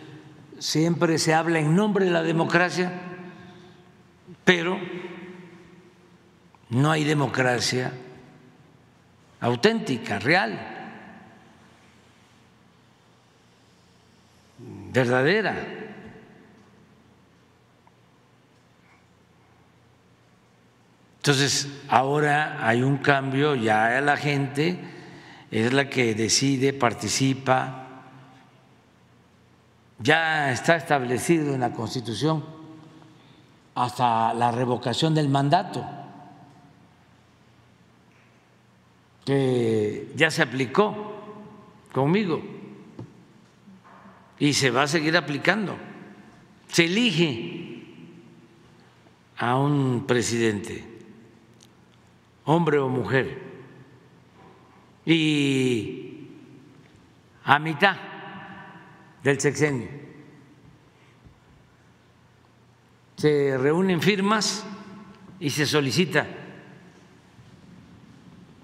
siempre 0.59 1.17
se 1.17 1.33
habla 1.33 1.59
en 1.59 1.75
nombre 1.75 2.05
de 2.05 2.11
la 2.11 2.21
democracia, 2.21 2.91
pero 4.43 4.79
no 6.69 6.91
hay 6.91 7.03
democracia 7.03 7.93
auténtica, 9.39 10.19
real. 10.19 10.76
Verdadera. 14.97 15.55
Entonces, 21.17 21.67
ahora 21.87 22.67
hay 22.67 22.81
un 22.81 22.97
cambio, 22.97 23.53
ya 23.53 24.01
la 24.01 24.17
gente 24.17 24.79
es 25.51 25.71
la 25.71 25.87
que 25.87 26.15
decide, 26.15 26.73
participa, 26.73 27.83
ya 29.99 30.51
está 30.51 30.77
establecido 30.77 31.53
en 31.53 31.59
la 31.59 31.73
Constitución 31.73 32.43
hasta 33.75 34.33
la 34.33 34.51
revocación 34.51 35.13
del 35.13 35.29
mandato, 35.29 35.85
que 39.25 40.11
ya 40.15 40.31
se 40.31 40.41
aplicó 40.41 40.95
conmigo 41.93 42.56
y 44.39 44.53
se 44.53 44.71
va 44.71 44.83
a 44.83 44.87
seguir 44.87 45.17
aplicando. 45.17 45.77
Se 46.67 46.85
elige 46.85 47.83
a 49.37 49.57
un 49.57 50.05
presidente, 50.07 50.83
hombre 52.45 52.79
o 52.79 52.89
mujer, 52.89 53.41
y 55.05 56.27
a 57.43 57.59
mitad 57.59 57.95
del 59.23 59.39
sexenio 59.39 59.87
se 63.17 63.57
reúnen 63.57 63.99
firmas 63.99 64.63
y 65.39 65.49
se 65.49 65.65
solicita 65.65 66.27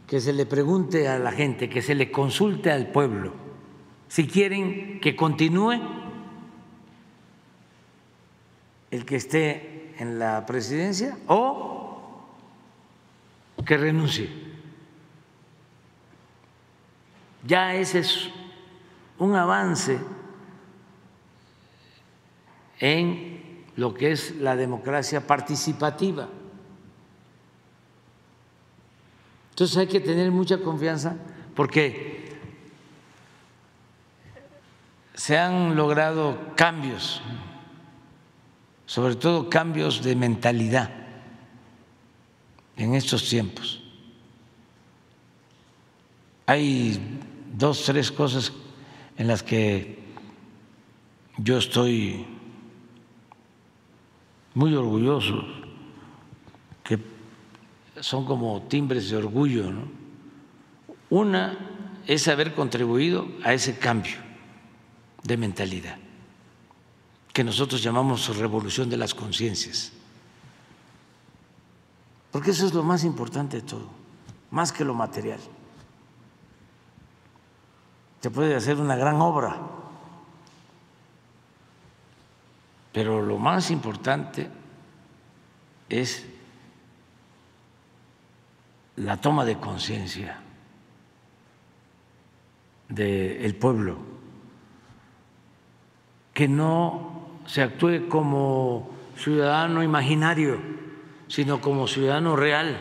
que 0.08 0.20
se 0.20 0.32
le 0.32 0.46
pregunte 0.46 1.08
a 1.08 1.18
la 1.18 1.32
gente, 1.32 1.68
que 1.68 1.82
se 1.82 1.96
le 1.96 2.12
consulte 2.12 2.72
al 2.72 2.88
pueblo 2.92 3.43
si 4.14 4.28
quieren 4.28 5.00
que 5.00 5.16
continúe 5.16 5.82
el 8.92 9.06
que 9.06 9.16
esté 9.16 9.96
en 9.98 10.20
la 10.20 10.46
presidencia 10.46 11.18
o 11.26 12.22
que 13.66 13.76
renuncie. 13.76 14.30
Ya 17.48 17.74
ese 17.74 18.00
es 18.02 18.30
un 19.18 19.34
avance 19.34 19.98
en 22.80 23.66
lo 23.78 23.96
que 23.96 24.12
es 24.12 24.36
la 24.36 24.56
democracia 24.56 25.26
participativa. 25.26 26.30
Entonces 29.50 29.76
hay 29.76 29.88
que 29.88 30.02
tener 30.02 30.30
mucha 30.30 30.60
confianza 30.60 31.16
porque 31.56 32.33
se 35.14 35.38
han 35.38 35.76
logrado 35.76 36.56
cambios, 36.56 37.22
sobre 38.86 39.16
todo 39.16 39.50
cambios 39.50 40.04
de 40.04 40.16
mentalidad 40.16 40.90
en 42.76 42.96
estos 42.96 43.30
tiempos. 43.30 43.82
Hay 46.46 47.00
dos, 47.56 47.84
tres 47.86 48.12
cosas 48.12 48.52
en 49.18 49.28
las 49.28 49.44
que 49.44 50.04
yo 51.38 51.58
estoy 51.58 52.26
muy 54.56 54.74
orgulloso, 54.76 55.44
que 56.84 57.00
son 58.02 58.26
como 58.26 58.64
timbres 58.64 59.10
de 59.10 59.18
orgullo. 59.18 59.72
Una 61.10 61.58
es 62.08 62.28
haber 62.28 62.54
contribuido 62.56 63.28
a 63.44 63.54
ese 63.54 63.78
cambio 63.78 64.23
de 65.24 65.38
mentalidad, 65.38 65.98
que 67.32 67.44
nosotros 67.44 67.82
llamamos 67.82 68.36
revolución 68.38 68.90
de 68.90 68.98
las 68.98 69.14
conciencias. 69.14 69.92
Porque 72.32 72.52
eso 72.52 72.66
es 72.66 72.74
lo 72.74 72.84
más 72.84 73.04
importante 73.04 73.58
de 73.58 73.68
todo, 73.68 73.88
más 74.52 74.72
que 74.72 74.84
lo 74.84 74.94
material. 74.94 75.40
Se 78.22 78.32
puede 78.32 78.56
hacer 78.56 78.78
una 78.78 78.96
gran 78.96 79.22
obra, 79.22 79.58
pero 82.92 83.22
lo 83.22 83.38
más 83.38 83.70
importante 83.72 84.50
es 85.90 86.26
la 88.96 89.18
toma 89.18 89.44
de 89.46 89.60
conciencia 89.60 90.40
del 92.90 93.56
pueblo, 93.56 94.13
que 96.34 96.48
no 96.48 97.42
se 97.46 97.62
actúe 97.62 98.08
como 98.10 98.90
ciudadano 99.18 99.84
imaginario, 99.84 100.60
sino 101.28 101.62
como 101.62 101.88
ciudadano 101.88 102.36
real. 102.36 102.78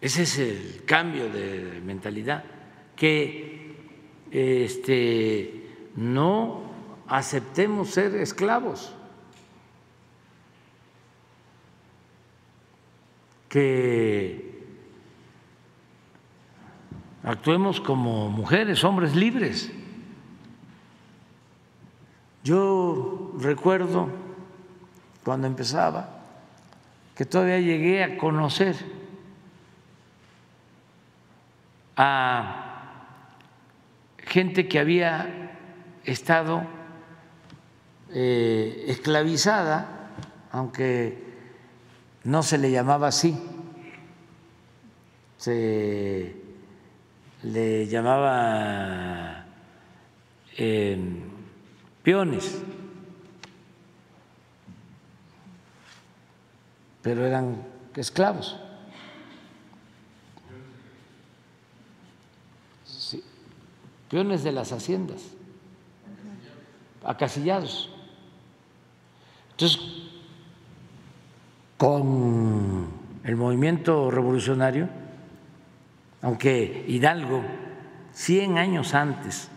Ese 0.00 0.22
es 0.22 0.38
el 0.38 0.82
cambio 0.84 1.30
de 1.30 1.80
mentalidad, 1.84 2.44
que 2.94 3.74
este, 4.30 5.88
no 5.96 6.62
aceptemos 7.06 7.90
ser 7.90 8.14
esclavos, 8.16 8.94
que 13.48 14.53
actuemos 17.24 17.80
como 17.80 18.28
mujeres, 18.28 18.84
hombres 18.84 19.16
libres. 19.16 19.72
Yo 22.44 23.32
recuerdo 23.38 24.08
cuando 25.24 25.46
empezaba 25.46 26.20
que 27.16 27.24
todavía 27.24 27.60
llegué 27.60 28.04
a 28.04 28.18
conocer 28.18 28.76
a 31.96 32.64
gente 34.18 34.68
que 34.68 34.78
había 34.78 35.56
estado 36.04 36.64
eh, 38.10 38.84
esclavizada, 38.88 40.10
aunque 40.52 41.24
no 42.24 42.42
se 42.42 42.58
le 42.58 42.70
llamaba 42.70 43.08
así, 43.08 43.38
se 45.38 46.43
le 47.44 47.86
llamaba 47.86 49.44
eh, 50.56 50.98
peones, 52.02 52.62
pero 57.02 57.26
eran 57.26 57.62
esclavos. 57.96 58.58
peones 64.10 64.44
de 64.44 64.52
las 64.52 64.70
haciendas, 64.70 65.22
acasillados. 67.02 67.90
Entonces, 69.50 69.80
con 71.76 72.86
el 73.24 73.34
movimiento 73.34 74.12
revolucionario, 74.12 74.88
aunque 76.24 76.86
Hidalgo, 76.88 77.42
100 78.12 78.56
años 78.56 78.94
antes, 78.94 79.50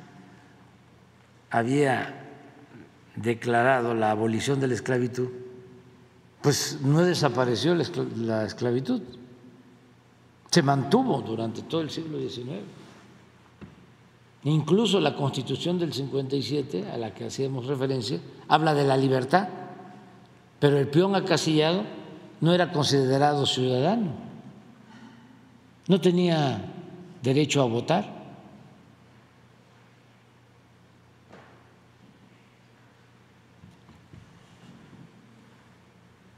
había 1.50 2.26
declarado 3.16 3.94
la 3.94 4.12
abolición 4.12 4.60
de 4.60 4.68
la 4.68 4.74
esclavitud, 4.74 5.30
pues 6.42 6.80
no 6.82 7.04
desapareció 7.04 7.74
la 7.74 8.44
esclavitud, 8.44 9.02
se 10.52 10.62
mantuvo 10.62 11.22
durante 11.22 11.62
todo 11.62 11.80
el 11.80 11.90
siglo 11.90 12.20
XIX. 12.20 12.60
Incluso 14.44 15.00
la 15.00 15.16
constitución 15.16 15.80
del 15.80 15.94
57, 15.94 16.92
a 16.92 16.98
la 16.98 17.14
que 17.14 17.28
hacíamos 17.28 17.68
referencia, 17.68 18.20
habla 18.50 18.74
de 18.74 18.84
la 18.84 18.98
libertad, 18.98 19.48
pero 20.60 20.78
el 20.78 20.90
peón 20.90 21.16
acasillado 21.16 21.84
no 22.42 22.54
era 22.54 22.74
considerado 22.74 23.46
ciudadano, 23.46 24.27
no 25.88 26.02
tenía 26.02 26.62
derecho 27.22 27.62
a 27.62 27.66
votar. 27.66 28.18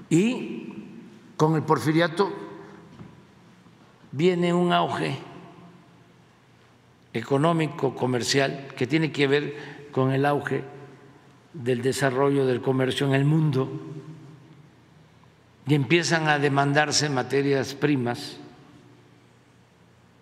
Y 0.10 0.74
con 1.38 1.56
el 1.56 1.64
porfiriato 1.64 2.32
viene 4.12 4.54
un 4.54 4.74
auge 4.74 5.18
económico, 7.14 7.96
comercial, 7.96 8.68
que 8.76 8.88
tiene 8.88 9.12
que 9.12 9.28
ver 9.28 9.90
con 9.92 10.12
el 10.12 10.26
auge 10.26 10.64
del 11.54 11.82
desarrollo 11.82 12.46
del 12.46 12.62
comercio 12.62 13.08
en 13.08 13.14
el 13.14 13.26
mundo 13.26 13.70
y 15.68 15.76
empiezan 15.76 16.28
a 16.28 16.40
demandarse 16.40 17.10
materias 17.10 17.76
primas, 17.76 18.38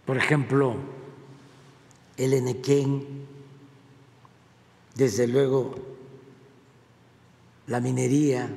por 0.07 0.15
ejemplo, 0.15 0.77
el 2.15 2.33
enequén, 2.33 3.27
desde 4.95 5.27
luego 5.27 5.75
la 7.67 7.81
minería, 7.81 8.49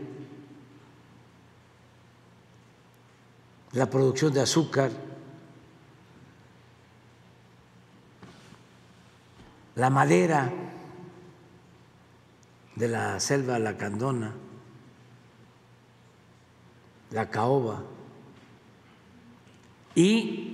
la 3.72 3.90
producción 3.90 4.32
de 4.32 4.42
azúcar, 4.42 4.92
la 9.74 9.90
madera 9.90 10.52
de 12.76 12.88
la 12.88 13.18
selva 13.18 13.58
lacandona, 13.58 14.32
la 17.10 17.28
caoba, 17.28 17.82
y 19.96 20.49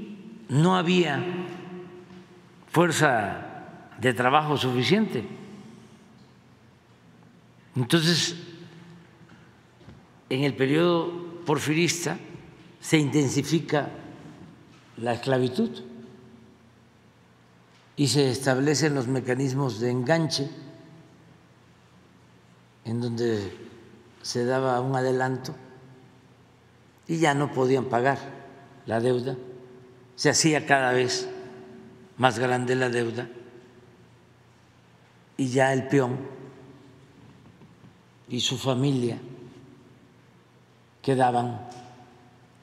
no 0.49 0.77
había 0.77 1.25
fuerza 2.71 3.47
de 3.99 4.13
trabajo 4.15 4.57
suficiente. 4.57 5.27
Entonces, 7.75 8.37
en 10.29 10.45
el 10.45 10.55
periodo 10.55 11.13
porfirista 11.45 12.19
se 12.81 12.99
intensifica 12.99 13.91
la 14.97 15.15
esclavitud 15.15 15.71
y 17.97 18.09
se 18.09 18.31
establecen 18.31 18.95
los 18.95 19.07
mecanismos 19.09 19.81
de 19.81 19.91
enganche 19.91 20.51
en 22.85 23.01
donde 23.01 23.53
se 24.23 24.45
daba 24.45 24.81
un 24.81 24.95
adelanto 24.95 25.55
y 27.09 27.19
ya 27.19 27.35
no 27.35 27.53
podían 27.53 27.87
pagar 27.87 28.19
la 28.87 29.01
deuda, 29.01 29.37
se 30.17 30.31
hacía 30.31 30.67
cada 30.67 30.93
vez 30.93 31.29
más 32.19 32.39
grande 32.39 32.75
la 32.75 32.89
deuda 32.89 33.29
y 35.37 35.49
ya 35.49 35.73
el 35.73 35.87
peón 35.89 36.19
y 38.29 38.41
su 38.41 38.59
familia 38.59 39.19
quedaban 41.03 41.61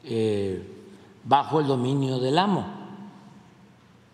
eh, 0.04 0.62
bajo 1.24 1.62
el 1.62 1.68
dominio 1.68 2.20
del 2.20 2.38
amo. 2.38 2.68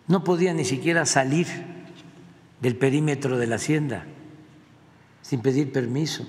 No 0.06 0.22
podía 0.22 0.54
ni 0.54 0.64
siquiera 0.64 1.06
salir 1.06 1.48
del 2.60 2.76
perímetro 2.76 3.38
de 3.38 3.46
la 3.46 3.56
hacienda 3.56 4.04
sin 5.22 5.40
pedir 5.42 5.72
permiso, 5.72 6.26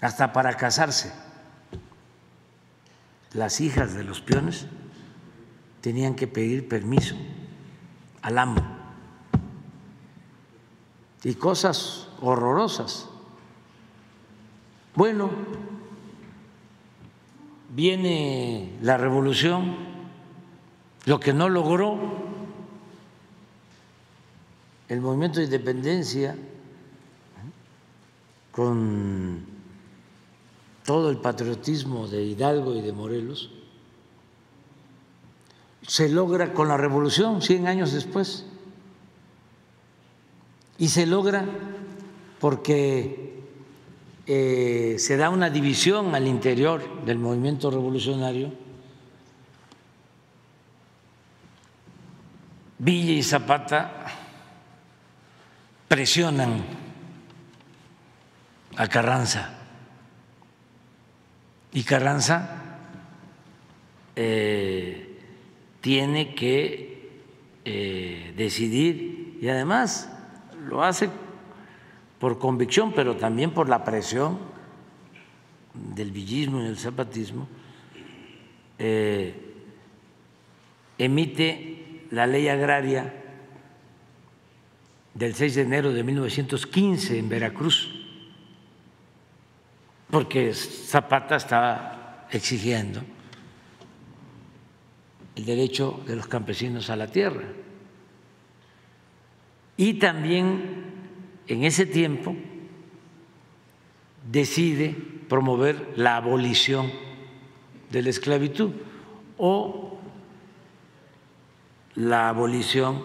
hasta 0.00 0.32
para 0.32 0.54
casarse. 0.56 1.12
Las 3.32 3.60
hijas 3.60 3.94
de 3.94 4.04
los 4.04 4.20
peones 4.20 4.66
tenían 5.80 6.14
que 6.14 6.26
pedir 6.26 6.68
permiso 6.68 7.14
al 8.22 8.38
amo. 8.38 8.60
Y 11.22 11.34
cosas 11.34 12.08
horrorosas. 12.20 13.08
Bueno, 14.94 15.30
viene 17.74 18.76
la 18.82 18.96
revolución, 18.96 19.76
lo 21.04 21.20
que 21.20 21.32
no 21.32 21.48
logró 21.48 21.98
el 24.88 25.00
movimiento 25.00 25.38
de 25.38 25.44
independencia 25.44 26.36
con 28.50 29.46
todo 30.84 31.10
el 31.10 31.18
patriotismo 31.18 32.08
de 32.08 32.22
Hidalgo 32.22 32.74
y 32.74 32.80
de 32.80 32.92
Morelos, 32.92 33.50
se 35.86 36.08
logra 36.08 36.52
con 36.52 36.68
la 36.68 36.76
revolución 36.76 37.42
100 37.42 37.66
años 37.66 37.92
después. 37.92 38.46
Y 40.78 40.88
se 40.88 41.06
logra 41.06 41.44
porque 42.38 43.42
eh, 44.26 44.96
se 44.98 45.16
da 45.16 45.30
una 45.30 45.50
división 45.50 46.14
al 46.14 46.26
interior 46.26 47.04
del 47.04 47.18
movimiento 47.18 47.70
revolucionario. 47.70 48.52
Villa 52.78 53.12
y 53.12 53.22
Zapata 53.22 54.06
presionan 55.88 56.64
a 58.76 58.86
Carranza 58.88 59.59
y 61.72 61.82
Carranza 61.84 62.78
eh, 64.16 65.18
tiene 65.80 66.34
que 66.34 67.10
eh, 67.64 68.34
decidir 68.36 69.38
y 69.40 69.48
además 69.48 70.10
lo 70.68 70.82
hace 70.82 71.08
por 72.18 72.38
convicción, 72.38 72.92
pero 72.92 73.16
también 73.16 73.52
por 73.52 73.68
la 73.68 73.82
presión 73.84 74.38
del 75.74 76.10
villismo 76.10 76.60
y 76.60 76.64
del 76.64 76.76
zapatismo, 76.76 77.48
eh, 78.78 79.34
emite 80.98 82.06
la 82.10 82.26
ley 82.26 82.48
agraria 82.48 83.14
del 85.14 85.34
6 85.34 85.54
de 85.54 85.62
enero 85.62 85.92
de 85.92 86.02
1915 86.02 87.18
en 87.18 87.28
Veracruz, 87.28 87.99
porque 90.10 90.52
Zapata 90.54 91.36
estaba 91.36 92.26
exigiendo 92.30 93.00
el 95.36 95.44
derecho 95.44 96.02
de 96.06 96.16
los 96.16 96.26
campesinos 96.26 96.90
a 96.90 96.96
la 96.96 97.06
tierra. 97.06 97.44
Y 99.76 99.94
también 99.94 100.84
en 101.46 101.64
ese 101.64 101.86
tiempo 101.86 102.34
decide 104.30 104.94
promover 105.28 105.94
la 105.96 106.16
abolición 106.16 106.90
de 107.90 108.02
la 108.02 108.10
esclavitud 108.10 108.72
o 109.38 109.98
la 111.94 112.28
abolición 112.28 113.02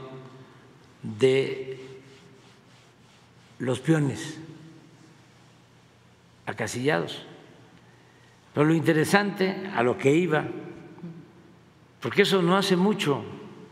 de 1.01 1.79
los 3.59 3.79
peones 3.79 4.39
acasillados. 6.45 7.25
Pero 8.53 8.65
lo 8.65 8.73
interesante 8.73 9.69
a 9.75 9.83
lo 9.83 9.97
que 9.97 10.15
iba, 10.15 10.45
porque 12.01 12.21
eso 12.21 12.41
no 12.41 12.55
hace 12.55 12.75
mucho, 12.75 13.23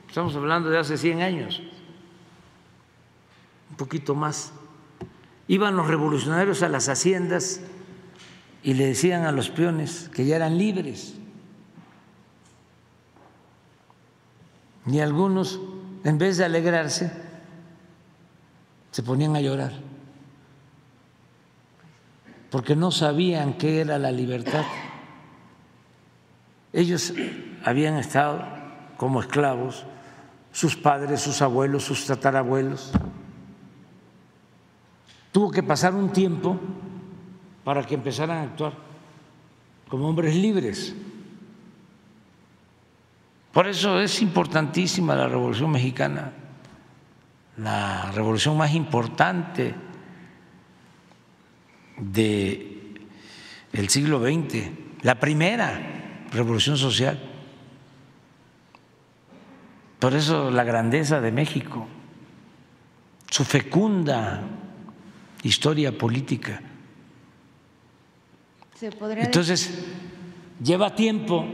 estamos 0.07 0.35
hablando 0.35 0.69
de 0.69 0.77
hace 0.77 0.97
100 0.97 1.21
años, 1.21 1.61
un 3.69 3.77
poquito 3.77 4.13
más, 4.13 4.53
iban 5.47 5.75
los 5.75 5.87
revolucionarios 5.87 6.63
a 6.63 6.69
las 6.69 6.89
haciendas 6.89 7.61
y 8.61 8.73
le 8.73 8.87
decían 8.87 9.25
a 9.25 9.31
los 9.31 9.49
peones 9.49 10.09
que 10.09 10.25
ya 10.25 10.35
eran 10.35 10.57
libres. 10.57 11.15
Y 14.85 14.99
algunos, 14.99 15.59
en 16.03 16.17
vez 16.17 16.37
de 16.37 16.45
alegrarse, 16.45 17.11
se 18.91 19.01
ponían 19.01 19.35
a 19.35 19.41
llorar, 19.41 19.73
porque 22.53 22.75
no 22.75 22.91
sabían 22.91 23.55
qué 23.55 23.81
era 23.81 23.97
la 23.97 24.11
libertad. 24.11 24.63
Ellos 26.71 27.11
habían 27.65 27.95
estado 27.97 28.45
como 28.95 29.21
esclavos, 29.21 29.87
sus 30.51 30.75
padres, 30.75 31.19
sus 31.19 31.41
abuelos, 31.41 31.83
sus 31.83 32.05
tatarabuelos. 32.05 32.91
Tuvo 35.31 35.49
que 35.49 35.63
pasar 35.63 35.95
un 35.95 36.11
tiempo 36.11 36.59
para 37.63 37.83
que 37.83 37.95
empezaran 37.95 38.37
a 38.37 38.43
actuar 38.43 38.73
como 39.89 40.07
hombres 40.07 40.35
libres. 40.35 40.95
Por 43.51 43.65
eso 43.67 43.99
es 43.99 44.21
importantísima 44.21 45.15
la 45.15 45.27
Revolución 45.27 45.71
Mexicana 45.71 46.33
la 47.57 48.11
revolución 48.11 48.57
más 48.57 48.73
importante 48.73 49.75
del 51.97 52.73
el 53.73 53.89
siglo 53.89 54.19
XX, 54.19 54.69
la 55.01 55.19
primera 55.19 56.27
revolución 56.31 56.77
social. 56.77 57.19
Por 59.99 60.13
eso 60.13 60.51
la 60.51 60.63
grandeza 60.63 61.21
de 61.21 61.31
México, 61.31 61.87
su 63.29 63.43
fecunda 63.43 64.43
historia 65.43 65.97
política. 65.97 66.61
Entonces, 68.81 69.85
lleva 70.61 70.93
tiempo, 70.93 71.45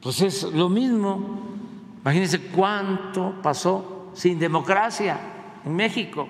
pues 0.00 0.20
es 0.20 0.44
lo 0.44 0.68
mismo. 0.68 1.42
Imagínense 2.02 2.40
cuánto 2.40 3.40
pasó 3.42 4.12
sin 4.14 4.38
democracia 4.38 5.18
en 5.64 5.74
México. 5.74 6.28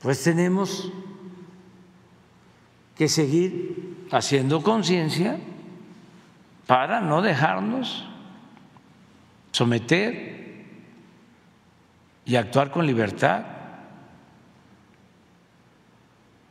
Pues 0.00 0.22
tenemos 0.22 0.92
que 2.96 3.08
seguir 3.08 4.06
haciendo 4.10 4.62
conciencia 4.62 5.38
para 6.66 7.00
no 7.00 7.22
dejarnos 7.22 8.06
someter 9.52 10.64
y 12.24 12.36
actuar 12.36 12.70
con 12.70 12.86
libertad 12.86 13.44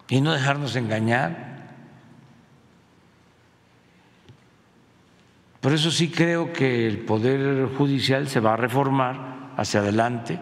y 0.07 0.21
no 0.21 0.33
dejarnos 0.33 0.75
engañar. 0.75 1.55
Por 5.59 5.73
eso 5.73 5.89
sí 5.89 6.09
creo 6.09 6.53
que 6.53 6.87
el 6.87 6.99
Poder 6.99 7.69
Judicial 7.75 8.27
se 8.29 8.39
va 8.39 8.53
a 8.53 8.57
reformar 8.57 9.51
hacia 9.57 9.79
adelante 9.79 10.39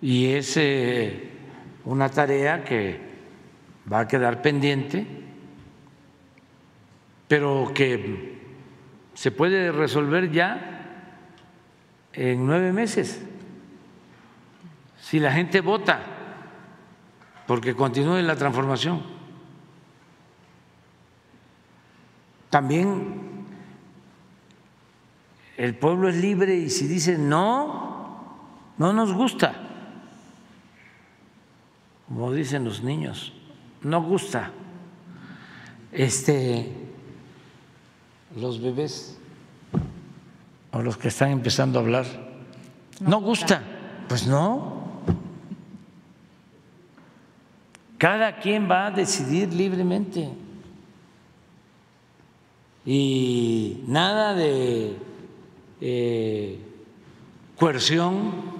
y 0.00 0.26
es 0.26 0.56
eh, 0.56 1.33
una 1.84 2.08
tarea 2.08 2.64
que 2.64 3.00
va 3.90 4.00
a 4.00 4.08
quedar 4.08 4.42
pendiente, 4.42 5.06
pero 7.28 7.72
que 7.74 8.42
se 9.14 9.30
puede 9.30 9.72
resolver 9.72 10.30
ya 10.30 10.70
en 12.12 12.46
nueve 12.46 12.72
meses 12.72 13.22
si 15.00 15.20
la 15.20 15.32
gente 15.32 15.60
vota 15.60 16.00
porque 17.46 17.74
continúe 17.74 18.22
la 18.22 18.36
transformación. 18.36 19.02
También 22.48 23.44
el 25.56 25.76
pueblo 25.76 26.08
es 26.08 26.16
libre 26.16 26.54
y 26.54 26.70
si 26.70 26.86
dice 26.86 27.18
no, 27.18 28.36
no 28.78 28.92
nos 28.92 29.12
gusta, 29.12 29.63
como 32.08 32.32
dicen 32.32 32.64
los 32.64 32.82
niños, 32.82 33.32
no 33.82 34.02
gusta, 34.02 34.50
este, 35.92 36.72
los 38.36 38.60
bebés 38.60 39.18
o 40.72 40.82
los 40.82 40.96
que 40.96 41.08
están 41.08 41.30
empezando 41.30 41.78
a 41.78 41.82
hablar. 41.82 42.06
No, 43.00 43.20
gusta. 43.20 43.62
Pues 44.08 44.26
no. 44.26 44.84
Cada 47.96 48.38
quien 48.38 48.68
va 48.70 48.86
a 48.86 48.90
decidir 48.90 49.52
libremente. 49.52 50.28
Y 52.84 53.82
nada 53.86 54.34
de 54.34 54.96
eh, 55.80 56.58
coerción, 57.56 58.53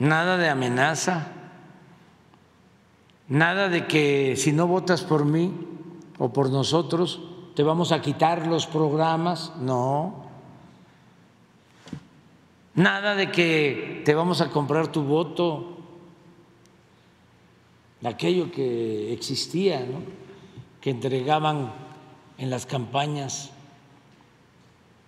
nada 0.00 0.36
de 0.36 0.48
amenaza, 0.48 1.28
nada 3.28 3.68
de 3.68 3.86
que 3.86 4.34
si 4.36 4.50
no 4.50 4.66
votas 4.66 5.02
por 5.02 5.24
mí 5.24 5.54
o 6.18 6.32
por 6.32 6.50
nosotros, 6.50 7.20
te 7.54 7.62
vamos 7.62 7.92
a 7.92 8.00
quitar 8.00 8.46
los 8.46 8.66
programas, 8.66 9.52
no. 9.60 10.28
Nada 12.74 13.14
de 13.14 13.30
que 13.30 14.02
te 14.04 14.14
vamos 14.14 14.40
a 14.40 14.48
comprar 14.50 14.88
tu 14.88 15.02
voto, 15.02 15.76
aquello 18.02 18.50
que 18.50 19.12
existía, 19.12 19.80
¿no? 19.80 20.00
que 20.80 20.90
entregaban 20.90 21.72
en 22.38 22.48
las 22.48 22.64
campañas. 22.64 23.50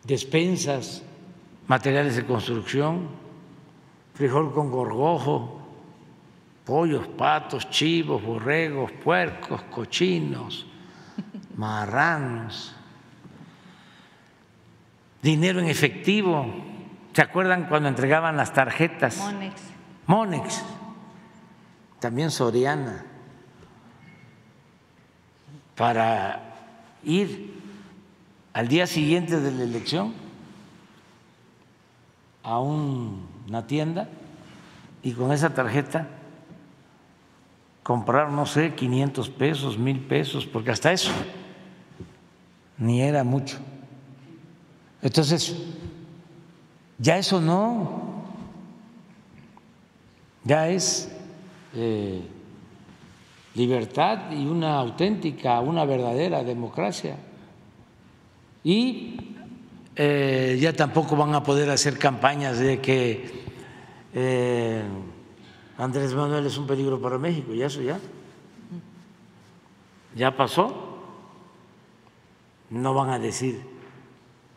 Despensas, 0.05 1.03
materiales 1.67 2.17
de 2.17 2.27
construcción, 2.27 3.22
frijol 4.15 4.53
con 4.53 4.71
gorgojo, 4.71 5.61
pollos, 6.65 7.07
patos, 7.09 7.69
chivos, 7.71 8.23
borregos, 8.23 8.93
puercos, 8.93 9.63
cochinos, 9.65 10.67
marranos, 11.57 12.75
dinero 15.23 15.61
en 15.61 15.67
efectivo. 15.67 16.47
¿Se 17.13 17.23
acuerdan 17.23 17.67
cuando 17.69 17.89
entregaban 17.89 18.37
las 18.37 18.53
tarjetas? 18.53 19.19
Monex. 19.19 19.63
Monex, 20.07 20.63
también 22.01 22.31
Soriana, 22.31 23.05
para 25.77 26.55
ir 27.05 27.61
al 28.53 28.69
día 28.69 28.87
siguiente 28.87 29.41
de 29.41 29.53
la 29.53 29.63
elección 29.63 30.13
a 32.43 32.59
una 33.53 33.67
tienda 33.67 34.09
y 35.03 35.13
con 35.13 35.31
esa 35.31 35.53
tarjeta 35.53 36.09
comprar, 37.83 38.31
no 38.31 38.47
sé, 38.47 38.75
500 38.75 39.29
pesos, 39.29 39.77
mil 39.77 40.01
pesos, 40.01 40.47
porque 40.47 40.71
hasta 40.71 40.91
eso 40.91 41.13
ni 42.79 43.03
era 43.03 43.25
mucho. 43.25 43.59
Entonces, 45.03 45.55
ya 46.97 47.19
eso 47.19 47.43
no, 47.43 48.25
ya 50.45 50.69
es 50.69 51.15
eh, 51.75 52.23
libertad 53.55 54.31
y 54.31 54.47
una 54.47 54.79
auténtica, 54.79 55.61
una 55.61 55.85
verdadera 55.85 56.43
democracia. 56.43 57.19
Y 58.65 59.32
eh, 59.97 60.59
ya 60.61 60.73
tampoco 60.73 61.17
van 61.17 61.35
a 61.35 61.43
poder 61.43 61.71
hacer 61.71 61.99
campañas 61.99 62.59
de 62.59 62.81
que 62.81 63.45
eh, 64.15 64.83
Andrés 65.79 66.15
Manuel 66.15 66.47
es 66.47 66.57
un 66.59 66.67
peligro 66.67 67.01
para 67.01 67.19
México, 67.19 67.53
y 67.55 67.63
eso 67.63 67.83
ya. 67.83 67.99
Ya 70.15 70.37
pasó. 70.37 70.89
No 72.71 72.95
van 72.95 73.11
a 73.11 73.19
decir 73.19 73.61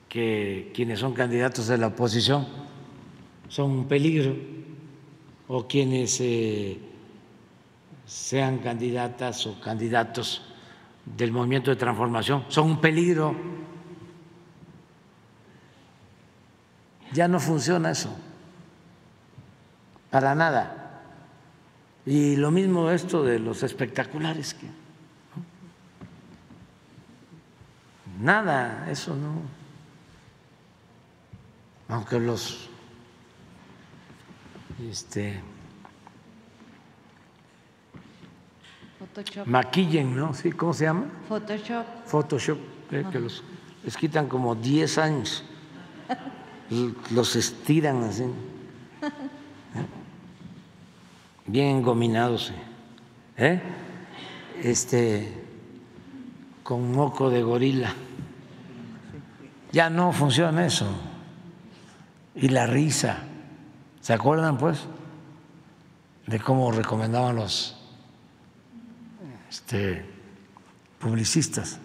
que 0.07 0.71
quienes 0.73 0.99
son 0.99 1.13
candidatos 1.13 1.67
de 1.67 1.77
la 1.77 1.87
oposición 1.87 2.47
son 3.49 3.71
un 3.71 3.87
peligro 3.87 4.35
o 5.47 5.67
quienes 5.67 6.19
eh, 6.21 6.79
sean 8.05 8.59
candidatas 8.59 9.45
o 9.47 9.59
candidatos 9.59 10.41
del 11.05 11.31
movimiento 11.31 11.71
de 11.71 11.77
transformación 11.77 12.45
son 12.47 12.71
un 12.71 12.81
peligro. 12.81 13.35
Ya 17.15 17.29
no 17.29 17.39
funciona 17.39 17.91
eso, 17.91 18.13
para 20.11 20.35
nada. 20.35 21.01
Y 22.05 22.35
lo 22.35 22.51
mismo 22.51 22.91
esto 22.91 23.23
de 23.23 23.39
los 23.39 23.63
espectaculares, 23.63 24.53
que 24.53 24.67
nada, 28.19 28.91
eso 28.91 29.15
no. 29.15 29.33
Aunque 31.87 32.19
los 32.19 32.69
este, 34.91 35.39
Photoshop. 38.99 39.47
maquillen, 39.47 40.17
¿no? 40.17 40.33
¿Sí? 40.33 40.51
¿Cómo 40.51 40.73
se 40.73 40.83
llama? 40.83 41.05
Photoshop. 41.29 41.85
Photoshop, 42.05 42.59
eh, 42.91 43.05
que 43.09 43.19
los 43.19 43.41
les 43.85 43.95
quitan 43.95 44.27
como 44.27 44.53
10 44.53 44.97
años, 44.97 45.45
los 47.11 47.35
estiran 47.35 48.03
así, 48.03 48.23
¿eh? 49.03 49.85
bien 51.45 51.77
engominados, 51.77 52.51
¿eh? 53.37 53.61
este, 54.63 55.31
con 56.63 56.91
moco 56.91 57.29
de 57.29 57.43
gorila. 57.43 57.93
Ya 59.71 59.89
no 59.89 60.11
funciona 60.13 60.65
eso. 60.65 60.87
Y 62.33 62.49
la 62.49 62.65
risa, 62.65 63.19
¿se 64.01 64.13
acuerdan 64.13 64.57
pues? 64.57 64.79
De 66.27 66.39
cómo 66.39 66.71
recomendaban 66.71 67.35
los 67.35 67.77
este, 69.49 70.05
publicistas. 70.99 71.79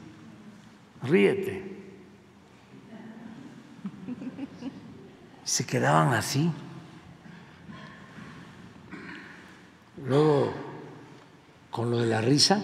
Ríete. 1.03 1.70
Se 5.51 5.67
quedaban 5.67 6.15
así. 6.15 6.49
Luego, 9.97 10.53
con 11.73 11.91
lo 11.91 11.99
de 11.99 12.07
la 12.07 12.21
risa, 12.21 12.63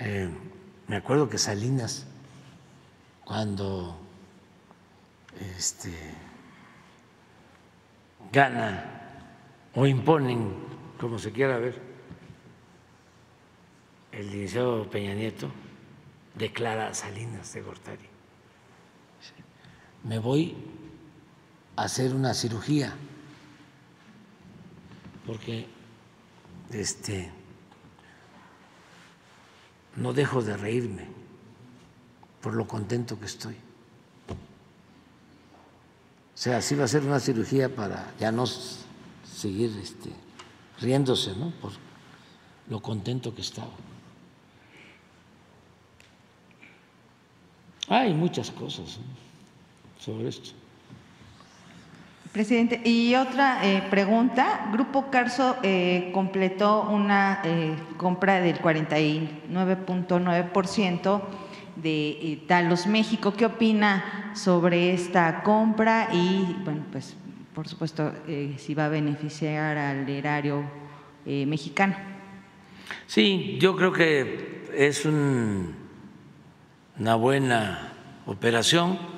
eh, 0.00 0.28
me 0.88 0.96
acuerdo 0.96 1.28
que 1.28 1.38
Salinas, 1.38 2.08
cuando 3.24 3.96
este, 5.56 5.92
gana 8.32 9.22
o 9.72 9.86
imponen, 9.86 10.52
como 10.98 11.20
se 11.20 11.30
quiera 11.30 11.58
ver, 11.58 11.80
el 14.10 14.32
licenciado 14.32 14.90
Peña 14.90 15.14
Nieto 15.14 15.48
declara 16.34 16.92
Salinas 16.92 17.52
de 17.52 17.62
Gortari. 17.62 18.08
Me 20.02 20.18
voy 20.18 20.73
hacer 21.76 22.14
una 22.14 22.34
cirugía 22.34 22.94
porque 25.26 25.66
este 26.70 27.30
no 29.96 30.12
dejo 30.12 30.42
de 30.42 30.56
reírme 30.56 31.06
por 32.40 32.54
lo 32.54 32.66
contento 32.66 33.18
que 33.18 33.26
estoy. 33.26 33.54
O 36.34 36.36
sea, 36.36 36.60
sí 36.60 36.74
va 36.74 36.84
a 36.84 36.88
ser 36.88 37.04
una 37.04 37.20
cirugía 37.20 37.74
para 37.74 38.12
ya 38.18 38.32
no 38.32 38.44
seguir 38.46 39.78
este, 39.80 40.10
riéndose, 40.80 41.34
¿no? 41.36 41.52
Por 41.52 41.72
lo 42.68 42.82
contento 42.82 43.34
que 43.34 43.40
estaba. 43.40 43.70
Hay 47.88 48.12
muchas 48.12 48.50
cosas 48.50 48.98
¿no? 48.98 50.02
sobre 50.02 50.28
esto. 50.28 50.63
Presidente, 52.34 52.80
y 52.84 53.14
otra 53.14 53.64
eh, 53.64 53.82
pregunta. 53.90 54.68
Grupo 54.72 55.08
Carso 55.08 55.56
eh, 55.62 56.10
completó 56.12 56.82
una 56.82 57.40
eh, 57.44 57.76
compra 57.96 58.40
del 58.40 58.58
49.9% 58.60 61.22
de 61.76 62.42
Talos 62.48 62.88
México. 62.88 63.34
¿Qué 63.34 63.46
opina 63.46 64.32
sobre 64.34 64.92
esta 64.92 65.44
compra? 65.44 66.08
Y, 66.12 66.56
bueno, 66.64 66.82
pues, 66.90 67.16
por 67.54 67.68
supuesto, 67.68 68.12
eh, 68.26 68.56
si 68.58 68.74
va 68.74 68.86
a 68.86 68.88
beneficiar 68.88 69.78
al 69.78 70.08
erario 70.08 70.64
eh, 71.26 71.46
mexicano. 71.46 71.94
Sí, 73.06 73.58
yo 73.60 73.76
creo 73.76 73.92
que 73.92 74.64
es 74.76 75.06
un- 75.06 75.72
una 76.98 77.14
buena 77.14 77.92
operación. 78.26 79.13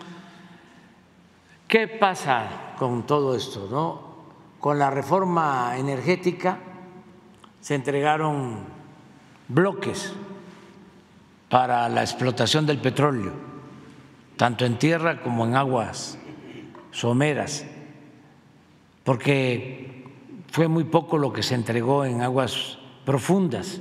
¿Qué 1.69 1.89
pasa 1.89 2.75
con 2.79 3.07
todo 3.07 3.35
esto? 3.35 3.67
No? 3.71 4.07
Con 4.61 4.79
la 4.79 4.91
reforma 4.91 5.77
energética 5.77 6.59
se 7.61 7.75
entregaron 7.75 8.59
bloques 9.49 10.13
para 11.49 11.89
la 11.89 12.03
explotación 12.03 12.67
del 12.67 12.79
petróleo, 12.79 13.33
tanto 14.37 14.65
en 14.65 14.79
tierra 14.79 15.23
como 15.23 15.45
en 15.45 15.57
aguas 15.57 16.19
someras, 16.93 17.67
porque 19.03 20.05
fue 20.51 20.69
muy 20.69 20.85
poco 20.85 21.19
lo 21.19 21.33
que 21.33 21.43
se 21.43 21.55
entregó 21.55 22.05
en 22.05 22.23
aguas 22.23 22.79
profundas. 23.05 23.81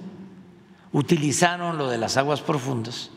Utilizaron 0.92 1.78
lo 1.78 1.88
de 1.88 1.98
las 1.98 2.18
aguas 2.18 2.42
profundas 2.42 3.12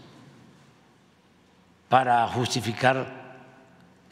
para 1.88 2.26
justificar 2.28 3.17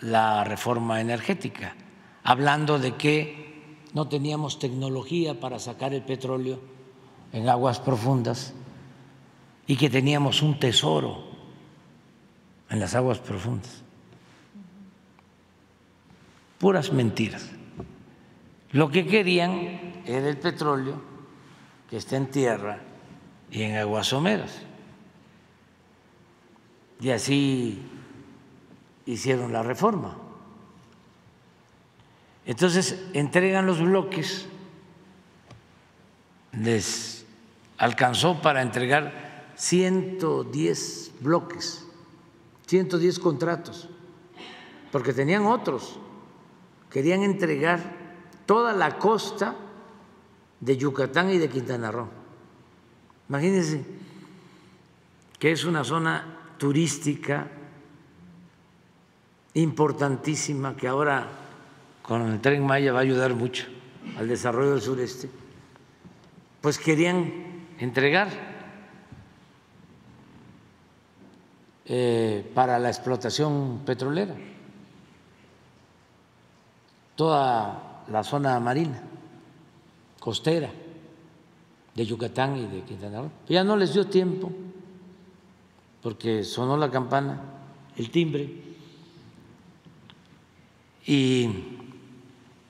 la 0.01 0.45
reforma 0.45 1.01
energética, 1.01 1.75
hablando 2.23 2.79
de 2.79 2.95
que 2.97 3.47
no 3.95 4.09
teníamos 4.09 4.59
tecnología 4.59 5.41
para 5.41 5.59
sacar 5.59 5.95
el 5.95 6.03
petróleo 6.03 6.61
en 7.33 7.49
aguas 7.49 7.81
profundas 7.81 8.55
y 9.67 9.77
que 9.77 9.91
teníamos 9.91 10.43
un 10.43 10.59
tesoro 10.59 11.25
en 12.69 12.81
las 12.81 12.95
aguas 12.95 13.19
profundas. 13.19 13.83
Puras 16.59 16.93
mentiras. 16.93 17.51
Lo 18.73 18.91
que 18.91 19.07
querían 19.07 20.03
era 20.05 20.29
el 20.29 20.39
petróleo 20.39 21.01
que 21.89 21.97
está 21.97 22.17
en 22.17 22.31
tierra 22.31 22.81
y 23.51 23.63
en 23.63 23.77
aguas 23.77 24.09
someras. 24.09 24.63
Y 27.01 27.11
así 27.11 27.83
hicieron 29.07 29.53
la 29.53 29.63
reforma. 29.63 30.17
Entonces 32.45 33.01
entregan 33.13 33.67
los 33.67 33.81
bloques, 33.81 34.47
les 36.53 37.25
alcanzó 37.79 38.41
para 38.41 38.63
entregar 38.63 39.53
110 39.57 41.13
bloques, 41.21 41.87
110 42.67 43.19
contratos, 43.19 43.89
porque 44.93 45.13
tenían 45.13 45.47
otros, 45.47 45.99
querían 46.91 47.23
entregar 47.23 47.81
toda 48.47 48.73
la 48.73 48.99
costa 48.99 49.57
de 50.61 50.77
Yucatán 50.77 51.31
y 51.31 51.39
de 51.39 51.49
Quintana 51.49 51.91
Roo. 51.91 52.09
Imagínense 53.29 53.85
que 55.39 55.53
es 55.53 55.65
una 55.65 55.85
zona 55.85 56.55
turística 56.59 57.51
importantísima 59.57 60.77
que 60.77 60.87
ahora 60.87 61.27
con 62.03 62.23
el 62.31 62.41
tren 62.41 62.65
Maya 62.65 62.93
va 62.93 62.99
a 62.99 63.03
ayudar 63.03 63.35
mucho 63.35 63.65
al 64.19 64.29
desarrollo 64.29 64.73
del 64.73 64.83
sureste, 64.83 65.31
pues 66.61 66.79
querían 66.79 67.33
entregar 67.79 68.29
eh, 71.87 72.51
para 72.55 72.79
la 72.79 72.89
explotación 72.89 73.81
petrolera 73.85 74.35
toda 77.17 78.03
la 78.09 78.23
zona 78.23 78.61
marina, 78.61 79.03
costera 80.21 80.71
de 81.95 82.05
Yucatán 82.05 82.59
y 82.59 82.67
de 82.67 82.83
Quintana 82.83 83.23
Roo. 83.23 83.31
Ya 83.49 83.65
no 83.65 83.75
les 83.75 83.95
dio 83.95 84.07
tiempo 84.07 84.53
porque 86.03 86.45
sonó 86.45 86.77
la 86.77 86.91
campana, 86.91 87.41
el 87.97 88.11
timbre, 88.11 88.66
y 91.07 91.79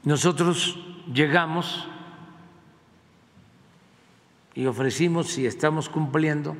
nosotros 0.04 0.78
llegamos 1.12 1.88
y 4.54 4.66
ofrecimos, 4.66 5.36
y 5.38 5.46
estamos 5.46 5.88
cumpliendo, 5.88 6.56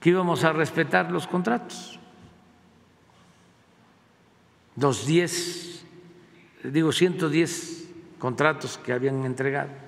que 0.00 0.10
íbamos 0.10 0.42
a 0.44 0.52
respetar 0.52 1.10
los 1.12 1.26
contratos. 1.26 1.98
Los 4.76 5.06
10, 5.06 5.84
digo 6.64 6.92
110 6.92 7.88
contratos 8.18 8.78
que 8.78 8.92
habían 8.92 9.24
entregado 9.24 9.82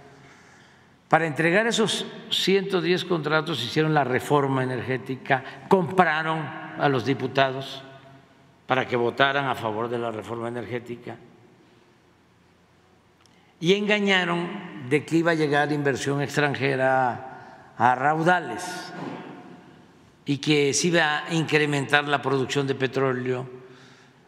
para 1.14 1.28
entregar 1.28 1.64
esos 1.68 2.06
110 2.30 3.04
contratos 3.04 3.62
hicieron 3.62 3.94
la 3.94 4.02
reforma 4.02 4.64
energética, 4.64 5.44
compraron 5.68 6.40
a 6.40 6.88
los 6.88 7.04
diputados 7.04 7.84
para 8.66 8.86
que 8.86 8.96
votaran 8.96 9.46
a 9.46 9.54
favor 9.54 9.88
de 9.88 9.98
la 9.98 10.10
reforma 10.10 10.48
energética 10.48 11.16
y 13.60 13.74
engañaron 13.74 14.88
de 14.88 15.04
que 15.04 15.16
iba 15.16 15.32
a 15.32 15.34
llegar 15.34 15.72
inversión 15.72 16.20
extranjera 16.20 17.72
a 17.76 17.94
raudales 17.94 18.92
y 20.26 20.38
que 20.38 20.72
se 20.72 20.88
iba 20.88 21.24
a 21.26 21.34
incrementar 21.34 22.08
la 22.08 22.22
producción 22.22 22.66
de 22.66 22.74
petróleo 22.74 23.48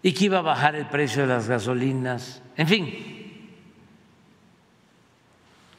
y 0.03 0.13
que 0.13 0.27
iba 0.27 0.39
a 0.39 0.43
bajar 0.43 0.75
el 0.77 0.87
precio 0.87 1.23
de 1.23 1.29
las 1.29 1.49
gasolinas, 1.49 2.43
en 2.57 2.69
fin, 2.69 3.51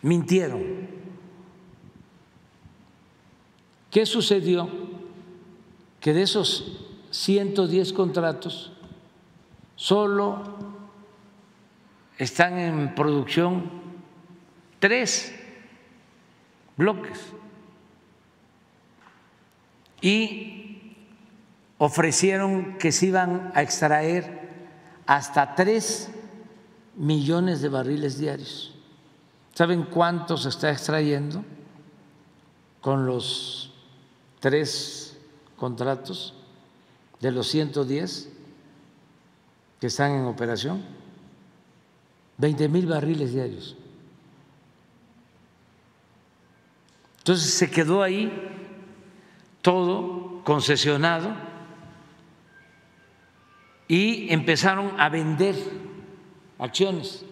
mintieron. 0.01 0.87
¿Qué 3.91 4.05
sucedió? 4.05 4.69
Que 5.99 6.13
de 6.13 6.23
esos 6.23 6.86
110 7.11 7.93
contratos, 7.93 8.71
solo 9.75 10.43
están 12.17 12.57
en 12.57 12.95
producción 12.95 13.69
tres 14.79 15.33
bloques 16.75 17.19
y 20.01 20.95
ofrecieron 21.77 22.77
que 22.77 22.91
se 22.91 23.07
iban 23.07 23.51
a 23.55 23.61
extraer 23.61 24.67
hasta 25.05 25.55
tres 25.55 26.09
millones 26.95 27.61
de 27.61 27.69
barriles 27.69 28.17
diarios. 28.17 28.73
¿Saben 29.53 29.83
cuánto 29.83 30.37
se 30.37 30.49
está 30.49 30.71
extrayendo 30.71 31.43
con 32.81 33.05
los 33.05 33.73
tres 34.39 35.17
contratos 35.55 36.36
de 37.19 37.31
los 37.31 37.47
110 37.47 38.29
que 39.79 39.87
están 39.87 40.11
en 40.11 40.25
operación, 40.25 40.83
20 42.37 42.69
mil 42.69 42.85
barriles 42.87 43.33
diarios. 43.33 43.75
Entonces 47.19 47.53
se 47.53 47.69
quedó 47.69 48.01
ahí 48.03 48.31
todo 49.61 50.41
concesionado 50.43 51.35
y 53.87 54.31
empezaron 54.31 54.99
a 54.99 55.09
vender 55.09 55.55
acciones. 56.57 57.25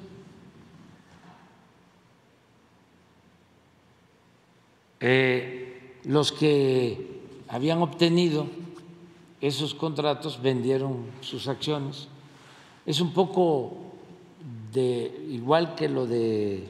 Eh, 5.00 6.00
los 6.04 6.32
que 6.32 7.22
habían 7.48 7.82
obtenido 7.82 8.48
esos 9.48 9.76
contratos 9.76 10.42
vendieron 10.42 11.06
sus 11.22 11.48
acciones. 11.48 12.08
Es 12.86 13.00
un 13.00 13.14
poco 13.14 13.78
de 14.74 15.26
igual 15.30 15.76
que 15.76 15.88
lo 15.88 16.08
de 16.08 16.68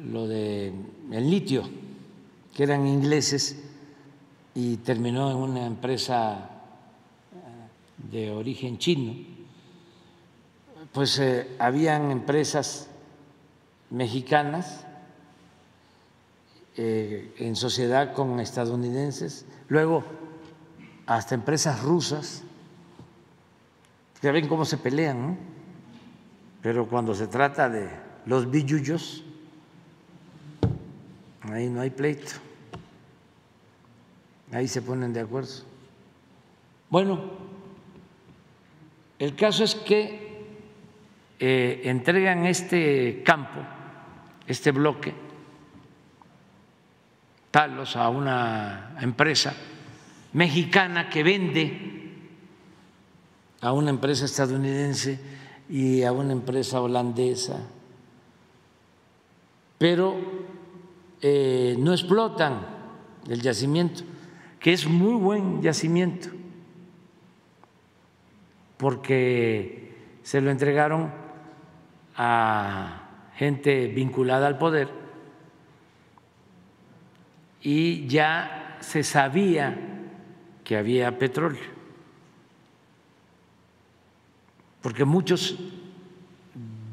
lo 0.00 0.26
de 0.26 0.72
el 1.12 1.30
litio, 1.30 1.62
que 2.54 2.62
eran 2.62 2.86
ingleses 2.86 3.62
y 4.54 4.78
terminó 4.78 5.30
en 5.30 5.36
una 5.36 5.66
empresa 5.66 6.50
eh, 7.32 8.10
de 8.10 8.30
origen 8.30 8.78
chino. 8.78 9.14
Pues 10.92 11.18
eh, 11.18 11.54
habían 11.58 12.10
empresas 12.10 12.88
mexicanas 13.90 14.86
eh, 16.76 17.34
en 17.38 17.56
sociedad 17.56 18.14
con 18.14 18.40
estadounidenses, 18.40 19.46
luego 19.68 20.04
hasta 21.16 21.34
empresas 21.34 21.82
rusas. 21.82 22.42
Ya 24.22 24.32
ven 24.32 24.48
cómo 24.48 24.64
se 24.64 24.78
pelean, 24.78 25.38
Pero 26.62 26.86
cuando 26.86 27.12
se 27.12 27.26
trata 27.26 27.68
de 27.68 27.90
los 28.24 28.48
billullos, 28.48 29.24
ahí 31.42 31.68
no 31.68 31.80
hay 31.80 31.90
pleito. 31.90 32.34
Ahí 34.52 34.68
se 34.68 34.80
ponen 34.80 35.12
de 35.12 35.20
acuerdo. 35.20 35.64
Bueno, 36.88 37.20
el 39.18 39.34
caso 39.34 39.64
es 39.64 39.74
que 39.74 40.46
eh, 41.40 41.80
entregan 41.84 42.46
este 42.46 43.24
campo, 43.24 43.58
este 44.46 44.70
bloque, 44.70 45.12
talos 47.50 47.96
a 47.96 48.08
una 48.08 48.94
empresa 49.00 49.52
mexicana 50.32 51.08
que 51.08 51.22
vende 51.22 51.92
a 53.60 53.72
una 53.72 53.90
empresa 53.90 54.24
estadounidense 54.24 55.18
y 55.68 56.02
a 56.02 56.12
una 56.12 56.32
empresa 56.32 56.80
holandesa, 56.80 57.60
pero 59.78 60.16
eh, 61.20 61.76
no 61.78 61.92
explotan 61.92 62.66
el 63.28 63.40
yacimiento. 63.40 64.02
que 64.58 64.72
es 64.72 64.86
muy 64.86 65.14
buen 65.14 65.60
yacimiento, 65.60 66.28
porque 68.76 69.96
se 70.22 70.40
lo 70.40 70.50
entregaron 70.50 71.12
a 72.16 73.30
gente 73.34 73.88
vinculada 73.88 74.46
al 74.46 74.58
poder 74.58 74.88
y 77.60 78.06
ya 78.06 78.78
se 78.80 79.02
sabía 79.02 79.91
que 80.64 80.76
había 80.76 81.18
petróleo, 81.18 81.62
porque 84.80 85.04
muchos 85.04 85.56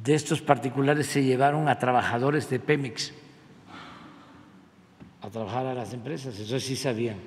de 0.04 0.16
estos 0.16 0.42
particulares 0.42 1.08
se 1.08 1.24
llevaron 1.24 1.68
a 1.68 1.78
trabajadores 1.78 2.50
de 2.50 2.60
Pemex 2.60 3.14
a 5.22 5.30
trabajar 5.30 5.66
a 5.66 5.74
las 5.74 5.94
empresas, 5.94 6.40
eso 6.40 6.60
sí 6.60 6.76
sabían, 6.76 7.18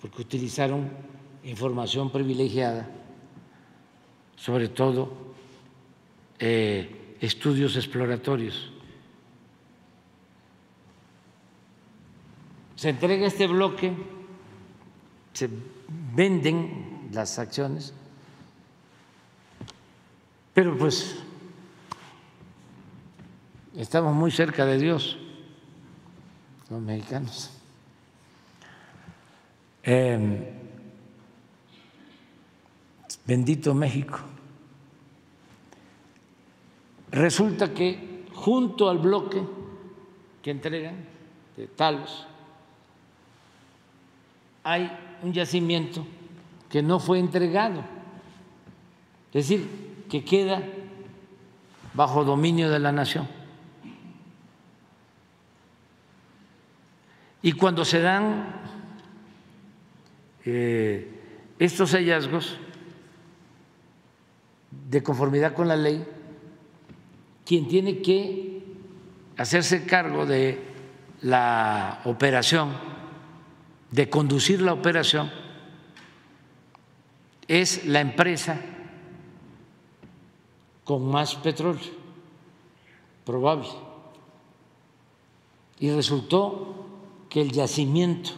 porque 0.00 0.22
utilizaron 0.22 0.90
información 1.44 2.10
privilegiada, 2.10 2.88
sobre 4.36 4.68
todo 4.68 5.34
eh, 6.38 7.16
estudios 7.20 7.76
exploratorios. 7.76 8.71
Se 12.82 12.88
entrega 12.88 13.28
este 13.28 13.46
bloque, 13.46 13.92
se 15.34 15.48
venden 16.16 17.10
las 17.12 17.38
acciones, 17.38 17.94
pero 20.52 20.76
pues 20.76 21.14
estamos 23.76 24.12
muy 24.16 24.32
cerca 24.32 24.66
de 24.66 24.78
Dios 24.78 25.16
los 26.70 26.82
mexicanos. 26.82 27.52
Em, 29.84 30.44
bendito 33.24 33.74
México. 33.74 34.18
Resulta 37.12 37.72
que 37.72 38.26
junto 38.34 38.90
al 38.90 38.98
bloque 38.98 39.40
que 40.42 40.50
entregan 40.50 40.96
de 41.56 41.68
Talos 41.68 42.26
hay 44.64 44.90
un 45.22 45.32
yacimiento 45.32 46.06
que 46.68 46.82
no 46.82 46.98
fue 46.98 47.18
entregado, 47.18 47.80
es 49.32 49.48
decir, 49.48 50.04
que 50.08 50.24
queda 50.24 50.62
bajo 51.94 52.24
dominio 52.24 52.70
de 52.70 52.78
la 52.78 52.92
nación. 52.92 53.28
Y 57.42 57.52
cuando 57.52 57.84
se 57.84 58.00
dan 58.00 58.46
eh, 60.44 61.08
estos 61.58 61.92
hallazgos 61.92 62.56
de 64.88 65.02
conformidad 65.02 65.54
con 65.54 65.68
la 65.68 65.76
ley, 65.76 66.04
quien 67.44 67.66
tiene 67.68 68.00
que 68.00 68.62
hacerse 69.36 69.84
cargo 69.84 70.24
de 70.24 70.62
la 71.22 72.00
operación, 72.04 72.91
de 73.92 74.08
conducir 74.10 74.60
la 74.60 74.72
operación, 74.72 75.30
es 77.46 77.84
la 77.86 78.00
empresa 78.00 78.58
con 80.84 81.08
más 81.08 81.34
petróleo 81.36 82.02
probable. 83.24 83.68
Y 85.78 85.90
resultó 85.90 86.86
que 87.28 87.42
el 87.42 87.52
yacimiento 87.52 88.30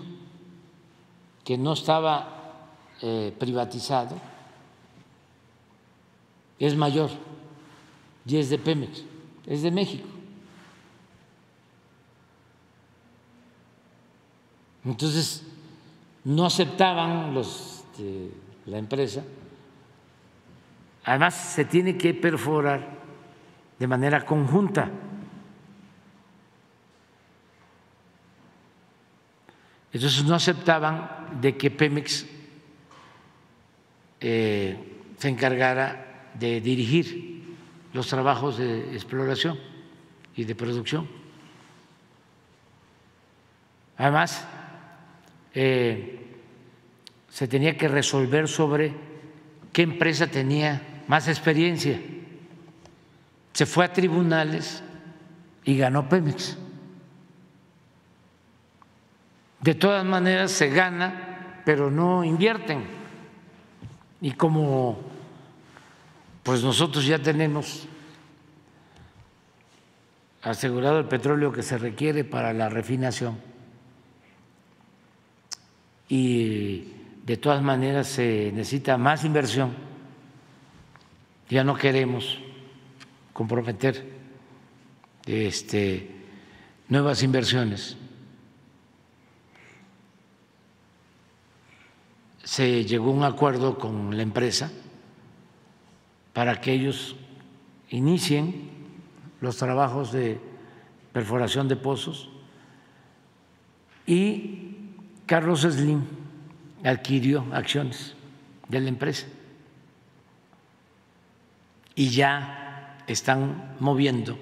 que 1.44 1.56
no 1.56 1.74
estaba 1.74 2.68
eh, 3.02 3.34
privatizado 3.38 4.16
es 6.58 6.76
mayor 6.76 7.10
y 8.26 8.38
es 8.38 8.50
de 8.50 8.58
Pemex, 8.58 9.04
es 9.46 9.62
de 9.62 9.70
México. 9.70 10.13
Entonces, 14.84 15.42
no 16.24 16.46
aceptaban 16.46 17.34
los 17.34 17.84
de 17.98 18.30
la 18.66 18.78
empresa. 18.78 19.22
Además, 21.04 21.34
se 21.34 21.64
tiene 21.64 21.96
que 21.96 22.14
perforar 22.14 22.98
de 23.78 23.86
manera 23.86 24.24
conjunta. 24.24 24.90
Entonces 29.92 30.24
no 30.24 30.34
aceptaban 30.34 31.40
de 31.40 31.56
que 31.56 31.70
Pemex 31.70 32.26
eh, 34.20 34.76
se 35.18 35.28
encargara 35.28 36.30
de 36.34 36.60
dirigir 36.60 37.44
los 37.92 38.08
trabajos 38.08 38.58
de 38.58 38.92
exploración 38.92 39.56
y 40.34 40.44
de 40.44 40.54
producción. 40.56 41.08
Además, 43.96 44.44
eh, 45.54 46.20
se 47.30 47.48
tenía 47.48 47.76
que 47.76 47.88
resolver 47.88 48.48
sobre 48.48 48.92
qué 49.72 49.82
empresa 49.82 50.26
tenía 50.26 51.02
más 51.06 51.28
experiencia. 51.28 52.00
Se 53.52 53.66
fue 53.66 53.84
a 53.84 53.92
tribunales 53.92 54.82
y 55.64 55.76
ganó 55.76 56.08
Pemex. 56.08 56.58
De 59.60 59.74
todas 59.74 60.04
maneras 60.04 60.50
se 60.50 60.68
gana, 60.68 61.62
pero 61.64 61.90
no 61.90 62.24
invierten. 62.24 62.84
Y 64.20 64.32
como 64.32 65.00
pues 66.42 66.62
nosotros 66.62 67.06
ya 67.06 67.18
tenemos 67.18 67.88
asegurado 70.42 70.98
el 70.98 71.06
petróleo 71.06 71.52
que 71.52 71.62
se 71.62 71.78
requiere 71.78 72.22
para 72.22 72.52
la 72.52 72.68
refinación 72.68 73.53
y 76.08 76.92
de 77.24 77.36
todas 77.36 77.62
maneras 77.62 78.08
se 78.08 78.52
necesita 78.52 78.96
más 78.98 79.24
inversión, 79.24 79.72
ya 81.48 81.64
no 81.64 81.74
queremos 81.74 82.38
comprometer 83.32 84.12
este, 85.26 86.10
nuevas 86.88 87.22
inversiones. 87.22 87.96
se 92.44 92.84
llegó 92.84 93.10
a 93.10 93.14
un 93.14 93.24
acuerdo 93.24 93.78
con 93.78 94.16
la 94.16 94.22
empresa 94.22 94.70
para 96.32 96.60
que 96.60 96.72
ellos 96.72 97.16
inicien 97.90 98.70
los 99.40 99.56
trabajos 99.56 100.12
de 100.12 100.38
perforación 101.12 101.68
de 101.68 101.76
pozos 101.76 102.28
y 104.06 104.73
Carlos 105.26 105.62
Slim 105.62 106.02
adquirió 106.84 107.46
acciones 107.52 108.14
de 108.68 108.80
la 108.80 108.88
empresa 108.90 109.26
y 111.94 112.10
ya 112.10 112.98
están 113.06 113.76
moviendo 113.80 114.36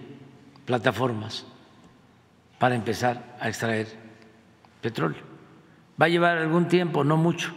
plataformas 0.65 1.45
para 2.59 2.75
empezar 2.75 3.37
a 3.39 3.49
extraer 3.49 3.87
petróleo. 4.81 5.23
Va 6.01 6.07
a 6.07 6.09
llevar 6.09 6.39
algún 6.39 6.67
tiempo, 6.67 7.05
no 7.05 7.17
mucho, 7.17 7.53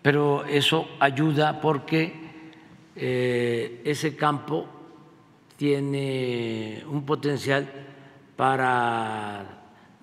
pero 0.00 0.44
eso 0.44 0.88
ayuda 1.00 1.60
porque 1.60 2.12
eh, 2.94 3.82
ese 3.84 4.14
campo 4.14 4.68
tiene 5.56 6.84
un 6.88 7.04
potencial 7.04 7.68
para 8.36 9.44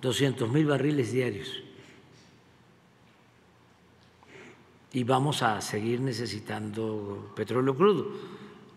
200 0.01 0.49
mil 0.49 0.65
barriles 0.65 1.14
diarios 1.14 1.65
y 4.95 5.03
vamos 5.03 5.41
a 5.41 5.59
seguir 5.59 5.99
necesitando 5.99 7.33
petróleo 7.35 7.75
crudo, 7.75 8.07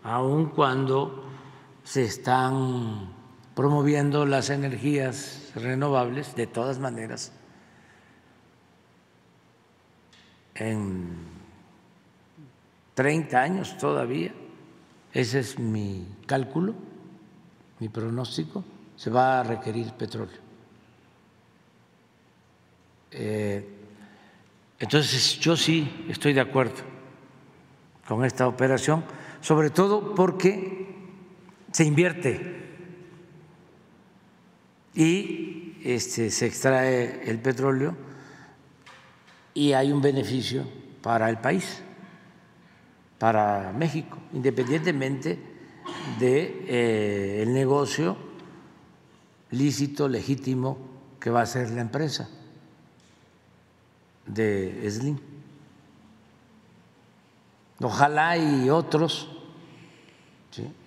aun 0.03 0.47
cuando 0.47 1.23
se 1.81 2.03
están 2.03 3.07
promoviendo 3.55 4.25
las 4.25 4.49
energías 4.49 5.53
renovables, 5.55 6.35
de 6.35 6.45
todas 6.45 6.77
maneras 6.77 7.31
en 10.55 11.07
30 12.95 13.41
años 13.41 13.77
todavía, 13.77 14.33
ese 15.13 15.39
es 15.39 15.57
mi 15.57 16.05
cálculo, 16.25 16.73
mi 17.79 17.87
pronóstico, 17.87 18.65
se 18.97 19.09
va 19.09 19.39
a 19.39 19.43
requerir 19.43 19.93
petróleo. 19.93 20.41
Eh, 23.11 23.78
entonces 24.79 25.39
yo 25.39 25.57
sí 25.57 26.05
estoy 26.09 26.33
de 26.33 26.41
acuerdo 26.41 26.81
con 28.07 28.23
esta 28.23 28.47
operación, 28.47 29.03
sobre 29.41 29.69
todo 29.69 30.15
porque 30.15 30.87
se 31.71 31.83
invierte 31.83 32.59
y 34.95 35.77
este, 35.83 36.31
se 36.31 36.45
extrae 36.47 37.29
el 37.29 37.39
petróleo 37.39 37.95
y 39.53 39.73
hay 39.73 39.91
un 39.91 40.01
beneficio 40.01 40.65
para 41.01 41.29
el 41.29 41.37
país, 41.39 41.81
para 43.17 43.73
México, 43.73 44.17
independientemente 44.33 45.37
del 46.19 46.19
de, 46.19 46.65
eh, 47.41 47.45
negocio 47.47 48.17
lícito, 49.51 50.07
legítimo 50.07 50.77
que 51.19 51.29
va 51.29 51.41
a 51.41 51.45
ser 51.45 51.69
la 51.71 51.81
empresa 51.81 52.29
de 54.29 54.89
Slim. 54.89 55.17
Ojalá 57.81 58.37
y 58.37 58.69
otros 58.69 59.29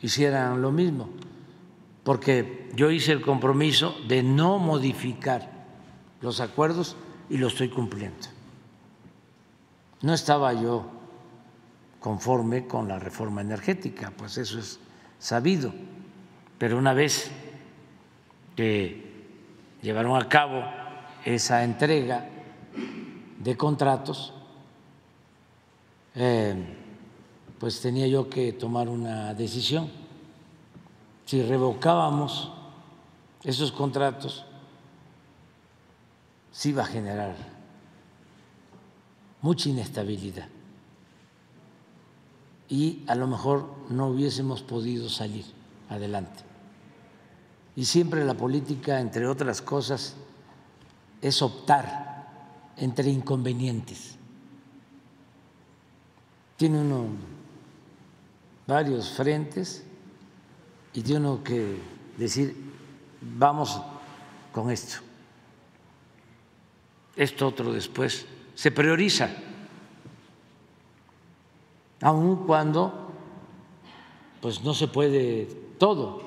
hicieran 0.03 0.61
lo 0.61 0.71
mismo, 0.71 1.09
porque 2.05 2.71
yo 2.75 2.91
hice 2.91 3.13
el 3.13 3.23
compromiso 3.23 3.95
de 4.07 4.23
no 4.23 4.59
modificar 4.59 5.51
los 6.21 6.41
acuerdos 6.41 6.97
y 7.31 7.39
lo 7.39 7.49
estoy 7.49 7.69
cumpliendo. 7.69 8.29
No 10.03 10.13
estaba 10.13 10.53
yo 10.53 10.91
conforme 12.01 12.67
con 12.67 12.89
la 12.89 12.99
reforma 12.99 13.41
energética, 13.41 14.13
pues 14.17 14.37
eso 14.37 14.59
es 14.59 14.79
sabido, 15.19 15.73
pero 16.59 16.77
una 16.77 16.93
vez 16.93 17.31
que 18.57 19.13
llevaron 19.81 20.21
a 20.21 20.29
cabo 20.29 20.63
esa 21.25 21.65
entrega 21.65 22.29
de 23.43 23.57
contratos, 23.57 24.33
eh, 26.15 26.55
pues 27.59 27.81
tenía 27.81 28.07
yo 28.07 28.29
que 28.29 28.53
tomar 28.53 28.89
una 28.89 29.35
decisión. 29.35 29.91
Si 31.27 31.43
revocábamos 31.43 32.53
esos 33.43 33.73
contratos, 33.73 34.45
sí 36.53 36.71
iba 36.71 36.83
a 36.83 36.87
generar 36.87 37.35
mucha 39.41 39.69
inestabilidad 39.69 40.47
y 42.69 43.03
a 43.09 43.15
lo 43.15 43.27
mejor 43.27 43.67
no 43.91 44.09
hubiésemos 44.09 44.63
podido 44.63 45.09
salir 45.09 45.45
adelante. 45.89 46.43
Y 47.75 47.87
siempre 47.87 48.25
la 48.25 48.35
política, 48.35 49.01
entre 49.01 49.27
otras 49.27 49.61
cosas, 49.63 50.15
es 51.21 51.43
optar 51.43 52.12
entre 52.77 53.11
inconvenientes. 53.11 54.17
Tiene 56.57 56.81
uno 56.81 57.07
varios 58.67 59.11
frentes 59.11 59.85
y 60.93 61.03
tiene 61.03 61.21
uno 61.29 61.43
que 61.43 61.77
decir, 62.17 62.57
vamos 63.21 63.81
con 64.53 64.71
esto. 64.71 64.99
Esto 67.17 67.49
otro 67.49 67.73
después. 67.73 68.27
Se 68.55 68.71
prioriza, 68.71 69.31
aun 72.01 72.47
cuando 72.47 73.11
pues 74.41 74.63
no 74.63 74.75
se 74.75 74.89
puede 74.89 75.47
todo 75.79 76.23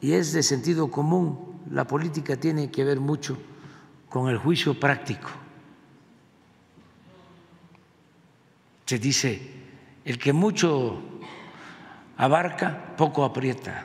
y 0.00 0.12
es 0.12 0.32
de 0.32 0.42
sentido 0.42 0.90
común. 0.90 1.56
La 1.70 1.86
política 1.86 2.36
tiene 2.36 2.70
que 2.70 2.84
ver 2.84 3.00
mucho 3.00 3.36
con 4.16 4.30
el 4.30 4.38
juicio 4.38 4.72
práctico. 4.80 5.28
Se 8.86 8.98
dice, 8.98 9.42
el 10.06 10.18
que 10.18 10.32
mucho 10.32 11.02
abarca, 12.16 12.96
poco 12.96 13.26
aprieta. 13.26 13.84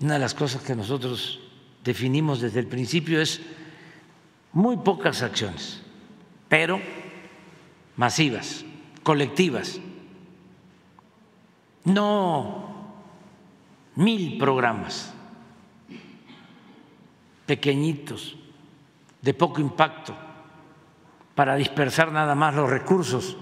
Una 0.00 0.14
de 0.14 0.18
las 0.18 0.32
cosas 0.32 0.62
que 0.62 0.74
nosotros 0.74 1.40
definimos 1.84 2.40
desde 2.40 2.60
el 2.60 2.66
principio 2.66 3.20
es 3.20 3.42
muy 4.54 4.78
pocas 4.78 5.20
acciones, 5.20 5.82
pero 6.48 6.80
masivas, 7.96 8.64
colectivas. 9.02 9.78
No 11.84 12.94
mil 13.94 14.38
programas 14.38 15.12
pequeñitos, 17.50 18.36
de 19.20 19.34
poco 19.34 19.60
impacto, 19.60 20.14
para 21.34 21.56
dispersar 21.56 22.12
nada 22.12 22.36
más 22.36 22.54
los 22.54 22.70
recursos 22.70 23.36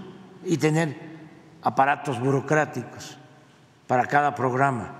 y 0.47 0.57
tener 0.57 0.97
aparatos 1.61 2.19
burocráticos 2.19 3.19
para 3.87 4.07
cada 4.07 4.35
programa 4.35 4.95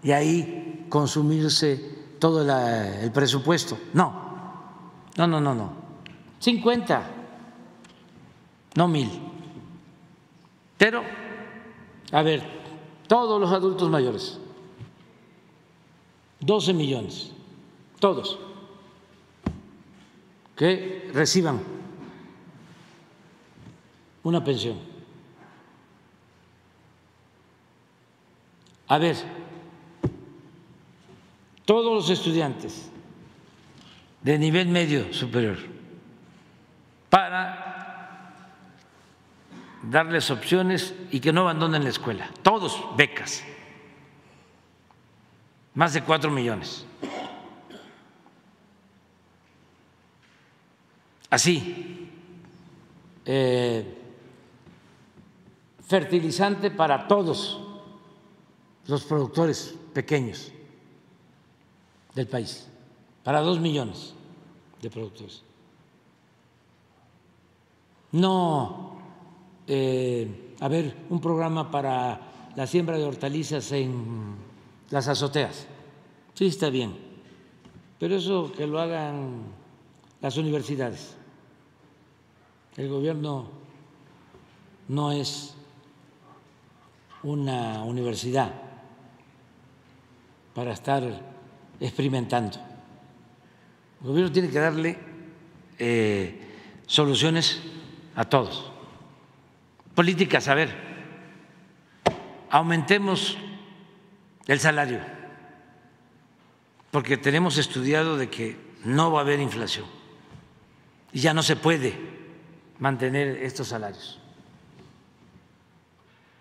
y 0.00 0.12
ahí 0.12 0.86
consumirse 0.88 2.14
todo 2.20 2.46
el 2.46 3.10
presupuesto. 3.10 3.76
No, 3.94 4.92
no, 5.16 5.26
no, 5.26 5.40
no, 5.40 5.52
no. 5.52 5.72
50, 6.38 7.02
no 8.76 8.86
mil. 8.86 9.10
Pero, 10.78 11.02
a 12.12 12.22
ver, 12.22 12.44
todos 13.08 13.40
los 13.40 13.50
adultos 13.50 13.90
mayores 13.90 14.38
12 16.38 16.74
millones, 16.74 17.32
todos, 17.98 18.38
que 20.54 21.10
reciban 21.12 21.60
una 24.22 24.42
pensión. 24.42 24.78
A 28.88 28.98
ver, 28.98 29.16
todos 31.64 31.94
los 31.94 32.10
estudiantes 32.10 32.90
de 34.22 34.38
nivel 34.38 34.68
medio 34.68 35.12
superior, 35.12 35.58
para 37.10 37.64
darles 39.82 40.30
opciones 40.30 40.94
y 41.10 41.20
que 41.20 41.32
no 41.32 41.42
abandonen 41.42 41.84
la 41.84 41.90
escuela, 41.90 42.30
todos 42.42 42.80
becas 42.96 43.44
más 45.74 45.92
de 45.92 46.02
cuatro 46.02 46.30
millones. 46.30 46.86
Así, 51.30 52.08
eh, 53.24 53.98
fertilizante 55.86 56.70
para 56.70 57.08
todos 57.08 57.60
los 58.86 59.04
productores 59.04 59.74
pequeños 59.92 60.52
del 62.14 62.28
país, 62.28 62.68
para 63.24 63.40
dos 63.40 63.58
millones 63.58 64.14
de 64.80 64.90
productores. 64.90 65.42
No, 68.12 68.96
eh, 69.66 70.54
a 70.60 70.68
ver, 70.68 70.96
un 71.10 71.20
programa 71.20 71.70
para 71.70 72.20
la 72.54 72.66
siembra 72.66 72.96
de 72.96 73.04
hortalizas 73.04 73.72
en 73.72 74.36
las 74.90 75.08
azoteas. 75.08 75.66
Sí, 76.34 76.46
está 76.46 76.70
bien, 76.70 76.96
pero 77.98 78.14
eso 78.16 78.52
que 78.56 78.66
lo 78.66 78.80
hagan 78.80 79.42
las 80.20 80.36
universidades. 80.36 81.15
El 82.76 82.90
gobierno 82.90 83.48
no 84.88 85.10
es 85.10 85.54
una 87.22 87.82
universidad 87.82 88.52
para 90.54 90.72
estar 90.72 91.02
experimentando. 91.80 92.58
El 94.02 94.08
gobierno 94.08 94.30
tiene 94.30 94.50
que 94.50 94.58
darle 94.58 94.98
eh, 95.78 96.38
soluciones 96.86 97.62
a 98.14 98.26
todos. 98.26 98.70
Políticas, 99.94 100.46
a 100.48 100.54
ver, 100.54 100.74
aumentemos 102.50 103.38
el 104.46 104.60
salario, 104.60 105.00
porque 106.90 107.16
tenemos 107.16 107.56
estudiado 107.56 108.18
de 108.18 108.28
que 108.28 108.56
no 108.84 109.10
va 109.10 109.20
a 109.20 109.22
haber 109.22 109.40
inflación 109.40 109.86
y 111.12 111.20
ya 111.20 111.32
no 111.32 111.42
se 111.42 111.56
puede 111.56 112.15
mantener 112.78 113.42
estos 113.42 113.68
salarios. 113.68 114.20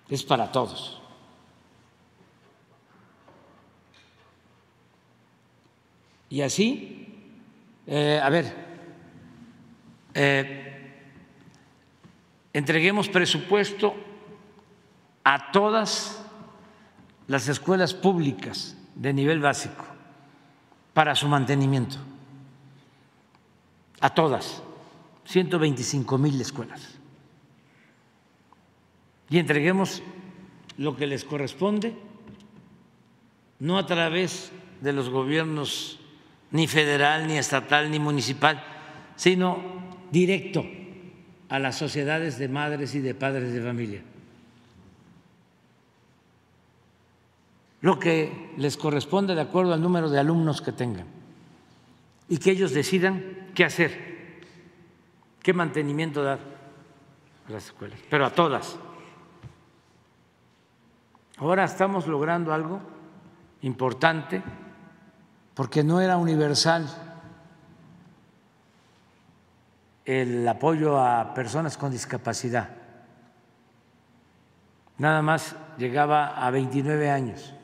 Es 0.10 0.24
para 0.24 0.52
todos. 0.52 1.02
Y 6.30 6.42
así, 6.42 7.08
eh, 7.88 8.20
a 8.22 8.30
ver, 8.30 8.54
eh, 10.14 11.02
entreguemos 12.54 13.10
presupuesto 13.10 13.96
a 15.24 15.52
todas 15.52 16.24
las 17.28 17.48
escuelas 17.48 17.94
públicas 17.94 18.78
de 18.96 19.14
nivel 19.14 19.40
básico 19.40 19.86
para 20.94 21.16
su 21.16 21.28
mantenimiento, 21.28 21.98
a 24.00 24.10
todas, 24.10 24.62
125 25.26 26.18
mil 26.18 26.40
escuelas. 26.40 27.00
Y 29.30 29.40
entreguemos 29.40 30.04
lo 30.78 30.96
que 30.96 31.08
les 31.08 31.24
corresponde 31.24 31.96
no 33.60 33.78
a 33.78 33.86
través 33.86 34.52
de 34.82 34.94
los 34.94 35.10
gobiernos 35.10 36.00
ni 36.52 36.68
federal, 36.68 37.28
ni 37.28 37.38
estatal, 37.38 37.90
ni 37.90 38.00
municipal, 38.00 38.64
sino 39.16 39.58
directo 40.12 40.64
a 41.50 41.60
las 41.60 41.78
sociedades 41.78 42.38
de 42.38 42.48
madres 42.48 42.96
y 42.96 43.00
de 43.00 43.16
padres 43.16 43.54
de 43.54 43.62
familia. 43.62 44.04
Lo 47.82 48.00
que 48.00 48.52
les 48.58 48.78
corresponde 48.78 49.36
de 49.36 49.42
acuerdo 49.42 49.74
al 49.74 49.82
número 49.82 50.10
de 50.10 50.20
alumnos 50.20 50.62
que 50.62 50.72
tengan 50.72 51.06
y 52.28 52.38
que 52.38 52.52
ellos 52.52 52.74
decidan 52.74 53.52
qué 53.54 53.64
hacer, 53.64 54.15
qué 55.46 55.54
mantenimiento 55.54 56.24
dar 56.24 56.40
a 57.48 57.52
las 57.52 57.66
escuelas, 57.66 58.00
pero 58.10 58.26
a 58.26 58.32
todas. 58.32 58.80
Ahora 61.38 61.66
estamos 61.66 62.08
logrando 62.08 62.52
algo 62.52 62.82
importante 63.62 64.42
porque 65.54 65.84
no 65.84 66.02
era 66.02 66.18
universal 66.18 66.88
el 70.04 70.48
apoyo 70.48 70.98
a 70.98 71.36
personas 71.36 71.78
con 71.78 71.92
discapacidad. 71.92 72.70
Nada 74.98 75.22
más 75.22 75.56
llegaba 75.78 76.44
a 76.44 76.50
29 76.50 77.12
años. 77.12 77.55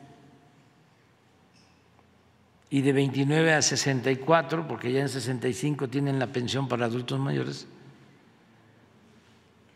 Y 2.71 2.81
de 2.81 2.93
29 2.93 3.53
a 3.53 3.61
64, 3.61 4.65
porque 4.65 4.91
ya 4.93 5.01
en 5.01 5.09
65 5.09 5.89
tienen 5.89 6.17
la 6.17 6.27
pensión 6.27 6.69
para 6.69 6.85
adultos 6.85 7.19
mayores, 7.19 7.67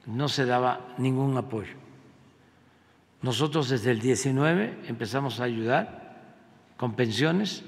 no 0.05 0.29
se 0.29 0.45
daba 0.45 0.95
ningún 0.97 1.35
apoyo. 1.37 1.73
Nosotros 3.21 3.69
desde 3.69 3.91
el 3.91 3.99
19 3.99 4.85
empezamos 4.87 5.39
a 5.39 5.43
ayudar 5.43 6.23
con 6.77 6.93
pensiones, 6.93 7.63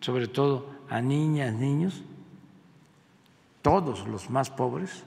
sobre 0.00 0.26
todo 0.26 0.74
a 0.90 1.00
niñas, 1.00 1.54
niños, 1.54 2.02
todos 3.62 4.08
los 4.08 4.30
más 4.30 4.50
pobres, 4.50 5.04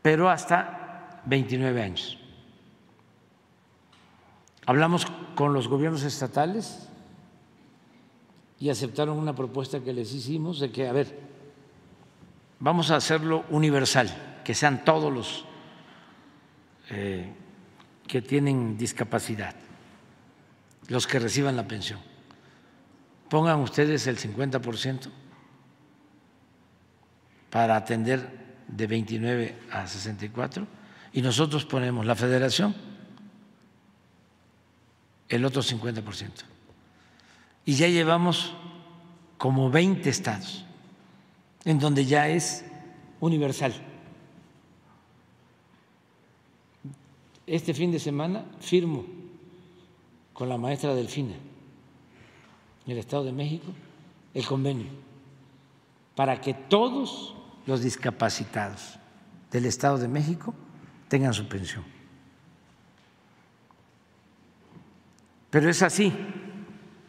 pero 0.00 0.30
hasta 0.30 1.20
29 1.26 1.82
años. 1.82 2.18
Hablamos 4.64 5.06
con 5.34 5.52
los 5.52 5.68
gobiernos 5.68 6.04
estatales 6.04 6.89
y 8.60 8.68
aceptaron 8.68 9.16
una 9.16 9.34
propuesta 9.34 9.80
que 9.80 9.92
les 9.94 10.12
hicimos 10.12 10.60
de 10.60 10.70
que, 10.70 10.86
a 10.86 10.92
ver, 10.92 11.18
vamos 12.58 12.90
a 12.90 12.96
hacerlo 12.96 13.46
universal, 13.48 14.42
que 14.44 14.54
sean 14.54 14.84
todos 14.84 15.10
los 15.10 15.44
eh, 16.90 17.32
que 18.06 18.20
tienen 18.20 18.76
discapacidad, 18.76 19.54
los 20.88 21.06
que 21.06 21.18
reciban 21.18 21.56
la 21.56 21.66
pensión. 21.66 22.00
Pongan 23.30 23.60
ustedes 23.60 24.06
el 24.06 24.18
50 24.18 24.60
por 24.60 24.76
ciento 24.76 25.08
para 27.48 27.76
atender 27.76 28.60
de 28.68 28.86
29 28.86 29.58
a 29.72 29.86
64 29.86 30.66
y 31.14 31.22
nosotros 31.22 31.64
ponemos 31.64 32.04
la 32.04 32.14
federación 32.14 32.74
el 35.30 35.44
otro 35.44 35.62
50%. 35.62 36.49
Y 37.64 37.74
ya 37.74 37.88
llevamos 37.88 38.54
como 39.38 39.70
20 39.70 40.08
estados 40.08 40.64
en 41.64 41.78
donde 41.78 42.04
ya 42.04 42.28
es 42.28 42.64
universal. 43.20 43.74
Este 47.46 47.74
fin 47.74 47.90
de 47.90 47.98
semana 47.98 48.44
firmo 48.60 49.04
con 50.32 50.48
la 50.48 50.56
maestra 50.56 50.94
Delfina 50.94 51.34
en 52.86 52.92
el 52.92 52.98
Estado 52.98 53.24
de 53.24 53.32
México 53.32 53.66
el 54.32 54.46
convenio 54.46 54.88
para 56.14 56.40
que 56.40 56.54
todos 56.54 57.34
los 57.66 57.82
discapacitados 57.82 58.98
del 59.50 59.66
Estado 59.66 59.98
de 59.98 60.08
México 60.08 60.54
tengan 61.08 61.34
su 61.34 61.48
pensión. 61.48 61.84
Pero 65.50 65.68
es 65.68 65.82
así. 65.82 66.12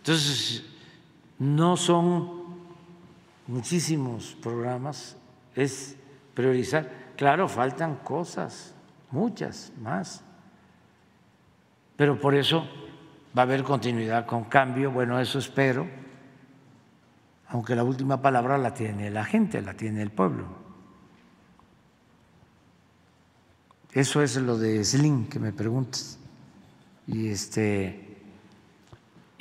Entonces, 0.01 0.63
no 1.39 1.77
son 1.77 2.43
muchísimos 3.47 4.37
programas, 4.41 5.15
es 5.55 5.95
priorizar. 6.33 6.89
Claro, 7.15 7.47
faltan 7.47 7.95
cosas, 7.97 8.73
muchas 9.11 9.71
más. 9.81 10.23
Pero 11.95 12.19
por 12.19 12.35
eso 12.35 12.67
va 13.37 13.43
a 13.43 13.45
haber 13.45 13.63
continuidad 13.63 14.25
con 14.25 14.45
cambio, 14.45 14.91
bueno, 14.91 15.19
eso 15.19 15.39
espero 15.39 15.87
aunque 17.51 17.75
la 17.75 17.83
última 17.83 18.21
palabra 18.21 18.57
la 18.57 18.73
tiene 18.73 19.11
la 19.11 19.25
gente, 19.25 19.61
la 19.61 19.73
tiene 19.73 20.01
el 20.01 20.09
pueblo. 20.09 20.45
Eso 23.91 24.21
es 24.21 24.37
lo 24.37 24.57
de 24.57 24.83
Slim 24.85 25.27
que 25.27 25.37
me 25.37 25.51
preguntas. 25.51 26.17
Y 27.07 27.27
este 27.27 28.10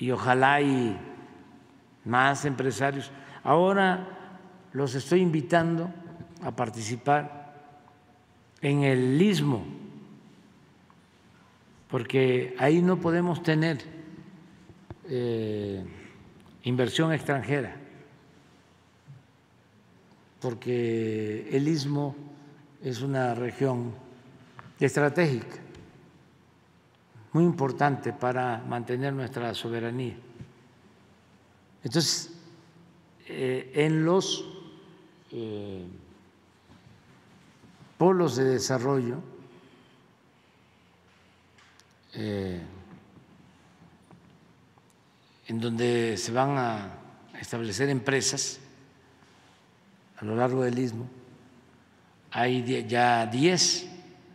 y 0.00 0.10
ojalá 0.10 0.54
hay 0.54 0.98
más 2.04 2.44
empresarios. 2.44 3.12
Ahora 3.44 4.08
los 4.72 4.96
estoy 4.96 5.20
invitando 5.20 5.88
a 6.42 6.50
participar 6.50 7.54
en 8.60 8.82
el 8.82 9.22
istmo, 9.22 9.64
porque 11.88 12.56
ahí 12.58 12.82
no 12.82 13.00
podemos 13.00 13.44
tener 13.44 13.78
eh, 15.08 15.84
inversión 16.64 17.12
extranjera 17.12 17.76
porque 20.40 21.48
el 21.52 21.68
istmo 21.68 22.16
es 22.82 23.02
una 23.02 23.34
región 23.34 23.92
estratégica, 24.80 25.56
muy 27.32 27.44
importante 27.44 28.12
para 28.12 28.58
mantener 28.58 29.12
nuestra 29.12 29.54
soberanía. 29.54 30.16
Entonces, 31.84 32.32
eh, 33.26 33.70
en 33.74 34.04
los 34.04 34.44
eh, 35.30 35.86
polos 37.96 38.36
de 38.36 38.44
desarrollo, 38.44 39.18
eh, 42.14 42.60
en 45.46 45.60
donde 45.60 46.16
se 46.16 46.32
van 46.32 46.58
a 46.58 46.98
establecer 47.40 47.88
empresas, 47.88 48.60
a 50.20 50.24
lo 50.24 50.36
largo 50.36 50.62
del 50.62 50.78
istmo. 50.78 51.08
Hay 52.30 52.86
ya 52.86 53.26
10 53.26 53.86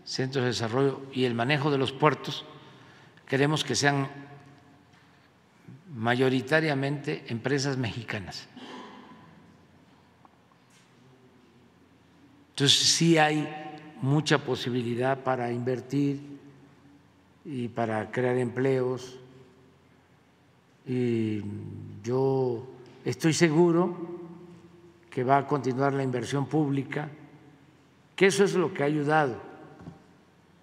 centros 0.03 0.43
de 0.43 0.49
desarrollo 0.49 1.01
y 1.13 1.25
el 1.25 1.35
manejo 1.35 1.71
de 1.71 1.77
los 1.77 1.91
puertos 1.91 2.43
queremos 3.27 3.63
que 3.63 3.75
sean 3.75 4.07
mayoritariamente 5.95 7.25
empresas 7.27 7.77
mexicanas. 7.77 8.47
Entonces 12.51 12.77
sí 12.77 13.17
hay 13.17 13.47
mucha 14.01 14.37
posibilidad 14.39 15.23
para 15.23 15.51
invertir 15.51 16.21
y 17.43 17.67
para 17.67 18.11
crear 18.11 18.37
empleos 18.37 19.19
y 20.87 21.41
yo 22.03 22.65
estoy 23.03 23.33
seguro 23.33 23.95
que 25.09 25.23
va 25.23 25.37
a 25.37 25.47
continuar 25.47 25.93
la 25.93 26.03
inversión 26.03 26.45
pública, 26.45 27.09
que 28.15 28.27
eso 28.27 28.43
es 28.43 28.53
lo 28.53 28.73
que 28.73 28.83
ha 28.83 28.85
ayudado, 28.85 29.41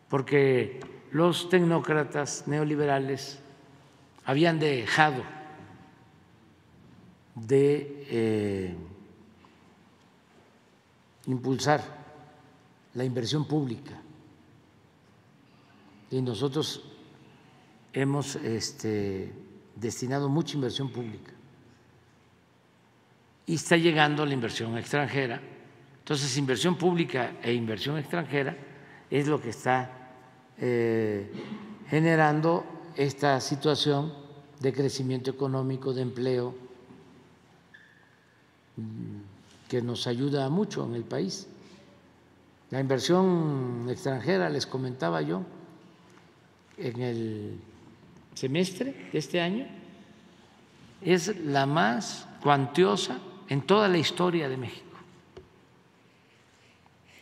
porque 0.08 0.81
los 1.12 1.50
tecnócratas 1.50 2.44
neoliberales 2.49 3.39
habían 4.24 4.58
dejado 4.58 5.23
de 7.34 8.07
eh, 8.08 8.76
impulsar 11.26 11.82
la 12.94 13.05
inversión 13.05 13.47
pública 13.47 14.00
y 16.10 16.20
nosotros 16.23 16.82
hemos 17.92 18.36
este, 18.36 19.32
destinado 19.76 20.28
mucha 20.28 20.55
inversión 20.55 20.91
pública 20.91 21.32
y 23.47 23.55
está 23.55 23.76
llegando 23.76 24.24
la 24.24 24.34
inversión 24.34 24.78
extranjera. 24.78 25.41
Entonces, 25.99 26.36
inversión 26.39 26.76
pública 26.76 27.36
e 27.42 27.52
inversión 27.52 27.99
extranjera 27.99 28.57
es 29.10 29.26
lo 29.26 29.41
que 29.41 29.50
está 29.50 30.01
eh, 30.58 31.31
generando 31.89 32.64
esta 32.97 33.40
situación 33.40 34.12
de 34.60 34.72
crecimiento 34.72 35.31
económico, 35.31 35.92
de 35.92 36.02
empleo, 36.02 36.55
mm, 38.76 39.68
que 39.68 39.82
nos 39.82 40.06
ayuda 40.06 40.48
mucho 40.48 40.84
en 40.86 40.94
el 40.94 41.05
país. 41.05 41.47
La 42.70 42.81
inversión 42.81 43.86
extranjera, 43.90 44.48
les 44.48 44.66
comentaba 44.66 45.20
yo, 45.22 45.42
en 46.78 47.00
el 47.02 47.60
semestre 48.34 49.10
de 49.12 49.18
este 49.18 49.40
año 49.40 49.66
es 51.02 51.36
la 51.44 51.66
más 51.66 52.26
cuantiosa 52.42 53.18
en 53.48 53.62
toda 53.62 53.89
la 53.89 53.98
historia 53.98 54.48
de 54.48 54.56
México. 54.56 54.97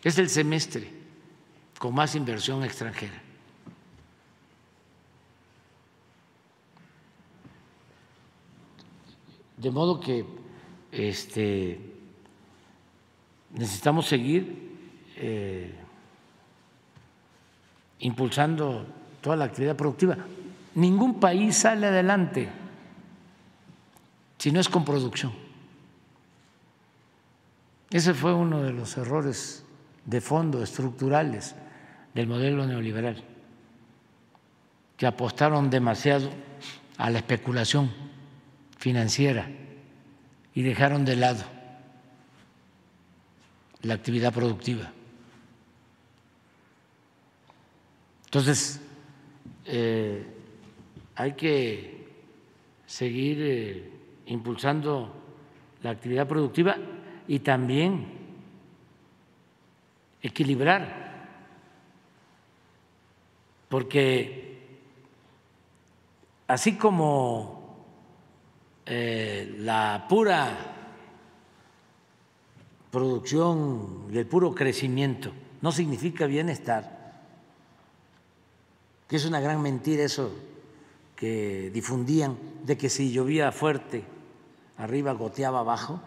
Es 0.03 0.19
el 0.19 0.29
semestre 0.29 1.00
con 1.81 1.95
más 1.95 2.15
inversión 2.15 2.63
extranjera. 2.63 3.19
De 9.57 9.71
modo 9.71 9.99
que 9.99 10.27
este, 10.93 11.81
necesitamos 13.55 14.05
seguir 14.05 14.77
eh, 15.17 15.75
impulsando 18.01 18.85
toda 19.23 19.37
la 19.37 19.47
actividad 19.47 19.75
productiva. 19.75 20.19
Ningún 20.75 21.19
país 21.19 21.57
sale 21.57 21.87
adelante 21.87 22.51
si 24.37 24.53
no 24.53 24.61
es 24.61 24.69
con 24.69 24.85
producción. 24.85 25.33
Ese 27.89 28.13
fue 28.13 28.35
uno 28.35 28.61
de 28.61 28.75
los 28.75 28.99
errores 28.99 29.65
de 30.05 30.21
fondo 30.21 30.63
estructurales 30.63 31.55
del 32.15 32.27
modelo 32.27 32.67
neoliberal, 32.67 33.23
que 34.97 35.07
apostaron 35.07 35.71
demasiado 35.71 36.31
a 36.99 37.11
la 37.11 37.19
especulación 37.19 37.91
financiera 38.79 39.49
y 40.55 40.63
dejaron 40.63 41.05
de 41.05 41.17
lado 41.17 41.45
la 43.83 43.95
actividad 43.95 44.33
productiva. 44.33 44.93
Entonces, 48.27 48.81
eh, 49.65 50.25
hay 51.17 51.33
que 51.33 52.09
seguir 52.87 53.39
eh, 53.41 53.91
impulsando 54.27 55.13
la 55.83 55.91
actividad 55.91 56.27
productiva 56.29 56.77
y 57.27 57.41
también 57.41 58.07
equilibrar, 60.23 61.10
porque 63.71 64.59
así 66.49 66.77
como 66.77 67.87
eh, 68.85 69.55
la 69.59 70.07
pura 70.09 70.77
producción 72.91 74.09
y 74.13 74.19
el 74.19 74.27
puro 74.27 74.53
crecimiento 74.53 75.31
no 75.63 75.71
significa 75.71 76.27
bienestar, 76.27 77.23
que 79.07 79.15
es 79.15 79.25
una 79.25 79.39
gran 79.39 79.63
mentira 79.63 80.03
eso 80.03 80.33
que 81.15 81.71
difundían 81.73 82.37
de 82.65 82.77
que 82.77 82.91
si 82.91 83.13
llovía 83.13 83.53
fuerte 83.53 84.03
arriba 84.79 85.13
goteaba 85.13 85.61
abajo, 85.61 86.01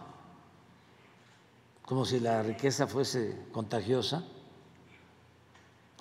como 1.83 2.03
si 2.03 2.19
la 2.19 2.43
riqueza 2.43 2.88
fuese 2.88 3.38
contagiosa. 3.53 4.25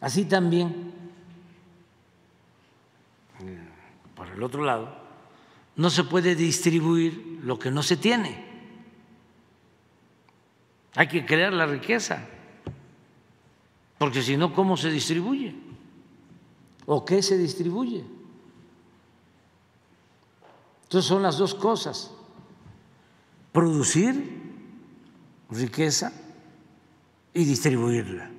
Así 0.01 0.25
también, 0.25 1.02
por 4.33 4.39
el 4.39 4.44
otro 4.44 4.65
lado, 4.65 4.89
no 5.77 5.91
se 5.91 6.05
puede 6.05 6.35
distribuir 6.35 7.41
lo 7.44 7.59
que 7.59 7.70
no 7.70 7.83
se 7.83 7.99
tiene. 7.99 8.43
Hay 10.94 11.07
que 11.07 11.27
crear 11.27 11.52
la 11.52 11.67
riqueza, 11.67 12.27
porque 13.99 14.23
si 14.23 14.39
no, 14.39 14.55
¿cómo 14.55 14.78
se 14.78 14.91
distribuye? 14.91 15.55
¿O 16.86 17.05
qué 17.05 17.23
se 17.23 17.36
distribuye? 17.36 18.05
Entonces 20.85 21.07
son 21.07 21.23
las 21.23 21.36
dos 21.36 21.55
cosas. 21.55 22.11
Producir 23.52 24.41
riqueza 25.51 26.11
y 27.35 27.44
distribuirla. 27.44 28.31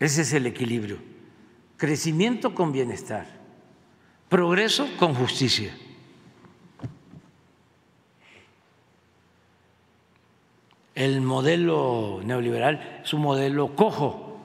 Ese 0.00 0.22
es 0.22 0.32
el 0.32 0.46
equilibrio. 0.46 1.11
Crecimiento 1.82 2.54
con 2.54 2.70
bienestar. 2.70 3.26
Progreso 4.28 4.86
con 5.00 5.16
justicia. 5.16 5.76
El 10.94 11.20
modelo 11.22 12.20
neoliberal 12.22 13.00
es 13.04 13.12
un 13.12 13.22
modelo 13.22 13.74
cojo 13.74 14.38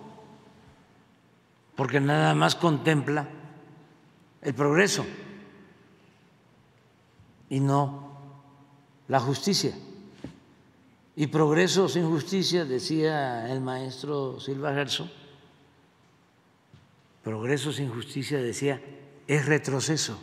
porque 1.76 2.00
nada 2.00 2.34
más 2.34 2.56
contempla 2.56 3.30
el 4.42 4.56
progreso 4.56 5.06
y 7.52 7.60
no 7.60 8.18
la 9.08 9.20
justicia. 9.20 9.76
Y 11.16 11.28
progreso 11.28 11.88
sin 11.88 12.10
justicia, 12.10 12.66
decía 12.66 13.48
el 13.54 13.62
maestro 13.62 14.40
Silva 14.40 14.74
Gerso, 14.74 15.08
progreso 17.28 17.74
sin 17.74 17.90
justicia, 17.90 18.38
decía, 18.38 18.82
es 19.28 19.46
retroceso. 19.46 20.18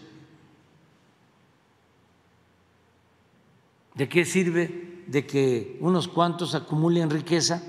¿De 3.95 4.09
qué 4.09 4.25
sirve 4.25 5.03
de 5.07 5.27
que 5.27 5.77
unos 5.81 6.09
cuantos 6.09 6.55
acumulen 6.55 7.11
riqueza 7.11 7.63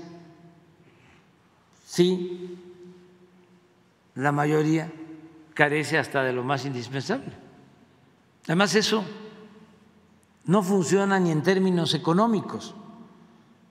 si 1.84 2.58
la 4.14 4.32
mayoría 4.32 4.90
carece 5.52 5.98
hasta 5.98 6.22
de 6.22 6.32
lo 6.32 6.42
más 6.42 6.64
indispensable. 6.64 7.32
Además, 8.44 8.74
eso 8.74 9.04
no 10.46 10.62
funciona 10.62 11.20
ni 11.20 11.30
en 11.30 11.42
términos 11.42 11.92
económicos, 11.92 12.74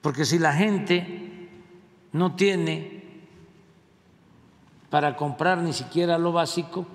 porque 0.00 0.24
si 0.24 0.38
la 0.38 0.52
gente 0.52 1.48
no 2.12 2.36
tiene 2.36 2.95
para 4.90 5.16
comprar 5.16 5.58
ni 5.58 5.72
siquiera 5.72 6.18
lo 6.18 6.32
básico, 6.32 6.86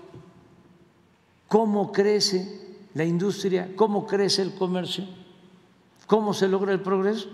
¿cómo 1.48 1.92
crece 1.92 2.78
la 2.94 3.06
industria? 3.06 3.70
¿Cómo 3.76 4.06
crece 4.06 4.42
el 4.42 4.54
comercio? 4.56 5.06
¿Cómo 6.08 6.34
se 6.34 6.48
logra 6.48 6.72
el 6.72 6.82
progreso? 6.82 7.30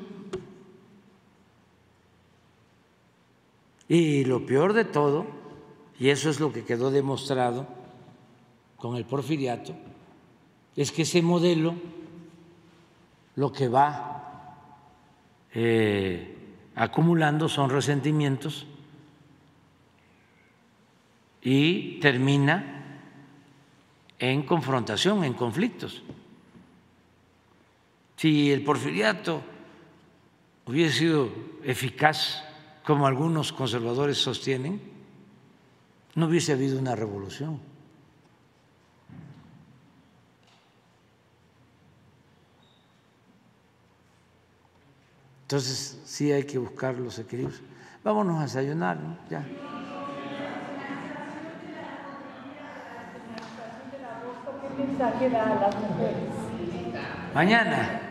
Y 3.88 4.26
lo 4.26 4.46
peor 4.46 4.74
de 4.74 4.86
todo 4.86 5.38
y 6.00 6.10
eso 6.10 6.30
es 6.30 6.40
lo 6.40 6.54
que 6.54 6.64
quedó 6.64 6.92
demostrado 6.92 7.66
con 8.78 8.96
el 8.96 9.06
porfiriato, 9.06 9.74
es 10.76 10.92
que 10.92 11.02
ese 11.02 11.22
modelo 11.22 11.74
lo 13.36 13.52
que 13.52 13.68
va 13.68 14.56
eh, 15.54 16.36
acumulando 16.76 17.50
son 17.50 17.72
resentimientos 17.72 18.68
y 21.42 22.00
termina 22.00 23.00
en 24.20 24.44
confrontación, 24.44 25.24
en 25.24 25.34
conflictos. 25.34 26.04
Si 28.18 28.52
el 28.52 28.64
porfiriato 28.64 29.42
hubiese 30.66 31.00
sido 31.00 31.30
eficaz, 31.64 32.44
como 32.84 33.06
algunos 33.06 33.52
conservadores 33.54 34.18
sostienen, 34.18 34.82
no 36.16 36.28
hubiese 36.28 36.54
habido 36.54 36.80
una 36.80 36.96
revolución. 36.96 37.60
Entonces 45.44 46.02
sí 46.06 46.32
hay 46.32 46.44
que 46.44 46.58
buscar 46.58 46.98
los 46.98 47.20
equilibrios. 47.20 47.62
Vámonos 48.04 48.40
a 48.40 48.44
desayunar, 48.44 49.00
¿no? 49.00 49.18
Ya. 49.30 49.46
Mañana. 57.34 57.68
Muy 57.68 57.74
bien, 57.74 57.74
estamos 57.74 57.96
preparando 57.96 58.07